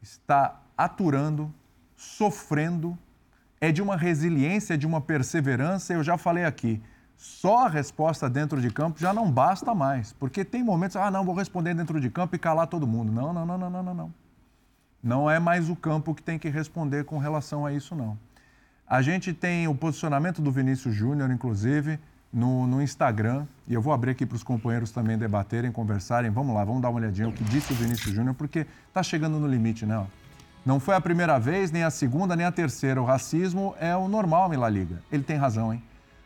está 0.00 0.60
aturando, 0.76 1.52
sofrendo, 1.96 2.98
é 3.60 3.70
de 3.70 3.80
uma 3.80 3.96
resiliência, 3.96 4.76
de 4.76 4.86
uma 4.86 5.00
perseverança. 5.00 5.94
Eu 5.94 6.02
já 6.02 6.18
falei 6.18 6.44
aqui, 6.44 6.82
só 7.16 7.66
a 7.66 7.68
resposta 7.68 8.28
dentro 8.28 8.60
de 8.60 8.70
campo 8.70 8.98
já 8.98 9.14
não 9.14 9.30
basta 9.30 9.72
mais, 9.74 10.12
porque 10.12 10.44
tem 10.44 10.62
momentos, 10.62 10.96
ah, 10.96 11.10
não, 11.10 11.24
vou 11.24 11.34
responder 11.34 11.72
dentro 11.72 12.00
de 12.00 12.10
campo 12.10 12.34
e 12.34 12.38
calar 12.38 12.66
todo 12.66 12.86
mundo. 12.86 13.12
Não, 13.12 13.32
não, 13.32 13.46
não, 13.46 13.56
não, 13.56 13.70
não, 13.70 13.94
não, 13.94 14.12
não. 15.02 15.30
É 15.30 15.38
mais 15.38 15.70
o 15.70 15.76
campo 15.76 16.14
que 16.14 16.22
tem 16.22 16.38
que 16.38 16.48
responder 16.48 17.04
com 17.04 17.18
relação 17.18 17.64
a 17.64 17.72
isso, 17.72 17.94
não. 17.94 18.18
A 18.92 19.00
gente 19.00 19.32
tem 19.32 19.66
o 19.66 19.74
posicionamento 19.74 20.42
do 20.42 20.52
Vinícius 20.52 20.94
Júnior, 20.94 21.30
inclusive, 21.30 21.98
no, 22.30 22.66
no, 22.66 22.82
Instagram. 22.82 23.46
E 23.66 23.72
eu 23.72 23.80
vou 23.80 23.90
abrir 23.90 24.10
aqui 24.10 24.26
para 24.26 24.36
os 24.36 24.42
companheiros 24.42 24.90
também 24.90 25.16
debaterem, 25.16 25.72
conversarem. 25.72 26.30
Vamos 26.30 26.54
lá, 26.54 26.62
vamos 26.62 26.82
dar 26.82 26.90
uma 26.90 27.00
olhadinha 27.00 27.26
o 27.26 27.32
que 27.32 27.42
disse 27.42 27.72
o 27.72 27.74
Vinícius 27.74 28.14
Júnior, 28.14 28.34
porque 28.34 28.66
está 28.88 29.02
chegando 29.02 29.38
no 29.38 29.48
limite, 29.48 29.86
né? 29.86 30.06
Não 30.62 30.78
foi 30.78 30.94
a 30.94 31.00
primeira 31.00 31.38
vez, 31.38 31.70
nem 31.70 31.84
a 31.84 31.90
segunda, 31.90 32.36
nem 32.36 32.44
a 32.44 32.52
terceira. 32.52 33.00
O 33.00 33.06
racismo 33.06 33.74
é 33.80 33.96
o 33.96 34.08
normal 34.08 34.52
La 34.52 34.68
Liga. 34.68 35.02
Ele 35.10 35.22
tem 35.22 35.38
razão, 35.38 35.72
hein? 35.72 35.82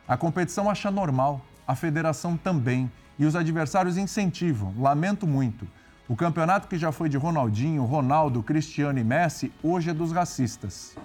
A 0.09 0.17
competição 0.17 0.69
acha 0.69 0.91
normal, 0.91 1.41
a 1.69 1.77
federação 1.77 2.37
também. 2.37 2.91
E 3.17 3.25
os 3.27 3.37
adversários 3.37 3.97
incentivam. 3.97 4.75
Lamento 4.77 5.25
muito. 5.25 5.69
O 6.09 6.17
campeonato 6.17 6.67
que 6.67 6.77
já 6.77 6.91
foi 6.91 7.09
de 7.09 7.17
Ronaldinho, 7.17 7.85
Ronaldo, 7.85 8.43
Cristiano 8.43 8.99
e 8.99 9.05
Messi, 9.05 9.53
hoje 9.63 9.91
é 9.91 9.95
dos 9.95 10.11
racistas. 10.11 10.97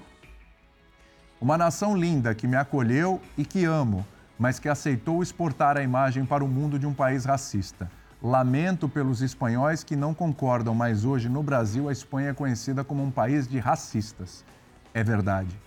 Uma 1.41 1.57
nação 1.57 1.97
linda 1.97 2.35
que 2.35 2.45
me 2.45 2.55
acolheu 2.55 3.19
e 3.35 3.43
que 3.43 3.65
amo, 3.65 4.05
mas 4.37 4.59
que 4.59 4.69
aceitou 4.69 5.23
exportar 5.23 5.75
a 5.75 5.81
imagem 5.81 6.23
para 6.23 6.45
o 6.45 6.47
mundo 6.47 6.77
de 6.77 6.85
um 6.85 6.93
país 6.93 7.25
racista. 7.25 7.89
Lamento 8.21 8.87
pelos 8.87 9.23
espanhóis 9.23 9.83
que 9.83 9.95
não 9.95 10.13
concordam, 10.13 10.75
mas 10.75 11.03
hoje 11.03 11.27
no 11.27 11.41
Brasil 11.41 11.89
a 11.89 11.91
Espanha 11.91 12.29
é 12.29 12.33
conhecida 12.35 12.83
como 12.83 13.01
um 13.01 13.09
país 13.09 13.47
de 13.47 13.57
racistas. 13.57 14.45
É 14.93 15.03
verdade. 15.03 15.59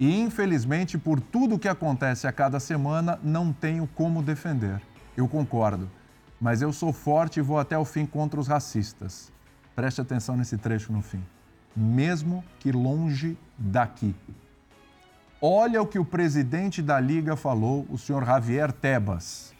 E 0.00 0.20
infelizmente, 0.20 0.98
por 0.98 1.20
tudo 1.20 1.54
o 1.54 1.58
que 1.60 1.68
acontece 1.68 2.26
a 2.26 2.32
cada 2.32 2.58
semana, 2.58 3.16
não 3.22 3.52
tenho 3.52 3.86
como 3.94 4.20
defender. 4.20 4.82
Eu 5.16 5.28
concordo. 5.28 5.88
Mas 6.40 6.60
eu 6.60 6.72
sou 6.72 6.92
forte 6.92 7.38
e 7.38 7.42
vou 7.42 7.60
até 7.60 7.78
o 7.78 7.84
fim 7.84 8.04
contra 8.04 8.40
os 8.40 8.48
racistas. 8.48 9.32
Preste 9.76 10.00
atenção 10.00 10.36
nesse 10.36 10.58
trecho 10.58 10.92
no 10.92 11.02
fim. 11.02 11.22
Mesmo 11.76 12.44
que 12.58 12.72
longe 12.72 13.38
daqui. 13.56 14.12
Olha 15.46 15.82
o 15.82 15.86
que 15.86 15.98
o 15.98 16.06
presidente 16.06 16.80
da 16.80 16.98
Liga 16.98 17.36
falou, 17.36 17.86
o 17.90 17.98
senhor 17.98 18.24
Javier 18.24 18.72
Tebas, 18.72 19.52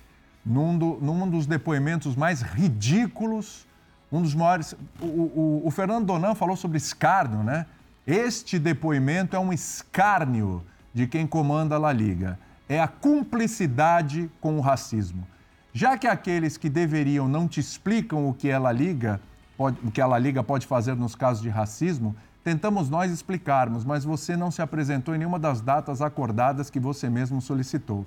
num, 0.43 0.79
do, 0.79 0.99
num 0.99 1.29
dos 1.29 1.45
depoimentos 1.45 2.17
mais 2.17 2.41
ridículos, 2.41 3.67
um 4.11 4.23
dos 4.23 4.35
maiores. 4.35 4.75
O, 4.99 5.05
o, 5.05 5.63
o 5.63 5.71
Fernando 5.71 6.07
Donan 6.07 6.35
falou 6.35 6.57
sobre 6.57 6.79
escárnio, 6.79 7.43
né? 7.43 7.67
Este 8.07 8.59
depoimento 8.59 9.37
é 9.37 9.39
um 9.39 9.53
escárnio 9.53 10.65
de 10.95 11.07
quem 11.07 11.27
comanda 11.27 11.77
a 11.77 11.93
Liga. 11.93 12.39
É 12.67 12.81
a 12.81 12.89
cumplicidade 12.89 14.31
com 14.41 14.57
o 14.57 14.63
racismo. 14.63 15.27
Já 15.71 15.99
que 15.99 16.07
aqueles 16.07 16.57
que 16.57 16.71
deveriam 16.71 17.29
não 17.29 17.47
te 17.47 17.61
explicam 17.61 18.27
o 18.27 18.33
que 18.33 18.49
ela 18.49 18.73
liga, 18.73 19.21
pode, 19.55 19.77
o 19.85 19.91
que 19.91 20.01
ela 20.01 20.19
liga 20.19 20.43
pode 20.43 20.67
fazer 20.67 20.97
nos 20.97 21.15
casos 21.15 21.43
de 21.43 21.51
racismo, 21.51 22.17
Tentamos 22.45 22.91
nós 22.91 23.11
explicarmos, 23.11 23.87
mas 23.87 24.05
você 24.05 24.37
não 24.37 24.51
se 24.51 24.61
apresentou 24.61 25.15
em 25.15 25.19
nenhuma 25.19 25.39
das 25.39 25.63
datas 25.63 26.03
acordadas 26.03 26.69
que 26.69 26.79
você 26.79 27.09
mesmo 27.09 27.41
solicitou. 27.41 28.05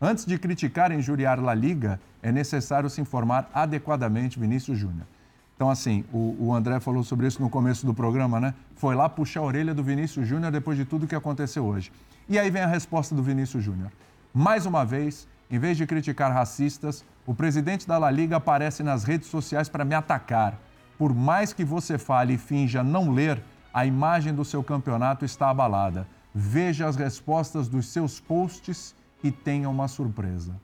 Antes 0.00 0.26
de 0.26 0.36
criticar 0.36 0.90
e 0.90 0.96
injuriar 0.96 1.40
La 1.40 1.54
Liga, 1.54 2.00
é 2.20 2.32
necessário 2.32 2.90
se 2.90 3.00
informar 3.00 3.48
adequadamente, 3.54 4.38
Vinícius 4.38 4.76
Júnior. 4.76 5.06
Então, 5.54 5.70
assim, 5.70 6.04
o, 6.12 6.36
o, 6.40 6.54
André 6.54 6.80
falou 6.80 7.04
sobre 7.04 7.28
isso 7.28 7.40
no 7.40 7.48
começo 7.48 7.86
do 7.86 7.94
programa, 7.94 8.40
né? 8.40 8.52
Foi 8.74 8.96
lá 8.96 9.08
puxar 9.08 9.40
a 9.40 9.44
orelha 9.44 9.72
do 9.72 9.82
Vinícius 9.82 10.26
Júnior 10.26 10.50
depois 10.50 10.76
de 10.76 10.84
tudo 10.84 11.06
que 11.06 11.14
aconteceu 11.14 11.64
hoje. 11.64 11.92
E 12.28 12.36
aí 12.36 12.50
vem 12.50 12.62
a 12.62 12.66
resposta 12.66 13.14
do 13.14 13.22
Vinícius 13.22 13.62
Júnior. 13.62 13.92
Mais 14.34 14.66
uma 14.66 14.84
vez, 14.84 15.28
em 15.48 15.58
vez 15.58 15.76
de 15.76 15.86
criticar 15.86 16.32
racistas, 16.32 17.04
o 17.24 17.34
presidente 17.34 17.86
da 17.86 17.96
La 17.96 18.10
Liga 18.10 18.36
aparece 18.36 18.82
nas 18.82 19.04
redes 19.04 19.28
sociais 19.28 19.68
para 19.68 19.84
me 19.84 19.94
atacar. 19.94 20.58
Por 20.96 21.14
mais 21.14 21.52
que 21.52 21.64
você 21.64 21.96
fale 21.96 22.34
e 22.34 22.38
finja 22.38 22.82
não 22.82 23.10
ler, 23.10 23.42
a 23.72 23.86
imagem 23.86 24.34
do 24.34 24.44
seu 24.44 24.62
campeonato 24.62 25.24
está 25.24 25.50
abalada. 25.50 26.06
Veja 26.34 26.86
as 26.86 26.96
respostas 26.96 27.68
dos 27.68 27.86
seus 27.86 28.20
posts 28.20 28.94
e 29.22 29.30
tenha 29.30 29.68
uma 29.68 29.88
surpresa. 29.88 30.54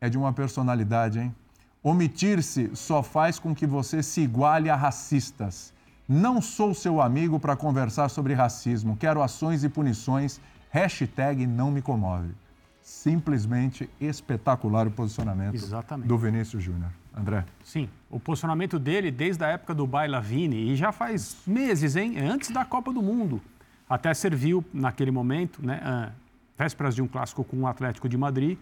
É 0.00 0.08
de 0.08 0.18
uma 0.18 0.32
personalidade, 0.32 1.18
hein? 1.18 1.34
Omitir-se 1.82 2.70
só 2.74 3.02
faz 3.02 3.38
com 3.38 3.54
que 3.54 3.66
você 3.66 4.02
se 4.02 4.20
iguale 4.20 4.68
a 4.68 4.76
racistas. 4.76 5.72
Não 6.06 6.42
sou 6.42 6.74
seu 6.74 7.00
amigo 7.00 7.40
para 7.40 7.56
conversar 7.56 8.10
sobre 8.10 8.34
racismo. 8.34 8.96
Quero 8.96 9.22
ações 9.22 9.64
e 9.64 9.68
punições. 9.68 10.40
Hashtag 10.70 11.46
não 11.46 11.70
me 11.70 11.80
comove. 11.80 12.34
Simplesmente 12.82 13.88
espetacular 14.00 14.86
o 14.86 14.90
posicionamento 14.90 15.54
Exatamente. 15.54 16.08
do 16.08 16.18
Vinícius 16.18 16.62
Júnior. 16.62 16.90
André? 17.14 17.44
Sim, 17.64 17.88
o 18.10 18.18
posicionamento 18.18 18.78
dele 18.78 19.10
desde 19.10 19.44
a 19.44 19.48
época 19.48 19.72
do 19.72 19.86
Bailavini, 19.86 20.72
e 20.72 20.76
já 20.76 20.90
faz 20.90 21.36
meses, 21.46 21.94
hein? 21.94 22.18
Antes 22.18 22.50
da 22.50 22.64
Copa 22.64 22.92
do 22.92 23.00
Mundo. 23.00 23.40
Até 23.88 24.12
serviu, 24.12 24.64
naquele 24.74 25.10
momento, 25.10 25.64
né, 25.64 26.12
vésperas 26.58 26.94
de 26.94 27.02
um 27.02 27.08
clássico 27.08 27.44
com 27.44 27.60
o 27.60 27.66
Atlético 27.66 28.08
de 28.08 28.16
Madrid, 28.16 28.58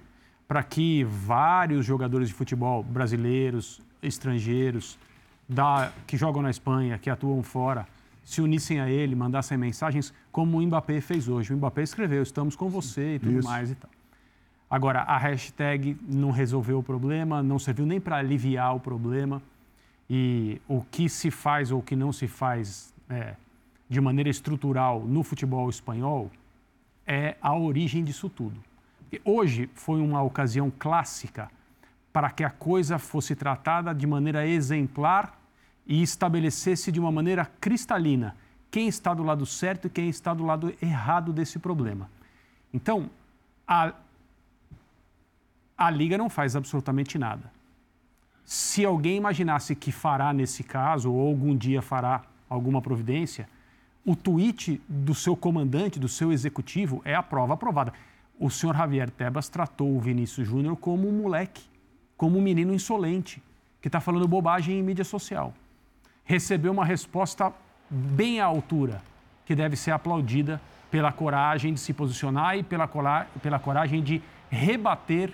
para 0.46 0.62
que 0.62 1.04
vários 1.04 1.84
jogadores 1.84 2.28
de 2.28 2.34
futebol 2.34 2.82
brasileiros, 2.82 3.80
estrangeiros, 4.02 4.98
da, 5.48 5.92
que 6.06 6.16
jogam 6.16 6.42
na 6.42 6.50
Espanha, 6.50 6.98
que 6.98 7.08
atuam 7.08 7.42
fora, 7.42 7.86
se 8.24 8.42
unissem 8.42 8.80
a 8.80 8.90
ele, 8.90 9.14
mandassem 9.14 9.56
mensagens, 9.56 10.12
como 10.30 10.58
o 10.58 10.62
Mbappé 10.62 11.00
fez 11.00 11.28
hoje. 11.28 11.52
O 11.52 11.56
Mbappé 11.56 11.82
escreveu: 11.82 12.22
estamos 12.22 12.54
com 12.54 12.68
você 12.68 13.14
e 13.14 13.18
tudo 13.18 13.38
Isso. 13.38 13.48
mais 13.48 13.70
e 13.70 13.74
tal. 13.74 13.90
Agora, 14.70 15.00
a 15.00 15.16
hashtag 15.16 15.96
não 16.06 16.30
resolveu 16.30 16.78
o 16.78 16.82
problema, 16.82 17.42
não 17.42 17.58
serviu 17.58 17.86
nem 17.86 18.00
para 18.00 18.16
aliviar 18.16 18.76
o 18.76 18.80
problema. 18.80 19.42
E 20.08 20.60
o 20.68 20.82
que 20.82 21.08
se 21.08 21.30
faz 21.30 21.70
ou 21.70 21.80
o 21.80 21.82
que 21.82 21.96
não 21.96 22.12
se 22.12 22.26
faz 22.26 22.92
é, 23.08 23.34
de 23.88 24.00
maneira 24.00 24.28
estrutural 24.28 25.00
no 25.00 25.22
futebol 25.22 25.68
espanhol 25.70 26.30
é 27.06 27.36
a 27.40 27.56
origem 27.56 28.04
disso 28.04 28.28
tudo. 28.28 28.60
hoje 29.24 29.70
foi 29.74 30.00
uma 30.00 30.22
ocasião 30.22 30.70
clássica 30.78 31.50
para 32.12 32.30
que 32.30 32.44
a 32.44 32.50
coisa 32.50 32.98
fosse 32.98 33.34
tratada 33.34 33.94
de 33.94 34.06
maneira 34.06 34.46
exemplar 34.46 35.38
e 35.86 36.02
estabelecesse 36.02 36.92
de 36.92 37.00
uma 37.00 37.10
maneira 37.10 37.46
cristalina 37.60 38.36
quem 38.70 38.88
está 38.88 39.14
do 39.14 39.22
lado 39.22 39.46
certo 39.46 39.86
e 39.86 39.90
quem 39.90 40.08
está 40.08 40.34
do 40.34 40.44
lado 40.44 40.74
errado 40.82 41.32
desse 41.32 41.58
problema. 41.58 42.10
Então, 42.72 43.08
a, 43.66 43.94
a 45.78 45.88
Liga 45.88 46.18
não 46.18 46.28
faz 46.28 46.56
absolutamente 46.56 47.16
nada. 47.16 47.52
Se 48.44 48.84
alguém 48.84 49.16
imaginasse 49.16 49.76
que 49.76 49.92
fará 49.92 50.32
nesse 50.32 50.64
caso, 50.64 51.12
ou 51.12 51.28
algum 51.28 51.56
dia 51.56 51.80
fará 51.80 52.22
alguma 52.50 52.82
providência, 52.82 53.48
o 54.04 54.16
tweet 54.16 54.80
do 54.88 55.14
seu 55.14 55.36
comandante, 55.36 56.00
do 56.00 56.08
seu 56.08 56.32
executivo, 56.32 57.00
é 57.04 57.14
a 57.14 57.22
prova 57.22 57.54
aprovada. 57.54 57.92
O 58.40 58.50
senhor 58.50 58.74
Javier 58.74 59.10
Tebas 59.10 59.48
tratou 59.48 59.96
o 59.96 60.00
Vinícius 60.00 60.48
Júnior 60.48 60.76
como 60.76 61.08
um 61.08 61.12
moleque, 61.12 61.62
como 62.16 62.38
um 62.38 62.42
menino 62.42 62.74
insolente, 62.74 63.40
que 63.80 63.88
está 63.88 64.00
falando 64.00 64.26
bobagem 64.26 64.78
em 64.78 64.82
mídia 64.82 65.04
social. 65.04 65.54
Recebeu 66.24 66.72
uma 66.72 66.84
resposta 66.84 67.52
bem 67.88 68.40
à 68.40 68.46
altura, 68.46 69.02
que 69.44 69.54
deve 69.54 69.76
ser 69.76 69.92
aplaudida 69.92 70.60
pela 70.90 71.12
coragem 71.12 71.74
de 71.74 71.80
se 71.80 71.92
posicionar 71.92 72.56
e 72.56 72.62
pela, 72.62 72.88
pela 73.42 73.58
coragem 73.58 74.02
de 74.02 74.22
rebater 74.50 75.32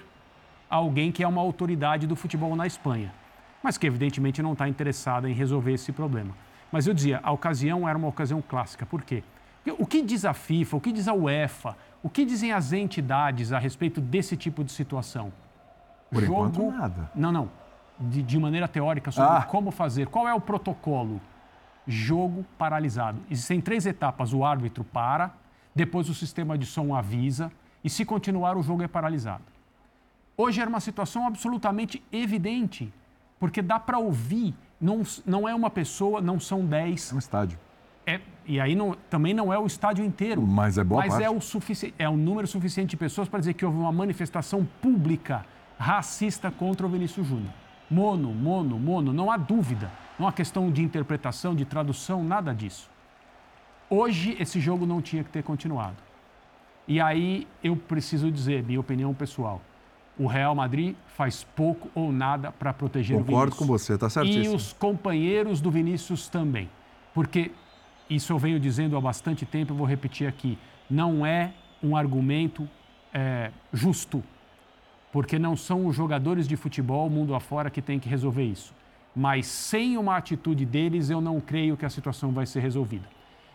alguém 0.68 1.12
que 1.12 1.22
é 1.22 1.28
uma 1.28 1.40
autoridade 1.40 2.06
do 2.06 2.16
futebol 2.16 2.54
na 2.56 2.66
Espanha, 2.66 3.12
mas 3.62 3.78
que 3.78 3.86
evidentemente 3.86 4.42
não 4.42 4.52
está 4.52 4.68
interessada 4.68 5.28
em 5.28 5.32
resolver 5.32 5.72
esse 5.72 5.92
problema. 5.92 6.34
Mas 6.70 6.86
eu 6.86 6.94
dizia, 6.94 7.20
a 7.22 7.30
ocasião 7.30 7.88
era 7.88 7.96
uma 7.96 8.08
ocasião 8.08 8.42
clássica. 8.42 8.84
Por 8.84 9.02
quê? 9.02 9.22
O 9.78 9.86
que 9.86 10.02
diz 10.02 10.24
a 10.24 10.34
FIFA, 10.34 10.76
o 10.76 10.80
que 10.80 10.92
diz 10.92 11.08
a 11.08 11.14
UEFA, 11.14 11.76
o 12.02 12.10
que 12.10 12.24
dizem 12.24 12.52
as 12.52 12.72
entidades 12.72 13.52
a 13.52 13.58
respeito 13.58 14.00
desse 14.00 14.36
tipo 14.36 14.62
de 14.62 14.72
situação? 14.72 15.32
Por 16.10 16.22
Jogo... 16.22 16.48
enquanto, 16.48 16.70
nada. 16.70 17.10
Não, 17.14 17.32
não. 17.32 17.50
De, 17.98 18.22
de 18.22 18.38
maneira 18.38 18.68
teórica 18.68 19.10
sobre 19.10 19.38
ah. 19.38 19.42
como 19.42 19.70
fazer. 19.70 20.08
Qual 20.08 20.28
é 20.28 20.34
o 20.34 20.40
protocolo? 20.40 21.20
Jogo 21.86 22.44
paralisado. 22.58 23.20
Existem 23.30 23.60
três 23.60 23.86
etapas. 23.86 24.34
O 24.34 24.44
árbitro 24.44 24.84
para, 24.84 25.30
depois 25.74 26.08
o 26.10 26.14
sistema 26.14 26.58
de 26.58 26.66
som 26.66 26.94
avisa 26.94 27.50
e 27.82 27.88
se 27.88 28.04
continuar 28.04 28.56
o 28.56 28.62
jogo 28.62 28.82
é 28.82 28.88
paralisado. 28.88 29.53
Hoje 30.36 30.60
era 30.60 30.68
uma 30.68 30.80
situação 30.80 31.26
absolutamente 31.26 32.02
evidente, 32.12 32.92
porque 33.38 33.62
dá 33.62 33.78
para 33.78 33.98
ouvir, 33.98 34.54
não, 34.80 35.02
não 35.24 35.48
é 35.48 35.54
uma 35.54 35.70
pessoa, 35.70 36.20
não 36.20 36.40
são 36.40 36.64
dez. 36.64 37.12
É 37.12 37.14
um 37.14 37.18
estádio. 37.18 37.58
É, 38.06 38.20
e 38.46 38.60
aí 38.60 38.74
não, 38.74 38.96
também 39.08 39.32
não 39.32 39.52
é 39.52 39.58
o 39.58 39.66
estádio 39.66 40.04
inteiro. 40.04 40.42
Mas 40.42 40.76
é 40.76 40.84
boa 40.84 41.00
Mas 41.00 41.14
parte. 41.14 41.24
é 41.24 41.30
o, 41.30 41.38
é 41.98 42.08
o 42.08 42.16
número 42.16 42.46
suficiente 42.46 42.90
de 42.90 42.96
pessoas 42.96 43.28
para 43.28 43.38
dizer 43.38 43.54
que 43.54 43.64
houve 43.64 43.78
uma 43.78 43.92
manifestação 43.92 44.66
pública 44.82 45.46
racista 45.78 46.50
contra 46.50 46.86
o 46.86 46.90
Vinícius 46.90 47.26
Júnior. 47.26 47.52
Mono, 47.90 48.32
mono, 48.32 48.78
mono, 48.78 49.12
não 49.12 49.30
há 49.30 49.36
dúvida. 49.36 49.90
Não 50.18 50.28
há 50.28 50.32
questão 50.32 50.70
de 50.70 50.82
interpretação, 50.82 51.54
de 51.54 51.64
tradução, 51.64 52.22
nada 52.22 52.54
disso. 52.54 52.90
Hoje, 53.88 54.36
esse 54.38 54.60
jogo 54.60 54.86
não 54.86 55.00
tinha 55.00 55.24
que 55.24 55.30
ter 55.30 55.42
continuado. 55.42 55.96
E 56.86 57.00
aí 57.00 57.46
eu 57.62 57.76
preciso 57.76 58.30
dizer, 58.30 58.62
minha 58.62 58.80
opinião 58.80 59.12
pessoal, 59.14 59.60
o 60.18 60.26
Real 60.26 60.54
Madrid 60.54 60.94
faz 61.08 61.44
pouco 61.56 61.90
ou 61.94 62.12
nada 62.12 62.52
para 62.52 62.72
proteger 62.72 63.18
Concordo 63.18 63.24
o 63.24 63.26
Vinícius. 63.26 63.56
Concordo 63.56 63.56
com 63.56 63.66
você, 63.66 63.94
está 63.94 64.10
certíssimo. 64.10 64.44
E 64.44 64.56
os 64.56 64.72
companheiros 64.72 65.60
do 65.60 65.70
Vinícius 65.70 66.28
também. 66.28 66.70
Porque, 67.12 67.50
isso 68.08 68.32
eu 68.32 68.38
venho 68.38 68.60
dizendo 68.60 68.96
há 68.96 69.00
bastante 69.00 69.44
tempo, 69.44 69.72
eu 69.72 69.76
vou 69.76 69.86
repetir 69.86 70.26
aqui, 70.26 70.58
não 70.88 71.24
é 71.24 71.52
um 71.82 71.96
argumento 71.96 72.68
é, 73.12 73.50
justo, 73.72 74.22
porque 75.12 75.38
não 75.38 75.56
são 75.56 75.86
os 75.86 75.94
jogadores 75.94 76.48
de 76.48 76.56
futebol 76.56 77.08
mundo 77.08 77.34
afora 77.34 77.70
que 77.70 77.82
têm 77.82 77.98
que 77.98 78.08
resolver 78.08 78.44
isso. 78.44 78.74
Mas 79.14 79.46
sem 79.46 79.96
uma 79.96 80.16
atitude 80.16 80.64
deles, 80.64 81.08
eu 81.08 81.20
não 81.20 81.40
creio 81.40 81.76
que 81.76 81.84
a 81.84 81.90
situação 81.90 82.32
vai 82.32 82.46
ser 82.46 82.60
resolvida. 82.60 83.08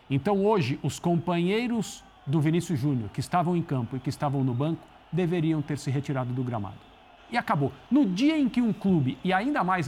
Então, 0.08 0.44
hoje, 0.44 0.78
os 0.82 0.98
companheiros 0.98 2.02
do 2.26 2.40
Vinícius 2.40 2.78
Júnior, 2.78 3.10
que 3.10 3.20
estavam 3.20 3.54
em 3.56 3.62
campo 3.62 3.96
e 3.96 4.00
que 4.00 4.08
estavam 4.08 4.42
no 4.42 4.54
banco, 4.54 4.80
deveriam 5.12 5.60
ter 5.60 5.78
se 5.78 5.90
retirado 5.90 6.32
do 6.32 6.42
gramado. 6.42 6.90
E 7.32 7.36
acabou. 7.36 7.72
No 7.90 8.04
dia 8.04 8.36
em 8.36 8.48
que 8.48 8.60
um 8.60 8.72
clube, 8.72 9.16
e 9.22 9.32
ainda 9.32 9.62
mais 9.62 9.86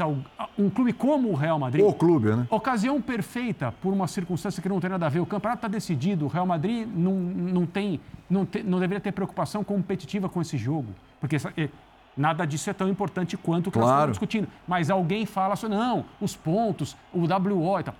um 0.57 0.71
clube 0.71 0.93
como 0.93 1.31
o 1.31 1.35
Real 1.35 1.59
Madrid. 1.59 1.85
O 1.85 1.93
clube, 1.93 2.29
né? 2.37 2.47
Ocasião 2.49 3.03
perfeita 3.03 3.73
por 3.83 3.93
uma 3.93 4.07
circunstância 4.07 4.63
que 4.63 4.69
não 4.69 4.81
tem 4.81 4.91
nada 4.91 5.07
a 5.07 5.09
ver. 5.09 5.21
O 5.21 5.27
campeonato 5.27 5.59
está 5.59 5.69
decidido. 5.69 6.27
O 6.27 6.29
Real 6.29 6.47
Madrid 6.47 6.87
não, 6.87 7.15
não, 7.15 7.67
tem, 7.67 8.01
não, 8.31 8.47
te, 8.47 8.63
não 8.63 8.79
deveria 8.79 9.01
ter 9.01 9.11
preocupação 9.11 9.65
competitiva 9.65 10.29
com 10.29 10.41
esse 10.41 10.57
jogo. 10.57 10.95
Porque 11.19 11.37
eh, 11.57 11.69
nada 12.17 12.45
disso 12.45 12.71
é 12.71 12.73
tão 12.73 12.89
importante 12.89 13.37
quanto 13.37 13.69
o 13.69 13.73
que 13.73 13.79
claro. 13.79 13.89
nós 13.89 13.97
estamos 13.97 14.13
discutindo. 14.13 14.49
Mas 14.69 14.89
alguém 14.89 15.27
fala 15.27 15.55
assim, 15.55 15.69
não, 15.69 16.05
os 16.21 16.37
pontos, 16.37 16.97
o 17.13 17.23
WO 17.23 17.81
e 17.81 17.83
tal. 17.83 17.95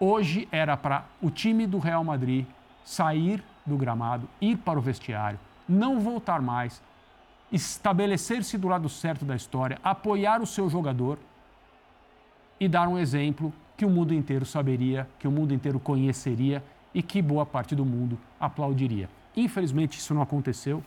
Hoje 0.00 0.48
era 0.50 0.76
para 0.76 1.04
o 1.22 1.30
time 1.30 1.64
do 1.66 1.78
Real 1.78 2.02
Madrid 2.02 2.44
sair 2.84 3.42
do 3.64 3.76
gramado, 3.76 4.28
ir 4.40 4.56
para 4.56 4.78
o 4.78 4.82
vestiário, 4.82 5.38
não 5.68 6.00
voltar 6.00 6.40
mais, 6.40 6.82
estabelecer-se 7.52 8.56
do 8.58 8.68
lado 8.68 8.88
certo 8.88 9.24
da 9.24 9.36
história, 9.36 9.78
apoiar 9.82 10.40
o 10.40 10.46
seu 10.46 10.68
jogador 10.68 11.18
e 12.60 12.68
dar 12.68 12.88
um 12.88 12.98
exemplo 12.98 13.52
que 13.76 13.84
o 13.84 13.90
mundo 13.90 14.12
inteiro 14.12 14.44
saberia, 14.44 15.08
que 15.18 15.28
o 15.28 15.30
mundo 15.30 15.54
inteiro 15.54 15.78
conheceria 15.78 16.62
e 16.92 17.02
que 17.02 17.22
boa 17.22 17.46
parte 17.46 17.74
do 17.74 17.84
mundo 17.84 18.18
aplaudiria. 18.40 19.08
Infelizmente, 19.36 19.98
isso 19.98 20.12
não 20.12 20.22
aconteceu 20.22 20.82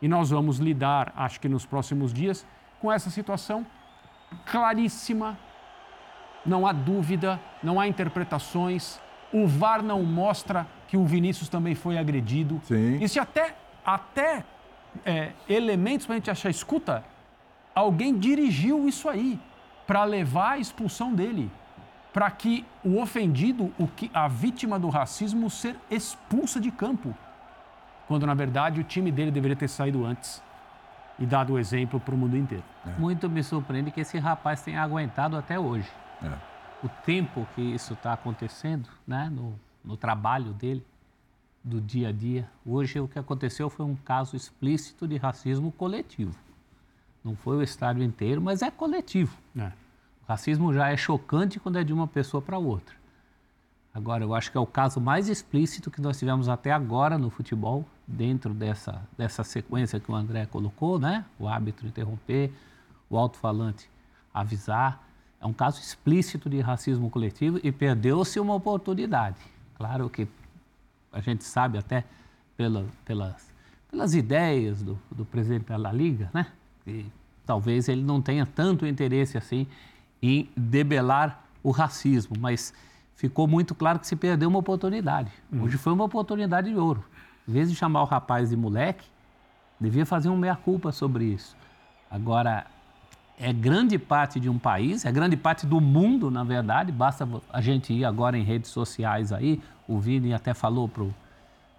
e 0.00 0.08
nós 0.08 0.30
vamos 0.30 0.58
lidar, 0.58 1.12
acho 1.16 1.40
que 1.40 1.48
nos 1.48 1.66
próximos 1.66 2.12
dias, 2.12 2.46
com 2.80 2.90
essa 2.90 3.10
situação 3.10 3.66
claríssima. 4.46 5.38
Não 6.44 6.66
há 6.66 6.72
dúvida, 6.72 7.38
não 7.62 7.78
há 7.78 7.86
interpretações. 7.86 8.98
O 9.32 9.46
VAR 9.46 9.82
não 9.82 10.02
mostra 10.02 10.66
que 10.88 10.96
o 10.96 11.04
Vinícius 11.04 11.48
também 11.48 11.74
foi 11.74 11.98
agredido. 11.98 12.60
Sim. 12.64 12.98
Isso 13.02 13.20
até, 13.20 13.54
até 13.94 14.44
é, 15.04 15.32
elementos 15.48 16.06
para 16.06 16.14
a 16.14 16.18
gente 16.18 16.30
achar, 16.30 16.50
escuta, 16.50 17.04
alguém 17.74 18.18
dirigiu 18.18 18.88
isso 18.88 19.08
aí 19.08 19.40
para 19.86 20.04
levar 20.04 20.52
a 20.52 20.58
expulsão 20.58 21.14
dele, 21.14 21.50
para 22.12 22.30
que 22.30 22.64
o 22.84 23.00
ofendido, 23.00 23.72
o 23.78 23.86
que, 23.86 24.10
a 24.14 24.28
vítima 24.28 24.78
do 24.78 24.88
racismo, 24.88 25.50
ser 25.50 25.76
expulsa 25.90 26.60
de 26.60 26.70
campo, 26.70 27.14
quando 28.06 28.26
na 28.26 28.34
verdade 28.34 28.80
o 28.80 28.84
time 28.84 29.10
dele 29.10 29.30
deveria 29.30 29.56
ter 29.56 29.68
saído 29.68 30.04
antes 30.04 30.42
e 31.18 31.26
dado 31.26 31.54
o 31.54 31.58
exemplo 31.58 32.00
para 32.00 32.14
o 32.14 32.18
mundo 32.18 32.36
inteiro. 32.36 32.64
É. 32.86 32.98
Muito 32.98 33.28
me 33.28 33.42
surpreende 33.42 33.90
que 33.90 34.00
esse 34.00 34.18
rapaz 34.18 34.62
tenha 34.62 34.82
aguentado 34.82 35.36
até 35.36 35.58
hoje. 35.58 35.88
É. 36.22 36.32
O 36.82 36.88
tempo 37.04 37.46
que 37.54 37.60
isso 37.60 37.92
está 37.92 38.12
acontecendo, 38.12 38.88
né, 39.06 39.28
no, 39.30 39.58
no 39.84 39.96
trabalho 39.96 40.52
dele, 40.52 40.84
do 41.62 41.80
dia 41.80 42.08
a 42.08 42.12
dia. 42.12 42.48
Hoje 42.64 42.98
o 43.00 43.08
que 43.08 43.18
aconteceu 43.18 43.68
foi 43.68 43.84
um 43.84 43.94
caso 43.94 44.36
explícito 44.36 45.06
de 45.06 45.16
racismo 45.16 45.70
coletivo. 45.72 46.34
Não 47.22 47.36
foi 47.36 47.58
o 47.58 47.62
estádio 47.62 48.02
inteiro, 48.02 48.40
mas 48.40 48.62
é 48.62 48.70
coletivo. 48.70 49.36
É. 49.56 49.72
O 50.22 50.26
racismo 50.26 50.72
já 50.72 50.88
é 50.90 50.96
chocante 50.96 51.60
quando 51.60 51.78
é 51.78 51.84
de 51.84 51.92
uma 51.92 52.06
pessoa 52.06 52.40
para 52.40 52.58
outra. 52.58 52.94
Agora, 53.92 54.22
eu 54.22 54.34
acho 54.34 54.50
que 54.52 54.56
é 54.56 54.60
o 54.60 54.66
caso 54.66 55.00
mais 55.00 55.28
explícito 55.28 55.90
que 55.90 56.00
nós 56.00 56.18
tivemos 56.18 56.48
até 56.48 56.70
agora 56.70 57.18
no 57.18 57.28
futebol, 57.28 57.84
dentro 58.06 58.54
dessa, 58.54 59.02
dessa 59.18 59.42
sequência 59.42 59.98
que 59.98 60.10
o 60.10 60.14
André 60.14 60.46
colocou, 60.46 60.98
né? 60.98 61.24
O 61.38 61.48
árbitro 61.48 61.88
interromper, 61.88 62.52
o 63.08 63.18
alto-falante 63.18 63.90
avisar. 64.32 65.04
É 65.40 65.46
um 65.46 65.52
caso 65.52 65.80
explícito 65.80 66.48
de 66.48 66.60
racismo 66.60 67.10
coletivo 67.10 67.58
e 67.64 67.72
perdeu-se 67.72 68.38
uma 68.38 68.54
oportunidade. 68.54 69.38
Claro 69.74 70.08
que 70.08 70.28
a 71.12 71.20
gente 71.20 71.44
sabe 71.44 71.78
até 71.78 72.04
pela, 72.56 72.86
pelas, 73.04 73.52
pelas 73.90 74.14
ideias 74.14 74.82
do, 74.82 74.98
do 75.10 75.24
presidente 75.24 75.66
da 75.66 75.92
Liga, 75.92 76.30
né? 76.32 76.46
Que 76.84 77.06
talvez 77.44 77.88
ele 77.88 78.02
não 78.02 78.20
tenha 78.20 78.46
tanto 78.46 78.86
interesse 78.86 79.36
assim 79.36 79.66
em 80.22 80.48
debelar 80.56 81.44
o 81.62 81.70
racismo, 81.70 82.36
mas 82.38 82.72
ficou 83.14 83.46
muito 83.46 83.74
claro 83.74 83.98
que 83.98 84.06
se 84.06 84.16
perdeu 84.16 84.48
uma 84.48 84.58
oportunidade. 84.58 85.30
Uhum. 85.52 85.64
Hoje 85.64 85.76
foi 85.76 85.92
uma 85.92 86.04
oportunidade 86.04 86.70
de 86.70 86.76
ouro. 86.76 87.04
Em 87.48 87.52
vez 87.52 87.70
de 87.70 87.76
chamar 87.76 88.02
o 88.02 88.06
rapaz 88.06 88.50
de 88.50 88.56
moleque, 88.56 89.06
devia 89.78 90.06
fazer 90.06 90.28
um 90.28 90.36
meia-culpa 90.36 90.92
sobre 90.92 91.24
isso. 91.24 91.56
Agora, 92.10 92.66
é 93.38 93.52
grande 93.52 93.98
parte 93.98 94.38
de 94.38 94.48
um 94.50 94.58
país, 94.58 95.04
é 95.04 95.10
grande 95.10 95.36
parte 95.36 95.66
do 95.66 95.80
mundo, 95.80 96.30
na 96.30 96.44
verdade. 96.44 96.92
Basta 96.92 97.26
a 97.50 97.60
gente 97.60 97.92
ir 97.92 98.04
agora 98.04 98.36
em 98.36 98.42
redes 98.42 98.70
sociais 98.70 99.32
aí. 99.32 99.60
O 99.92 99.98
Vini 99.98 100.32
até 100.32 100.54
falou 100.54 100.88
pro 100.88 101.14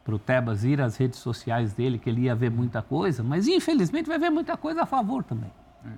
para 0.03 0.15
o 0.15 0.19
Tebas 0.19 0.63
ir 0.63 0.81
às 0.81 0.97
redes 0.97 1.19
sociais 1.19 1.73
dele, 1.73 1.99
que 1.99 2.09
ele 2.09 2.21
ia 2.21 2.33
ver 2.35 2.49
muita 2.49 2.81
coisa, 2.81 3.21
mas 3.23 3.47
infelizmente 3.47 4.07
vai 4.07 4.17
ver 4.17 4.31
muita 4.31 4.57
coisa 4.57 4.81
a 4.81 4.85
favor 4.87 5.23
também. 5.23 5.51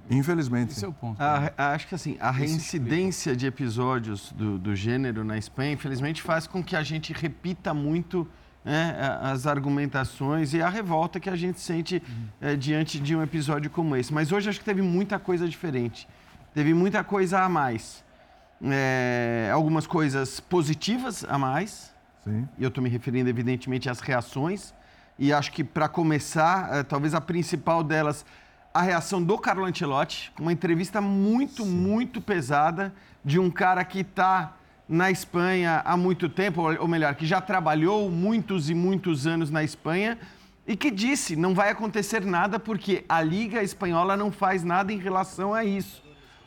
Infelizmente. 0.09 0.71
Esse 0.73 0.83
é 0.83 0.87
o 0.89 0.91
ponto. 0.93 1.21
A, 1.21 1.71
acho 1.73 1.87
que 1.87 1.95
assim, 1.95 2.17
a 2.19 2.29
reincidência 2.29 3.33
de 3.33 3.45
episódios 3.47 4.33
do, 4.33 4.57
do 4.57 4.75
gênero 4.75 5.23
na 5.23 5.37
Espanha, 5.37 5.71
infelizmente, 5.71 6.21
faz 6.21 6.45
com 6.45 6.61
que 6.61 6.75
a 6.75 6.83
gente 6.83 7.13
repita 7.13 7.73
muito 7.73 8.27
né, 8.63 8.93
a- 8.99 9.31
as 9.31 9.47
argumentações 9.47 10.53
e 10.53 10.61
a 10.61 10.67
revolta 10.67 11.17
que 11.17 11.29
a 11.29 11.35
gente 11.37 11.61
sente 11.61 12.03
eh, 12.41 12.57
diante 12.57 12.99
de 12.99 13.15
um 13.15 13.23
episódio 13.23 13.71
como 13.71 13.95
esse. 13.95 14.13
Mas 14.13 14.33
hoje 14.33 14.49
acho 14.49 14.59
que 14.59 14.65
teve 14.65 14.81
muita 14.81 15.17
coisa 15.17 15.47
diferente. 15.47 16.07
Teve 16.53 16.73
muita 16.73 17.05
coisa 17.05 17.39
a 17.39 17.47
mais. 17.47 18.03
É, 18.61 19.49
algumas 19.53 19.87
coisas 19.87 20.41
positivas 20.41 21.25
a 21.27 21.37
mais. 21.37 21.92
Sim. 22.23 22.47
E 22.57 22.63
eu 22.63 22.69
estou 22.69 22.83
me 22.83 22.89
referindo, 22.89 23.29
evidentemente, 23.29 23.89
às 23.89 23.99
reações. 23.99 24.73
E 25.17 25.31
acho 25.31 25.51
que, 25.51 25.63
para 25.63 25.87
começar, 25.87 26.69
eh, 26.71 26.83
talvez 26.83 27.13
a 27.13 27.21
principal 27.21 27.83
delas, 27.83 28.25
a 28.73 28.81
reação 28.81 29.21
do 29.21 29.37
Carlo 29.37 29.65
Ancelotti, 29.65 30.31
uma 30.39 30.51
entrevista 30.51 30.99
muito, 30.99 31.65
muito 31.65 32.19
pesada 32.19 32.93
de 33.23 33.39
um 33.39 33.51
cara 33.51 33.83
que 33.85 33.99
está 33.99 34.57
na 34.89 35.11
Espanha 35.11 35.81
há 35.85 35.95
muito 35.95 36.27
tempo, 36.27 36.61
ou 36.61 36.81
ou 36.81 36.87
melhor, 36.87 37.15
que 37.15 37.25
já 37.25 37.39
trabalhou 37.39 38.09
muitos 38.09 38.69
e 38.69 38.73
muitos 38.73 39.27
anos 39.27 39.51
na 39.51 39.63
Espanha 39.63 40.17
e 40.67 40.75
que 40.75 40.89
disse: 40.89 41.35
não 41.35 41.53
vai 41.53 41.69
acontecer 41.69 42.25
nada 42.25 42.59
porque 42.59 43.05
a 43.07 43.21
Liga 43.21 43.61
Espanhola 43.61 44.17
não 44.17 44.31
faz 44.31 44.63
nada 44.63 44.91
em 44.91 44.97
relação 44.97 45.53
a 45.53 45.63
isso 45.63 46.03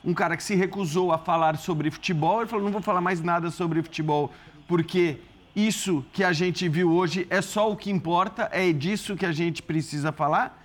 um 0.07 0.15
cara 0.15 0.37
que 0.37 0.43
se 0.45 0.55
recusou 0.55 1.13
a 1.13 1.19
falar 1.19 1.57
sobre 1.59 1.91
futebol. 1.91 2.41
Ele 2.41 2.49
falou: 2.49 2.65
não 2.65 2.73
vou 2.73 2.81
falar 2.81 3.01
mais 3.01 3.21
nada 3.21 3.51
sobre 3.51 3.83
futebol, 3.83 4.33
porque 4.69 5.19
isso 5.57 6.05
que 6.13 6.23
a 6.23 6.33
gente 6.35 6.69
viu 6.69 6.93
hoje 6.93 7.27
é 7.31 7.41
só 7.41 7.73
o 7.73 7.77
que 7.77 7.91
importa, 7.91 8.49
é 8.53 8.71
disso 8.73 9.17
que 9.17 9.25
a 9.25 9.33
gente 9.33 9.63
precisa 9.63 10.13
falar. 10.13 10.63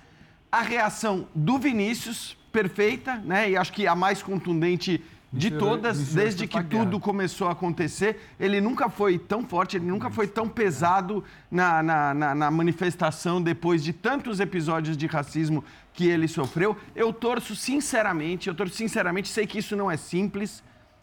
A 0.51 0.61
reação 0.61 1.27
do 1.33 1.57
Vinícius, 1.57 2.37
perfeita, 2.51 3.15
né? 3.15 3.49
E 3.51 3.55
acho 3.55 3.71
que 3.71 3.87
a 3.87 3.95
mais 3.95 4.21
contundente 4.21 5.01
de 5.33 5.49
Mentira, 5.49 5.59
todas, 5.59 5.97
mentira, 5.97 6.21
desde 6.23 6.45
que 6.45 6.61
tudo 6.61 6.99
começou 6.99 7.47
a 7.47 7.53
acontecer. 7.53 8.19
Ele 8.37 8.59
nunca 8.59 8.89
foi 8.89 9.17
tão 9.17 9.45
forte, 9.47 9.77
ele 9.77 9.85
nunca 9.85 10.09
foi 10.11 10.27
tão 10.27 10.45
pesado 10.49 11.23
na, 11.49 11.81
na, 11.81 12.13
na- 12.13 12.35
na 12.35 12.51
manifestação 12.51 13.41
depois 13.41 13.81
de 13.81 13.93
tantos 13.93 14.41
episódios 14.41 14.97
de 14.97 15.07
racismo 15.07 15.63
que 15.93 16.05
ele 16.05 16.27
sofreu. 16.27 16.75
Eu 16.93 17.13
torço 17.13 17.55
sinceramente, 17.55 18.49
eu 18.49 18.53
torço 18.53 18.75
sinceramente, 18.75 19.29
sei 19.29 19.47
que 19.47 19.57
isso 19.59 19.73
não 19.73 19.89
é 19.89 19.95
simples, 19.95 20.61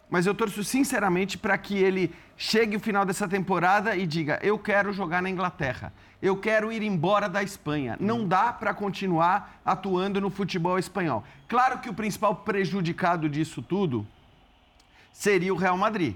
mas 0.09 0.25
eu 0.25 0.33
torço 0.33 0.63
sinceramente 0.63 1.37
para 1.37 1.57
que 1.57 1.77
ele 1.77 2.13
chegue 2.35 2.75
o 2.75 2.79
final 2.79 3.05
dessa 3.05 3.27
temporada 3.27 3.95
e 3.95 4.07
diga: 4.07 4.39
eu 4.41 4.57
quero 4.57 4.91
jogar 4.91 5.21
na 5.21 5.29
Inglaterra. 5.29 5.93
Eu 6.21 6.35
quero 6.35 6.69
ir 6.71 6.83
embora 6.83 7.29
da 7.29 7.41
Espanha. 7.41 7.95
Não 7.99 8.27
dá 8.27 8.51
para 8.51 8.73
continuar 8.73 9.61
atuando 9.63 10.19
no 10.19 10.29
futebol 10.29 10.77
espanhol. 10.77 11.23
Claro 11.47 11.79
que 11.79 11.89
o 11.89 11.93
principal 11.93 12.35
prejudicado 12.35 13.29
disso 13.29 13.61
tudo 13.61 14.05
seria 15.13 15.53
o 15.53 15.57
Real 15.57 15.77
Madrid. 15.77 16.15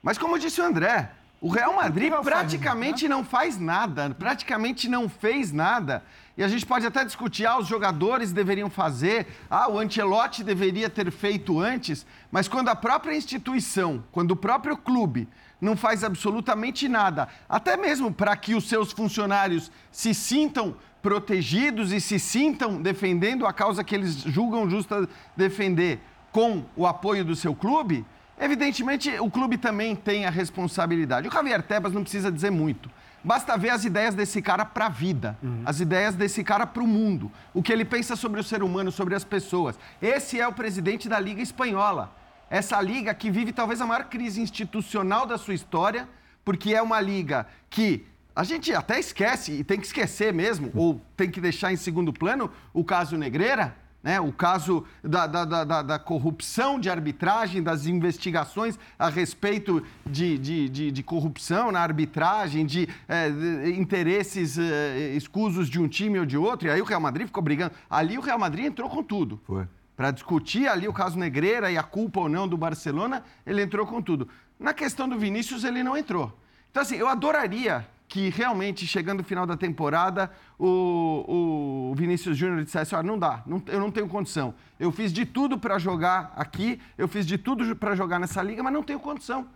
Mas 0.00 0.16
como 0.16 0.38
disse 0.38 0.60
o 0.60 0.64
André, 0.64 1.10
o 1.42 1.48
Real 1.48 1.74
Madrid 1.74 2.12
praticamente 2.22 3.08
não 3.08 3.24
faz 3.24 3.58
nada, 3.58 4.14
praticamente 4.16 4.88
não 4.88 5.08
fez 5.08 5.50
nada. 5.50 6.04
E 6.38 6.44
a 6.44 6.46
gente 6.46 6.64
pode 6.64 6.86
até 6.86 7.04
discutir, 7.04 7.44
ah, 7.46 7.58
os 7.58 7.66
jogadores 7.66 8.32
deveriam 8.32 8.70
fazer, 8.70 9.26
ah, 9.50 9.68
o 9.68 9.76
Ancelotti 9.76 10.44
deveria 10.44 10.88
ter 10.88 11.10
feito 11.10 11.58
antes, 11.58 12.06
mas 12.30 12.46
quando 12.46 12.68
a 12.68 12.76
própria 12.76 13.16
instituição, 13.16 14.04
quando 14.12 14.30
o 14.30 14.36
próprio 14.36 14.76
clube 14.76 15.28
não 15.60 15.76
faz 15.76 16.04
absolutamente 16.04 16.88
nada, 16.88 17.28
até 17.48 17.76
mesmo 17.76 18.14
para 18.14 18.36
que 18.36 18.54
os 18.54 18.68
seus 18.68 18.92
funcionários 18.92 19.68
se 19.90 20.14
sintam 20.14 20.76
protegidos 21.02 21.90
e 21.90 22.00
se 22.00 22.20
sintam 22.20 22.80
defendendo 22.80 23.46
a 23.46 23.52
causa 23.52 23.82
que 23.82 23.96
eles 23.96 24.14
julgam 24.14 24.70
justa 24.70 25.08
defender 25.36 25.98
com 26.30 26.64
o 26.76 26.86
apoio 26.86 27.24
do 27.24 27.34
seu 27.34 27.52
clube, 27.52 28.06
evidentemente 28.38 29.10
o 29.20 29.30
clube 29.30 29.56
também 29.56 29.94
tem 29.94 30.26
a 30.26 30.30
responsabilidade. 30.30 31.28
O 31.28 31.32
Javier 31.32 31.62
Tebas 31.62 31.92
não 31.92 32.02
precisa 32.02 32.30
dizer 32.30 32.50
muito. 32.50 32.90
Basta 33.24 33.56
ver 33.56 33.70
as 33.70 33.84
ideias 33.84 34.14
desse 34.14 34.42
cara 34.42 34.64
para 34.64 34.86
a 34.86 34.88
vida, 34.88 35.38
as 35.64 35.78
ideias 35.78 36.16
desse 36.16 36.42
cara 36.42 36.66
para 36.66 36.82
o 36.82 36.86
mundo, 36.88 37.30
o 37.54 37.62
que 37.62 37.72
ele 37.72 37.84
pensa 37.84 38.16
sobre 38.16 38.40
o 38.40 38.44
ser 38.44 38.64
humano, 38.64 38.90
sobre 38.90 39.14
as 39.14 39.22
pessoas. 39.22 39.78
Esse 40.00 40.40
é 40.40 40.48
o 40.48 40.52
presidente 40.52 41.08
da 41.08 41.20
Liga 41.20 41.40
Espanhola. 41.40 42.12
Essa 42.50 42.82
liga 42.82 43.14
que 43.14 43.30
vive 43.30 43.52
talvez 43.52 43.80
a 43.80 43.86
maior 43.86 44.04
crise 44.06 44.40
institucional 44.40 45.24
da 45.24 45.38
sua 45.38 45.54
história, 45.54 46.08
porque 46.44 46.74
é 46.74 46.82
uma 46.82 47.00
liga 47.00 47.46
que 47.70 48.04
a 48.34 48.42
gente 48.42 48.74
até 48.74 48.98
esquece, 48.98 49.52
e 49.52 49.62
tem 49.62 49.78
que 49.78 49.86
esquecer 49.86 50.32
mesmo, 50.32 50.72
ou 50.74 51.00
tem 51.16 51.30
que 51.30 51.40
deixar 51.40 51.72
em 51.72 51.76
segundo 51.76 52.12
plano, 52.12 52.50
o 52.72 52.82
caso 52.82 53.16
Negreira, 53.16 53.76
né? 54.02 54.20
o 54.20 54.32
caso 54.32 54.84
da, 55.02 55.26
da- 55.26 55.44
da- 55.64 55.82
da- 55.82 55.98
corrupção 55.98 56.78
de 56.80 56.90
arbitragem, 56.90 57.62
das 57.62 57.86
investigações 57.86 58.78
a 58.98 59.08
respeito 59.08 59.82
de, 60.04 60.36
de- 60.38 60.68
de- 60.68 60.90
de 60.90 61.02
corrupção 61.02 61.70
na 61.70 61.80
arbitragem, 61.80 62.66
de, 62.66 62.86
de 62.86 63.80
interesses 63.80 64.58
eh, 64.58 65.12
escusos 65.16 65.68
de 65.68 65.80
um 65.80 65.88
time 65.88 66.18
ou 66.18 66.26
de 66.26 66.36
outro, 66.36 66.66
e 66.66 66.70
aí 66.70 66.80
o 66.80 66.84
Real 66.84 67.00
Madrid 67.00 67.26
ficou 67.26 67.42
brigando. 67.42 67.74
Ali 67.88 68.18
o 68.18 68.20
Real 68.20 68.38
Madrid 68.38 68.66
entrou 68.66 68.88
com 68.90 69.02
tudo 69.02 69.40
Foi. 69.46 69.66
para 69.96 70.10
discutir 70.10 70.66
ali 70.68 70.88
o 70.88 70.92
caso 70.92 71.18
Negreira 71.18 71.70
e 71.70 71.78
a 71.78 71.82
culpa 71.82 72.20
ou 72.20 72.28
não 72.28 72.48
do 72.48 72.56
Barcelona, 72.56 73.22
ele 73.46 73.62
entrou 73.62 73.86
com 73.86 74.02
tudo. 74.02 74.28
Na 74.58 74.72
questão 74.74 75.08
do 75.08 75.18
Vinícius, 75.18 75.64
ele 75.64 75.82
não 75.82 75.96
entrou. 75.96 76.36
Então, 76.70 76.82
assim, 76.82 76.96
eu 76.96 77.08
adoraria 77.08 77.86
que 78.12 78.28
realmente, 78.28 78.86
chegando 78.86 79.20
no 79.20 79.24
final 79.24 79.46
da 79.46 79.56
temporada, 79.56 80.30
o, 80.58 81.90
o 81.90 81.94
Vinícius 81.96 82.36
Júnior 82.36 82.62
dissesse: 82.62 82.94
olha, 82.94 83.02
não 83.06 83.18
dá, 83.18 83.42
não- 83.46 83.62
eu 83.68 83.80
não 83.80 83.90
tenho 83.90 84.06
condição. 84.06 84.54
Eu 84.78 84.92
fiz 84.92 85.10
de 85.10 85.24
tudo 85.24 85.58
para 85.58 85.78
jogar 85.78 86.30
aqui, 86.36 86.78
eu 86.98 87.08
fiz 87.08 87.26
de 87.26 87.38
tudo 87.38 87.74
para 87.74 87.94
jogar 87.96 88.18
nessa 88.18 88.42
liga, 88.42 88.62
mas 88.62 88.70
não 88.70 88.82
tenho 88.82 89.00
condição. 89.00 89.46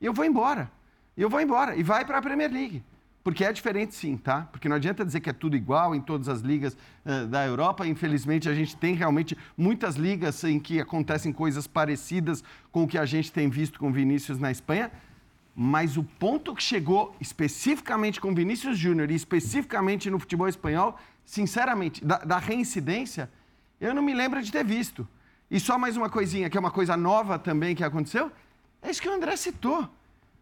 E 0.00 0.06
eu 0.06 0.12
vou 0.12 0.24
embora. 0.24 0.70
E 1.16 1.22
eu 1.22 1.28
vou 1.28 1.40
embora. 1.40 1.74
E 1.74 1.82
vai 1.82 2.04
para 2.04 2.18
a 2.18 2.22
Premier 2.22 2.52
League. 2.52 2.84
Porque 3.24 3.44
é 3.44 3.52
diferente 3.52 3.96
sim, 3.96 4.16
tá? 4.16 4.42
Porque 4.52 4.68
não 4.68 4.76
adianta 4.76 5.04
dizer 5.04 5.18
que 5.18 5.30
é 5.30 5.32
tudo 5.32 5.56
igual 5.56 5.92
em 5.92 6.00
todas 6.00 6.28
as 6.28 6.40
ligas 6.40 6.76
eh, 7.04 7.24
da 7.26 7.44
Europa. 7.44 7.84
Infelizmente, 7.84 8.48
a 8.48 8.54
gente 8.54 8.76
tem 8.76 8.94
realmente 8.94 9.36
muitas 9.56 9.96
ligas 9.96 10.44
em 10.44 10.60
que 10.60 10.78
acontecem 10.80 11.32
coisas 11.32 11.66
parecidas 11.66 12.44
com 12.70 12.84
o 12.84 12.86
que 12.86 12.96
a 12.98 13.04
gente 13.06 13.32
tem 13.32 13.48
visto 13.50 13.76
com 13.78 13.90
Vinícius 13.90 14.38
na 14.38 14.52
Espanha. 14.52 14.92
Mas 15.54 15.96
o 15.96 16.02
ponto 16.02 16.54
que 16.54 16.62
chegou 16.62 17.14
especificamente 17.20 18.20
com 18.20 18.34
Vinícius 18.34 18.76
Júnior 18.76 19.10
e 19.10 19.14
especificamente 19.14 20.10
no 20.10 20.18
futebol 20.18 20.48
espanhol, 20.48 20.98
sinceramente, 21.24 22.04
da, 22.04 22.18
da 22.18 22.38
reincidência, 22.38 23.30
eu 23.80 23.94
não 23.94 24.02
me 24.02 24.14
lembro 24.14 24.42
de 24.42 24.50
ter 24.50 24.64
visto. 24.64 25.06
E 25.50 25.60
só 25.60 25.78
mais 25.78 25.96
uma 25.96 26.10
coisinha, 26.10 26.50
que 26.50 26.56
é 26.56 26.60
uma 26.60 26.70
coisa 26.70 26.96
nova 26.96 27.38
também 27.38 27.74
que 27.74 27.84
aconteceu, 27.84 28.32
é 28.82 28.90
isso 28.90 29.00
que 29.00 29.08
o 29.08 29.12
André 29.12 29.36
citou. 29.36 29.88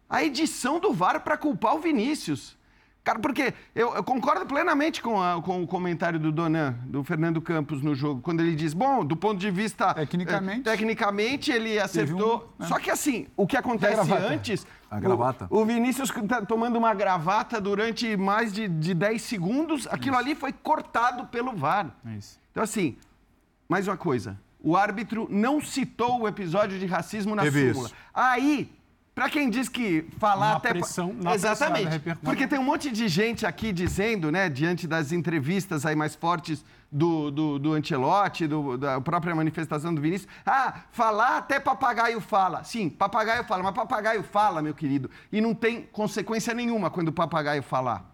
A 0.09 0.23
edição 0.23 0.79
do 0.79 0.91
VAR 0.91 1.19
para 1.21 1.37
culpar 1.37 1.75
o 1.75 1.79
Vinícius. 1.79 2.57
Cara, 3.03 3.19
porque 3.19 3.53
eu, 3.75 3.93
eu 3.95 4.03
concordo 4.03 4.45
plenamente 4.45 5.01
com, 5.01 5.21
a- 5.21 5.41
com 5.41 5.61
o 5.61 5.67
comentário 5.67 6.17
do 6.17 6.31
Donan, 6.31 6.75
do 6.85 7.03
Fernando 7.03 7.41
Campos 7.41 7.81
no 7.81 7.93
jogo, 7.93 8.21
quando 8.21 8.39
ele 8.39 8.55
diz, 8.55 8.73
bom, 8.73 9.03
do 9.03 9.15
ponto 9.17 9.37
de 9.39 9.51
vista... 9.51 9.93
Tecnicamente. 9.93 10.61
eh, 10.61 10.71
tecnicamente, 10.71 11.51
ele 11.51 11.77
acertou. 11.79 12.53
um, 12.57 12.63
né? 12.63 12.67
Só 12.69 12.79
que 12.79 12.89
assim, 12.89 13.27
o 13.35 13.45
que 13.45 13.57
acontece 13.57 14.09
antes... 14.13 14.65
A 14.89 14.99
gravata. 14.99 15.47
O, 15.49 15.59
o 15.61 15.65
Vinícius 15.65 16.09
tá 16.29 16.45
tomando 16.45 16.77
uma 16.77 16.93
gravata 16.93 17.59
durante 17.59 18.15
mais 18.15 18.53
de, 18.53 18.67
de 18.67 18.93
10 18.93 19.21
segundos, 19.21 19.87
aquilo 19.87 20.15
ali 20.15 20.33
foi 20.35 20.53
cortado 20.53 21.25
pelo 21.27 21.51
VAR. 21.53 21.87
É 22.05 22.11
isso. 22.15 22.39
Então, 22.51 22.63
assim, 22.63 22.95
mais 23.67 23.87
uma 23.87 23.97
coisa. 23.97 24.39
O 24.61 24.77
árbitro 24.77 25.27
não 25.29 25.59
citou 25.59 26.21
o 26.21 26.27
episódio 26.27 26.77
de 26.79 26.85
racismo 26.85 27.35
na 27.35 27.41
Teve 27.41 27.69
súmula. 27.69 27.87
isso. 27.87 27.95
Aí, 28.13 28.71
pra 29.15 29.29
quem 29.29 29.49
diz 29.49 29.69
que 29.69 30.05
falar 30.19 30.51
Na 30.51 30.55
até... 30.57 30.69
pressão- 30.69 31.13
na 31.13 31.33
Exatamente. 31.35 31.73
pressão, 31.83 31.91
repercussão. 31.91 32.23
Porque 32.25 32.47
tem 32.47 32.59
um 32.59 32.63
monte 32.63 32.89
de 32.91 33.07
gente 33.07 33.45
aqui 33.45 33.71
dizendo, 33.71 34.31
né, 34.31 34.49
diante 34.49 34.87
das 34.87 35.11
entrevistas 35.11 35.85
aí 35.85 35.95
mais 35.95 36.15
fortes 36.15 36.63
do, 36.91 37.31
do, 37.31 37.59
do 37.59 37.73
Ancelotti, 37.73 38.47
do- 38.47 38.77
da 38.77 38.99
própria 39.01 39.33
manifestação 39.35 39.93
do 39.93 40.01
Vinícius, 40.01 40.29
ah, 40.45 40.81
falar 40.91 41.37
até 41.37 41.59
papagaio 41.59 42.19
fala. 42.19 42.63
Sim, 42.63 42.89
papagaio 42.89 43.43
fala, 43.43 43.63
mas 43.63 43.73
papagaio 43.73 44.23
fala, 44.23 44.61
meu 44.61 44.73
querido, 44.73 45.09
e 45.31 45.41
não 45.41 45.53
tem 45.53 45.83
consequência 45.91 46.53
nenhuma 46.53 46.89
quando 46.89 47.07
o 47.09 47.13
papagaio 47.13 47.63
falar. 47.63 48.11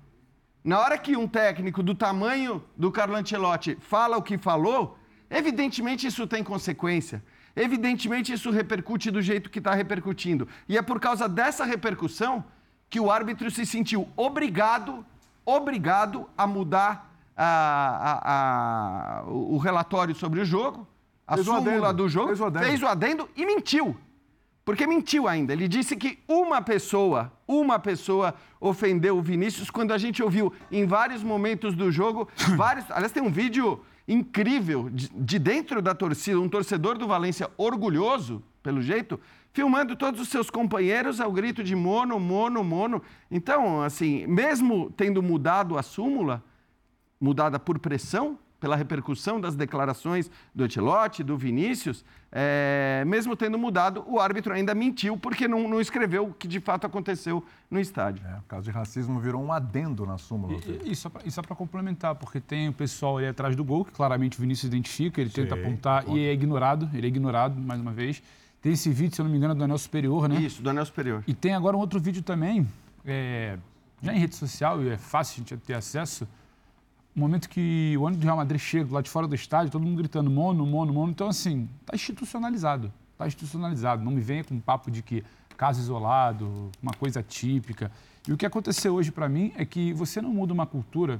Na 0.63 0.79
hora 0.79 0.97
que 0.97 1.15
um 1.15 1.27
técnico 1.27 1.81
do 1.81 1.95
tamanho 1.95 2.61
do 2.75 2.91
Carlo 2.91 3.15
Ancelotti 3.15 3.77
fala 3.79 4.17
o 4.17 4.21
que 4.21 4.37
falou, 4.37 4.97
evidentemente 5.29 6.05
isso 6.07 6.27
tem 6.27 6.43
consequência. 6.43 7.23
Evidentemente 7.55 8.31
isso 8.33 8.51
repercute 8.51 9.11
do 9.11 9.21
jeito 9.21 9.49
que 9.49 9.59
está 9.59 9.73
repercutindo. 9.73 10.47
E 10.67 10.77
é 10.77 10.81
por 10.81 10.99
causa 10.99 11.27
dessa 11.27 11.65
repercussão 11.65 12.43
que 12.89 12.99
o 12.99 13.11
árbitro 13.11 13.49
se 13.51 13.65
sentiu 13.65 14.07
obrigado, 14.15 15.05
obrigado 15.45 16.27
a 16.37 16.45
mudar 16.47 17.11
a- 17.35 18.21
a- 18.23 19.19
a- 19.19 19.23
o 19.29 19.57
relatório 19.57 20.13
sobre 20.15 20.41
o 20.41 20.45
jogo, 20.45 20.87
a 21.27 21.35
Fez 21.35 21.45
súmula 21.45 21.93
do 21.93 22.07
jogo, 22.09 22.27
fez 22.27 22.39
o 22.41 22.45
adendo. 22.45 22.65
fez 22.65 22.81
o 22.83 22.87
adendo 22.87 23.29
e 23.35 23.45
mentiu. 23.45 23.95
Porque 24.65 24.85
mentiu 24.85 25.27
ainda. 25.27 25.51
Ele 25.53 25.67
disse 25.67 25.95
que 25.95 26.19
uma 26.27 26.61
pessoa, 26.61 27.31
uma 27.47 27.79
pessoa 27.79 28.35
ofendeu 28.59 29.17
o 29.17 29.21
Vinícius 29.21 29.71
quando 29.71 29.91
a 29.93 29.97
gente 29.97 30.21
ouviu 30.21 30.53
em 30.71 30.85
vários 30.85 31.23
momentos 31.23 31.73
do 31.75 31.91
jogo, 31.91 32.27
vários. 32.55 32.85
Aliás, 32.91 33.11
tem 33.11 33.23
um 33.23 33.31
vídeo 33.31 33.83
incrível 34.09 34.89
de, 34.89 35.07
de 35.07 35.37
dentro 35.37 35.81
da 35.81 35.93
torcida, 35.93 36.39
um 36.39 36.49
torcedor 36.49 36.97
do 36.97 37.07
Valência 37.07 37.49
orgulhoso 37.55 38.41
pelo 38.63 38.81
jeito, 38.81 39.19
filmando 39.53 39.95
todos 39.95 40.19
os 40.19 40.29
seus 40.29 40.49
companheiros 40.49 41.21
ao 41.21 41.31
grito 41.31 41.63
de 41.63 41.75
mono, 41.75 42.19
mono, 42.19 42.63
mono. 42.63 43.03
Então, 43.29 43.83
assim, 43.83 44.25
mesmo 44.25 44.91
tendo 44.97 45.21
mudado 45.21 45.77
a 45.77 45.83
súmula, 45.83 46.43
mudada 47.21 47.59
por 47.59 47.77
pressão, 47.77 48.37
pela 48.59 48.75
repercussão 48.75 49.39
das 49.39 49.55
declarações 49.55 50.29
do 50.53 50.65
Etilote, 50.65 51.23
do 51.23 51.37
Vinícius, 51.37 52.03
é, 52.31 53.03
mesmo 53.07 53.35
tendo 53.35 53.57
mudado, 53.57 54.03
o 54.07 54.19
árbitro 54.19 54.53
ainda 54.53 54.75
mentiu 54.75 55.17
porque 55.17 55.47
não, 55.47 55.67
não, 55.67 55.81
escreveu 55.81 56.27
o 56.27 56.33
que 56.33 56.47
de 56.47 56.59
fato 56.59 56.85
aconteceu 56.85 57.43
no 57.71 57.79
estádio. 57.79 58.25
É, 58.27 58.37
o 58.37 58.43
caso 58.43 58.65
de 58.65 58.71
racismo 58.71 59.19
virou 59.19 59.41
um 59.41 59.51
adendo 59.51 60.05
na 60.05 60.17
súmula. 60.17 60.59
E, 60.83 60.91
e 60.91 60.95
só 60.95 61.41
para 61.41 61.55
complementar, 61.55 62.15
porque 62.15 62.39
tem 62.39 62.69
o 62.69 62.73
pessoal 62.73 63.17
ali 63.17 63.27
atrás 63.27 63.55
do 63.55 63.63
gol, 63.63 63.83
que 63.83 63.91
claramente 63.91 64.37
o 64.37 64.41
Vinícius 64.41 64.71
identifica, 64.71 65.21
ele 65.21 65.29
Sim, 65.29 65.43
tenta 65.43 65.55
apontar 65.55 66.07
e 66.09 66.19
é 66.19 66.33
ignorado, 66.33 66.89
ele 66.93 67.07
é 67.07 67.09
ignorado 67.09 67.59
mais 67.59 67.81
uma 67.81 67.91
vez. 67.91 68.21
Tem 68.61 68.73
esse 68.73 68.89
vídeo, 68.89 69.15
se 69.15 69.21
eu 69.21 69.23
não 69.23 69.31
me 69.31 69.37
engano, 69.37 69.55
do 69.55 69.63
anel 69.63 69.77
superior, 69.77 70.27
né? 70.27 70.35
Isso, 70.41 70.61
do 70.61 70.69
anel 70.69 70.85
superior. 70.85 71.23
E 71.25 71.33
tem 71.33 71.53
agora 71.53 71.77
um 71.77 71.79
outro 71.79 71.99
vídeo 71.99 72.21
também, 72.21 72.67
é, 73.05 73.57
já 74.01 74.13
em 74.13 74.19
rede 74.19 74.35
social, 74.35 74.83
e 74.83 74.89
é 74.89 74.97
fácil 74.97 75.35
a 75.35 75.37
gente 75.37 75.57
ter 75.65 75.73
acesso, 75.73 76.27
o 77.19 77.21
momento 77.21 77.49
que 77.49 77.95
o 77.97 78.03
ônibus 78.03 78.21
do 78.21 78.25
Real 78.25 78.37
Madrid 78.37 78.61
chega 78.61 78.93
lá 78.93 79.01
de 79.01 79.09
fora 79.09 79.27
do 79.27 79.35
estádio, 79.35 79.69
todo 79.69 79.83
mundo 79.83 79.97
gritando 79.97 80.29
mono, 80.29 80.65
mono, 80.65 80.93
mono. 80.93 81.11
Então, 81.11 81.27
assim, 81.27 81.67
está 81.81 81.93
institucionalizado. 81.93 82.91
Está 83.11 83.27
institucionalizado. 83.27 84.03
Não 84.03 84.11
me 84.11 84.21
venha 84.21 84.41
com 84.43 84.57
papo 84.57 84.89
de 84.89 85.03
que 85.03 85.23
caso 85.57 85.81
isolado, 85.81 86.71
uma 86.81 86.93
coisa 86.93 87.21
típica. 87.21 87.91
E 88.25 88.31
o 88.31 88.37
que 88.37 88.45
aconteceu 88.45 88.93
hoje 88.93 89.11
para 89.11 89.27
mim 89.27 89.51
é 89.57 89.65
que 89.65 89.91
você 89.91 90.21
não 90.21 90.29
muda 90.29 90.53
uma 90.53 90.65
cultura, 90.65 91.19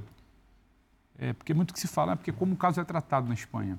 é, 1.18 1.34
porque 1.34 1.52
muito 1.52 1.74
que 1.74 1.80
se 1.80 1.86
fala, 1.86 2.12
é 2.12 2.16
porque 2.16 2.32
como 2.32 2.54
o 2.54 2.56
caso 2.56 2.80
é 2.80 2.84
tratado 2.84 3.28
na 3.28 3.34
Espanha. 3.34 3.78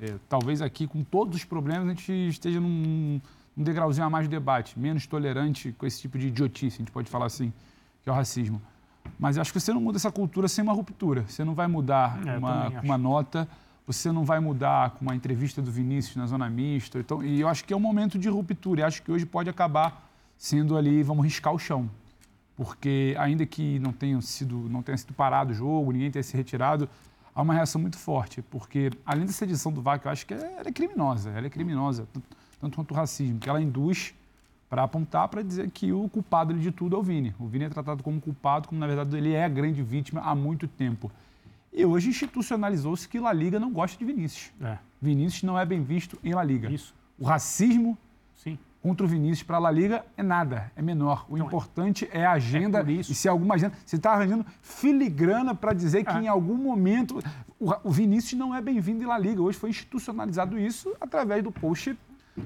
É, 0.00 0.14
talvez 0.28 0.62
aqui, 0.62 0.86
com 0.86 1.02
todos 1.02 1.34
os 1.34 1.44
problemas, 1.44 1.86
a 1.86 1.88
gente 1.88 2.12
esteja 2.28 2.60
num, 2.60 3.20
num 3.56 3.64
degrauzinho 3.64 4.06
a 4.06 4.10
mais 4.10 4.26
de 4.26 4.30
debate, 4.30 4.78
menos 4.78 5.04
tolerante 5.04 5.72
com 5.72 5.84
esse 5.84 6.00
tipo 6.00 6.16
de 6.16 6.28
idiotice, 6.28 6.76
a 6.76 6.78
gente 6.78 6.92
pode 6.92 7.10
falar 7.10 7.26
assim, 7.26 7.52
que 8.04 8.08
é 8.08 8.12
o 8.12 8.14
racismo. 8.14 8.62
Mas 9.18 9.38
acho 9.38 9.52
que 9.52 9.60
você 9.60 9.72
não 9.72 9.80
muda 9.80 9.98
essa 9.98 10.10
cultura 10.10 10.48
sem 10.48 10.62
uma 10.62 10.72
ruptura. 10.72 11.24
Você 11.28 11.44
não 11.44 11.54
vai 11.54 11.66
mudar 11.66 12.20
é, 12.26 12.36
uma, 12.36 12.70
com 12.70 12.84
uma 12.84 12.98
nota, 12.98 13.48
você 13.86 14.10
não 14.10 14.24
vai 14.24 14.40
mudar 14.40 14.90
com 14.90 15.02
uma 15.02 15.14
entrevista 15.14 15.62
do 15.62 15.70
Vinícius 15.70 16.16
na 16.16 16.26
zona 16.26 16.48
mista. 16.50 16.98
Então, 16.98 17.22
e 17.22 17.40
eu 17.40 17.48
acho 17.48 17.64
que 17.64 17.72
é 17.72 17.76
um 17.76 17.80
momento 17.80 18.18
de 18.18 18.28
ruptura. 18.28 18.80
E 18.80 18.84
acho 18.84 19.02
que 19.02 19.12
hoje 19.12 19.24
pode 19.24 19.48
acabar 19.48 20.10
sendo 20.36 20.76
ali, 20.76 21.02
vamos 21.02 21.24
riscar 21.24 21.52
o 21.52 21.58
chão. 21.58 21.88
Porque 22.56 23.14
ainda 23.18 23.44
que 23.44 23.78
não 23.78 23.92
tenha 23.92 24.20
sido, 24.20 24.68
não 24.70 24.82
tenha 24.82 24.96
sido 24.96 25.12
parado 25.12 25.52
o 25.52 25.54
jogo, 25.54 25.92
ninguém 25.92 26.10
tenha 26.10 26.22
se 26.22 26.36
retirado, 26.36 26.88
há 27.34 27.42
uma 27.42 27.54
reação 27.54 27.80
muito 27.80 27.98
forte. 27.98 28.42
Porque 28.42 28.90
além 29.04 29.26
dessa 29.26 29.44
edição 29.44 29.70
do 29.70 29.82
VAC, 29.82 30.04
eu 30.04 30.10
acho 30.10 30.26
que 30.26 30.34
ela 30.34 30.68
é 30.68 30.72
criminosa. 30.72 31.30
Ela 31.30 31.46
é 31.46 31.50
criminosa, 31.50 32.08
tanto 32.60 32.76
quanto 32.76 32.90
o 32.92 32.94
racismo, 32.94 33.38
que 33.38 33.48
ela 33.48 33.60
induz 33.60 34.14
para 34.68 34.82
apontar 34.82 35.28
para 35.28 35.42
dizer 35.42 35.70
que 35.70 35.92
o 35.92 36.08
culpado 36.08 36.52
de 36.54 36.70
tudo 36.70 36.96
é 36.96 36.98
o 36.98 37.02
Vini. 37.02 37.34
O 37.38 37.46
Vini 37.46 37.64
é 37.64 37.68
tratado 37.68 38.02
como 38.02 38.20
culpado, 38.20 38.68
como 38.68 38.80
na 38.80 38.86
verdade 38.86 39.16
ele 39.16 39.32
é 39.32 39.44
a 39.44 39.48
grande 39.48 39.82
vítima 39.82 40.20
há 40.22 40.34
muito 40.34 40.66
tempo. 40.66 41.10
E 41.72 41.84
hoje 41.84 42.08
institucionalizou-se 42.08 43.06
que 43.06 43.20
La 43.20 43.32
Liga 43.32 43.60
não 43.60 43.72
gosta 43.72 43.98
de 43.98 44.04
Vinícius. 44.04 44.50
É. 44.62 44.78
Vinícius 45.00 45.42
não 45.42 45.58
é 45.58 45.64
bem 45.64 45.82
visto 45.82 46.18
em 46.24 46.34
La 46.34 46.42
Liga. 46.42 46.70
Isso. 46.70 46.94
O 47.18 47.24
racismo 47.24 47.96
Sim. 48.34 48.58
contra 48.82 49.04
o 49.04 49.08
Vinícius 49.08 49.42
para 49.42 49.56
a 49.56 49.60
La 49.60 49.70
Liga 49.70 50.04
é 50.16 50.22
nada, 50.22 50.72
é 50.74 50.82
menor. 50.82 51.26
O 51.28 51.36
então, 51.36 51.46
importante 51.46 52.08
é 52.10 52.24
a 52.24 52.32
agenda 52.32 52.80
é 52.80 52.92
e 52.92 53.04
se 53.04 53.28
alguma 53.28 53.54
agenda. 53.54 53.74
Você 53.84 53.96
está 53.96 54.12
arranjando 54.12 54.44
filigrana 54.62 55.54
para 55.54 55.74
dizer 55.74 56.04
que 56.04 56.16
é. 56.16 56.22
em 56.22 56.28
algum 56.28 56.56
momento 56.56 57.22
o, 57.60 57.72
o 57.84 57.90
Vinícius 57.90 58.38
não 58.38 58.54
é 58.54 58.60
bem-vindo 58.60 59.04
em 59.04 59.06
La 59.06 59.18
Liga. 59.18 59.42
Hoje 59.42 59.58
foi 59.58 59.70
institucionalizado 59.70 60.58
isso 60.58 60.94
através 60.98 61.44
do 61.44 61.52
post 61.52 61.96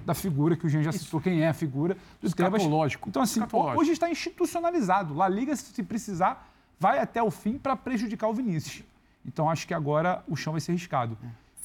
da 0.04 0.14
figura 0.14 0.56
que 0.56 0.66
o 0.66 0.68
Jean 0.68 0.82
já 0.82 0.92
citou, 0.92 1.20
Isso. 1.20 1.28
quem 1.28 1.42
é 1.42 1.48
a 1.48 1.54
figura 1.54 1.96
do 2.20 2.26
Escatológico. 2.26 3.08
Então, 3.08 3.22
assim, 3.22 3.40
hoje 3.76 3.92
está 3.92 4.10
institucionalizado. 4.10 5.14
La 5.14 5.28
Liga, 5.28 5.54
se 5.56 5.82
precisar, 5.82 6.48
vai 6.78 6.98
até 6.98 7.22
o 7.22 7.30
fim 7.30 7.58
para 7.58 7.76
prejudicar 7.76 8.28
o 8.28 8.34
Vinícius. 8.34 8.84
Então, 9.24 9.50
acho 9.50 9.66
que 9.66 9.74
agora 9.74 10.24
o 10.28 10.36
chão 10.36 10.52
vai 10.52 10.60
ser 10.60 10.72
riscado. 10.72 11.16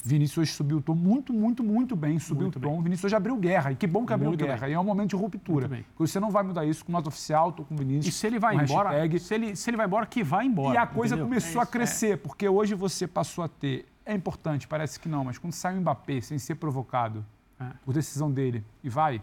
Vinícius 0.06 0.38
hoje 0.38 0.52
subiu 0.52 0.78
o 0.78 0.82
tom 0.82 0.94
muito, 0.94 1.34
muito, 1.34 1.64
muito 1.64 1.96
bem. 1.96 2.20
Subiu 2.20 2.44
muito 2.44 2.58
o 2.58 2.62
tom. 2.62 2.74
Bem. 2.74 2.84
Vinícius 2.84 3.06
hoje 3.06 3.16
abriu 3.16 3.36
guerra. 3.38 3.72
E 3.72 3.76
que 3.76 3.88
bom 3.88 4.06
que 4.06 4.14
abriu 4.14 4.30
muito 4.30 4.46
guerra. 4.46 4.62
Bem. 4.62 4.70
E 4.70 4.74
é 4.74 4.80
um 4.80 4.84
momento 4.84 5.10
de 5.10 5.16
ruptura. 5.16 5.68
Porque 5.68 5.86
você 5.98 6.20
não 6.20 6.30
vai 6.30 6.44
mudar 6.44 6.64
isso 6.64 6.86
com 6.86 6.92
nota 6.92 7.10
oficial, 7.10 7.50
estou 7.50 7.66
com 7.66 7.74
o 7.74 7.78
Vinícius. 7.78 8.14
E 8.14 8.18
se 8.18 8.28
ele 8.28 8.38
vai 8.38 8.56
embora, 8.56 9.20
se 9.20 9.34
ele, 9.34 9.56
se 9.56 9.68
ele 9.68 9.78
vai 9.78 9.88
embora, 9.88 10.06
que 10.06 10.24
vai 10.24 10.46
embora. 10.46 10.76
E 10.76 10.78
a 10.78 10.86
coisa 10.86 11.16
entendeu? 11.16 11.28
começou 11.28 11.60
é 11.60 11.64
a 11.64 11.66
crescer, 11.66 12.14
é. 12.14 12.18
porque 12.18 12.48
hoje 12.48 12.76
você 12.76 13.08
passou 13.08 13.44
a 13.44 13.48
ter. 13.48 13.88
É 14.06 14.14
importante, 14.14 14.68
parece 14.68 15.00
que 15.00 15.10
não, 15.10 15.24
mas 15.24 15.40
quando 15.40 15.54
sai 15.54 15.76
o 15.76 15.82
Mbappé 15.82 16.22
sem 16.22 16.38
ser 16.38 16.54
provocado, 16.56 17.26
é. 17.60 17.66
por 17.84 17.94
decisão 17.94 18.32
dele, 18.32 18.64
e 18.84 18.90
vai. 18.90 19.22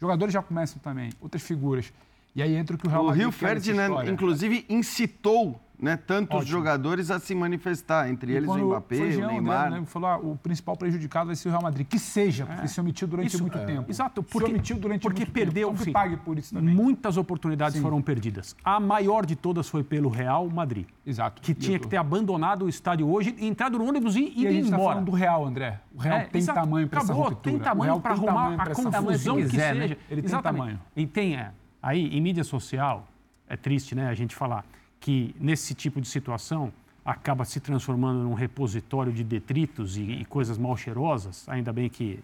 Jogadores 0.00 0.32
já 0.32 0.42
começam 0.42 0.78
também, 0.80 1.10
outras 1.20 1.42
figuras. 1.42 1.92
E 2.34 2.42
aí 2.42 2.54
entra 2.54 2.76
o 2.76 2.78
que 2.78 2.86
o 2.86 2.90
Real 2.90 3.04
Madrid 3.04 3.22
O 3.22 3.30
Rio 3.30 3.32
Ferdinand, 3.32 4.04
inclusive, 4.06 4.64
incitou 4.68 5.60
né, 5.82 5.96
tantos 5.96 6.36
Ótimo. 6.36 6.50
jogadores 6.52 7.10
a 7.10 7.18
se 7.18 7.34
manifestar, 7.34 8.08
entre 8.08 8.32
e 8.32 8.36
eles 8.36 8.48
o 8.48 8.56
Mbappé, 8.56 9.02
o 9.02 9.10
Jean, 9.10 9.26
Neymar. 9.26 9.68
Né, 9.72 9.82
falou, 9.84 10.08
ah, 10.08 10.16
o 10.16 10.36
principal 10.36 10.76
prejudicado 10.76 11.26
vai 11.26 11.34
ser 11.34 11.48
o 11.48 11.50
Real 11.50 11.62
Madrid. 11.62 11.88
Que 11.88 11.98
seja, 11.98 12.46
porque 12.46 12.62
é. 12.62 12.68
se 12.68 12.80
omitiu 12.80 13.08
durante 13.08 13.34
isso, 13.34 13.42
muito 13.42 13.58
é. 13.58 13.64
tempo. 13.64 13.90
Exato, 13.90 14.22
porque, 14.22 14.46
se 14.46 14.52
omitiu 14.52 14.78
durante 14.78 15.02
porque 15.02 15.22
muito 15.22 15.32
perdeu, 15.32 15.74
tempo. 15.74 15.90
Pague 15.90 16.16
por 16.18 16.38
isso 16.38 16.54
também. 16.54 16.72
Muitas 16.72 17.16
oportunidades 17.16 17.74
sim. 17.74 17.82
foram 17.82 18.00
perdidas. 18.00 18.54
A 18.64 18.78
maior 18.78 19.26
de 19.26 19.34
todas 19.34 19.68
foi 19.68 19.82
pelo 19.82 20.08
Real 20.08 20.48
Madrid. 20.48 20.86
Exato. 21.04 21.42
Que 21.42 21.52
tinha 21.52 21.80
tô... 21.80 21.82
que 21.82 21.90
ter 21.90 21.96
abandonado 21.96 22.66
o 22.66 22.68
estádio 22.68 23.08
hoje, 23.08 23.34
entrado 23.40 23.76
no 23.76 23.84
ônibus 23.84 24.14
e, 24.14 24.20
e 24.20 24.42
ido 24.42 24.48
a 24.48 24.52
gente 24.52 24.70
tá 24.70 24.76
embora. 24.76 24.82
Tá 24.82 24.90
falando 24.92 25.06
do 25.06 25.12
Real, 25.12 25.44
André. 25.44 25.80
O 25.92 25.98
Real 25.98 26.18
é, 26.18 26.24
tem 26.26 26.38
exato. 26.38 26.60
tamanho 26.60 26.88
para 26.88 27.00
essa 27.00 27.12
ruptura. 27.12 27.40
tem 27.40 27.58
tamanho 27.58 28.00
para 28.00 28.12
arrumar 28.12 28.54
a 28.54 28.66
confusão 28.72 29.36
que, 29.36 29.48
seja. 29.48 29.74
Né? 29.74 29.96
Ele 30.08 30.22
tem 30.22 30.40
tamanho. 30.40 30.78
E 30.94 31.08
tem, 31.08 31.34
é, 31.34 31.50
aí, 31.82 32.06
em 32.06 32.20
mídia 32.20 32.44
social, 32.44 33.08
é 33.48 33.56
triste, 33.56 33.96
né, 33.96 34.08
a 34.08 34.14
gente 34.14 34.36
falar 34.36 34.64
que 35.02 35.34
nesse 35.38 35.74
tipo 35.74 36.00
de 36.00 36.06
situação 36.08 36.72
acaba 37.04 37.44
se 37.44 37.58
transformando 37.58 38.22
num 38.22 38.34
repositório 38.34 39.12
de 39.12 39.24
detritos 39.24 39.96
e, 39.96 40.02
e 40.02 40.24
coisas 40.24 40.56
mal 40.56 40.76
cheirosas, 40.76 41.46
ainda 41.48 41.72
bem 41.72 41.88
que 41.90 42.20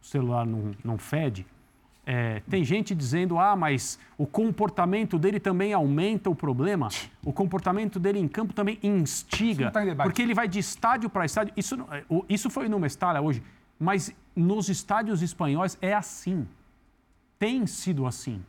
o 0.00 0.06
celular 0.06 0.46
não, 0.46 0.70
não 0.84 0.96
fede. 0.96 1.44
É, 2.06 2.40
tem 2.48 2.64
gente 2.64 2.94
dizendo, 2.94 3.40
ah, 3.40 3.56
mas 3.56 3.98
o 4.16 4.24
comportamento 4.24 5.18
dele 5.18 5.40
também 5.40 5.72
aumenta 5.72 6.30
o 6.30 6.34
problema. 6.34 6.88
O 7.24 7.32
comportamento 7.32 7.98
dele 7.98 8.20
em 8.20 8.28
campo 8.28 8.52
também 8.52 8.78
instiga. 8.82 9.72
Tá 9.72 9.80
porque 10.04 10.22
ele 10.22 10.34
vai 10.34 10.46
de 10.46 10.60
estádio 10.60 11.10
para 11.10 11.24
estádio. 11.24 11.52
Isso, 11.56 11.74
é, 11.90 12.04
isso 12.28 12.48
foi 12.48 12.68
numa 12.68 12.86
estádia 12.86 13.20
hoje, 13.20 13.42
mas 13.78 14.14
nos 14.34 14.68
estádios 14.68 15.22
espanhóis 15.22 15.76
é 15.82 15.92
assim. 15.92 16.46
Tem 17.36 17.66
sido 17.66 18.06
assim 18.06 18.40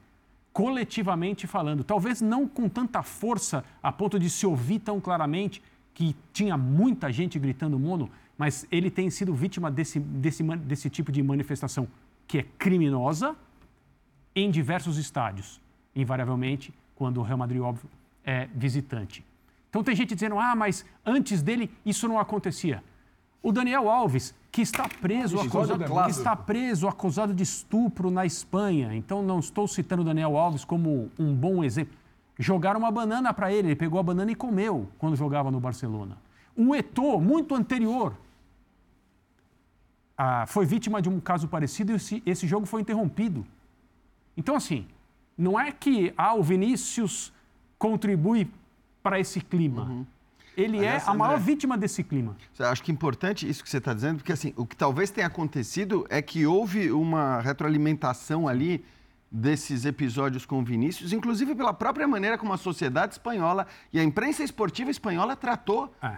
coletivamente 0.53 1.47
falando. 1.47 1.83
Talvez 1.83 2.21
não 2.21 2.47
com 2.47 2.69
tanta 2.69 3.01
força 3.01 3.65
a 3.81 3.91
ponto 3.91 4.19
de 4.19 4.29
se 4.29 4.45
ouvir 4.45 4.79
tão 4.79 5.01
claramente 5.01 5.61
que 5.93 6.15
tinha 6.31 6.55
muita 6.55 7.11
gente 7.11 7.37
gritando 7.39 7.77
mono, 7.77 8.09
mas 8.37 8.65
ele 8.71 8.89
tem 8.89 9.09
sido 9.09 9.33
vítima 9.33 9.69
desse, 9.71 9.99
desse, 9.99 10.43
desse 10.43 10.89
tipo 10.89 11.11
de 11.11 11.21
manifestação 11.21 11.87
que 12.27 12.39
é 12.39 12.43
criminosa 12.57 13.35
em 14.35 14.49
diversos 14.49 14.97
estádios, 14.97 15.59
invariavelmente 15.95 16.73
quando 16.95 17.17
o 17.19 17.23
Real 17.23 17.37
Madrid, 17.37 17.61
óbvio, 17.61 17.89
é 18.23 18.47
visitante. 18.55 19.23
Então 19.69 19.83
tem 19.83 19.95
gente 19.95 20.13
dizendo, 20.13 20.37
ah, 20.39 20.55
mas 20.55 20.85
antes 21.05 21.41
dele 21.41 21.69
isso 21.85 22.07
não 22.07 22.19
acontecia. 22.19 22.83
O 23.41 23.51
Daniel 23.51 23.89
Alves, 23.89 24.33
que 24.53 24.61
está 24.61 24.87
preso, 24.87 25.39
acusado, 25.39 25.83
que 25.83 26.11
está 26.11 26.35
preso 26.35 26.87
acusado 26.87 27.33
de 27.33 27.41
estupro 27.41 28.11
na 28.11 28.23
Espanha. 28.23 28.95
Então 28.95 29.23
não 29.23 29.39
estou 29.39 29.67
citando 29.67 30.03
Daniel 30.03 30.37
Alves 30.37 30.63
como 30.63 31.09
um 31.17 31.33
bom 31.33 31.63
exemplo. 31.63 31.97
Jogaram 32.37 32.79
uma 32.79 32.91
banana 32.91 33.33
para 33.33 33.51
ele, 33.51 33.69
ele 33.69 33.75
pegou 33.75 33.99
a 33.99 34.03
banana 34.03 34.31
e 34.31 34.35
comeu 34.35 34.87
quando 34.99 35.15
jogava 35.15 35.49
no 35.49 35.59
Barcelona. 35.59 36.19
O 36.55 36.75
Eto'o, 36.75 37.19
muito 37.19 37.55
anterior, 37.55 38.13
ah, 40.15 40.45
foi 40.45 40.67
vítima 40.67 41.01
de 41.01 41.09
um 41.09 41.19
caso 41.19 41.47
parecido 41.47 41.91
e 41.91 41.95
esse, 41.95 42.21
esse 42.23 42.45
jogo 42.45 42.67
foi 42.67 42.81
interrompido. 42.81 43.43
Então, 44.37 44.55
assim, 44.55 44.85
não 45.35 45.59
é 45.59 45.71
que 45.71 46.13
ah, 46.15 46.35
o 46.35 46.43
Vinícius 46.43 47.33
contribui 47.79 48.47
para 49.01 49.19
esse 49.19 49.41
clima. 49.41 49.85
Uhum 49.85 50.05
ele 50.55 50.77
Aliás, 50.77 51.07
é 51.07 51.09
a 51.09 51.13
maior 51.13 51.33
André, 51.33 51.45
vítima 51.45 51.77
desse 51.77 52.03
clima. 52.03 52.35
Acho 52.59 52.83
que 52.83 52.91
é 52.91 52.93
importante 52.93 53.47
isso 53.47 53.63
que 53.63 53.69
você 53.69 53.77
está 53.77 53.93
dizendo, 53.93 54.17
porque 54.17 54.31
assim, 54.31 54.53
o 54.55 54.65
que 54.65 54.75
talvez 54.75 55.09
tenha 55.11 55.27
acontecido 55.27 56.05
é 56.09 56.21
que 56.21 56.45
houve 56.45 56.91
uma 56.91 57.39
retroalimentação 57.41 58.47
ali 58.47 58.83
desses 59.31 59.83
episódios 59.83 60.45
com 60.45 60.59
o 60.59 60.63
Vinícius, 60.63 61.11
inclusive 61.11 61.55
pela 61.55 61.73
própria 61.73 62.07
maneira 62.07 62.37
como 62.37 62.53
a 62.53 62.57
sociedade 62.57 63.13
espanhola 63.13 63.65
e 63.91 63.99
a 63.99 64.03
imprensa 64.03 64.43
esportiva 64.43 64.91
espanhola 64.91 65.35
tratou 65.35 65.91
é. 66.01 66.17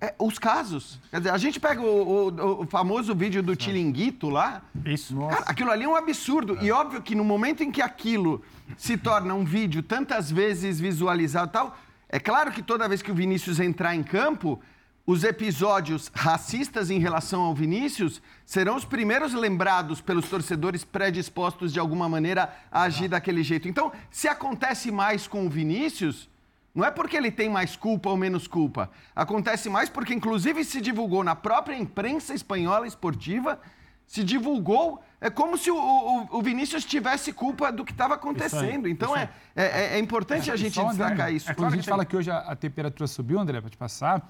É, 0.00 0.14
os 0.18 0.38
casos. 0.38 0.98
Quer 1.10 1.18
dizer, 1.18 1.30
a 1.30 1.38
gente 1.38 1.60
pega 1.60 1.80
o, 1.80 2.28
o, 2.28 2.62
o 2.62 2.66
famoso 2.66 3.14
vídeo 3.14 3.42
do 3.42 3.54
Tilinguito 3.54 4.28
lá. 4.28 4.62
Isso. 4.84 5.16
Cara, 5.28 5.44
aquilo 5.46 5.70
ali 5.70 5.84
é 5.84 5.88
um 5.88 5.94
absurdo. 5.94 6.58
É. 6.58 6.64
E 6.64 6.72
óbvio 6.72 7.00
que 7.00 7.14
no 7.14 7.24
momento 7.24 7.62
em 7.62 7.70
que 7.70 7.80
aquilo 7.80 8.42
se 8.76 8.96
torna 8.96 9.34
um 9.34 9.44
vídeo 9.44 9.82
tantas 9.82 10.30
vezes 10.30 10.80
visualizado 10.80 11.48
e 11.48 11.52
tal, 11.52 11.78
é 12.14 12.20
claro 12.20 12.52
que 12.52 12.62
toda 12.62 12.86
vez 12.86 13.02
que 13.02 13.10
o 13.10 13.14
Vinícius 13.14 13.58
entrar 13.58 13.92
em 13.92 14.04
campo, 14.04 14.62
os 15.04 15.24
episódios 15.24 16.12
racistas 16.14 16.88
em 16.88 17.00
relação 17.00 17.40
ao 17.42 17.52
Vinícius 17.52 18.22
serão 18.46 18.76
os 18.76 18.84
primeiros 18.84 19.34
lembrados 19.34 20.00
pelos 20.00 20.28
torcedores 20.28 20.84
predispostos 20.84 21.72
de 21.72 21.80
alguma 21.80 22.08
maneira 22.08 22.54
a 22.70 22.82
agir 22.82 23.08
daquele 23.08 23.42
jeito. 23.42 23.66
Então, 23.66 23.90
se 24.12 24.28
acontece 24.28 24.92
mais 24.92 25.26
com 25.26 25.44
o 25.44 25.50
Vinícius, 25.50 26.30
não 26.72 26.84
é 26.84 26.90
porque 26.92 27.16
ele 27.16 27.32
tem 27.32 27.48
mais 27.50 27.74
culpa 27.74 28.10
ou 28.10 28.16
menos 28.16 28.46
culpa. 28.46 28.92
Acontece 29.12 29.68
mais 29.68 29.88
porque, 29.88 30.14
inclusive, 30.14 30.64
se 30.64 30.80
divulgou 30.80 31.24
na 31.24 31.34
própria 31.34 31.76
imprensa 31.76 32.32
espanhola 32.32 32.86
esportiva, 32.86 33.58
se 34.06 34.22
divulgou 34.22 35.02
é 35.20 35.30
como 35.30 35.56
se 35.56 35.70
o, 35.70 35.76
o, 35.76 36.38
o 36.38 36.42
Vinícius 36.42 36.84
tivesse 36.84 37.32
culpa 37.32 37.72
do 37.72 37.84
que 37.84 37.92
estava 37.92 38.14
acontecendo. 38.14 38.86
então 38.86 39.16
isso 39.16 39.28
é, 39.56 39.64
é, 39.64 39.94
é 39.94 39.98
importante 39.98 40.50
a 40.50 40.56
gente 40.56 40.74
Só, 40.74 40.82
André, 40.82 41.06
destacar 41.06 41.32
isso. 41.32 41.54
Quando 41.54 41.72
a 41.72 41.76
gente 41.76 41.88
fala 41.88 42.04
que 42.04 42.14
hoje 42.14 42.30
a, 42.30 42.38
a 42.38 42.54
temperatura 42.54 43.06
subiu, 43.06 43.38
André, 43.38 43.60
para 43.60 43.70
te 43.70 43.76
passar, 43.76 44.26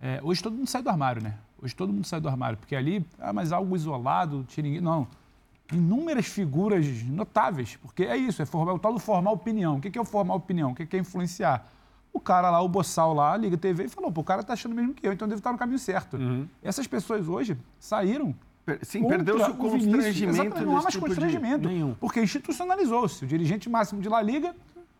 é, 0.00 0.20
hoje 0.22 0.40
todo 0.40 0.54
mundo 0.54 0.68
sai 0.68 0.80
do 0.80 0.88
armário, 0.88 1.20
né? 1.22 1.34
Hoje 1.60 1.74
todo 1.74 1.92
mundo 1.92 2.06
sai 2.06 2.20
do 2.20 2.28
armário, 2.28 2.56
porque 2.56 2.76
ali, 2.76 3.04
ah, 3.18 3.32
mas 3.32 3.50
algo 3.50 3.74
isolado, 3.74 4.44
tinha 4.48 4.62
ninguém. 4.62 4.80
Não. 4.80 5.08
Inúmeras 5.72 6.26
figuras 6.26 6.86
notáveis, 7.02 7.76
porque 7.76 8.04
é 8.04 8.16
isso, 8.16 8.40
é, 8.40 8.46
formar, 8.46 8.74
o 8.74 8.78
tal 8.78 8.92
do 8.92 9.00
formar 9.00 9.32
opinião. 9.32 9.78
O 9.78 9.80
que 9.80 9.98
é 9.98 10.00
o 10.00 10.04
formar 10.04 10.34
opinião? 10.34 10.70
O 10.70 10.74
que 10.74 10.96
é 10.96 11.00
influenciar? 11.00 11.66
O 12.12 12.20
cara 12.20 12.48
lá, 12.48 12.60
o 12.62 12.68
Boçal 12.68 13.12
lá, 13.12 13.36
liga 13.36 13.56
a 13.56 13.58
TV 13.58 13.84
e 13.84 13.88
falou, 13.88 14.10
pô, 14.12 14.20
o 14.20 14.24
cara 14.24 14.44
tá 14.44 14.52
achando 14.52 14.72
o 14.72 14.74
mesmo 14.76 14.94
que 14.94 15.06
eu, 15.06 15.12
então 15.12 15.26
deve 15.26 15.40
estar 15.40 15.52
no 15.52 15.58
caminho 15.58 15.78
certo. 15.78 16.16
Essas 16.62 16.86
pessoas 16.86 17.28
hoje 17.28 17.58
saíram 17.78 18.34
Sim, 18.82 19.06
perdeu-se 19.06 19.50
o 19.50 19.54
constrangimento 19.54 20.60
Não 20.64 20.76
há 20.78 20.82
mais 20.82 20.94
tipo 20.94 21.06
constrangimento. 21.06 21.68
Nenhum. 21.68 21.94
Porque 21.94 22.20
institucionalizou-se. 22.20 23.24
O 23.24 23.28
dirigente 23.28 23.68
máximo 23.68 24.00
de 24.00 24.08
La 24.08 24.20
Liga 24.22 24.54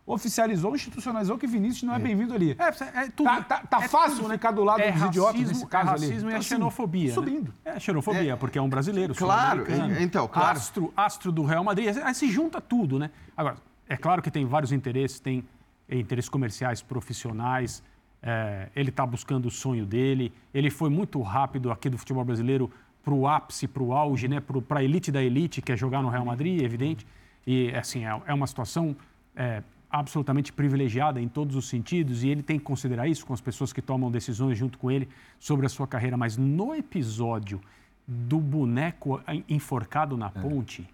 oficializou, 0.05 0.73
institucionalizou 0.75 1.37
que 1.37 1.45
Vinícius 1.45 1.83
não 1.83 1.93
é, 1.95 1.99
bem-vindo 1.99 2.33
ali. 2.33 2.55
É, 2.57 2.99
é 3.03 3.09
tudo, 3.09 3.25
Tá- 3.27 3.41
tá- 3.43 3.59
tá 3.59 3.83
é 3.83 3.87
fácil 3.87 4.23
tudo, 4.23 4.31
ficar 4.31 4.51
do 4.51 4.63
lado 4.63 4.81
é 4.81 4.91
dos 4.91 5.03
idiotas 5.03 5.33
racismo, 5.33 5.53
nesse 5.53 5.65
caso 5.67 5.89
é 5.89 5.93
ali. 5.93 6.01
racismo 6.07 6.15
e 6.15 6.17
Então, 6.17 6.31
é 6.31 6.35
assim, 6.39 6.47
xenofobia. 6.49 7.07
né? 7.09 7.13
subindo. 7.13 7.53
É 7.63 7.79
xenofobia, 7.79 8.35
porque 8.37 8.57
é 8.57 8.61
um 8.61 8.69
brasileiro. 8.69 9.13
Claro, 9.13 9.65
então, 9.99 10.27
claro. 10.27 10.57
Astro, 10.57 10.91
astro 10.97 11.31
do 11.31 11.43
Real 11.43 11.63
Madrid. 11.63 11.95
Aí 12.03 12.13
se 12.15 12.27
junta 12.31 12.59
tudo, 12.59 12.97
né? 12.97 13.11
Agora, 13.37 13.57
é 13.87 13.95
claro 13.95 14.21
que 14.21 14.31
tem 14.31 14.45
vários 14.45 14.71
interesses, 14.71 15.19
tem 15.19 15.45
interesses 15.89 16.29
comerciais, 16.29 16.81
profissionais. 16.81 17.83
é, 18.21 18.67
ele 18.75 18.89
está 18.89 19.05
buscando 19.05 19.45
o 19.45 19.51
sonho 19.51 19.85
dele. 19.85 20.33
Ele 20.53 20.69
foi 20.69 20.89
muito 20.89 21.21
rápido 21.21 21.71
aqui 21.71 21.87
do 21.87 21.97
futebol 21.97 22.25
brasileiro 22.25 22.69
para 23.03 23.13
o 23.13 23.27
ápice, 23.27 23.67
para 23.67 23.83
o 23.83 23.93
auge, 23.93 24.27
né? 24.27 24.39
Para 24.39 24.79
a 24.79 24.83
elite 24.83 25.11
da 25.11 25.21
elite, 25.23 25.61
que 25.61 25.71
é 25.71 25.77
jogar 25.77 26.01
no 26.01 26.09
Real 26.09 26.25
Madrid, 26.25 26.61
evidente. 26.61 27.05
E, 27.45 27.73
assim, 27.75 28.05
é, 28.05 28.21
é 28.27 28.33
uma 28.33 28.47
situação 28.47 28.95
é, 29.35 29.63
absolutamente 29.89 30.53
privilegiada 30.53 31.19
em 31.19 31.27
todos 31.27 31.55
os 31.55 31.67
sentidos 31.67 32.23
e 32.23 32.29
ele 32.29 32.43
tem 32.43 32.59
que 32.59 32.65
considerar 32.65 33.07
isso 33.07 33.25
com 33.25 33.33
as 33.33 33.41
pessoas 33.41 33.73
que 33.73 33.81
tomam 33.81 34.11
decisões 34.11 34.57
junto 34.57 34.77
com 34.77 34.91
ele 34.91 35.09
sobre 35.39 35.65
a 35.65 35.69
sua 35.69 35.87
carreira. 35.87 36.15
Mas 36.15 36.37
no 36.37 36.75
episódio 36.75 37.59
do 38.07 38.39
boneco 38.39 39.21
enforcado 39.47 40.17
na 40.17 40.29
ponte, 40.29 40.87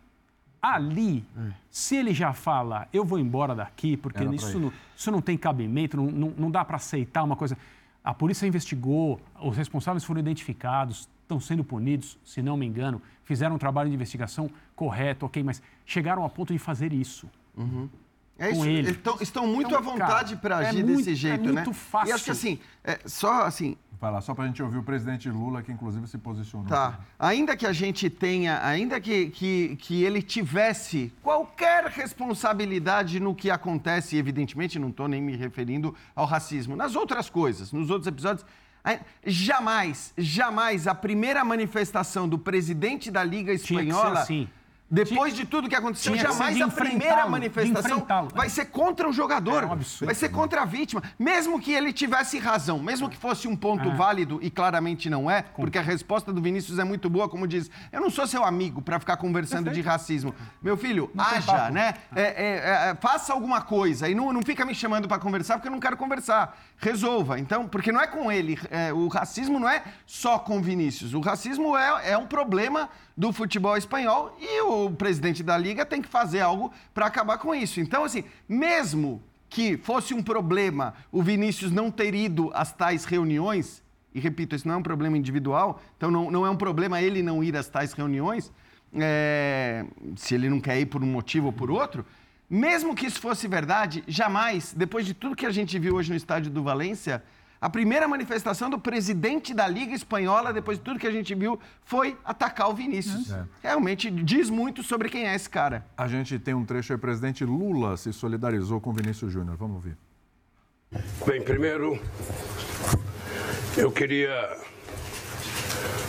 ali, 0.62 1.24
se 1.70 1.96
ele 1.96 2.14
já 2.14 2.34
fala, 2.34 2.88
eu 2.92 3.06
vou 3.06 3.20
embora 3.20 3.54
daqui, 3.54 3.96
porque 3.96 4.24
isso 4.24 4.60
não, 4.60 4.74
isso 4.96 5.12
não 5.12 5.22
tem 5.22 5.38
cabimento, 5.38 5.98
não, 5.98 6.08
não, 6.08 6.34
não 6.38 6.52
dá 6.52 6.64
para 6.66 6.78
aceitar 6.78 7.24
uma 7.24 7.36
coisa. 7.36 7.58
A 8.04 8.14
polícia 8.14 8.46
investigou, 8.48 9.20
os 9.42 9.56
responsáveis 9.56 10.04
foram 10.04 10.20
identificados, 10.20 11.10
estão 11.26 11.40
sendo 11.40 11.64
punidos, 11.64 12.18
se 12.24 12.42
não 12.42 12.56
me 12.56 12.66
engano, 12.66 13.02
fizeram 13.24 13.56
um 13.56 13.60
trabalho 13.60 13.90
de 13.90 13.96
investigação 13.96 14.50
correto, 14.76 15.26
ok, 15.26 15.44
mas 15.44 15.62
chegaram 15.86 16.24
a 16.24 16.30
ponto 16.30 16.54
de 16.54 16.60
fazer 16.60 16.94
isso. 16.94 17.28
É 18.38 18.50
com 18.50 18.56
isso, 18.58 18.66
ele. 18.66 18.78
eles 18.90 18.98
tão- 18.98 19.18
estão 19.22 19.48
muito 19.48 19.68
Então, 19.68 19.80
à 19.80 19.82
vontade 19.82 20.36
para 20.36 20.62
é 20.64 20.68
agir 20.70 20.84
muito- 20.84 20.98
desse 20.98 21.12
é 21.12 21.16
jeito, 21.16 21.46
né? 21.46 21.52
muito 21.54 21.74
fácil. 21.74 22.10
E 22.10 22.12
acho 22.14 22.26
que 22.26 22.32
assim, 22.32 22.60
é, 22.84 23.00
só 23.06 23.44
assim, 23.44 23.76
Vai 23.98 24.12
lá, 24.12 24.20
só 24.20 24.36
para 24.36 24.44
a 24.44 24.48
gente 24.48 24.62
ouvir 24.62 24.78
o 24.78 24.84
presidente 24.84 25.30
Lula, 25.30 25.64
que 25.64 25.72
inclusive 25.72 26.06
se 26.06 26.18
posicionou. 26.18 26.68
Tá. 26.68 27.00
Ainda 27.18 27.56
que 27.56 27.66
a 27.66 27.72
gente 27.72 28.10
tenha, 28.10 28.60
ainda 28.64 29.00
que, 29.00 29.30
que, 29.30 29.78
que 29.78 30.04
ele 30.04 30.22
tivesse 30.22 31.14
qualquer 31.24 31.86
responsabilidade 31.86 33.22
no 33.22 33.34
que 33.34 33.50
acontece, 33.50 34.18
evidentemente 34.18 34.78
não 34.78 34.90
estou 34.90 35.08
nem 35.08 35.22
me 35.22 35.36
referindo 35.38 35.96
ao 36.14 36.26
racismo, 36.26 36.76
nas 36.76 36.94
outras 36.94 37.30
coisas, 37.30 37.72
nos 37.72 37.90
outros 37.90 38.06
episódios, 38.08 38.46
jamais, 39.26 40.14
jamais 40.18 40.88
a 40.88 40.94
primeira 40.94 41.44
manifestação 41.44 42.30
do 42.30 42.38
presidente 42.38 43.10
da 43.10 43.24
Liga 43.24 43.58
Tinha 43.58 43.58
que 43.58 43.86
ser 43.86 43.90
Espanhola. 43.90 44.20
assim. 44.22 44.48
Depois 44.96 45.36
de 45.36 45.46
tudo 45.46 45.68
que 45.68 45.76
aconteceu, 45.76 46.14
Tinha 46.14 46.24
jamais 46.26 46.56
de 46.56 46.64
a 46.64 46.68
primeira 46.68 47.24
de 47.24 47.30
manifestação 47.30 47.98
enfrentá-lo. 47.98 48.30
vai 48.34 48.50
ser 48.50 48.66
contra 48.66 49.08
o 49.10 49.14
jogador, 49.14 49.64
É 49.64 49.66
um 49.68 49.74
absurdo, 49.74 50.06
vai 50.06 50.16
ser 50.16 50.30
contra 50.30 50.62
a 50.62 50.66
vítima, 50.66 51.04
mesmo 51.20 51.60
que 51.60 51.74
ele 51.74 51.92
tivesse 51.92 52.40
razão, 52.40 52.80
mesmo 52.80 53.10
que 53.10 53.18
fosse 53.18 53.48
um 53.48 53.56
ponto 53.56 53.90
É. 53.90 53.94
válido 53.96 54.40
e 54.42 54.50
claramente 54.50 55.10
não 55.10 55.30
é, 55.30 55.42
porque 55.42 55.78
a 55.78 55.82
resposta 55.82 56.32
do 56.32 56.42
Vinícius 56.42 56.80
é 56.80 56.84
muito 56.84 57.10
boa, 57.10 57.28
como 57.28 57.48
diz, 57.48 57.70
eu 57.92 58.00
não 58.00 58.10
sou 58.10 58.26
seu 58.26 58.44
amigo 58.44 58.82
para 58.82 59.00
ficar 59.00 59.18
conversando 59.18 59.70
de 59.70 59.82
racismo. 59.82 60.34
Meu 60.62 60.78
filho, 60.78 61.12
haja, 61.18 61.70
né? 61.70 61.96
É, 62.16 62.22
é, 62.22 62.90
é, 62.92 62.96
faça 63.02 63.34
alguma 63.34 63.62
coisa 63.62 64.08
e 64.08 64.16
não, 64.16 64.32
não 64.32 64.42
fica 64.42 64.66
me 64.66 64.74
chamando 64.74 65.08
para 65.08 65.20
conversar 65.20 65.56
porque 65.56 65.68
eu 65.68 65.72
não 65.72 65.80
quero 65.80 65.98
conversar. 65.98 66.58
Resolva. 66.78 67.40
Então, 67.40 67.68
porque 67.68 67.92
não 67.92 68.00
é 68.02 68.08
com 68.08 68.32
ele. 68.32 68.58
é, 68.72 68.94
o 68.94 69.08
racismo 69.08 69.60
não 69.60 69.68
é 69.70 69.84
só 70.06 70.40
com 70.40 70.62
Vinícius. 70.62 71.14
O 71.14 71.20
racismo 71.20 71.76
é, 71.78 72.12
é 72.12 72.18
um 72.18 72.26
problema 72.28 72.90
do 73.18 73.32
futebol 73.32 73.78
espanhol 73.78 74.36
e 74.40 74.62
o 74.62 74.92
presidente 74.92 75.42
da 75.42 75.58
liga 75.58 75.86
tem 75.86 76.02
que 76.02 76.08
fazer 76.08 76.42
algo 76.42 76.72
para 76.94 77.06
acabar 77.06 77.38
com 77.38 77.56
isso. 77.56 77.80
Então, 77.80 78.04
assim, 78.04 78.24
mesmo 78.48 79.24
que 79.50 79.78
fosse 79.78 80.14
um 80.14 80.22
problema 80.22 80.94
o 81.12 81.24
Vinícius 81.24 81.72
não 81.72 81.90
ter 81.90 82.14
ido 82.14 82.52
às 82.54 82.74
tais 82.74 83.06
reuniões, 83.06 83.82
e 84.14 84.20
repito, 84.20 84.56
isso 84.56 84.68
não 84.68 84.76
é 84.76 84.78
um 84.78 84.84
problema 84.84 85.18
individual, 85.18 85.82
então 85.98 86.12
não, 86.12 86.30
não 86.30 86.46
é 86.46 86.50
um 86.50 86.58
problema 86.58 87.02
ele 87.02 87.22
não 87.22 87.44
ir 87.44 87.56
às 87.56 87.68
tais 87.68 87.94
reuniões, 87.94 88.52
é, 88.94 89.86
se 90.16 90.36
ele 90.36 90.50
não 90.50 90.60
quer 90.60 90.80
ir 90.80 90.86
por 90.88 91.04
um 91.04 91.08
motivo 91.08 91.48
ou 91.48 91.54
por 91.54 91.72
outro, 91.72 92.06
mesmo 92.50 92.94
que 92.94 93.06
isso 93.06 93.20
fosse 93.20 93.48
verdade, 93.48 94.04
jamais, 94.08 94.74
depois 94.74 95.06
de 95.06 95.14
tudo 95.14 95.36
que 95.36 95.46
a 95.46 95.52
gente 95.52 95.78
viu 95.80 95.96
hoje 95.96 96.10
no 96.10 96.16
estádio 96.16 96.52
do 96.52 96.62
Valência, 96.62 97.24
a 97.66 97.70
primeira 97.70 98.08
manifestação 98.08 98.70
do 98.70 98.78
presidente 98.78 99.52
da 99.52 99.68
Liga 99.68 99.96
Espanhola, 99.96 100.54
depois 100.54 100.78
de 100.78 100.84
tudo 100.84 101.00
que 101.00 101.08
a 101.08 101.12
gente 101.12 101.34
viu, 101.34 101.60
foi 101.84 102.16
atacar 102.24 102.70
o 102.70 102.76
Vinícius. 102.76 103.34
Realmente 103.60 104.12
diz 104.12 104.52
muito 104.52 104.84
sobre 104.84 105.10
quem 105.10 105.28
é 105.28 105.34
esse 105.34 105.50
cara. 105.50 105.84
A 105.98 106.08
gente 106.08 106.38
tem 106.38 106.54
um 106.54 106.64
trecho 106.64 106.94
aí, 106.94 107.00
presidente 107.00 107.44
Lula 107.44 107.98
se 107.98 108.14
solidarizou 108.14 108.80
com 108.80 108.92
o 108.92 108.94
Vinícius 108.94 109.34
Júnior. 109.34 109.58
Vamos 109.58 109.78
ouvir. 109.78 109.98
Bem, 111.26 111.42
primeiro, 111.42 112.00
eu 113.76 113.92
queria 113.92 114.58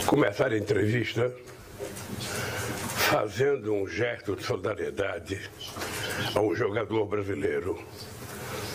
começar 0.04 0.52
a 0.52 0.58
entrevista 0.58 1.34
fazendo 3.08 3.72
um 3.72 3.88
gesto 3.88 4.36
de 4.36 4.44
solidariedade 4.44 5.50
a 6.34 6.38
um 6.38 6.54
jogador 6.54 7.06
brasileiro, 7.06 7.82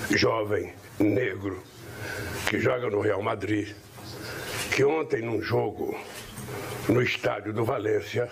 jovem, 0.10 0.74
negro, 0.98 1.62
que 2.52 2.60
joga 2.60 2.90
no 2.90 3.00
Real 3.00 3.24
Madrid, 3.24 3.74
que 4.76 4.84
ontem, 4.84 5.22
num 5.22 5.42
jogo 5.42 5.98
no 6.90 7.02
estádio 7.02 7.54
do 7.54 7.64
Valência, 7.64 8.30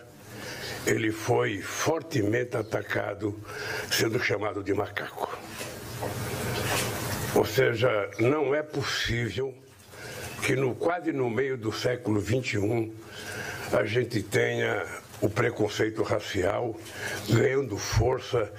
ele 0.86 1.10
foi 1.10 1.62
fortemente 1.62 2.58
atacado, 2.58 3.40
sendo 3.90 4.22
chamado 4.22 4.62
de 4.62 4.74
macaco. 4.74 5.40
Ou 7.34 7.46
seja, 7.46 8.12
não 8.20 8.54
é 8.54 8.62
possível 8.62 9.56
que 10.42 10.54
no, 10.54 10.76
quase 10.76 11.14
no 11.14 11.30
meio 11.30 11.58
do 11.58 11.72
século 11.72 12.20
XXI 12.20 12.92
a 13.72 13.86
gente 13.86 14.22
tenha 14.22 14.86
o 15.22 15.30
preconceito 15.30 16.04
racial 16.04 16.78
ganhando 17.30 17.78
força 17.78 18.52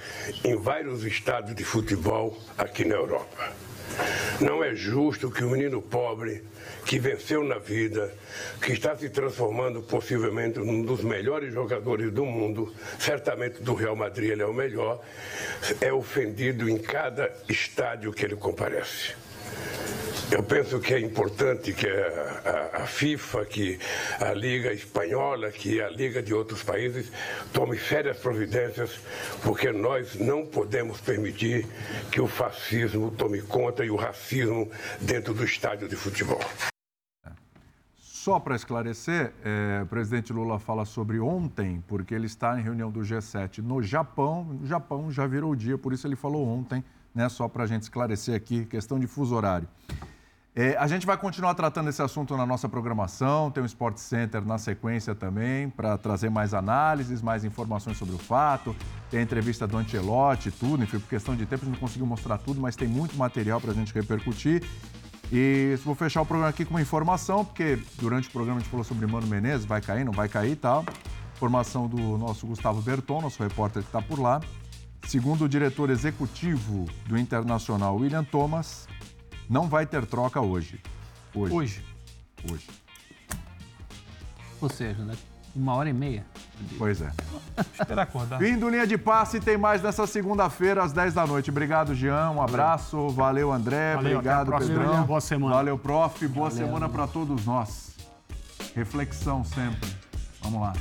em 0.43 0.55
vários 0.55 1.03
estádios 1.03 1.55
de 1.55 1.63
futebol 1.63 2.35
aqui 2.57 2.83
na 2.83 2.95
Europa. 2.95 3.70
Não 4.39 4.63
é 4.63 4.73
justo 4.73 5.29
que 5.29 5.43
o 5.43 5.49
menino 5.49 5.81
pobre 5.81 6.43
que 6.85 6.99
venceu 6.99 7.43
na 7.43 7.57
vida, 7.57 8.13
que 8.61 8.73
está 8.73 8.95
se 8.95 9.09
transformando 9.09 9.81
possivelmente 9.81 10.59
num 10.59 10.81
dos 10.81 11.03
melhores 11.03 11.53
jogadores 11.53 12.11
do 12.11 12.25
mundo, 12.25 12.73
certamente 12.97 13.61
do 13.61 13.73
Real 13.73 13.95
Madrid 13.95 14.31
ele 14.31 14.41
é 14.41 14.45
o 14.45 14.53
melhor, 14.53 15.01
é 15.79 15.93
ofendido 15.93 16.69
em 16.69 16.77
cada 16.77 17.31
estádio 17.47 18.11
que 18.11 18.25
ele 18.25 18.35
comparece. 18.35 19.15
Eu 20.31 20.41
penso 20.41 20.79
que 20.79 20.93
é 20.93 20.99
importante 20.99 21.73
que 21.73 21.85
a, 21.87 22.83
a- 22.83 22.85
FIFA, 22.87 23.45
que 23.45 23.77
a 24.19 24.33
Liga 24.33 24.71
Espanhola, 24.73 25.51
que 25.51 25.81
a 25.81 25.89
Liga 25.89 26.21
de 26.23 26.33
outros 26.33 26.63
países 26.63 27.11
tome 27.53 27.77
sérias 27.77 28.17
providências, 28.17 28.99
porque 29.43 29.71
nós 29.71 30.15
não 30.15 30.45
podemos 30.45 30.99
permitir 31.01 31.67
que 32.11 32.21
o 32.21 32.27
fascismo 32.27 33.11
tome 33.11 33.41
conta 33.41 33.83
e 33.83 33.91
o 33.91 33.95
racismo 33.95 34.69
dentro 35.01 35.33
do 35.33 35.43
estádio 35.43 35.87
de 35.87 35.95
futebol. 35.95 36.39
Só 37.97 38.39
para 38.39 38.55
esclarecer, 38.55 39.33
é, 39.43 39.81
o 39.83 39.87
presidente 39.87 40.31
Lula 40.31 40.59
fala 40.59 40.85
sobre 40.85 41.19
ontem, 41.19 41.83
porque 41.87 42.13
ele 42.15 42.27
está 42.27 42.57
em 42.59 42.63
reunião 42.63 42.89
do 42.91 43.01
G7 43.01 43.59
no 43.59 43.81
Japão. 43.83 44.59
O 44.63 44.65
Japão 44.65 45.11
já 45.11 45.25
virou 45.27 45.55
dia, 45.55 45.77
por 45.77 45.91
isso 45.91 46.07
ele 46.07 46.15
falou 46.15 46.47
ontem, 46.47 46.83
né? 47.15 47.27
Só 47.29 47.47
para 47.47 47.63
a 47.63 47.67
gente 47.67 47.83
esclarecer 47.83 48.35
aqui, 48.35 48.65
questão 48.65 48.99
de 48.99 49.07
fuso 49.07 49.35
horário. 49.35 49.67
É, 50.53 50.75
a 50.77 50.85
gente 50.85 51.05
vai 51.05 51.15
continuar 51.15 51.53
tratando 51.53 51.89
esse 51.89 52.01
assunto 52.01 52.35
na 52.35 52.45
nossa 52.45 52.67
programação. 52.67 53.49
Tem 53.49 53.63
o 53.63 53.65
Sport 53.65 53.97
Center 53.97 54.45
na 54.45 54.57
sequência 54.57 55.15
também, 55.15 55.69
para 55.69 55.97
trazer 55.97 56.29
mais 56.29 56.53
análises, 56.53 57.21
mais 57.21 57.45
informações 57.45 57.97
sobre 57.97 58.15
o 58.15 58.17
fato. 58.17 58.75
Tem 59.09 59.21
a 59.21 59.23
entrevista 59.23 59.65
do 59.65 59.77
Ancelotti 59.77 60.51
tudo. 60.51 60.83
Enfim, 60.83 60.99
por 60.99 61.07
questão 61.07 61.37
de 61.37 61.45
tempo, 61.45 61.63
a 61.63 61.65
gente 61.65 61.75
não 61.75 61.79
conseguiu 61.79 62.05
mostrar 62.05 62.37
tudo, 62.37 62.59
mas 62.59 62.75
tem 62.75 62.87
muito 62.87 63.15
material 63.15 63.61
para 63.61 63.71
a 63.71 63.73
gente 63.73 63.93
repercutir. 63.93 64.61
E 65.31 65.79
vou 65.85 65.95
fechar 65.95 66.21
o 66.21 66.25
programa 66.25 66.49
aqui 66.49 66.65
com 66.65 66.71
uma 66.71 66.81
informação, 66.81 67.45
porque 67.45 67.79
durante 67.97 68.27
o 68.27 68.31
programa 68.31 68.59
a 68.59 68.61
gente 68.61 68.69
falou 68.69 68.83
sobre 68.83 69.07
Mano 69.07 69.27
Menezes, 69.27 69.65
vai 69.65 69.79
cair, 69.79 70.03
não 70.03 70.11
vai 70.11 70.27
cair 70.27 70.51
e 70.51 70.55
tal. 70.57 70.83
Informação 71.33 71.87
do 71.87 72.17
nosso 72.17 72.45
Gustavo 72.45 72.81
Berton, 72.81 73.21
nosso 73.21 73.41
repórter 73.41 73.81
que 73.81 73.87
está 73.87 74.01
por 74.01 74.19
lá. 74.19 74.41
Segundo 75.07 75.45
o 75.45 75.49
diretor 75.49 75.89
executivo 75.89 76.85
do 77.07 77.17
Internacional, 77.17 77.95
William 77.95 78.25
Thomas, 78.25 78.87
não 79.51 79.67
vai 79.67 79.85
ter 79.85 80.05
troca 80.05 80.39
hoje. 80.39 80.79
Hoje. 81.35 81.53
Hoje. 81.53 81.85
Hoje. 82.49 82.67
Ou 84.61 84.69
seja, 84.69 85.03
né? 85.03 85.13
uma 85.53 85.75
hora 85.75 85.89
e 85.89 85.93
meia. 85.93 86.25
Pois 86.77 87.01
é. 87.01 87.11
Esperar 87.73 88.03
acordar. 88.03 88.39
Fim 88.39 88.57
do 88.57 88.69
Linha 88.69 88.87
de 88.87 88.97
Passe 88.97 89.41
tem 89.41 89.57
mais 89.57 89.81
nessa 89.81 90.07
segunda-feira, 90.07 90.83
às 90.83 90.93
10 90.93 91.13
da 91.13 91.27
noite. 91.27 91.49
Obrigado, 91.49 91.93
Jean. 91.93 92.31
Um 92.31 92.41
abraço. 92.41 93.09
Valeu, 93.09 93.51
André. 93.51 93.95
Valeu, 93.95 94.19
Obrigado. 94.19 94.51
Pedrão. 94.57 95.03
Boa 95.03 95.21
semana. 95.21 95.55
Valeu, 95.55 95.77
prof. 95.77 96.27
Boa 96.27 96.49
semana 96.49 96.87
para 96.87 97.05
todos 97.05 97.45
nós. 97.45 97.95
Reflexão 98.73 99.43
sempre. 99.43 99.89
Vamos 100.41 100.61
lá. 100.61 100.73